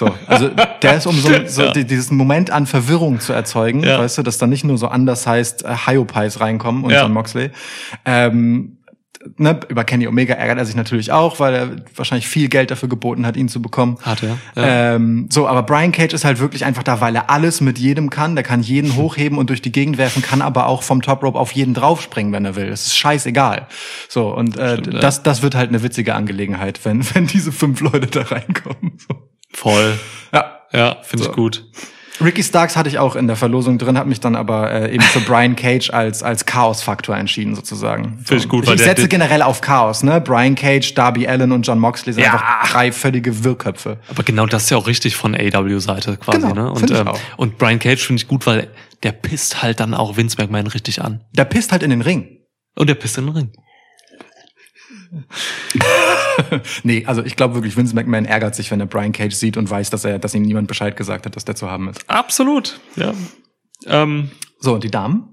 [0.07, 0.51] So, also
[0.83, 1.73] der ist um so, so Ja.
[1.73, 3.99] die- diesen Moment an Verwirrung zu erzeugen, Ja.
[3.99, 7.03] weißt du, dass da nicht nur so anders heißt äh, Hyopies reinkommen und Ja.
[7.03, 7.51] John Moxley.
[8.05, 8.79] Ähm,
[9.37, 12.89] ne, über Kenny Omega ärgert er sich natürlich auch, weil er wahrscheinlich viel Geld dafür
[12.89, 13.99] geboten hat, ihn zu bekommen.
[14.03, 14.95] Hat er, ja.
[14.97, 18.11] Ähm, so, aber Brian Cage ist halt wirklich einfach da, weil er alles mit jedem
[18.11, 18.35] kann.
[18.35, 21.39] Der kann jeden hochheben und durch die Gegend werfen, kann aber auch vom Top Rope
[21.39, 22.69] auf jeden draufspringen, wenn er will.
[22.69, 23.69] Das ist scheißegal.
[24.09, 27.81] So, und äh, Stimmt, das, das wird halt eine witzige Angelegenheit, wenn, wenn diese fünf
[27.81, 28.95] Leute da reinkommen.
[29.09, 29.29] So.
[29.53, 29.99] Voll.
[30.33, 30.59] Ja.
[30.73, 31.31] Ja, finde So.
[31.31, 31.65] ich gut.
[32.23, 35.03] Ricky Starks hatte ich auch in der Verlosung drin, habe mich dann aber äh, eben
[35.03, 38.19] für Brian Cage als als Chaos-Faktor entschieden sozusagen.
[38.25, 40.21] Finde ich gut, ich weil der- setze generell auf Chaos, ne?
[40.21, 42.35] Brian Cage, Darby Allen und John Moxley sind Ja.
[42.35, 43.99] einfach drei völlige Wirrköpfe.
[44.09, 46.71] Aber genau das ist ja auch richtig von AW-Seite quasi, Genau, ne?
[46.73, 48.69] Und, ich ähm, und Brian Cage finde ich gut, weil
[49.03, 51.25] der pisst halt dann auch Vince McMahon richtig an.
[51.33, 52.39] Der pisst halt in den Ring.
[52.77, 53.53] Und der pisst in den Ring.
[56.83, 59.69] Nee, also ich glaube wirklich, Vince McMahon ärgert sich, wenn er Brian Cage sieht und
[59.69, 62.09] weiß, dass er, dass ihm niemand Bescheid gesagt hat, dass der zu haben ist.
[62.09, 63.13] Absolut, ja.
[63.87, 64.31] Ähm,
[64.61, 65.32] So, und die Damen?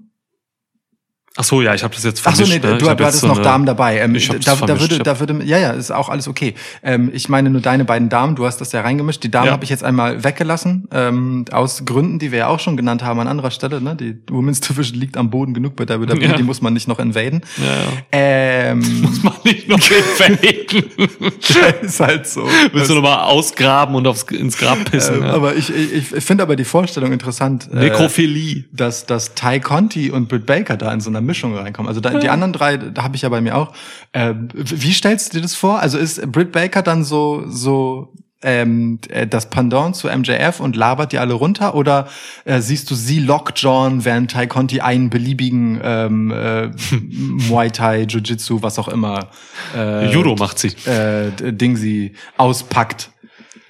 [1.36, 2.64] Ach so, ja, ich habe das jetzt Ach so, vermischt.
[2.64, 2.78] nee, ne?
[2.78, 3.98] du, hattest so noch eine- Damen dabei.
[4.00, 5.02] Ähm, Ich hab's da, da vermischt, würde, ja.
[5.02, 6.54] da würde, ja, ja, ist auch alles okay.
[6.82, 9.22] Ähm, ich meine nur deine beiden Damen, du hast das ja reingemischt.
[9.22, 9.52] Die Damen Ja.
[9.52, 13.20] habe ich jetzt einmal weggelassen, ähm, aus Gründen, die wir ja auch schon genannt haben
[13.20, 13.80] an anderer Stelle.
[13.80, 13.94] Ne?
[13.96, 16.36] Die Women's Division liegt am Boden genug bei WWE, Ja.
[16.36, 17.42] die muss man nicht noch invaden.
[17.58, 18.02] Ja, ja.
[18.12, 20.84] Ähm, Muss man nicht noch faken.
[21.82, 22.46] ist halt so.
[22.72, 25.16] Willst du nochmal ausgraben und aufs, ins Grab pissen?
[25.16, 25.32] Ähm, ja.
[25.32, 27.68] Aber ich, ich, ich finde aber die Vorstellung interessant.
[27.72, 28.64] äh, Nekrophilie.
[28.72, 31.88] dass, dass Ty Conti und Britt Baker da in so einer Mischung reinkommen.
[31.88, 33.72] Also da, die anderen drei, da habe ich ja bei mir auch.
[34.12, 35.80] Äh, wie stellst du dir das vor?
[35.80, 38.12] Also ist Britt Baker dann so so
[38.42, 41.74] ähm, äh, das Pendant zu MJF und labert die alle runter?
[41.74, 42.08] Oder
[42.46, 48.62] äh, siehst du sie Lockjaw, während Ty Conti einen beliebigen ähm, äh, Muay Thai, Jiu-Jitsu,
[48.62, 49.28] was auch immer
[49.76, 50.68] äh, Judo macht sie.
[50.86, 53.10] äh, Ding sie auspackt?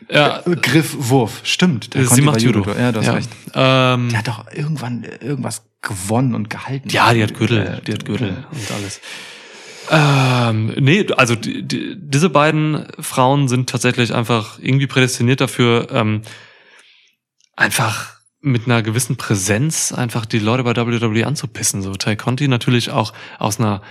[0.09, 1.41] Ja, Äh, Griff, Wurf.
[1.45, 1.91] Stimmt.
[1.95, 2.65] Sie macht Judo.
[2.79, 3.31] Ja, du hast recht.
[3.55, 6.89] Ähm, Die hat doch irgendwann irgendwas gewonnen und gehalten.
[6.91, 9.01] Ja, die hat Gürtel, Äh, die hat Gürtel und alles.
[9.91, 16.23] Ähm, nee, also die, die, diese beiden Frauen sind tatsächlich einfach irgendwie prädestiniert dafür, ähm,
[17.57, 21.83] einfach mit einer gewissen Präsenz einfach die Leute bei WWE anzupissen.
[21.83, 23.83] So Ty Conti natürlich auch aus einer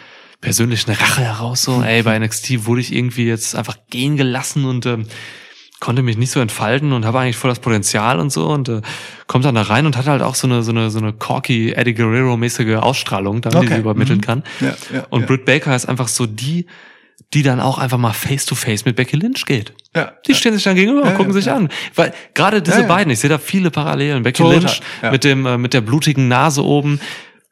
[0.42, 4.86] persönlichen Rache heraus so, ey, bei NXT wurde ich irgendwie jetzt einfach gehen gelassen und
[4.86, 5.06] ähm,
[5.80, 8.82] konnte mich nicht so entfalten und habe eigentlich voll das Potenzial und so und äh,
[9.28, 11.72] kommt dann da rein und hat halt auch so eine so eine so eine corky
[11.72, 13.68] Eddie Guerrero mäßige Ausstrahlung, die Okay.
[13.76, 14.24] sie übermitteln Mhm.
[14.24, 14.44] kann.
[14.60, 15.28] Ja, ja, und ja.
[15.28, 16.66] Britt Baker ist einfach so die,
[17.34, 19.74] die dann auch einfach mal face to face mit Becky Lynch geht.
[19.96, 20.14] Ja.
[20.28, 21.70] Die stehen sich dann gegenüber und Ja, gucken ja, sich an.
[21.96, 24.24] Weil gerade diese beiden, ich sehe da viele Parallelen.
[24.24, 24.82] Becky Total, Lynch
[25.12, 27.00] mit dem, äh, mit der blutigen Nase oben.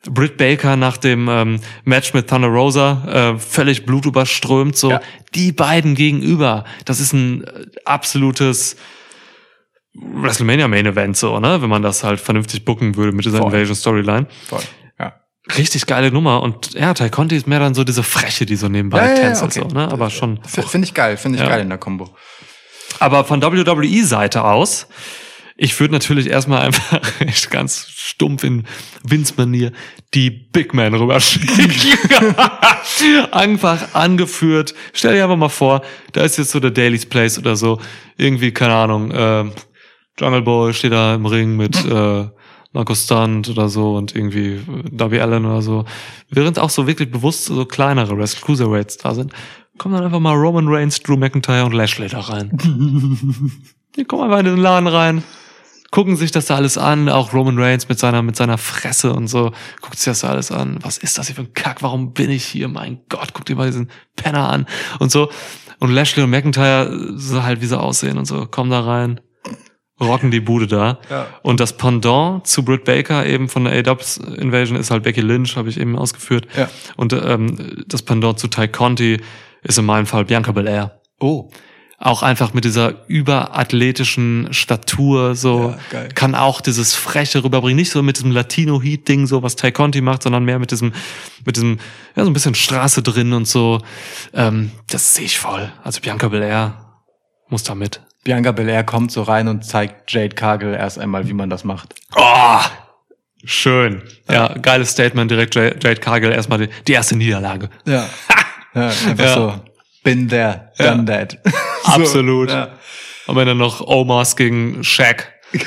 [0.09, 4.91] Britt Baker nach dem ähm, Match mit Thunder Rosa, äh, völlig blutüberströmt, so.
[4.91, 5.01] Ja.
[5.35, 8.77] Die beiden gegenüber, das ist ein äh, absolutes
[9.93, 11.61] WrestleMania Main Event, so, ne?
[11.61, 13.53] Wenn man das halt vernünftig booken würde mit dieser Voll.
[13.53, 14.27] Invasion Storyline.
[14.47, 14.61] Voll.
[14.99, 15.13] Ja.
[15.57, 16.41] Richtig geile Nummer.
[16.43, 19.15] Und ja, Ty Conti ist mehr dann so diese Freche, die so nebenbei Ja, ja,
[19.15, 19.67] tänzelt, okay.
[19.69, 19.91] so, ne?
[19.91, 20.39] Aber schon.
[20.43, 22.09] Finde ich geil, finde ich geil in der Kombo.
[22.99, 24.87] Aber von WWE-Seite aus,
[25.57, 28.65] ich würde natürlich erstmal einfach echt ganz stumpf in
[29.03, 29.71] Vince-Manier
[30.13, 31.71] die Big Man rüberschicken.
[33.31, 34.75] einfach angeführt.
[34.93, 35.81] Stell dir einfach mal vor,
[36.13, 37.79] da ist jetzt so der Daily's Place oder so.
[38.17, 39.45] Irgendwie, keine Ahnung, äh,
[40.19, 42.27] Jungle Boy steht da im Ring mit äh,
[42.71, 44.61] Marco Stunt oder so und irgendwie äh,
[44.91, 45.85] Darby Allen oder so.
[46.29, 49.33] Während auch so wirklich bewusst so kleinere Wrestler, Cruiserweights da sind,
[49.79, 52.51] kommen dann einfach mal Roman Reigns, Drew McIntyre und Lashley da rein.
[53.95, 55.23] Die kommen einfach in den Laden rein,
[55.91, 59.27] gucken sich das da alles an, auch Roman Reigns mit seiner, mit seiner Fresse und
[59.27, 59.51] so,
[59.81, 60.79] guckt sich das da alles an.
[60.81, 61.81] Was ist das hier für ein Kack?
[61.81, 62.67] Warum bin ich hier?
[62.67, 64.65] Mein Gott, guck dir mal diesen Penner an
[64.99, 65.29] und so.
[65.79, 69.21] Und Lashley und McIntyre, so halt wie sie aussehen und so, kommen da rein,
[69.99, 70.99] rocken die Bude da.
[71.09, 71.27] Ja.
[71.43, 75.55] Und das Pendant zu Britt Baker eben von der A-Dubs Invasion ist halt Becky Lynch,
[75.55, 76.47] habe ich eben ausgeführt.
[76.55, 76.69] Ja.
[76.95, 79.21] Und ähm, das Pendant zu Ty Conti
[79.63, 81.01] ist in meinem Fall Bianca Belair.
[81.19, 81.49] Oh.
[81.99, 87.75] Auch einfach mit dieser überathletischen Statur, so Ja, kann auch dieses Freche rüberbringen.
[87.77, 90.93] Nicht so mit diesem Latino-Heat-Ding, so was Ty Conti macht, sondern mehr mit diesem,
[91.43, 91.79] mit diesem,
[92.15, 93.81] ja, so ein bisschen Straße drin und so.
[94.33, 95.71] Ähm, das sehe ich voll.
[95.83, 97.01] Also Bianca Belair
[97.49, 98.01] muss da mit.
[98.23, 101.95] Bianca Belair kommt so rein und zeigt Jade Cargill erst einmal, wie man das macht.
[102.15, 102.59] Oh,
[103.43, 104.03] schön.
[104.29, 105.55] Ja, geiles Statement direkt.
[105.55, 107.69] Jade Cargill erstmal die, die erste Niederlage.
[107.85, 108.07] Ja.
[108.75, 109.33] ja einfach Ja.
[109.33, 109.53] so.
[110.07, 111.37] Been there, done that.
[111.85, 112.49] So, Absolut.
[112.49, 112.69] Ja.
[113.27, 115.31] Und wenn dann noch Omas gegen Shaq.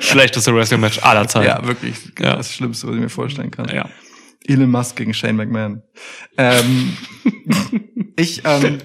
[0.00, 1.46] Schlechteste Wrestling-Match aller Zeiten.
[1.46, 1.94] ja, wirklich.
[2.18, 2.36] Ja.
[2.36, 3.68] Das Schlimmste, was ich mir vorstellen kann.
[3.74, 3.88] ja.
[4.46, 5.82] Elon Musk gegen Shane McMahon.
[6.36, 6.96] Ähm,
[8.16, 8.78] ich, ähm,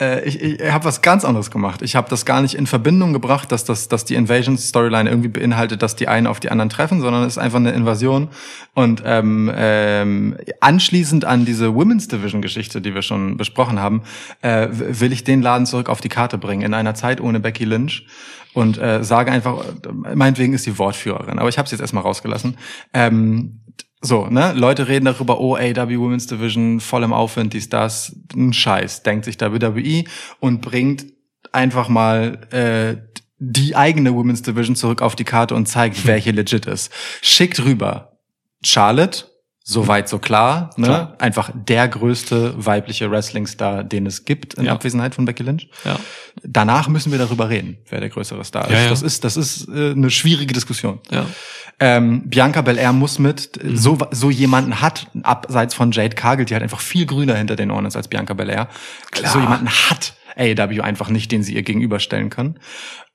[0.00, 1.82] äh, ich, ich habe was ganz anderes gemacht.
[1.82, 5.82] Ich habe das gar nicht in Verbindung gebracht, dass das, dass die Invasion-Storyline irgendwie beinhaltet,
[5.82, 8.28] dass die einen auf die anderen treffen, sondern es ist einfach eine Invasion.
[8.74, 14.02] Und ähm, ähm, anschließend an diese Women's Division-Geschichte, die wir schon besprochen haben,
[14.42, 17.64] äh, will ich den Laden zurück auf die Karte bringen in einer Zeit ohne Becky
[17.64, 18.06] Lynch
[18.54, 22.02] und äh, sage einfach, äh, meinetwegen ist die Wortführerin, aber ich habe es jetzt erstmal
[22.02, 22.56] rausgelassen.
[22.92, 23.60] Ähm,
[24.02, 24.52] so, ne?
[24.54, 28.16] Leute reden darüber, oh, AW Women's Division, voll im Aufwind, dies, das.
[28.34, 30.04] Ein Scheiß, denkt sich WWE
[30.40, 31.06] und bringt
[31.52, 32.96] einfach mal äh,
[33.38, 36.90] die eigene Women's Division zurück auf die Karte und zeigt, hier legit ist.
[37.20, 38.18] Schickt rüber
[38.62, 39.24] Charlotte,
[39.62, 40.86] soweit so klar, ne?
[40.86, 41.16] Klar.
[41.18, 44.72] Einfach der größte weibliche Wrestling-Star, den es gibt in Ja.
[44.72, 45.68] Abwesenheit von Becky Lynch.
[45.84, 45.96] Ja.
[46.42, 48.72] Danach müssen wir darüber reden, wer der größere Star ist.
[48.72, 48.90] Ja, ja.
[48.90, 51.00] Das ist, das ist äh, eine schwierige Diskussion.
[51.10, 51.26] Ja.
[51.78, 56.62] Ähm, Bianca Belair muss mit, so, so jemanden hat, abseits von Jade Cargill, die halt
[56.62, 58.68] einfach viel grüner hinter den Ohren ist als Bianca Belair.
[59.10, 59.32] Klar.
[59.32, 62.58] So jemanden hat AEW einfach nicht, den sie ihr gegenüberstellen können.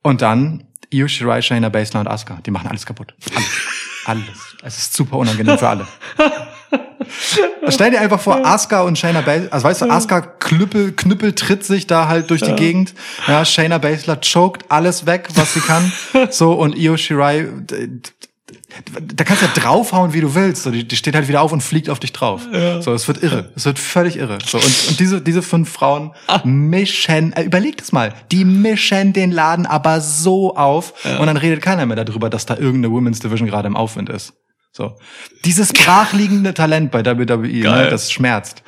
[0.01, 2.39] Und dann Io Shirai, Shayna Baszler und Asuka.
[2.45, 3.13] Die machen alles kaputt.
[3.33, 3.49] Alles.
[4.05, 4.55] alles.
[4.63, 5.87] Es ist super unangenehm für alle.
[7.69, 11.63] Stell dir einfach vor, Asuka und Shayna Baszler, also weißt du, Asuka knüppel, knüppel tritt
[11.63, 12.93] sich da halt durch die Gegend.
[13.27, 15.91] Ja, Shayna Baszler choked alles weg, was sie kann.
[16.31, 17.47] So, und Io Shirai,
[19.01, 20.63] da kannst du ja draufhauen, wie du willst.
[20.63, 22.41] So, die, die steht halt wieder auf und fliegt auf dich drauf.
[22.81, 23.51] So, es wird irre.
[23.55, 24.37] Es wird völlig irre.
[24.45, 26.11] So, und, und diese, diese fünf Frauen
[26.43, 31.61] mischen, äh, überleg das mal, die mischen den Laden aber so auf und dann redet
[31.61, 34.33] keiner mehr darüber, dass da irgendeine Women's Division gerade im Aufwind ist.
[34.77, 34.93] So.
[35.45, 37.89] Dieses brachliegende Talent bei WWE, ne, Geil.
[37.89, 38.61] das schmerzt.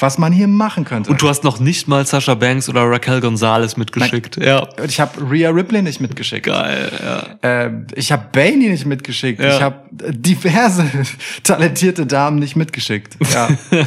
[0.00, 1.10] Was man hier machen könnte.
[1.10, 4.36] Und du hast noch nicht mal Sasha Banks oder Raquel Gonzalez mitgeschickt.
[4.38, 4.68] Ja.
[4.84, 6.46] ich habe Rhea Ripley nicht mitgeschickt.
[6.46, 7.66] Geil, ja.
[7.66, 9.40] Äh, ich habe Bailey nicht mitgeschickt.
[9.40, 9.54] Ja.
[9.54, 10.90] Ich habe diverse
[11.44, 13.16] talentierte Damen nicht mitgeschickt.
[13.32, 13.48] Ja.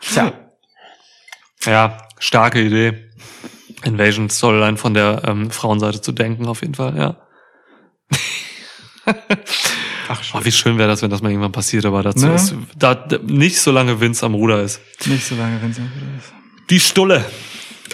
[0.00, 0.32] Tja.
[1.64, 3.08] Ja, starke Idee.
[3.84, 7.16] Invasion Storyline von der ähm, Frauenseite zu denken, auf jeden Fall, ja.
[10.08, 12.34] Ach, Oh, wie schön wäre das, wenn das mal irgendwann passiert, aber dazu Ne?
[12.34, 14.80] ist da, nicht so lange Vince am Ruder ist.
[15.06, 16.32] nicht so lange, wenn es wieder ist.
[16.70, 17.24] Die Stulle,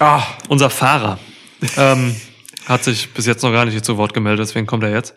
[0.01, 1.19] Ah, unser Fahrer,
[1.77, 2.15] ähm,
[2.67, 5.15] hat sich bis jetzt noch gar nicht zu Wort gemeldet, deswegen kommt er jetzt.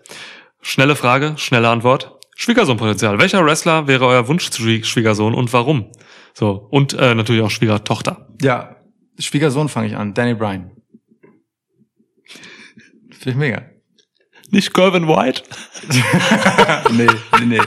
[0.62, 2.20] Schnelle Frage, schnelle Antwort.
[2.36, 3.20] Schwiegersohnpotenzial.
[3.20, 5.92] Welcher Wrestler wäre euer Wunsch-Schwiegersohn und warum?
[6.34, 8.28] So, und äh, natürlich auch Schwiegertochter.
[8.42, 8.76] ja.
[9.20, 10.16] Schwiegersohn fange ich an.
[10.16, 10.72] Danny Bryan.
[13.12, 13.62] Finde ich mega.
[14.54, 15.42] Nicht Calvin White?
[16.92, 17.08] nee,
[17.40, 17.60] nee, nee.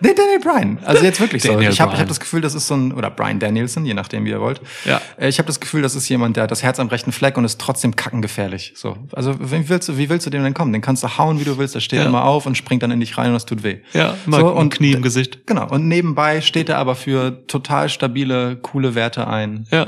[0.00, 0.78] Nee, Daniel Bryan.
[0.84, 1.48] Also jetzt wirklich so.
[1.52, 4.26] Daniel Ich habe hab das Gefühl, das ist so ein, oder Brian Danielson, je nachdem,
[4.26, 4.60] wie ihr wollt.
[4.84, 5.00] Ja.
[5.16, 7.38] Äh, Ich habe das Gefühl, das ist jemand, der hat das Herz am rechten Fleck
[7.38, 8.74] und ist trotzdem kackengefährlich.
[8.76, 8.96] So.
[9.12, 10.72] Also wie willst, du, wie willst du dem denn kommen?
[10.74, 11.74] Den kannst du hauen, wie du willst.
[11.74, 12.04] Der steht Ja.
[12.06, 13.78] immer auf und springt dann in dich rein und das tut weh.
[13.94, 15.46] Ja, immer so, ein und Knie im Gesicht.
[15.46, 15.66] Genau.
[15.68, 19.66] Und nebenbei steht er aber für total stabile, coole Werte ein.
[19.70, 19.86] Ja.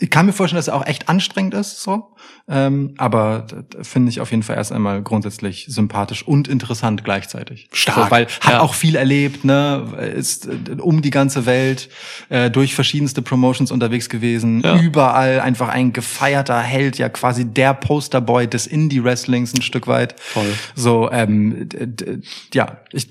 [0.00, 2.14] Ich kann mir vorstellen, dass er auch echt anstrengend ist, so.
[2.48, 3.46] Ähm, aber
[3.82, 7.68] finde ich auf jeden Fall erst einmal grundsätzlich sympathisch und interessant gleichzeitig.
[7.72, 8.04] Stark.
[8.06, 8.60] So, weil hat Ja.
[8.60, 11.90] auch viel erlebt, ne, ist äh, um die ganze Welt
[12.30, 14.80] äh, durch verschiedenste Promotions unterwegs gewesen, Ja.
[14.80, 20.18] überall einfach ein gefeierter Held, ja quasi der Posterboy des Indie-Wrestlings ein Stück weit.
[20.18, 20.54] Voll.
[20.74, 21.68] So, ähm,
[22.54, 23.08] ja, ich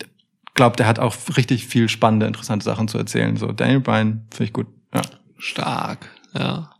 [0.56, 3.38] glaube, der hat auch richtig viel spannende, interessante Sachen zu erzählen.
[3.38, 4.68] So, Daniel Bryan finde ich gut.
[4.94, 5.02] Ja.
[5.38, 6.72] Stark, ja.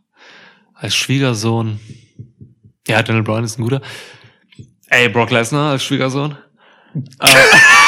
[0.74, 1.80] Als Schwiegersohn.
[2.86, 3.80] Ja, Daniel Bryan ist ein guter.
[4.88, 6.36] Ey, Brock Lesnar als Schwiegersohn.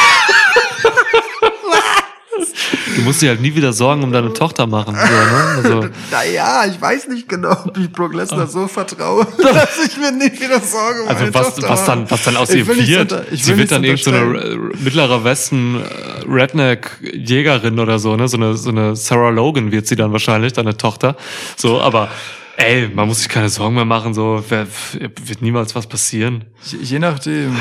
[2.94, 4.94] Du musst dir halt nie wieder Sorgen um deine Tochter machen.
[4.94, 5.78] So, ne?
[5.80, 10.12] also, Naja, ich weiß nicht genau, ob ich Brock Lesnar so vertraue, dass ich mir
[10.12, 13.26] nicht wieder Sorge um also meine was, Tochter was, dann, was dann aus ihr wird.
[13.32, 18.28] Sie wird dann nichts irgend so eine mittlerer Westen äh, Redneck-Jägerin oder so, ne?
[18.28, 21.16] So eine, so eine Sarah Logan wird sie dann wahrscheinlich, deine Tochter.
[21.56, 22.08] So, aber
[22.56, 26.44] ey, man muss sich keine Sorgen mehr machen, so wird niemals was passieren.
[26.82, 27.56] Je, nachdem,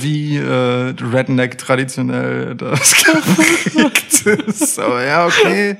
[0.00, 4.78] wie äh, Redneck traditionell das geprägt ist.
[4.78, 5.76] Aber ja, okay.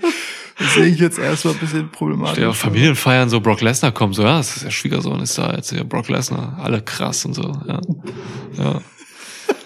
[0.58, 2.38] Das sehe ich jetzt erstmal ein bisschen problematisch.
[2.38, 5.70] Ja, Familienfeiern, so Brock Lesnar kommt, so, ja, das ist der Schwiegersohn, ist da jetzt
[5.70, 7.80] hier Brock Lesnar, alle krass und so, ja.
[8.56, 8.80] ja.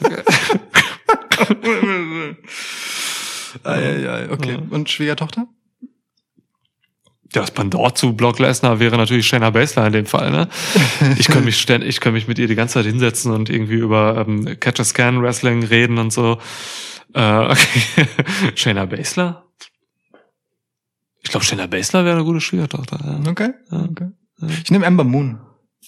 [3.65, 4.59] Ei, ei, ei, okay.
[4.71, 5.49] Und Schwiegertochter?
[7.33, 10.49] Das Pendant zu Brock Lesnar wäre natürlich Shayna Baszler in dem Fall, ne?
[11.17, 13.77] Ich könnte mich ständig, ich könnte mich mit ihr die ganze Zeit hinsetzen und irgendwie
[13.77, 16.39] über ähm, Catcher Scan Wrestling reden und so.
[17.15, 18.07] Äh, okay.
[18.57, 19.45] Shayna Baszler?
[21.23, 22.99] Ich glaube, Shayna Baszler wäre eine gute Schwiegertochter.
[23.05, 23.31] Ja.
[23.31, 23.51] Okay.
[23.71, 23.85] Ja.
[23.85, 24.11] okay.
[24.63, 25.39] Ich nehme Ember Moon.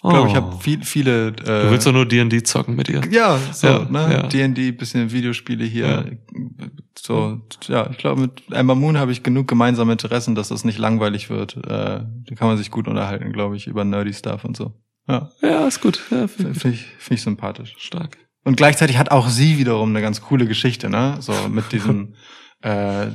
[0.05, 0.37] Ich glaube, ich Oh.
[0.37, 1.29] habe viel, viele.
[1.29, 3.03] Äh, Du willst doch nur D&D zocken mit ihr.
[3.11, 4.13] ja, so, Ja, ne?
[4.13, 4.23] ja.
[4.27, 6.19] D&D, bisschen Videospiele hier.
[6.99, 10.79] So, ja, ich glaube, mit Ember Moon habe ich genug gemeinsame Interessen, dass das nicht
[10.79, 11.57] langweilig wird.
[11.57, 14.75] Äh, da kann man sich gut unterhalten, glaube ich, über nerdy Stuff und so.
[15.09, 16.01] Ja, Ja, ist gut.
[16.11, 17.75] Ja, finde ich finde ich, find ich sympathisch.
[17.79, 18.19] stark.
[18.45, 21.17] Und gleichzeitig hat auch sie wiederum eine ganz coole Geschichte, ne?
[21.21, 22.15] So mit diesem,
[22.63, 23.07] äh,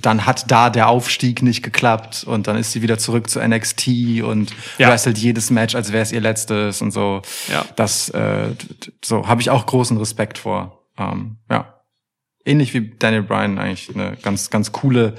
[0.00, 4.22] dann hat da der Aufstieg nicht geklappt und dann ist sie wieder zurück zu NXT
[4.22, 4.88] und Ja.
[4.88, 7.22] wrestelt jedes Match, als wäre es ihr letztes und so.
[7.50, 7.64] Ja.
[7.76, 8.48] Das, äh,
[9.04, 10.86] so habe ich auch großen Respekt vor.
[10.98, 11.74] Ähm, ja.
[12.44, 15.14] Ähnlich wie Daniel Bryan eigentlich eine ganz, ganz coole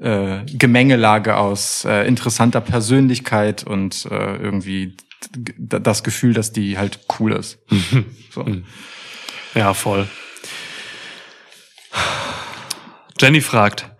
[0.00, 4.96] äh, Gemengelage aus äh, interessanter Persönlichkeit und äh, irgendwie
[5.58, 7.58] das Gefühl, dass die halt cool ist.
[8.30, 8.44] so.
[9.54, 10.08] Ja, voll.
[13.20, 13.90] Jenny fragt.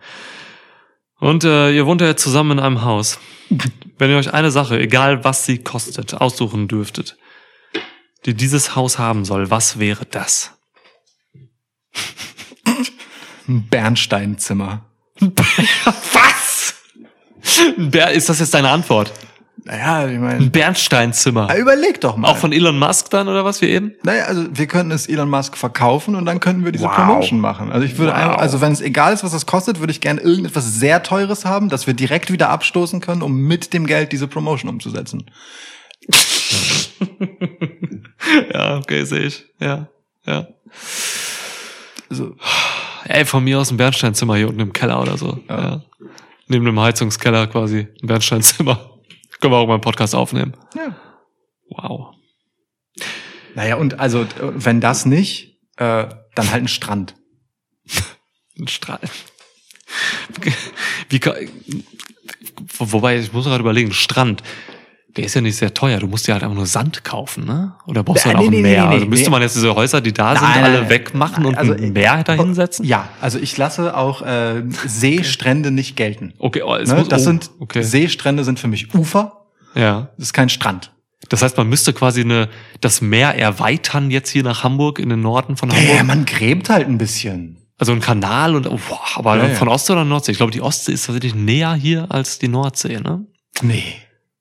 [1.19, 3.19] Und äh, ihr wohnt ja jetzt zusammen in einem Haus.
[3.97, 7.17] Wenn ihr euch eine Sache, egal was sie kostet, aussuchen dürftet,
[8.25, 10.51] die dieses Haus haben soll, was wäre das?
[13.47, 14.85] Ein Bernsteinzimmer.
[15.19, 16.75] Was?
[18.13, 19.13] Ist das jetzt deine Antwort?
[19.67, 21.55] Naja, ich Ein meine, Bernsteinzimmer.
[21.57, 22.27] überleg doch mal.
[22.29, 23.93] Auch von Elon Musk dann oder was wie eben?
[24.03, 26.93] naja, also wir könnten es Elon Musk verkaufen und dann könnten wir diese Wow.
[26.95, 27.71] Promotion machen.
[27.71, 28.19] Also ich würde Wow.
[28.19, 31.45] einfach, also wenn es egal ist, was das kostet, würde ich gerne irgendetwas sehr teures
[31.45, 35.31] haben, dass wir direkt wieder abstoßen können, um mit dem Geld diese Promotion umzusetzen.
[38.53, 39.45] Ja, okay, sehe ich.
[39.59, 39.87] Ja,
[40.25, 40.47] ja.
[42.09, 42.35] Also,
[43.05, 45.39] Ey, von mir aus ein Bernsteinzimmer hier unten im Keller oder so.
[45.47, 45.83] Ja.
[46.47, 47.87] Neben dem Heizungskeller quasi.
[48.01, 48.94] Ein Bernsteinzimmer.
[49.39, 50.53] Können wir auch mal einen Podcast aufnehmen.
[50.75, 50.95] ja.
[51.69, 52.15] Wow.
[53.55, 57.15] Naja, und also, wenn das nicht, äh, dann halt ein Strand.
[58.57, 59.01] Ein Strahl.
[61.09, 61.19] Wie,
[62.77, 64.43] wobei, ich muss gerade überlegen, Strand.
[65.17, 65.99] Der ist ja nicht sehr teuer.
[65.99, 67.73] Du musst dir halt einfach nur Sand kaufen, ne?
[67.87, 68.81] Oder brauchst du Äh, halt auch nee, ein nee, Meer?
[68.83, 69.31] nee, nee, also müsste nee.
[69.31, 72.23] man jetzt diese Häuser, die da sind, Nein, alle nein, wegmachen und also, ein Meer
[72.23, 72.85] dahinsetzen?
[72.85, 76.33] Ja, also ich lasse auch äh, Seestrände nicht gelten.
[76.39, 76.95] Okay, oh, es Ne?
[76.97, 77.81] muss, Das oh, sind okay.
[77.81, 80.09] Seestrände sind für mich Ufer, Ja.
[80.17, 80.91] das ist kein Strand.
[81.29, 82.49] Das heißt, man müsste quasi eine,
[82.81, 85.95] das Meer erweitern jetzt hier nach Hamburg, in den Norden von Hamburg.
[85.95, 87.57] Ja, man gräbt halt ein bisschen.
[87.77, 89.55] Also ein Kanal und, oh, boah, aber Ja, ja.
[89.55, 90.31] von Ostsee oder Nordsee?
[90.33, 93.25] Ich glaube, die Ostsee ist tatsächlich näher hier als die Nordsee, ne?
[93.61, 93.83] Nee.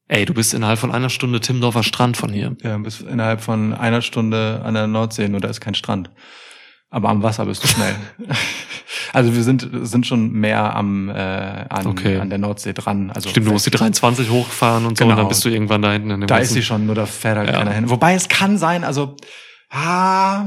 [0.07, 2.57] Ey, du bist innerhalb von einer Stunde Timmendorfer Strand von hier.
[2.63, 6.11] Ja, bis innerhalb von einer Stunde an der Nordsee, nur da ist kein Strand.
[6.91, 7.97] Aber am Wasser bist du schnell.
[9.13, 12.19] also wir sind, sind schon mehr am, äh, an, Okay.
[12.19, 13.11] an der Nordsee dran.
[13.11, 15.21] Also Stimmt, du musst die 23 hochfahren und so, und Genau.
[15.23, 17.39] dann bist du irgendwann da hinten in dem Da ist sie schon, nur da fährt
[17.39, 17.59] halt Ja.
[17.59, 17.89] keiner hin.
[17.91, 19.17] Wobei es kann sein, also
[19.71, 20.45] ah,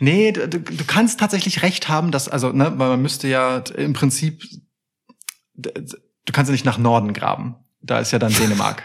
[0.00, 3.58] nee, du, du du kannst tatsächlich recht haben, dass also ne, weil man müsste ja
[3.76, 4.42] im Prinzip
[5.54, 7.56] du kannst ja nicht nach Norden graben.
[7.86, 8.82] Da ist ja dann Dänemark.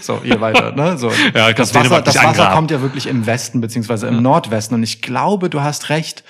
[0.00, 0.96] So, ihr weiter, ne?
[0.96, 1.10] So.
[1.34, 4.76] Ja, das kannst Wasser, das Wasser kommt ja wirklich im Westen beziehungsweise im Nordwesten.
[4.76, 6.22] Und ich glaube, du hast recht.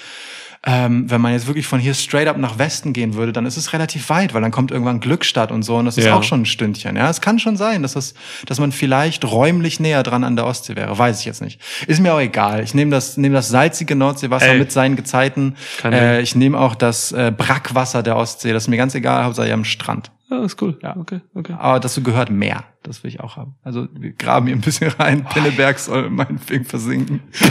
[0.67, 3.59] Ähm, wenn man jetzt wirklich von hier straight up nach Westen gehen würde, dann ist
[3.59, 6.15] es relativ weit, weil dann kommt irgendwann Glückstadt und so und das ist Ja.
[6.17, 6.97] auch schon ein Stündchen.
[6.97, 8.15] Ja, es kann schon sein, dass das,
[8.47, 10.97] dass man vielleicht räumlich näher dran an der Ostsee wäre.
[10.99, 11.61] Weiß ich jetzt nicht.
[11.87, 12.63] Ist mir auch egal.
[12.65, 14.59] Ich nehme das, nehme das salzige Nordseewasser Ey.
[14.59, 15.55] mit seinen Gezeiten.
[15.85, 18.55] Äh, ich nehme auch das äh, Brackwasser der Ostsee.
[18.55, 19.25] Das ist mir ganz egal.
[19.25, 20.13] Hauptsache am Strand.
[20.31, 20.79] Ja, ist cool.
[20.83, 20.97] Ja.
[20.97, 21.55] okay, okay.
[21.59, 22.65] Aber dazu gehört mehr.
[22.83, 23.57] Das will ich auch haben.
[23.63, 25.25] Also wir graben hier ein bisschen rein.
[25.25, 27.23] Pinneberg soll meinetwegen versinken.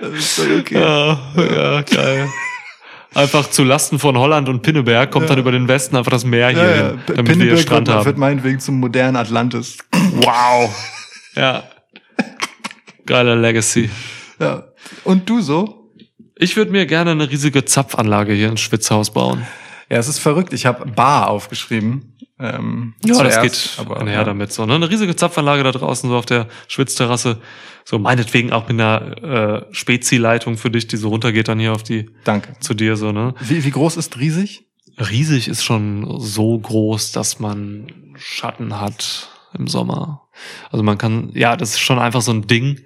[0.00, 0.80] das ist okay.
[0.80, 2.28] Ja, ja, geil.
[3.14, 6.50] Einfach zu Lasten von Holland und Pinneberg kommt dann über den Westen einfach das Meer
[6.50, 6.76] hier Ja, ja.
[6.90, 8.04] hin, damit wir hier Pinneberg Strand wird, haben.
[8.06, 9.78] wird meinetwegen zum modernen Atlantis.
[10.14, 10.94] Wow.
[11.34, 11.62] Ja.
[13.06, 13.88] Geiler Legacy.
[14.40, 14.64] Ja.
[15.04, 15.77] Und du so?
[16.40, 19.44] Ich würde mir gerne eine riesige Zapfanlage hier ins Schwitzhaus bauen.
[19.90, 20.52] Ja, es ist verrückt.
[20.52, 22.14] Ich habe Bar aufgeschrieben.
[22.38, 24.24] Ähm, Ja, das zuerst, geht aber näher ja.
[24.24, 24.52] damit.
[24.52, 24.76] So, ne?
[24.76, 27.38] Eine riesige Zapfanlage da draußen, so auf der Schwitzterrasse.
[27.84, 31.82] So meinetwegen auch mit einer äh, Spezi-Leitung für dich, die so runtergeht dann hier auf
[31.82, 32.54] die Danke.
[32.60, 33.34] zu dir so, ne?
[33.40, 34.66] Wie, wie groß ist riesig?
[34.98, 40.28] Riesig ist schon so groß, dass man Schatten hat im Sommer.
[40.70, 42.80] Also man kann, ja, das ist schon einfach so ein Ding.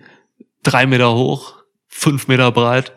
[0.63, 1.55] Drei Meter hoch,
[1.89, 2.93] fünf Meter breit,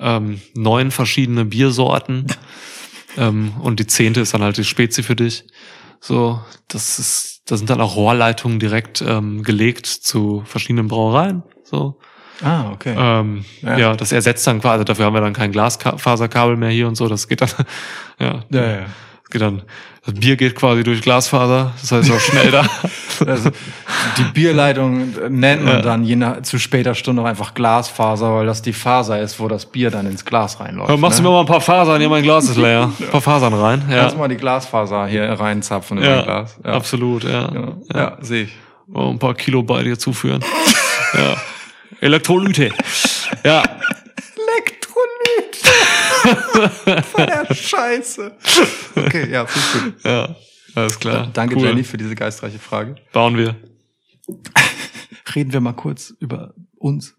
[0.00, 2.26] ähm, neun verschiedene Biersorten.
[3.16, 5.44] ähm, und die zehnte ist dann halt die Spezi für dich.
[6.00, 11.42] So, das ist, da sind dann auch Rohrleitungen direkt ähm, gelegt zu verschiedenen Brauereien.
[11.64, 11.98] So.
[12.42, 12.94] Ah, okay.
[12.96, 13.78] Ähm, Ja.
[13.78, 13.96] ja.
[13.96, 17.26] das ersetzt dann quasi, dafür haben wir dann kein Glasfaserkabel mehr hier und so, das
[17.26, 17.50] geht dann,
[18.20, 18.86] ja, ja, ja.
[19.28, 19.62] Das geht dann,
[20.06, 22.64] das Bier geht quasi durch Glasfaser, das heißt auch schnell da.
[23.26, 23.50] Also,
[24.16, 25.82] die Bierleitung nennt man Ja.
[25.82, 29.48] dann je nach, zu später Stunde auch einfach Glasfaser, weil das die Faser ist, wo
[29.48, 30.88] das Bier dann ins Glas reinläuft.
[30.88, 31.28] Ja, machst du ne?
[31.28, 32.92] mir mal ein paar Fasern, hier mein Glas ist leer.
[33.00, 34.02] Ein paar Fasern rein, ja.
[34.02, 36.58] Kannst du mal die Glasfaser hier reinzapfen in ja, mein Glas?
[36.64, 37.50] Ja, absolut, ja.
[37.52, 38.18] Ja, ja.
[38.20, 38.52] sehe ich.
[38.94, 40.44] Oh, ein paar Kilo bei dir zuführen.
[41.14, 41.34] ja.
[42.00, 42.70] Elektrolyte.
[43.44, 43.64] Ja.
[46.28, 47.04] Elektrolyt!
[47.06, 48.36] Voll der Scheiße.
[48.96, 50.04] Okay, ja, viel gut.
[50.04, 50.36] Ja.
[50.74, 51.30] Alles klar.
[51.32, 51.66] Danke, cool.
[51.66, 52.96] Jenny, für diese geistreiche Frage.
[53.12, 53.56] Bauen wir.
[55.34, 57.14] Reden wir mal kurz über uns.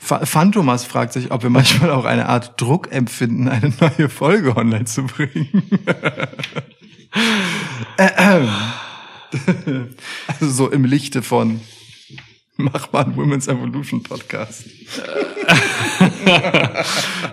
[0.00, 4.84] Phantomas fragt sich, ob wir manchmal auch eine Art Druck empfinden, eine neue Folge online
[4.84, 5.62] zu bringen.
[7.98, 8.46] Äh,
[10.26, 11.60] also so im Lichte von
[12.56, 14.64] Mach mal einen Women's Evolution Podcast.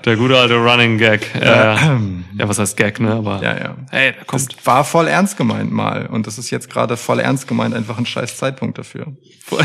[0.05, 1.27] Der gute alte Running Gag.
[1.35, 1.99] Ja, ja.
[2.37, 3.15] ja was heißt Gag, ne?
[3.15, 3.75] Aber Ja, ja.
[3.91, 4.55] hey, der kommt.
[4.55, 6.05] Das war voll ernst gemeint mal.
[6.05, 9.07] Und das ist jetzt gerade voll ernst gemeint, einfach ein scheiß Zeitpunkt dafür.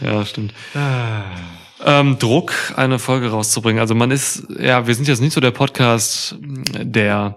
[0.00, 0.52] ja, stimmt.
[1.84, 3.80] Ähm, Druck, eine Folge rauszubringen.
[3.80, 7.36] Also man ist, ja, wir sind jetzt nicht so der Podcast, der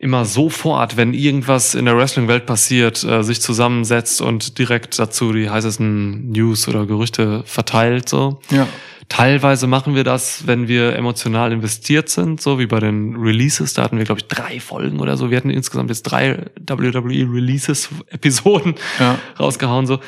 [0.00, 5.50] immer sofort, wenn irgendwas in der Wrestling-Welt passiert, äh, sich zusammensetzt und direkt dazu die
[5.50, 8.08] heißesten News oder Gerüchte verteilt.
[8.08, 8.40] So.
[8.50, 8.66] Ja.
[9.10, 13.74] Teilweise machen wir das, wenn wir emotional investiert sind, so wie bei den Releases.
[13.74, 15.30] Da hatten wir, glaube ich, drei Folgen oder so.
[15.30, 19.18] Wir hatten insgesamt jetzt drei WWE Releases-Episoden Ja.
[19.38, 19.86] rausgehauen.
[19.86, 20.00] So.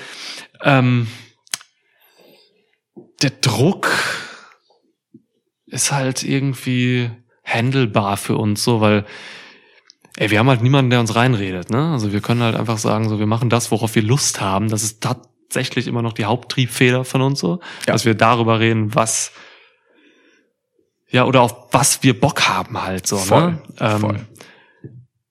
[0.63, 1.07] Ähm,
[3.21, 3.91] der Druck
[5.67, 7.11] ist halt irgendwie
[7.45, 9.05] handelbar für uns, so, weil
[10.17, 11.71] ey, wir haben halt niemanden, der uns reinredet.
[11.71, 11.91] Ne?
[11.93, 14.69] Also wir können halt einfach sagen, so, wir machen das, worauf wir Lust haben.
[14.69, 17.93] Das ist tatsächlich immer noch die Haupttriebfeder von uns so, Ja.
[17.93, 19.33] dass wir darüber reden, was
[21.11, 23.17] ja oder auf was wir Bock haben halt so.
[23.17, 23.63] Voll, ne?
[23.81, 24.21] Ähm, voll.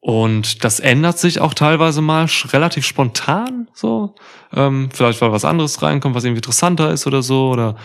[0.04, 4.16] Und das ändert sich auch teilweise mal relativ spontan, so.
[4.52, 7.76] Ähm, vielleicht weil was anderes reinkommt, was irgendwie interessanter ist oder so, oder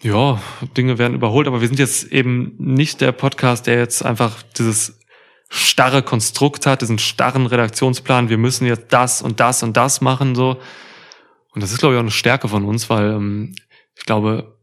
[0.00, 0.40] ja,
[0.76, 4.99] Dinge werden überholt, aber wir sind jetzt eben nicht der Podcast, der jetzt einfach dieses
[5.50, 10.34] starre Konstrukt hat, diesen starren Redaktionsplan, wir müssen jetzt das und das und das machen,
[10.34, 10.58] so.
[11.52, 13.54] Und das ist, glaube ich, auch eine Stärke von uns, weil ähm,
[13.96, 14.56] ich glaube,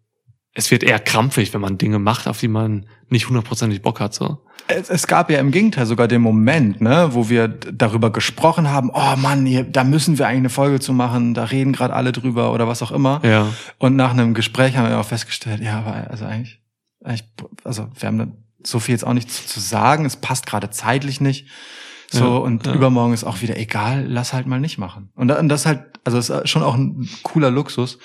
[0.53, 4.14] es wird eher krampfig, wenn man Dinge macht, auf die man nicht hundertprozentig Bock hat,
[4.14, 4.40] so.
[4.69, 8.90] Es, es gab ja im Gegenteil sogar den Moment, ne, wo wir darüber gesprochen haben,
[8.93, 12.14] oh Mann, hier, da müssen wir eigentlich eine Folge zu machen, da reden gerade alle
[12.14, 13.22] drüber oder was auch immer.
[13.24, 13.48] Ja.
[13.77, 16.61] Und nach einem Gespräch haben wir auch festgestellt, ja, aber also eigentlich,
[17.03, 17.25] eigentlich
[17.64, 21.22] also wir haben so viel jetzt auch nicht zu, zu sagen, es passt gerade zeitlich
[21.22, 21.48] nicht.
[22.10, 22.74] So, Ja, und ja.
[22.74, 25.10] übermorgen ist auch wieder egal, lass halt mal nicht machen.
[25.16, 27.98] Und, und das halt, also es ist schon auch ein cooler Luxus.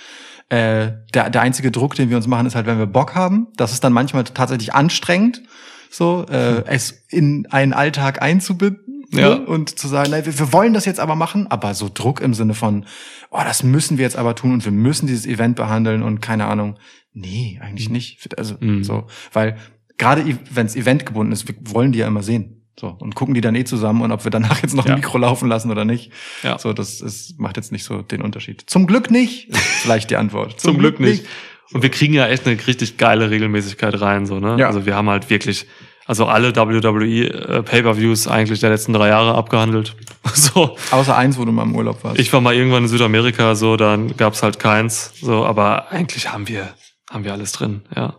[0.49, 3.47] Äh, der, der einzige Druck, den wir uns machen, ist halt, wenn wir Bock haben.
[3.57, 5.43] Das ist dann manchmal tatsächlich anstrengend,
[5.89, 9.37] so, äh, es in einen Alltag einzubinden Ja.
[9.37, 9.47] ne?
[9.47, 12.35] und zu sagen, nein, wir, wir wollen das jetzt aber machen, aber so Druck im
[12.35, 12.87] Sinne von,
[13.31, 16.47] oh, das müssen wir jetzt aber tun und wir müssen dieses Event behandeln und keine
[16.47, 16.77] Ahnung.
[17.15, 18.27] Nee, eigentlich nicht.
[18.39, 18.85] Also Mhm.
[18.85, 19.59] so, weil
[19.99, 22.59] gerade wenn es eventgebunden ist, wir wollen die ja immer sehen.
[22.81, 24.95] So, und gucken die dann eh zusammen und ob wir danach jetzt noch Ja.
[24.95, 26.11] ein Mikro laufen lassen oder nicht.
[26.43, 26.59] Ja.
[26.59, 28.65] So, das ist, macht jetzt nicht so den Unterschied.
[28.67, 30.59] Zum Glück nicht, ist vielleicht die Antwort.
[30.61, 31.27] Zum Glück nicht.
[31.73, 34.57] Und wir kriegen ja echt eine richtig geile Regelmäßigkeit rein, so, ne?
[34.59, 34.67] Ja.
[34.69, 35.67] Also wir haben halt wirklich,
[36.07, 39.95] also alle WWE äh, Pay-Per-Views eigentlich der letzten drei Jahre abgehandelt.
[40.35, 40.77] so.
[40.91, 42.19] Außer eins, wo du mal im Urlaub warst.
[42.19, 46.49] Ich war mal irgendwann in Südamerika, so, dann gab's halt keins, so, aber eigentlich haben
[46.49, 46.71] wir,
[47.11, 48.17] haben wir alles drin, ja.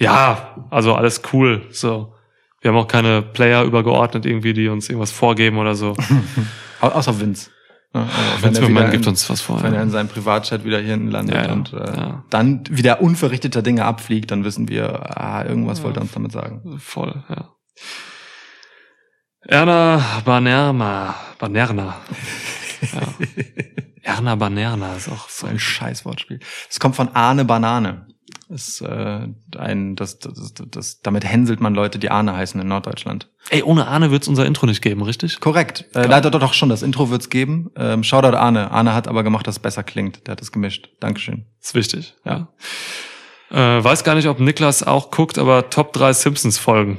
[0.00, 2.14] Ja, also alles cool, so.
[2.62, 5.94] Wir haben auch keine Player übergeordnet irgendwie, die uns irgendwas vorgeben oder so.
[6.80, 7.50] Au- Außer Vince.
[7.94, 9.62] Ja, also Wenn er wieder mal gibt in- uns was vor.
[9.62, 12.24] Wenn er in seinem Privatchat wieder hier landet Ja, ja, und äh, ja.
[12.30, 16.78] dann wieder unverrichteter Dinge abfliegt, dann wissen wir, ah, irgendwas wollte er uns damit sagen.
[16.78, 17.50] Voll, ja.
[19.42, 21.14] Erna Banerma.
[21.38, 21.96] Banerna.
[22.92, 23.00] Ja.
[24.02, 26.40] Erna Banerna ist auch so So ein scheiß Wortspiel.
[26.70, 28.06] Es kommt von Arne Banane.
[28.50, 32.66] Ist äh, ein, das, das, das, das, damit hänselt man Leute, die Arne heißen in
[32.66, 33.28] Norddeutschland.
[33.48, 35.38] Ey, ohne Arne wird's unser Intro nicht geben, richtig?
[35.38, 35.84] Korrekt.
[35.94, 37.70] Äh, leider doch schon, das Intro wird's geben.
[37.76, 38.72] Ähm, Shoutout Arne.
[38.72, 40.26] Arne hat aber gemacht, dass es besser klingt.
[40.26, 40.90] Der hat es gemischt.
[40.98, 41.46] Dankeschön.
[41.60, 42.48] ist wichtig, ja.
[43.52, 46.98] Äh, weiß gar nicht, ob Niklas auch guckt, aber Top 3 Simpsons-Folgen.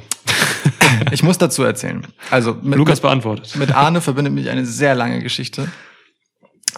[1.11, 2.05] Ich muss dazu erzählen.
[2.30, 3.55] Also mit, Lukas beantwortet.
[3.55, 5.67] mit Arne verbindet mich eine sehr lange Geschichte.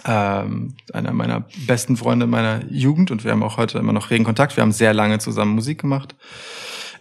[0.06, 4.24] Ähm, einer meiner besten Freunde meiner Jugend und wir haben auch heute immer noch regen
[4.24, 4.56] Kontakt.
[4.56, 6.14] Wir haben sehr lange zusammen Musik gemacht.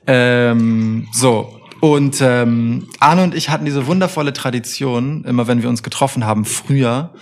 [0.08, 1.60] Ähm, so.
[1.82, 6.46] Und ähm, Arne und ich hatten diese wundervolle Tradition, immer wenn wir uns getroffen haben,
[6.46, 7.14] früher,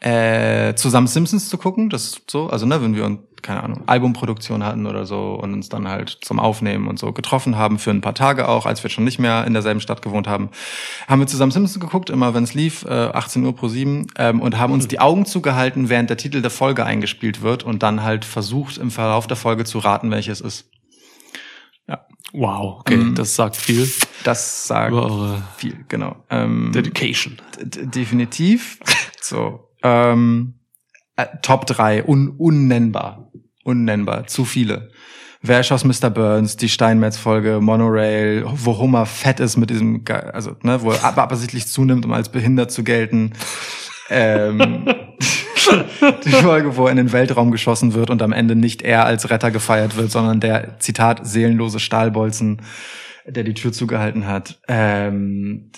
[0.00, 1.88] äh, zusammen Simpsons zu gucken.
[1.88, 5.68] Das so, also ne, wenn wir uns, keine Ahnung, Albumproduktion hatten oder so und uns
[5.68, 8.90] dann halt zum Aufnehmen und so getroffen haben für ein paar Tage auch, als wir
[8.90, 10.48] schon nicht mehr in derselben Stadt gewohnt haben,
[11.06, 14.40] haben wir zusammen Simpsons geguckt, immer wenn es lief, äh, 18 Uhr pro 7 ähm,
[14.40, 18.02] und haben uns die Augen zugehalten, während der Titel der Folge eingespielt wird und dann
[18.02, 20.70] halt versucht im Verlauf der Folge zu raten, welches ist.
[22.36, 23.88] Wow, okay, Ähm, das sagt viel
[24.24, 24.96] Das sagt
[25.56, 26.16] viel, genau.
[26.30, 27.36] Ähm, Dedication.
[27.60, 28.80] Definitiv.
[29.20, 29.68] So.
[29.82, 30.54] Ähm,
[31.16, 33.30] äh, Top 3, un unnennbar.
[33.64, 34.26] Unnennbar.
[34.26, 34.90] Zu viele.
[35.46, 36.08] Wer aus Mr.
[36.08, 41.04] Burns, die Steinmetz-Folge, Monorail, wo Homer fett ist mit diesem, Ge- also, ne, wo er
[41.04, 43.32] ab- absichtlich zunimmt, um als behindert zu gelten.
[44.08, 44.86] Ähm,
[46.24, 49.28] die Folge, wo er in den Weltraum geschossen wird und am Ende nicht er als
[49.30, 52.62] Retter gefeiert wird, sondern der, Zitat, seelenlose Stahlbolzen,
[53.26, 54.60] der die Tür zugehalten hat.
[54.68, 55.70] Ähm,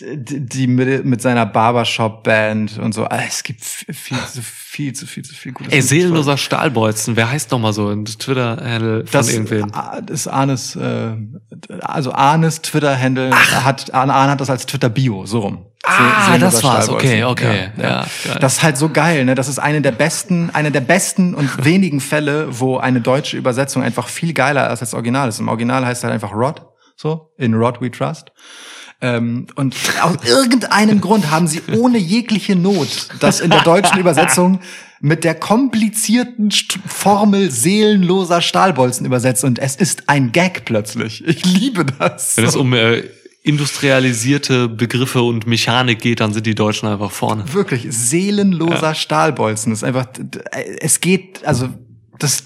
[0.00, 3.04] die, mit, mit seiner Barbershop-Band und so.
[3.04, 5.72] Ah, Es gibt viel, zu viel zu viel zu viel gutes.
[5.72, 9.68] Ey, seelenloser Stahlbolzen, wer heißt noch mal so ein Twitter-Handle von das, irgendwem?
[9.72, 11.12] ah, das Arnes, äh,
[11.80, 13.30] also Arnes Twitter-Handle
[13.64, 15.66] hat, Arne, Arne hat das als Twitter-Bio, so rum.
[15.84, 16.88] Ah, das war's.
[16.88, 17.70] Okay, okay.
[17.76, 18.06] Ja, ja.
[18.24, 18.38] Ja.
[18.38, 19.34] Das ist halt so geil, ne?
[19.34, 23.82] Das ist eine der besten, eine der besten und wenigen Fälle, wo eine deutsche Übersetzung
[23.82, 25.40] einfach viel geiler ist als das Original ist.
[25.40, 26.64] Im Original heißt es halt einfach Rod,
[26.96, 28.30] so, in Rod we trust.
[29.04, 34.60] Ähm, und aus irgendeinem Grund haben sie ohne jegliche Not das in der deutschen Übersetzung
[35.00, 41.26] mit der komplizierten St Formel seelenloser Stahlbolzen übersetzt und es ist ein Gag plötzlich.
[41.26, 42.36] Ich liebe das.
[42.36, 43.02] Wenn es um äh,
[43.42, 47.44] industrialisierte Begriffe und Mechanik geht, dann sind die Deutschen einfach vorne.
[47.52, 49.72] Wirklich, seelenloser Stahlbolzen.
[49.72, 50.38] Das ist einfach, d-
[50.80, 51.68] es geht, also,
[52.20, 52.44] das,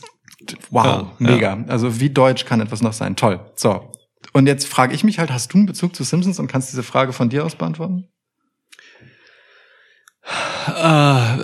[0.71, 1.65] wow, Ja, mega.
[1.69, 3.17] Also, wie deutsch kann etwas noch sein?
[3.17, 3.41] Toll.
[3.57, 3.93] So.
[4.33, 6.83] Und jetzt frage ich mich halt, hast du einen Bezug zu Simpsons und kannst diese
[6.83, 8.09] Frage von dir aus beantworten?
[10.67, 11.39] Äh,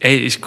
[0.00, 0.40] ey, ich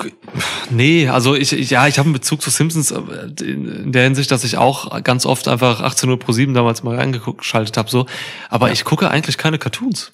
[0.72, 2.98] nee, also ich, ich ja, ich habe einen Bezug zu Simpsons äh,
[3.44, 6.96] in der Hinsicht, dass ich auch ganz oft einfach 18 Uhr pro 7 damals mal
[6.96, 8.08] reingeschaltet habe so,
[8.50, 10.12] aber ich gucke eigentlich keine Cartoons.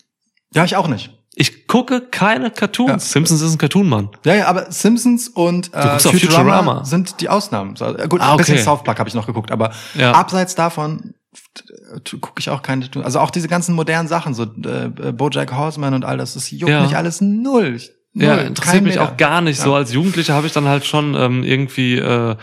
[0.53, 1.20] Ja, ich auch nicht.
[1.33, 2.89] Ich gucke keine Cartoons.
[2.89, 2.99] Ja.
[2.99, 4.09] Simpsons ist ein Cartoon, Mann.
[4.25, 6.85] Ja, ja, aber Simpsons und äh, Futurama, Futurama.
[6.85, 7.75] sind die Ausnahmen.
[7.77, 8.63] So, äh, gut, Ah, ein bisschen okay.
[8.63, 10.11] South Park habe ich noch geguckt, aber Ja.
[10.11, 11.13] abseits davon
[12.19, 12.89] gucke ich auch keine.
[13.03, 16.69] Also auch diese ganzen modernen Sachen, so äh, BoJack Horseman und all das, das juckt
[16.69, 16.83] Ja.
[16.83, 17.79] mich alles null.
[18.13, 19.59] Null, Ja, interessiert mich auch gar nicht.
[19.61, 22.35] So als Jugendlicher habe ich dann halt schon ähm, irgendwie äh,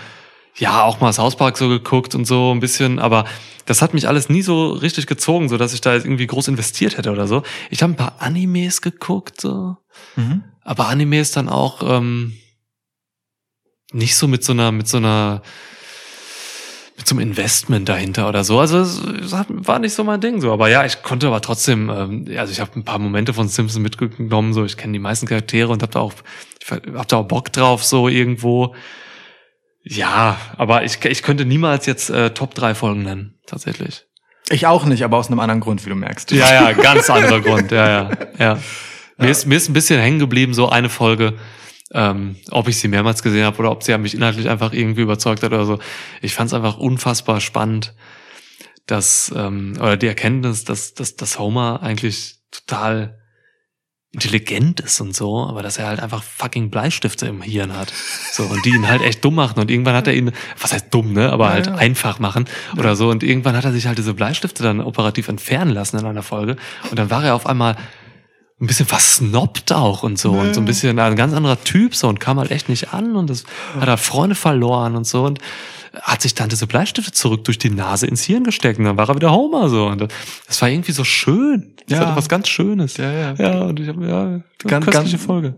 [0.59, 3.25] ja auch mal South Park so geguckt und so ein bisschen, aber
[3.67, 6.49] das hat mich alles nie so richtig gezogen, so dass ich da jetzt irgendwie groß
[6.49, 7.43] investiert hätte oder so.
[7.70, 9.77] Ich habe ein paar Animes geguckt, so,
[10.17, 10.43] Mhm.
[10.62, 12.35] aber Animes dann auch ähm,
[13.93, 15.43] nicht so mit so einer mit so einer
[16.97, 18.59] mit so einem Investment dahinter oder so.
[18.59, 19.01] Also es,
[19.33, 20.53] war nicht so mein Ding so.
[20.53, 23.81] Aber ja, ich konnte aber trotzdem, ähm, also ich habe ein paar Momente von Simpsons
[23.81, 26.12] mitgenommen, so ich kenne die meisten Charaktere und hab da auch,
[26.61, 28.75] ich hab da auch Bock drauf, so irgendwo.
[29.91, 34.05] Ja, aber ich, ich könnte niemals jetzt äh, Top 3 Folgen nennen, tatsächlich.
[34.50, 36.31] Ich auch nicht, aber aus einem anderen Grund, wie du merkst.
[36.33, 38.58] Ja, ja, ganz anderer Grund, ja, ja, ja.
[39.17, 41.34] Mir, ist, mir ist ein bisschen hängen geblieben, so eine Folge,
[41.92, 45.42] ähm, ob ich sie mehrmals gesehen habe oder ob sie mich inhaltlich einfach irgendwie überzeugt
[45.42, 45.78] hat oder so.
[46.20, 47.94] Ich fand es einfach unfassbar spannend,
[48.86, 53.18] dass, ähm, oder die Erkenntnis, dass, dass, dass Homer eigentlich total
[54.12, 57.93] intelligent ist und so, aber dass er halt einfach fucking Bleistifte im Hirn hat.
[58.33, 59.61] So, und die ihn halt echt dumm machen.
[59.61, 61.31] Und irgendwann hat er ihn, was heißt dumm, ne?
[61.31, 61.75] Aber Ja, halt ja.
[61.75, 62.47] einfach machen
[62.78, 63.11] oder so.
[63.11, 66.57] Und irgendwann hat er sich halt diese Bleistifte dann operativ entfernen lassen in einer Folge.
[66.91, 67.77] Und dann war er auf einmal
[68.61, 70.33] ein bisschen versnobbt auch und so.
[70.33, 73.15] Und so ein bisschen ein ganz anderer Typ so und kam halt echt nicht an.
[73.15, 73.45] Und das
[73.78, 75.25] hat er Freunde verloren und so.
[75.25, 75.39] Und
[76.02, 78.78] hat sich dann diese Bleistifte zurück durch die Nase ins Hirn gesteckt.
[78.78, 79.86] Und dann war er wieder Homer so.
[79.86, 80.09] Und
[80.47, 81.75] das war irgendwie so schön.
[81.89, 82.07] Das Ja.
[82.07, 82.97] hatte was ganz Schönes.
[82.99, 83.35] Ja, ja.
[83.35, 85.55] Ja, und ich habe, ja, Ganz- köstliche ganz- Folge.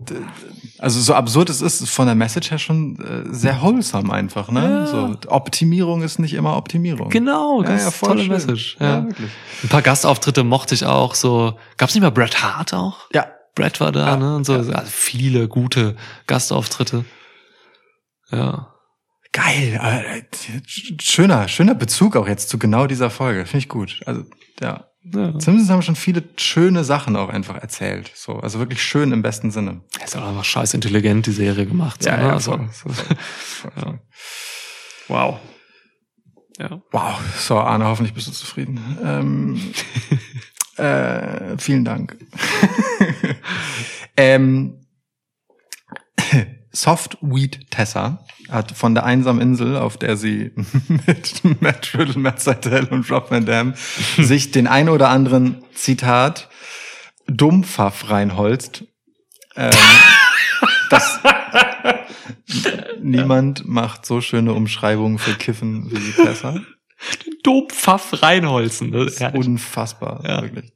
[0.79, 4.61] Also so absurd es ist, von der Message her schon äh, sehr wholesome einfach, ne?
[4.61, 4.87] Ja.
[4.87, 7.09] So Optimierung ist nicht immer Optimierung.
[7.09, 8.31] Genau, Ja, ganz ja, voll tolle schön.
[8.31, 8.77] Message.
[8.79, 9.05] Ja, Ja.
[9.07, 9.29] wirklich.
[9.63, 11.13] Ein paar Gastauftritte mochte ich auch.
[11.13, 12.97] So gab's nicht mal Bret Hart auch?
[13.13, 13.27] Ja.
[13.53, 14.35] Brett war da, Ja, ne?
[14.37, 15.95] Und so also viele gute
[16.25, 17.03] Gastauftritte.
[18.31, 18.70] Ja.
[19.33, 19.79] Geil.
[19.81, 20.23] äh,
[21.01, 23.45] Schöner, schöner Bezug auch jetzt zu genau dieser Folge.
[23.45, 24.01] Finde ich gut.
[24.05, 24.25] Also,
[24.59, 24.87] ja.
[25.03, 25.37] Ja.
[25.39, 28.11] Zumindest haben schon viele schöne Sachen auch einfach erzählt.
[28.13, 29.81] So, also wirklich schön im besten Sinne.
[30.03, 32.03] Ist auch einfach scheiß intelligent, die Serie gemacht.
[32.03, 32.23] so, Ja, ne?
[32.23, 32.93] ja, also, voll,
[33.77, 33.99] ja.
[35.07, 35.39] Wow.
[36.59, 36.81] Ja.
[36.91, 37.19] Wow.
[37.35, 38.79] So, Arne, hoffentlich bist du zufrieden.
[39.03, 39.73] Ähm,
[40.83, 42.17] äh, vielen Dank.
[44.17, 44.85] ähm,
[46.71, 50.51] Softweed Tessa hat von der einsamen Insel, auf der sie
[51.07, 53.73] mit Matt Riddle, Matt Seitel und Rob Van Dam
[54.17, 56.49] sich den ein oder anderen Zitat
[57.27, 58.83] Dumpfaff reinholzt.
[59.55, 59.71] Ähm,
[60.89, 61.19] das,
[63.01, 66.55] niemand macht so schöne Umschreibungen für Kiffen wie Tessa.
[67.43, 68.91] Dompfaff reinholzen.
[68.91, 70.41] Das ist unfassbar, Ja.
[70.41, 70.73] wirklich.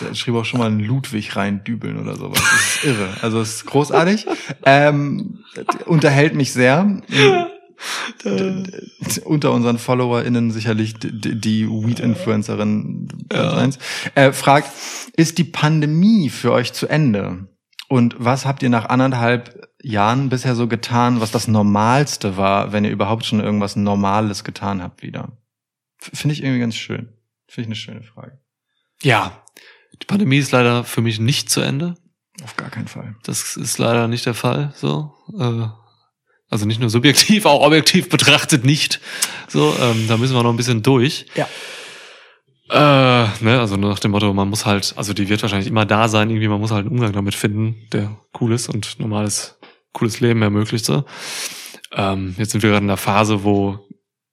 [0.00, 2.38] Er schrieb auch schon mal einen Ludwig reindübeln oder sowas.
[2.38, 3.08] Das ist irre.
[3.22, 4.26] Also es ist großartig.
[4.64, 5.44] Ähm,
[5.86, 7.00] unterhält mich sehr.
[9.24, 13.78] Unter unseren FollowerInnen sicherlich die Weed-Influencerin eins.
[14.14, 14.70] Äh, fragt,
[15.16, 17.46] ist die Pandemie für euch zu Ende?
[17.88, 22.84] Und was habt ihr nach anderthalb Jahren bisher so getan, was das Normalste war, wenn
[22.84, 25.38] ihr überhaupt schon irgendwas Normales getan habt wieder?
[25.98, 27.08] Finde ich irgendwie ganz schön.
[27.46, 28.38] Finde ich eine schöne Frage.
[29.02, 29.44] Ja.
[30.00, 31.96] Die Pandemie ist leider für mich nicht zu Ende.
[32.44, 33.16] Auf gar keinen Fall.
[33.24, 34.72] Das ist leider nicht der Fall.
[34.76, 35.66] So, äh,
[36.50, 39.00] also nicht nur subjektiv, auch objektiv betrachtet nicht.
[39.48, 41.26] So, ähm, da müssen wir noch ein bisschen durch.
[41.34, 41.48] Ja.
[42.70, 45.86] Äh, ne, also nur nach dem Motto, man muss halt, also die wird wahrscheinlich immer
[45.86, 49.58] da sein, irgendwie, man muss halt einen Umgang damit finden, der cool ist und normales,
[49.92, 50.84] cooles Leben ermöglicht.
[50.84, 51.04] So.
[51.92, 53.87] Ähm, jetzt sind wir gerade in der Phase, wo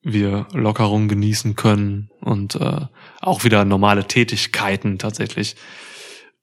[0.05, 2.81] wir Lockerung genießen können und äh,
[3.21, 5.55] auch wieder normale Tätigkeiten tatsächlich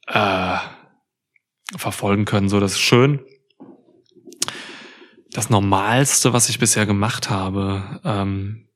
[0.08, 0.56] äh,
[1.76, 2.48] verfolgen können.
[2.48, 3.20] So, das ist schön.
[5.30, 8.68] Das Normalste, was ich bisher gemacht habe, ähm,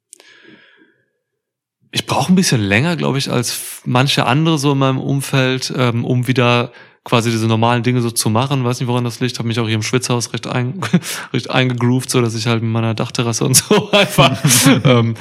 [1.91, 6.05] ich brauche ein bisschen länger, glaube ich, als manche andere so in meinem Umfeld, ähm,
[6.05, 6.73] um wieder
[7.07, 8.65] quasi diese normalen Dinge so zu machen.
[8.65, 9.39] Weiß nicht, woran das liegt.
[9.39, 10.81] Habe mich auch hier im Schwitzhaus recht, ein,
[11.33, 14.37] recht eingegroovt, so dass ich halt mit meiner Dachterrasse und so einfach
[14.85, 15.15] ähm,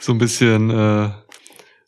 [0.00, 1.10] so ein bisschen äh,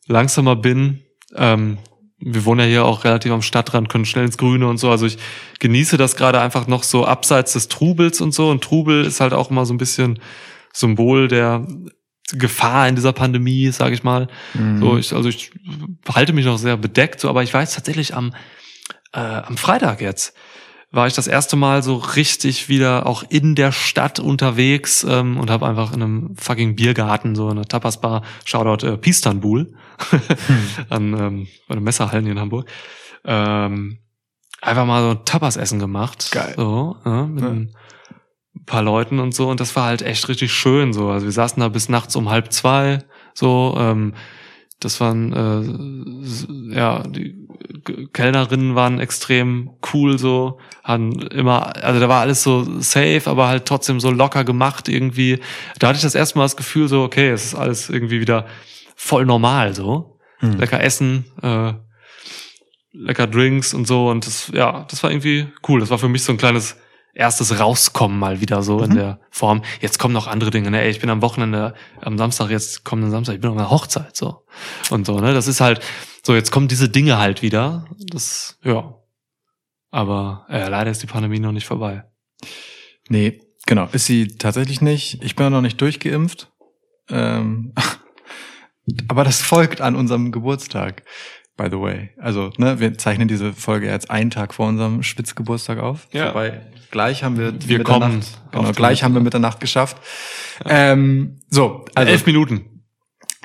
[0.07, 1.01] langsamer bin.
[1.35, 1.79] Ähm,
[2.21, 4.89] wir wohnen ja hier auch relativ am Stadtrand, können schnell ins Grüne und so.
[4.89, 5.19] Also ich
[5.59, 8.51] genieße das gerade einfach noch so abseits des Trubels und so.
[8.51, 10.21] Und Trubel ist halt auch immer so ein bisschen
[10.73, 11.67] Symbol der
[12.33, 14.29] Gefahr in dieser Pandemie, sage ich mal.
[14.79, 15.51] So, ich, also ich
[16.15, 18.33] halte mich noch sehr bedeckt, so, aber ich weiß tatsächlich am,
[19.13, 20.35] äh, am Freitag jetzt
[20.93, 25.49] war ich das erste Mal so richtig wieder auch in der Stadt unterwegs ähm, und
[25.49, 29.73] habe einfach in einem fucking Biergarten, so in einer Tapasbar, Shoutout äh, Pistanbul,
[30.89, 32.69] an ähm, bei einem Messerhallen hier in Hamburg,
[33.25, 33.99] ähm,
[34.61, 36.31] einfach mal so Tapas-Essen gemacht.
[36.33, 36.55] Geil.
[36.57, 37.51] So, ja, mit Ja.
[37.51, 37.73] ein
[38.67, 41.09] paar Leuten und so und das war halt echt richtig schön so.
[41.11, 42.99] Also wir saßen da bis nachts um halb zwei,
[43.35, 44.15] so, ähm,
[44.81, 45.33] das waren
[46.71, 47.37] äh, ja die
[48.13, 53.67] Kellnerinnen waren extrem cool so, haben immer also da war alles so safe, aber halt
[53.67, 55.39] trotzdem so locker gemacht irgendwie.
[55.79, 58.47] Da hatte ich das erste Mal das Gefühl so, okay, es ist alles irgendwie wieder
[58.97, 60.19] voll normal so.
[60.39, 60.59] Hm.
[60.59, 61.73] Lecker essen, äh,
[62.93, 65.81] lecker Drinks und so und das ja, das war irgendwie cool.
[65.81, 66.77] Das war für mich so ein kleines
[67.15, 68.95] erstes Rauskommen mal wieder so in Mhm.
[68.97, 69.63] der Form.
[69.81, 70.71] Jetzt kommen noch andere Dinge.
[70.71, 70.81] Ne?
[70.83, 74.17] Ey, ich bin am Wochenende, am Samstag, jetzt kommenden Samstag, ich bin auf einer Hochzeit
[74.17, 74.45] so
[74.91, 75.19] und so.
[75.21, 75.81] Ne, das ist halt
[76.25, 76.35] so.
[76.35, 77.87] Jetzt kommen diese Dinge halt wieder.
[78.11, 78.95] Das ja.
[79.91, 82.05] Aber äh, leider ist die Pandemie noch nicht vorbei.
[83.09, 83.89] Nee, genau.
[83.93, 85.23] Ist sie tatsächlich nicht.
[85.25, 86.53] Ich bin auch noch nicht durchgeimpft.
[87.09, 87.75] Ähm,
[89.09, 91.03] aber das folgt an unserem Geburtstag,
[91.57, 92.11] by the way.
[92.19, 96.07] Also, ne, wir zeichnen diese Folge jetzt einen Tag vor unserem Spitzgeburtstag auf.
[96.13, 96.31] Ja.
[96.31, 98.21] Wobei, gleich haben wir Wir kommen
[98.53, 99.39] Genau, gleich haben wir Mitte.
[99.39, 99.97] Mitternacht geschafft.
[100.65, 102.83] Ähm, so, also Elf Minuten.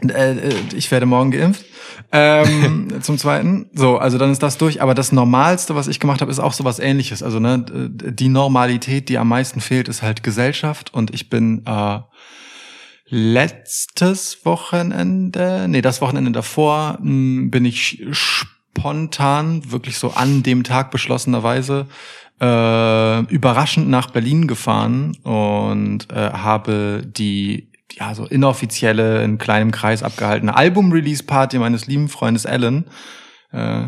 [0.07, 1.64] äh, äh, ich werde morgen geimpft.
[2.11, 3.69] Ähm, zum Zweiten.
[3.74, 4.82] So, also dann ist das durch.
[4.82, 7.24] Aber das Normalste, was ich gemacht habe, ist auch sowas ähnliches.
[7.24, 10.93] Also ne, die Normalität, die am meisten fehlt, ist halt Gesellschaft.
[10.93, 11.99] Und ich bin äh,
[13.07, 20.91] letztes Wochenende, nee, das Wochenende davor, mh, bin ich spontan, wirklich so an dem Tag
[20.91, 21.88] beschlossenerweise,
[22.42, 30.04] äh, überraschend nach Berlin gefahren und äh, habe die ja so inoffizielle in kleinem Kreis
[30.04, 32.86] abgehaltene Album-Release-Party meines lieben Freundes Alan
[33.52, 33.88] äh,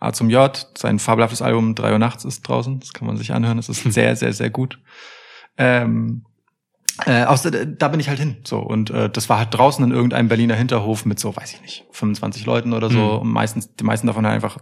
[0.00, 3.32] A zum J, sein fabelhaftes Album 3 Uhr nachts ist draußen, das kann man sich
[3.32, 4.78] anhören, das ist sehr, sehr, sehr gut.
[5.56, 6.24] Ähm,
[7.06, 8.38] äh, aus, da bin ich halt hin.
[8.44, 11.62] So und äh, das war halt draußen in irgendeinem Berliner Hinterhof mit so, weiß ich
[11.62, 12.98] nicht, 25 Leuten oder so.
[12.98, 13.18] Mhm.
[13.20, 14.58] Und meistens, die meisten davon halt einfach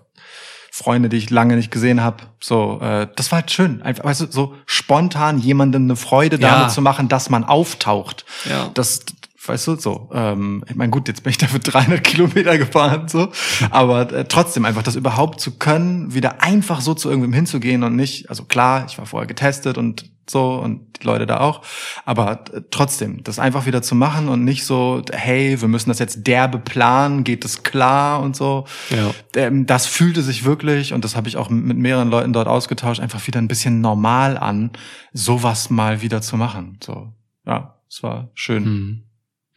[0.77, 2.19] Freunde, die ich lange nicht gesehen habe.
[2.39, 3.81] So, äh, das war halt schön.
[3.81, 6.51] Einfach, weißt du, so spontan jemandem eine Freude Ja.
[6.55, 8.27] damit zu machen, dass man auftaucht.
[8.49, 8.69] Ja.
[8.75, 9.01] Das,
[9.49, 10.11] weißt du, so.
[10.13, 13.29] Ähm, ich meine, gut, jetzt bin ich dafür 300 Kilometer gefahren, so.
[13.71, 17.97] Aber äh, trotzdem einfach das überhaupt zu können, wieder einfach so zu irgendwem hinzugehen und
[17.97, 21.63] nicht, also klar, ich war vorher getestet und so und die Leute da auch.
[22.05, 25.99] Aber äh, trotzdem, das einfach wieder zu machen und nicht so, hey, wir müssen das
[25.99, 28.67] jetzt derbe planen, geht es klar und so.
[28.91, 29.11] Ja.
[29.35, 33.01] Ähm, das fühlte sich wirklich, und das habe ich auch mit mehreren Leuten dort ausgetauscht,
[33.01, 34.71] einfach wieder ein bisschen normal an,
[35.13, 36.79] sowas mal wieder zu machen.
[36.83, 37.13] So,
[37.47, 38.65] ja, es war schön.
[38.65, 39.06] Hm.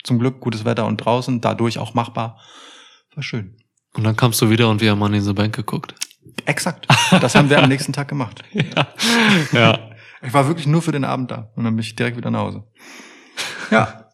[0.03, 2.39] Zum Glück gutes Wetter und draußen, dadurch auch machbar.
[3.15, 3.57] War schön.
[3.93, 5.95] Und dann kamst du wieder und wir haben in the Bank geguckt.
[6.45, 6.87] Exakt.
[7.11, 8.43] Das haben wir am nächsten Tag gemacht.
[9.51, 9.79] Ja.
[10.21, 12.41] Ich war wirklich nur für den Abend da und dann bin ich direkt wieder nach
[12.41, 12.63] Hause.
[13.71, 14.05] Ja.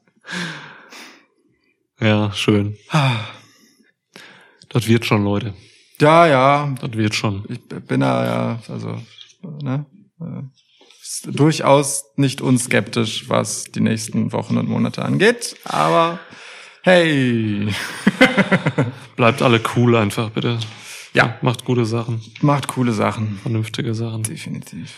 [1.99, 2.77] Ja, schön.
[4.69, 5.53] Das wird schon, Leute.
[5.99, 6.75] Ja, ja.
[6.79, 7.43] Das wird schon.
[7.49, 9.01] Ich bin da ja, also,
[9.61, 9.85] ne?
[11.25, 15.55] Durchaus nicht unskeptisch, was die nächsten Wochen und Monate angeht.
[15.65, 16.19] Aber
[16.83, 17.67] hey,
[19.15, 20.59] Bleibt alle cool einfach, bitte.
[21.13, 21.37] Ja.
[21.41, 22.21] Macht gute Sachen.
[22.41, 23.39] macht coole Sachen.
[23.41, 24.23] Vernünftige Sachen.
[24.23, 24.93] Definitiv.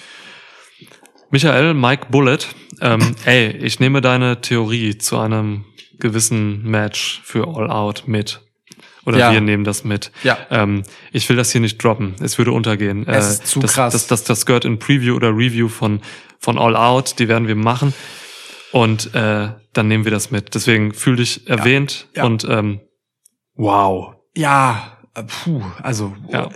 [1.30, 2.40] Michael, Mike Bullet,
[2.82, 5.66] ähm, ey, ich nehme deine Theorie zu einem
[6.00, 8.42] gewissen Match für All Out mit.
[9.08, 9.32] Oder Ja.
[9.32, 10.12] wir nehmen das mit.
[10.24, 10.38] Ja.
[10.52, 12.16] Ähm, ich will das hier nicht droppen.
[12.22, 13.08] Es würde untergehen.
[13.08, 13.94] Äh, Es ist zu das, krass.
[13.94, 16.02] Das, das, das gehört in Preview oder Review von,
[16.40, 17.18] von All Out.
[17.18, 17.94] Die werden wir machen.
[18.74, 20.54] Und äh, dann nehmen wir das mit.
[20.56, 22.26] Deswegen fühl dich erwähnt Ja.
[22.26, 22.82] und ähm,
[23.56, 24.16] wow.
[24.36, 26.48] Ja, äh, puh, also, Ja.
[26.48, 26.52] äh,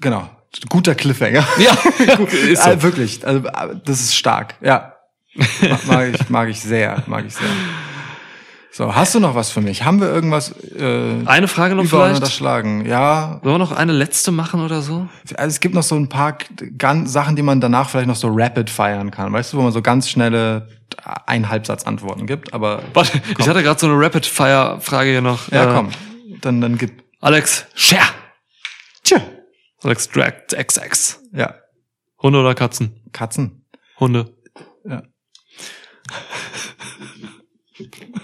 [0.00, 0.28] genau.
[0.68, 1.46] Guter Cliffhanger.
[1.58, 1.72] Ja,
[2.48, 2.70] ist so.
[2.70, 4.56] Äh, wirklich, also, äh, das ist stark.
[4.60, 4.94] Ja.
[5.60, 7.46] Ma- Mag ich, mag ich sehr, mag ich sehr.
[8.70, 9.82] So, hast du noch was für mich?
[9.84, 12.16] Haben wir irgendwas äh, Eine Frage noch vielleicht?
[12.16, 12.84] unterschlagen?
[12.86, 15.08] Ja, Sollen wir noch eine letzte machen oder so?
[15.36, 16.36] also es gibt noch so ein paar
[16.76, 19.32] ganz Sachen, die man danach vielleicht noch so rapid feiern kann.
[19.32, 20.68] Weißt du, wo man so ganz schnelle
[21.26, 25.50] ein Halbsatz Antworten gibt, aber Warte, ich hatte gerade so eine Rapid-Fire-Frage hier noch.
[25.50, 25.90] ja, Äh, komm,
[26.40, 27.02] dann dann gib.
[27.20, 28.02] Alex, Share.
[29.02, 29.20] Tja.
[29.82, 31.20] Alex Drag XX.
[31.32, 31.54] Ja,
[32.22, 33.00] Hunde oder Katzen?
[33.12, 33.64] Katzen.
[33.98, 34.34] Hunde.
[34.84, 35.02] Ja.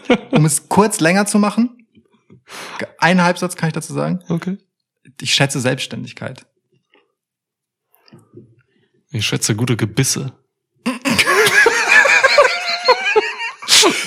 [0.31, 1.87] Um es kurz länger zu machen,
[2.99, 4.21] einen Halbsatz kann ich dazu sagen.
[4.29, 4.59] Okay.
[5.21, 6.47] Ich schätze Selbstständigkeit.
[9.11, 10.33] Ich schätze gute Gebisse.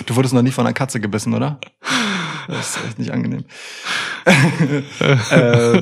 [0.06, 1.60] Du wurdest noch nie von einer Katze gebissen, oder?
[2.48, 3.46] Das ist echt nicht angenehm.
[4.26, 5.82] äh,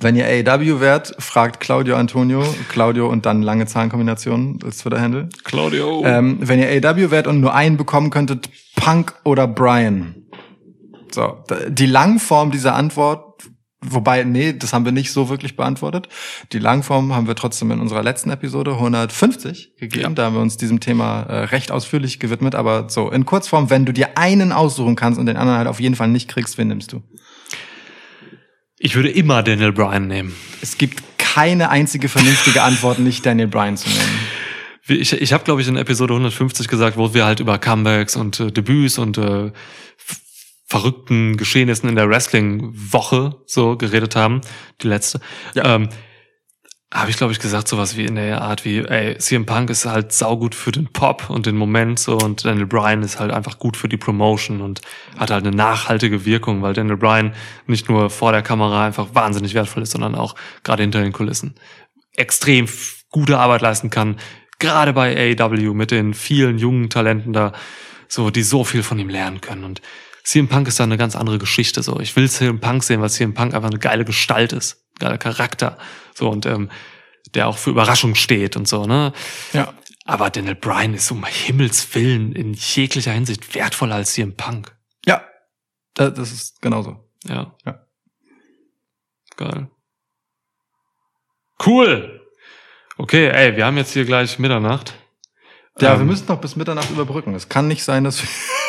[0.00, 5.28] wenn ihr AEW wärt, fragt Claudio Antonio, Claudio und dann lange Zahlenkombination als Twitter-Handle.
[5.44, 6.02] Claudio.
[6.04, 10.26] Ähm, wenn ihr AEW wärt und nur einen bekommen könntet, Punk oder Brian?
[11.12, 13.42] So, die Langform dieser Antwort,
[13.80, 16.08] wobei, nee, das haben wir nicht so wirklich beantwortet.
[16.52, 20.02] Die Langform haben wir trotzdem in unserer letzten Episode 150 gegeben.
[20.02, 20.10] Ja.
[20.10, 22.54] Da haben wir uns diesem Thema äh, recht ausführlich gewidmet.
[22.54, 25.80] Aber so, in Kurzform, wenn du dir einen aussuchen kannst und den anderen halt auf
[25.80, 27.02] jeden Fall nicht kriegst, wen nimmst du?
[28.78, 30.34] Ich würde immer Daniel Bryan nehmen.
[30.60, 34.18] Es gibt keine einzige vernünftige Antwort, nicht Daniel Bryan zu nehmen.
[34.88, 38.38] Ich, ich habe, glaube ich, in Episode 150 gesagt, wo wir halt über Comebacks und
[38.38, 39.50] äh, Debüts und äh,
[40.66, 44.40] verrückten Geschehnissen in der Wrestling-Woche so geredet haben,
[44.82, 45.20] die letzte.
[45.54, 45.76] Ja.
[45.76, 45.88] Ähm,
[46.94, 49.86] habe ich, glaube ich, gesagt, sowas wie in der Art wie, ey, CM Punk ist
[49.86, 53.58] halt saugut für den Pop und den Moment so und Daniel Bryan ist halt einfach
[53.58, 54.80] gut für die Promotion und
[55.18, 57.34] hat halt eine nachhaltige Wirkung, weil Daniel Bryan
[57.66, 61.56] nicht nur vor der Kamera einfach wahnsinnig wertvoll ist, sondern auch gerade hinter den Kulissen
[62.16, 62.66] extrem
[63.10, 64.16] gute Arbeit leisten kann,
[64.58, 67.52] gerade bei AEW mit den vielen jungen Talenten da,
[68.08, 69.64] so, die so viel von ihm lernen können.
[69.64, 69.82] Und
[70.24, 72.00] CM Punk ist da eine ganz andere Geschichte, so.
[72.00, 75.78] Ich will CM Punk sehen, weil CM Punk einfach eine geile Gestalt ist, geiler Charakter,
[76.16, 76.70] so, und, ähm,
[77.34, 79.12] der auch für Überraschung steht und so, ne?
[79.52, 79.74] Ja.
[80.04, 84.74] Aber Daniel Bryan ist um Himmels Willen in jeglicher Hinsicht wertvoller als CM Punk.
[85.04, 85.24] Ja.
[85.94, 87.04] Das, das ist genauso.
[87.26, 87.54] Ja.
[87.64, 87.84] Ja.
[89.36, 89.68] Geil.
[91.64, 92.20] Cool.
[92.96, 94.94] Okay, ey, wir haben jetzt hier gleich Mitternacht.
[95.80, 97.34] Ja, Ähm, wir müssen noch bis Mitternacht überbrücken.
[97.34, 98.28] Es kann nicht sein, dass wir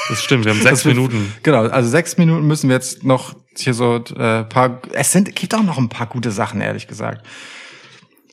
[0.09, 1.33] Das stimmt, wir haben sechs Minuten.
[1.43, 4.81] Genau, also sechs Minuten müssen wir jetzt noch hier so äh, paar.
[4.93, 7.25] Es sind gibt auch noch ein paar gute Sachen, ehrlich gesagt.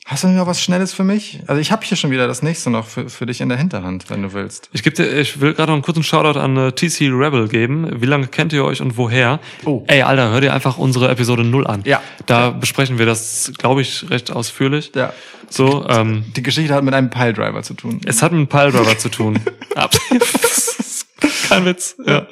[0.07, 1.39] Hast du noch was Schnelles für mich?
[1.47, 4.07] Also ich habe hier schon wieder das nächste noch für, für dich in der Hinterhand,
[4.11, 4.69] wenn du willst.
[4.71, 7.89] Ich, geb dir, ich will gerade noch einen kurzen Shoutout an äh, TC Rebel geben.
[7.99, 9.39] Wie lange kennt ihr euch und woher?
[9.65, 9.83] Oh.
[9.87, 11.81] Ey, Alter, hör dir einfach unsere Episode 0 an.
[11.85, 12.03] Ja.
[12.27, 14.91] Da besprechen wir das, glaube ich, recht ausführlich.
[14.93, 15.11] Ja.
[15.49, 17.99] So, ähm, Die Geschichte hat mit einem Piledriver zu tun.
[18.05, 19.39] es hat mit einem Piledriver zu tun.
[21.47, 21.95] Kein Witz.
[22.05, 22.27] Ja.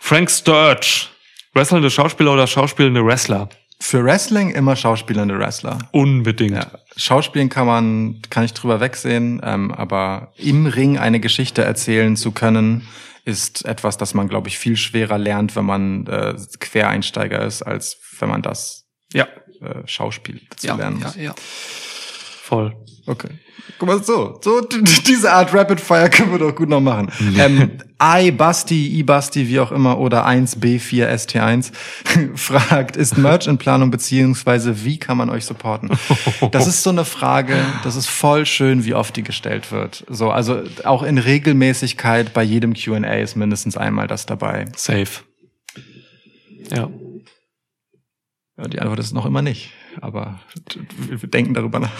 [0.00, 1.06] Frank Sturge
[1.54, 3.48] Wrestlende Schauspieler oder schauspielende Wrestler?
[3.80, 5.78] Für Wrestling immer schauspielende Wrestler.
[5.92, 6.54] Unbedingt.
[6.56, 6.66] Ja.
[6.96, 12.32] Schauspielen kann man, kann ich drüber wegsehen, ähm, aber im Ring eine Geschichte erzählen zu
[12.32, 12.88] können,
[13.24, 17.98] ist etwas, das man, glaube ich, viel schwerer lernt, wenn man äh, Quereinsteiger ist, als
[18.18, 19.26] wenn man das Ja.
[19.60, 21.16] äh, Schauspiel zu Ja, lernen ja, muss.
[21.16, 21.34] ja.
[21.38, 22.76] Voll.
[23.06, 23.28] Okay.
[23.78, 24.60] Guck mal, so, so
[25.06, 27.10] diese Art Rapid Fire können wir doch gut noch machen.
[27.38, 31.72] ähm, I Basti, I Basti, wie auch immer, oder 1B4 ST1
[32.34, 35.90] fragt, ist Merch in Planung beziehungsweise wie kann man euch supporten?
[36.50, 40.04] Das ist so eine Frage, das ist voll schön, wie oft die gestellt wird.
[40.08, 44.66] So, also auch in Regelmäßigkeit bei jedem Q&A ist mindestens einmal das dabei.
[44.76, 45.22] Safe.
[46.70, 46.90] Ja.
[48.56, 50.40] Ja, die Antwort ist noch immer nicht, aber
[51.08, 51.90] wir denken darüber nach.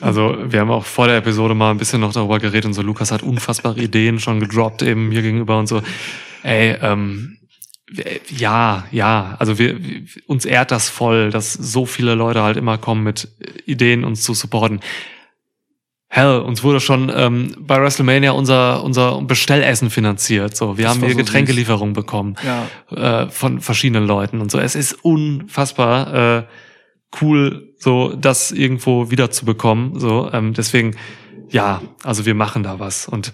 [0.00, 2.82] Also wir haben auch vor der Episode mal ein bisschen noch darüber geredet und so,
[2.82, 5.82] Lukas hat unfassbare Ideen schon gedroppt eben mir gegenüber und so.
[6.42, 7.38] Ey, ähm,
[8.28, 9.78] ja, ja, also wir,
[10.26, 13.28] uns ehrt das voll, dass so viele Leute halt immer kommen mit
[13.64, 14.80] Ideen, uns zu supporten.
[16.08, 20.56] Hell, uns wurde schon ähm, bei WrestleMania unser unser Bestellessen finanziert.
[20.56, 23.24] So, wir Das haben hier so Getränkelieferung bekommen Ja.
[23.24, 24.58] äh, von verschiedenen Leuten und so.
[24.58, 26.42] Es ist unfassbar äh,
[27.20, 29.98] cool, so das irgendwo wiederzubekommen.
[30.00, 30.96] So, ähm, deswegen,
[31.50, 33.32] ja, also wir machen da was und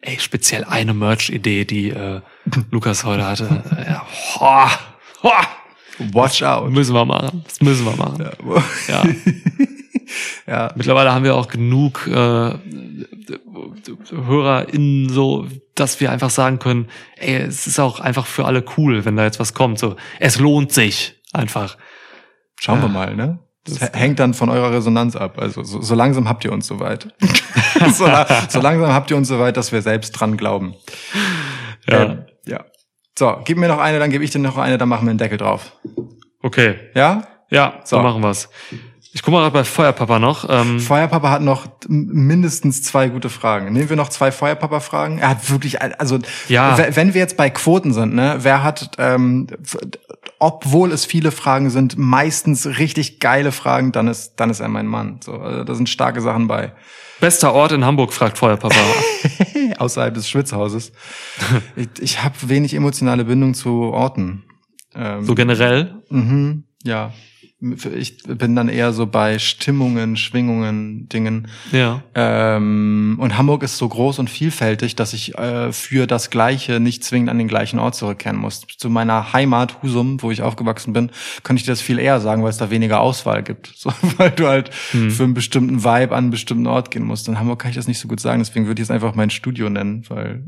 [0.00, 2.20] ey, speziell eine Merch-Idee, die äh,
[2.70, 3.62] Lukas heute hatte.
[3.76, 4.70] Äh, ja, hoa,
[5.22, 5.46] hoa,
[6.12, 6.70] Watch out.
[6.70, 7.42] müssen wir machen.
[7.46, 8.28] Das müssen wir machen.
[8.88, 9.02] Ja.
[10.46, 10.72] ja.
[10.76, 12.52] Mittlerweile haben wir auch genug äh,
[14.10, 19.04] HörerInnen so, dass wir einfach sagen können, ey, es ist auch einfach für alle cool,
[19.04, 19.78] wenn da jetzt was kommt.
[19.78, 21.76] So, es lohnt sich einfach.
[22.58, 22.92] Schauen wir Ja.
[22.92, 23.38] mal, ne?
[23.66, 25.38] Das hängt dann von eurer Resonanz ab.
[25.38, 27.08] Also so, so langsam habt ihr uns soweit.
[27.92, 28.08] so,
[28.48, 30.74] so langsam habt ihr uns soweit, dass wir selbst dran glauben.
[31.88, 32.02] Ja.
[32.02, 32.64] Ähm, ja.
[33.18, 35.18] So, gib mir noch eine, dann gebe ich dir noch eine, dann machen wir einen
[35.18, 35.72] Deckel drauf.
[36.42, 36.76] Okay.
[36.94, 37.26] Ja?
[37.50, 38.48] Ja, so, machen wir's.
[39.12, 40.46] Ich guck mal gerade bei Feuerpapa noch.
[40.48, 43.72] Ähm, Feuerpapa hat noch mindestens zwei gute Fragen.
[43.72, 45.18] Nehmen wir noch zwei Feuerpapa-Fragen?
[45.18, 46.76] Er hat wirklich, also Ja.
[46.94, 49.46] wenn wir jetzt bei Quoten sind, ne, wer hat, ähm,
[50.38, 54.86] obwohl es viele Fragen sind, meistens richtig geile Fragen, dann ist, dann ist er mein
[54.86, 55.20] Mann.
[55.22, 56.72] So, also, da sind starke Sachen bei.
[57.20, 58.74] bester Ort in Hamburg, fragt Feuerpapa.
[59.78, 60.92] außerhalb des Schwitzhauses.
[61.76, 64.44] ich ich habe wenig emotionale Bindung zu Orten.
[64.94, 66.02] Ähm, so generell.
[66.08, 67.12] mhm, ja.
[67.58, 71.48] Ich bin dann eher so bei Stimmungen, Schwingungen, Dingen.
[71.72, 72.02] Ja.
[72.14, 77.02] Ähm, und Hamburg ist so groß und vielfältig, dass ich äh, für das Gleiche nicht
[77.02, 78.66] zwingend an den gleichen Ort zurückkehren muss.
[78.76, 81.10] Zu meiner Heimat, Husum, wo ich aufgewachsen bin,
[81.44, 83.72] könnte ich dir das viel eher sagen, weil es da weniger Auswahl gibt.
[83.86, 87.28] So, weil du halt für einen bestimmten Vibe an einen bestimmten Ort gehen musst.
[87.28, 89.30] In Hamburg kann ich das nicht so gut sagen, deswegen würde ich es einfach mein
[89.30, 90.42] Studio nennen, weil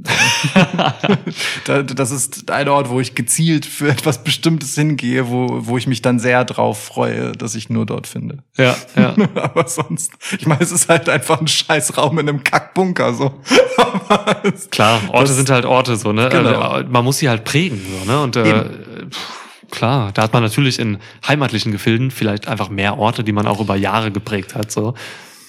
[0.54, 1.16] äh,
[1.64, 5.86] da, das ist ein Ort, wo ich gezielt für etwas Bestimmtes hingehe, wo, wo ich
[5.86, 8.38] mich dann sehr drauf freue, dass ich nur dort finde.
[8.56, 9.14] Ja, ja.
[9.34, 13.40] Aber sonst, ich meine, es ist halt einfach ein scheiß Raum in einem Kackbunker, so.
[14.42, 16.28] Es- Klar, Orte Das- sind halt Orte so, ne?
[16.28, 16.78] Genau.
[16.78, 18.20] Äh, Man muss sie halt prägen, so, ne?
[18.22, 18.64] Und äh,
[19.10, 23.46] pff, klar, da hat man natürlich in heimatlichen Gefilden vielleicht einfach mehr Orte, die man
[23.46, 24.94] auch über Jahre geprägt hat, so.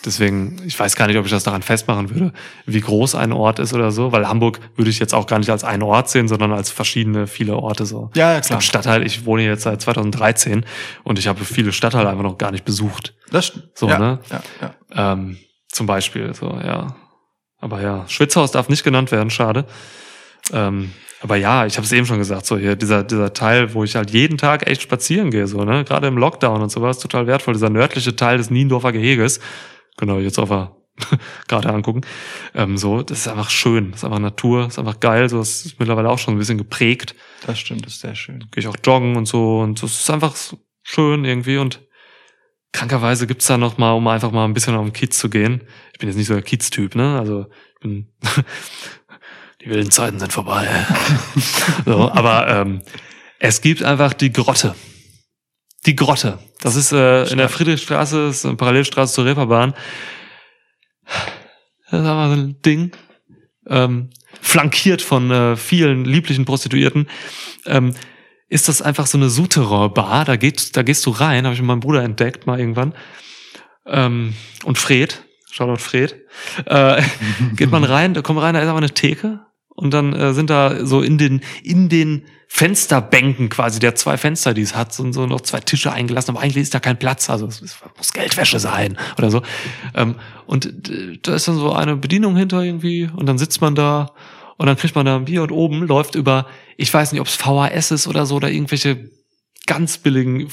[0.05, 2.31] Deswegen, ich weiß gar nicht, ob ich das daran festmachen würde,
[2.65, 5.49] wie groß ein Ort ist oder so, weil Hamburg würde ich jetzt auch gar nicht
[5.49, 8.09] als einen Ort sehen, sondern als verschiedene, viele Orte so.
[8.15, 8.59] Ja, ja, Es klar.
[8.59, 10.65] gibt Stadtteile, ich wohne jetzt seit 2013
[11.03, 13.13] und ich habe viele Stadtteile einfach noch gar nicht besucht.
[13.31, 13.69] Das stimmt.
[13.75, 14.19] So, ja, ne?
[14.31, 15.13] Ja, ja.
[15.13, 15.37] Ähm,
[15.69, 16.95] zum Beispiel, so, ja.
[17.59, 19.65] Aber ja, Schwitzhaus darf nicht genannt werden, schade.
[20.53, 23.83] Ähm, aber ja, ich habe es eben schon gesagt, so hier, dieser, dieser Teil, wo
[23.83, 25.83] ich halt jeden Tag echt spazieren gehe, so, ne?
[25.83, 29.41] Gerade im Lockdown und sowas, total wertvoll, dieser nördliche Teil des Niendorfer Geheges.
[29.99, 30.75] Genau, jetzt auf der
[31.47, 32.01] gerade angucken.
[32.53, 35.37] Ähm, so, das ist einfach schön, das ist einfach Natur, das ist einfach geil, so,
[35.39, 37.15] das ist mittlerweile auch schon ein bisschen geprägt.
[37.45, 38.39] Das stimmt, das ist sehr schön.
[38.51, 41.81] Gehe ich auch joggen und so und das ist einfach so schön irgendwie und
[42.71, 45.61] krankerweise gibt's da noch mal, um einfach mal ein bisschen auf den Kiez zu gehen.
[45.93, 47.19] Ich bin jetzt nicht so der Kiez-Typ, ne?
[47.19, 48.07] Also ich bin
[49.61, 50.67] die wilden Zeiten sind vorbei.
[51.85, 52.81] so, aber ähm,
[53.39, 54.75] es gibt einfach die Grotte.
[55.85, 56.39] Die Grotte.
[56.61, 59.73] Das ist äh, in der Friedrichstraße, ist eine Parallelstraße zur Reeperbahn.
[61.89, 62.91] Das ist einfach so ein Ding.
[63.67, 64.09] Ähm,
[64.41, 67.07] flankiert von äh, vielen lieblichen Prostituierten.
[67.65, 67.93] Ähm,
[68.49, 70.25] ist das einfach so eine Souterrain-Bar.
[70.25, 72.93] Da, geht, da gehst du rein, habe ich mit meinem Bruder entdeckt mal irgendwann.
[73.85, 74.33] Ähm,
[74.65, 76.15] und Fred, Shoutout Fred,
[76.65, 77.01] äh,
[77.55, 79.45] geht man rein, da kommt rein, da ist aber eine Theke
[79.79, 84.53] und dann äh, sind da so in den in den Fensterbänken quasi der zwei Fenster,
[84.53, 87.29] die es hat, sind so noch zwei Tische eingelassen, aber eigentlich ist da kein Platz,
[87.29, 87.61] also es,
[87.95, 89.43] muss Geldwäsche sein oder so.
[89.93, 90.15] Ähm,
[90.47, 94.13] und äh, da ist dann so eine Bedienung hinter irgendwie und dann sitzt man da
[94.59, 97.27] Und dann kriegt man da ein Bier und oben läuft über, ich weiß nicht, ob
[97.27, 99.09] es VHS ist oder so, oder irgendwelche
[99.65, 100.49] ganz billigen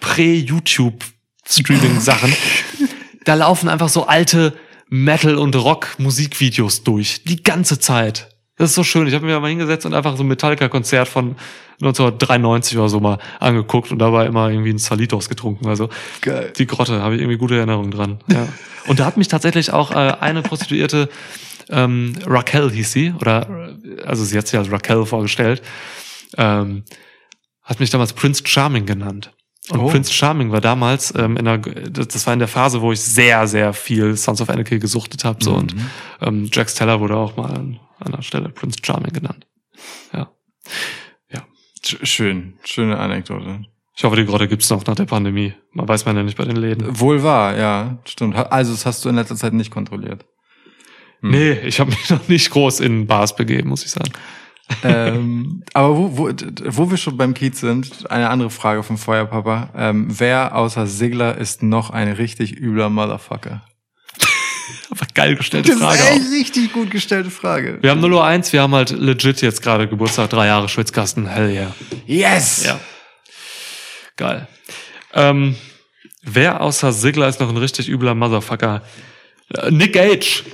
[0.00, 2.36] Prä-YouTube-Streaming-Sachen.
[3.24, 4.52] da laufen einfach so alte
[4.94, 7.24] Metal- und Rock-Musikvideos durch.
[7.24, 8.28] Die ganze Zeit.
[8.56, 9.08] Das ist so schön.
[9.08, 11.34] Ich habe mir mal hingesetzt und einfach so ein Metallica-Konzert von
[11.80, 15.66] 1993 oder so mal angeguckt und dabei immer irgendwie ein Salitos getrunken.
[15.66, 15.88] Also
[16.20, 16.52] Geil.
[16.56, 18.20] die Grotte, habe ich irgendwie gute Erinnerungen dran.
[18.30, 18.46] Ja.
[18.86, 21.08] Und da hat mich tatsächlich auch äh, eine Prostituierte,
[21.70, 23.74] ähm, Raquel hieß sie, oder
[24.04, 25.62] also sie hat sich als Raquel vorgestellt,
[26.36, 26.84] ähm,
[27.62, 29.32] hat mich damals Prince Charming genannt.
[29.70, 29.88] Und Oh.
[29.88, 33.46] Prince Charming war damals ähm, in der, das war in der Phase, wo ich sehr,
[33.46, 35.42] sehr viel Sons of Anarchy gesuchtet habe.
[35.42, 35.74] So und
[36.20, 39.46] ähm, Jax Teller wurde auch mal an einer Stelle Prince Charming genannt.
[40.12, 40.30] Ja.
[41.32, 41.42] Ja.
[41.82, 43.64] Sch- Schön, schöne Anekdote.
[43.96, 45.54] Ich hoffe, die Grotte gibt's noch nach der Pandemie.
[45.72, 47.00] Man weiß man ja nicht bei den Läden.
[47.00, 48.34] Wohl wahr, ja, stimmt.
[48.34, 50.26] Also das hast du in letzter Zeit nicht kontrolliert.
[51.22, 54.10] Nee, ich habe mich noch nicht groß in Bars begeben, muss ich sagen.
[54.82, 56.30] Ähm, aber wo, wo,
[56.64, 59.70] wo wir schon beim Kiez sind, eine andere Frage vom Feuerpapa.
[59.76, 63.62] Ähm, wer außer Sigler ist noch ein richtig übler Motherfucker?
[64.90, 66.32] Aber geil gestellte Frage auch.
[66.32, 67.78] richtig gut gestellte Frage.
[67.82, 71.74] Wir haben 001, wir haben halt legit jetzt gerade Geburtstag, drei Jahre Schwitzkasten, hell yeah.
[72.06, 72.64] Yes!
[72.64, 72.80] Ja.
[74.16, 74.48] Geil.
[75.12, 75.56] Ähm,
[76.22, 78.82] wer außer Sigler ist noch ein richtig übler Motherfucker?
[79.54, 80.44] Äh, Nick Gage.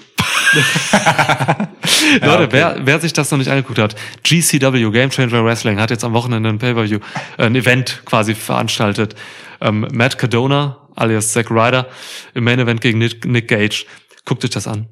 [2.21, 2.49] Leute, okay.
[2.51, 6.13] wer, wer sich das noch nicht angeguckt hat, GCW, Game Changer Wrestling, hat jetzt am
[6.13, 6.99] Wochenende ein Pay-Per-View,
[7.39, 9.15] äh, ein Event quasi veranstaltet.
[9.61, 11.89] Ähm, Matt Cadona, alias Zack Ryder,
[12.35, 13.85] im Main Event gegen Nick, Nick Gage.
[14.25, 14.89] Guckt euch das an.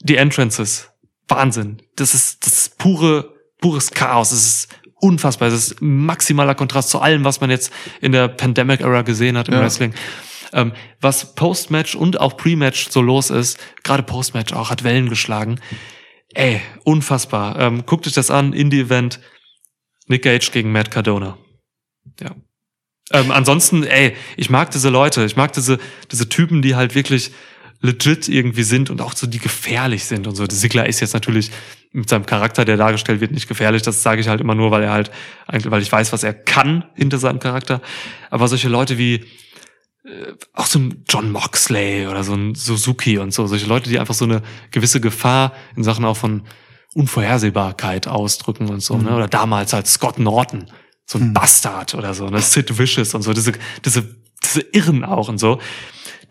[0.00, 0.90] Die Entrances,
[1.28, 1.82] Wahnsinn.
[1.96, 4.30] Das ist, das ist pure, pures Chaos.
[4.30, 4.68] Das ist
[5.00, 5.50] unfassbar.
[5.50, 9.54] Das ist maximaler Kontrast zu allem, was man jetzt in der Pandemic-Era gesehen hat im
[9.54, 9.60] Ja.
[9.60, 9.92] Wrestling.
[10.52, 15.60] Ähm, was Post-Match und auch Pre-Match so los ist, gerade Post-Match auch, hat Wellen geschlagen.
[16.34, 17.58] Ey, unfassbar.
[17.58, 19.20] Ähm, guckt euch das an, Indie-Event.
[20.06, 21.36] Nick Gage gegen Matt Cardona.
[22.20, 22.34] Ja.
[23.12, 25.78] Ähm, ansonsten, ey, ich mag diese Leute, ich mag diese,
[26.10, 27.30] diese Typen, die halt wirklich
[27.80, 30.46] legit irgendwie sind und auch so, die gefährlich sind und so.
[30.46, 31.50] Der Sigler ist jetzt natürlich
[31.92, 33.82] mit seinem Charakter, der dargestellt wird, nicht gefährlich.
[33.82, 35.10] Das sage ich halt immer nur, weil er halt,
[35.46, 37.80] weil ich weiß, was er kann hinter seinem Charakter.
[38.30, 39.24] Aber solche Leute wie,
[40.52, 44.14] auch so ein John Moxley oder so ein Suzuki und so, solche Leute, die einfach
[44.14, 46.42] so eine gewisse Gefahr in Sachen auch von
[46.94, 49.14] Unvorhersehbarkeit ausdrücken und so, ne?
[49.14, 50.66] Oder damals halt Scott Norton,
[51.04, 52.40] so ein Bastard oder so, ne?
[52.40, 53.52] Sid Vicious und so, diese,
[53.84, 55.60] diese, diese Irren auch und so.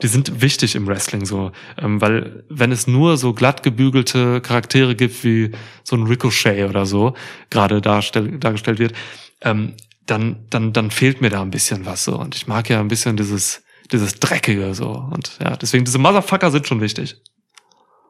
[0.04, 4.96] Die sind wichtig im Wrestling so, ähm, weil wenn es nur so glatt gebügelte Charaktere
[4.96, 5.52] gibt wie
[5.84, 7.16] so ein Ricochet oder so,
[7.50, 8.94] gerade darstell, dargestellt wird,
[9.42, 9.74] ähm,
[10.06, 12.18] dann, dann, dann fehlt mir da ein bisschen was so.
[12.18, 14.92] Und ich mag ja ein bisschen dieses, dieses Dreckige so.
[14.92, 17.22] Und ja, deswegen diese Motherfucker sind schon wichtig.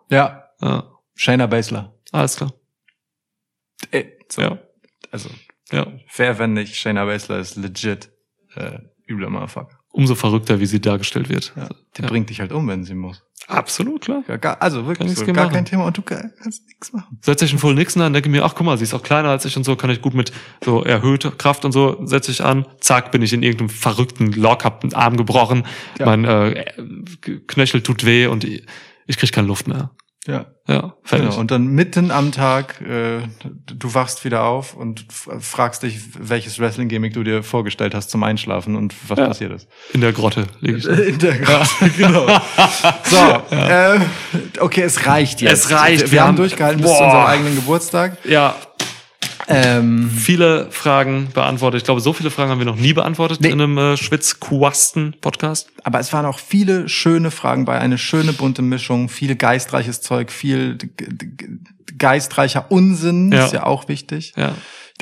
[0.10, 1.94] Ja, Ja, Shayna Baszler.
[2.12, 2.54] alles klar.
[3.92, 4.42] Äh, so.
[4.42, 4.60] Ja,
[5.12, 5.30] Also,
[5.72, 5.88] ja.
[6.16, 8.12] wer, wenn nicht, Shayna Baszler ist legit
[8.56, 9.77] äh, übler Motherfucker.
[9.98, 11.54] Umso verrückter, wie sie dargestellt wird.
[11.56, 12.08] Ja, die Ja.
[12.08, 13.24] bringt dich halt um, wenn sie muss.
[13.48, 14.24] Absolut, klar.
[14.28, 15.54] Ja, gar, also wirklich so, gar machen.
[15.54, 17.18] kein Thema und du kann- kannst nichts machen.
[17.22, 19.30] Setze ich einen Full Nixon an, denke mir, ach guck mal, sie ist auch kleiner
[19.30, 20.32] als ich und so, kann ich gut mit
[20.64, 24.66] so erhöhter Kraft und so, setze ich an, zack, bin ich in irgendeinem verrückten Lock,
[24.66, 25.66] hab einen Arm gebrochen,
[25.98, 26.06] Ja.
[26.06, 26.66] mein äh,
[27.48, 28.66] Knöchel tut weh und ich,
[29.08, 29.90] ich krieg keine Luft mehr.
[30.28, 30.46] Ja.
[30.70, 31.30] Ja, fertig.
[31.30, 31.40] Genau.
[31.40, 33.20] Und dann mitten am Tag, äh,
[33.68, 38.76] du wachst wieder auf und fragst dich, welches Wrestling-Gimmick du dir vorgestellt hast zum Einschlafen
[38.76, 39.28] und was Ja.
[39.28, 39.70] passiert ist.
[39.94, 40.86] In der Grotte liege ich.
[40.86, 41.36] In der
[41.98, 42.28] genau.
[43.04, 44.00] So, äh,
[44.60, 45.54] okay, es reicht jetzt.
[45.66, 47.06] Es reicht, Wir, wir haben haben- durchgehalten bis zu Boah.
[47.06, 48.18] unserem eigenen Geburtstag.
[48.26, 48.54] Ja,
[49.50, 51.80] Ähm, viele Fragen beantwortet.
[51.80, 53.48] Ich glaube, so viele Fragen haben wir noch nie beantwortet Nee.
[53.50, 55.70] in einem äh, Schwitz-Quasten-Podcast.
[55.84, 60.32] aber es waren auch viele schöne Fragen bei, eine schöne bunte Mischung, viel geistreiches Zeug,
[60.32, 60.78] viel
[61.98, 63.46] geistreicher Unsinn, Ja.
[63.46, 64.34] ist ja auch wichtig.
[64.36, 64.54] Ja.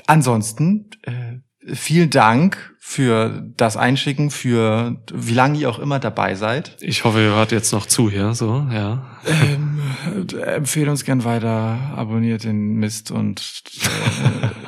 [0.07, 1.39] Ansonsten, äh,
[1.73, 6.77] vielen Dank für das Einschicken, für wie lange ihr auch immer dabei seid.
[6.81, 9.17] Ich hoffe, ihr hört jetzt noch zu hier, so, ja.
[9.25, 9.79] Ähm,
[10.33, 13.63] äh, empfehlt uns gern weiter, abonniert den Mist und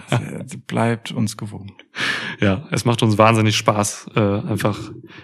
[0.10, 1.74] äh, bleibt uns gewogen.
[2.40, 4.80] Ja, es macht uns wahnsinnig Spaß, äh, einfach,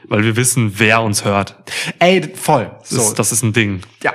[0.07, 1.63] weil wir wissen, wer uns hört.
[1.97, 2.71] Ey, voll.
[2.81, 3.81] Das, So, ist, das ist ein Ding.
[4.03, 4.13] ja.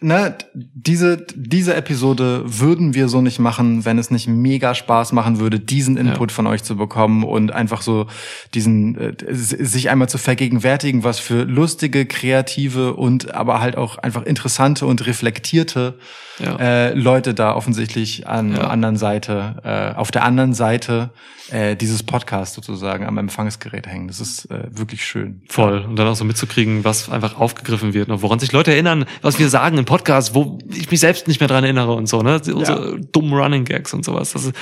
[0.00, 5.38] Ne, diese, diese Episode würden wir so nicht machen, wenn es nicht mega Spaß machen
[5.40, 8.06] würde, diesen Input von euch zu bekommen und einfach so
[8.52, 14.24] diesen, äh, sich einmal zu vergegenwärtigen, was für lustige, kreative und aber halt auch einfach
[14.24, 15.94] interessante und reflektierte
[16.38, 16.56] Ja.
[16.56, 18.56] äh, Leute da offensichtlich an Ja.
[18.56, 21.08] der anderen Seite, äh, auf der anderen Seite
[21.50, 24.08] äh, dieses Podcast sozusagen am Empfangsgerät hängen.
[24.08, 25.42] Das ist äh, wirklich schön.
[25.48, 25.78] Voll.
[25.88, 28.20] Und dann auch so mitzukriegen, was einfach aufgegriffen wird, ne?
[28.20, 31.48] woran sich Leute erinnern, was wir sagen in Podcasts, wo ich mich selbst nicht mehr
[31.48, 32.40] dran erinnere und so, ne?
[32.52, 34.32] Unsere dummen Running Gags und sowas.
[34.32, 34.56] Das ist,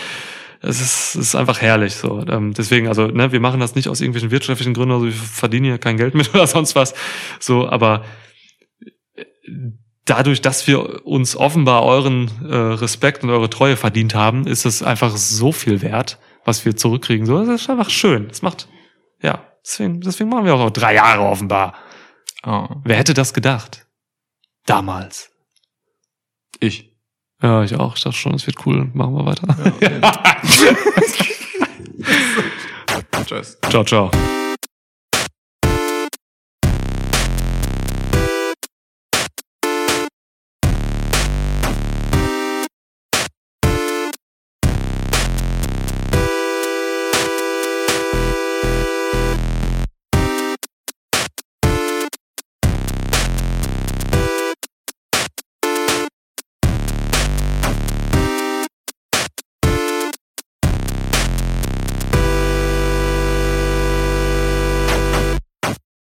[0.60, 2.24] es ist, ist einfach herrlich so.
[2.26, 5.66] Ähm, deswegen, also, ne, wir machen das nicht aus irgendwelchen wirtschaftlichen Gründen, also wir verdienen
[5.66, 6.94] ja kein Geld mit oder sonst was.
[7.38, 8.04] So, aber
[9.16, 9.24] äh,
[10.04, 14.82] dadurch, dass wir uns offenbar euren äh, Respekt und eure Treue verdient haben, ist es
[14.82, 17.26] einfach so viel wert, was wir zurückkriegen.
[17.26, 18.28] So, das ist einfach schön.
[18.28, 18.68] Das macht,
[19.22, 21.74] ja, deswegen, deswegen machen wir auch noch drei Jahre offenbar.
[22.46, 22.68] Oh.
[22.84, 23.83] Wer hätte das gedacht?
[24.66, 25.30] Damals.
[26.60, 26.92] Ich.
[27.42, 27.96] Ja, ich auch.
[27.96, 28.90] Ich dachte schon, es wird cool.
[28.94, 29.48] Machen wir weiter.
[33.26, 33.58] Tschüss.
[33.70, 34.10] Ciao, ciao.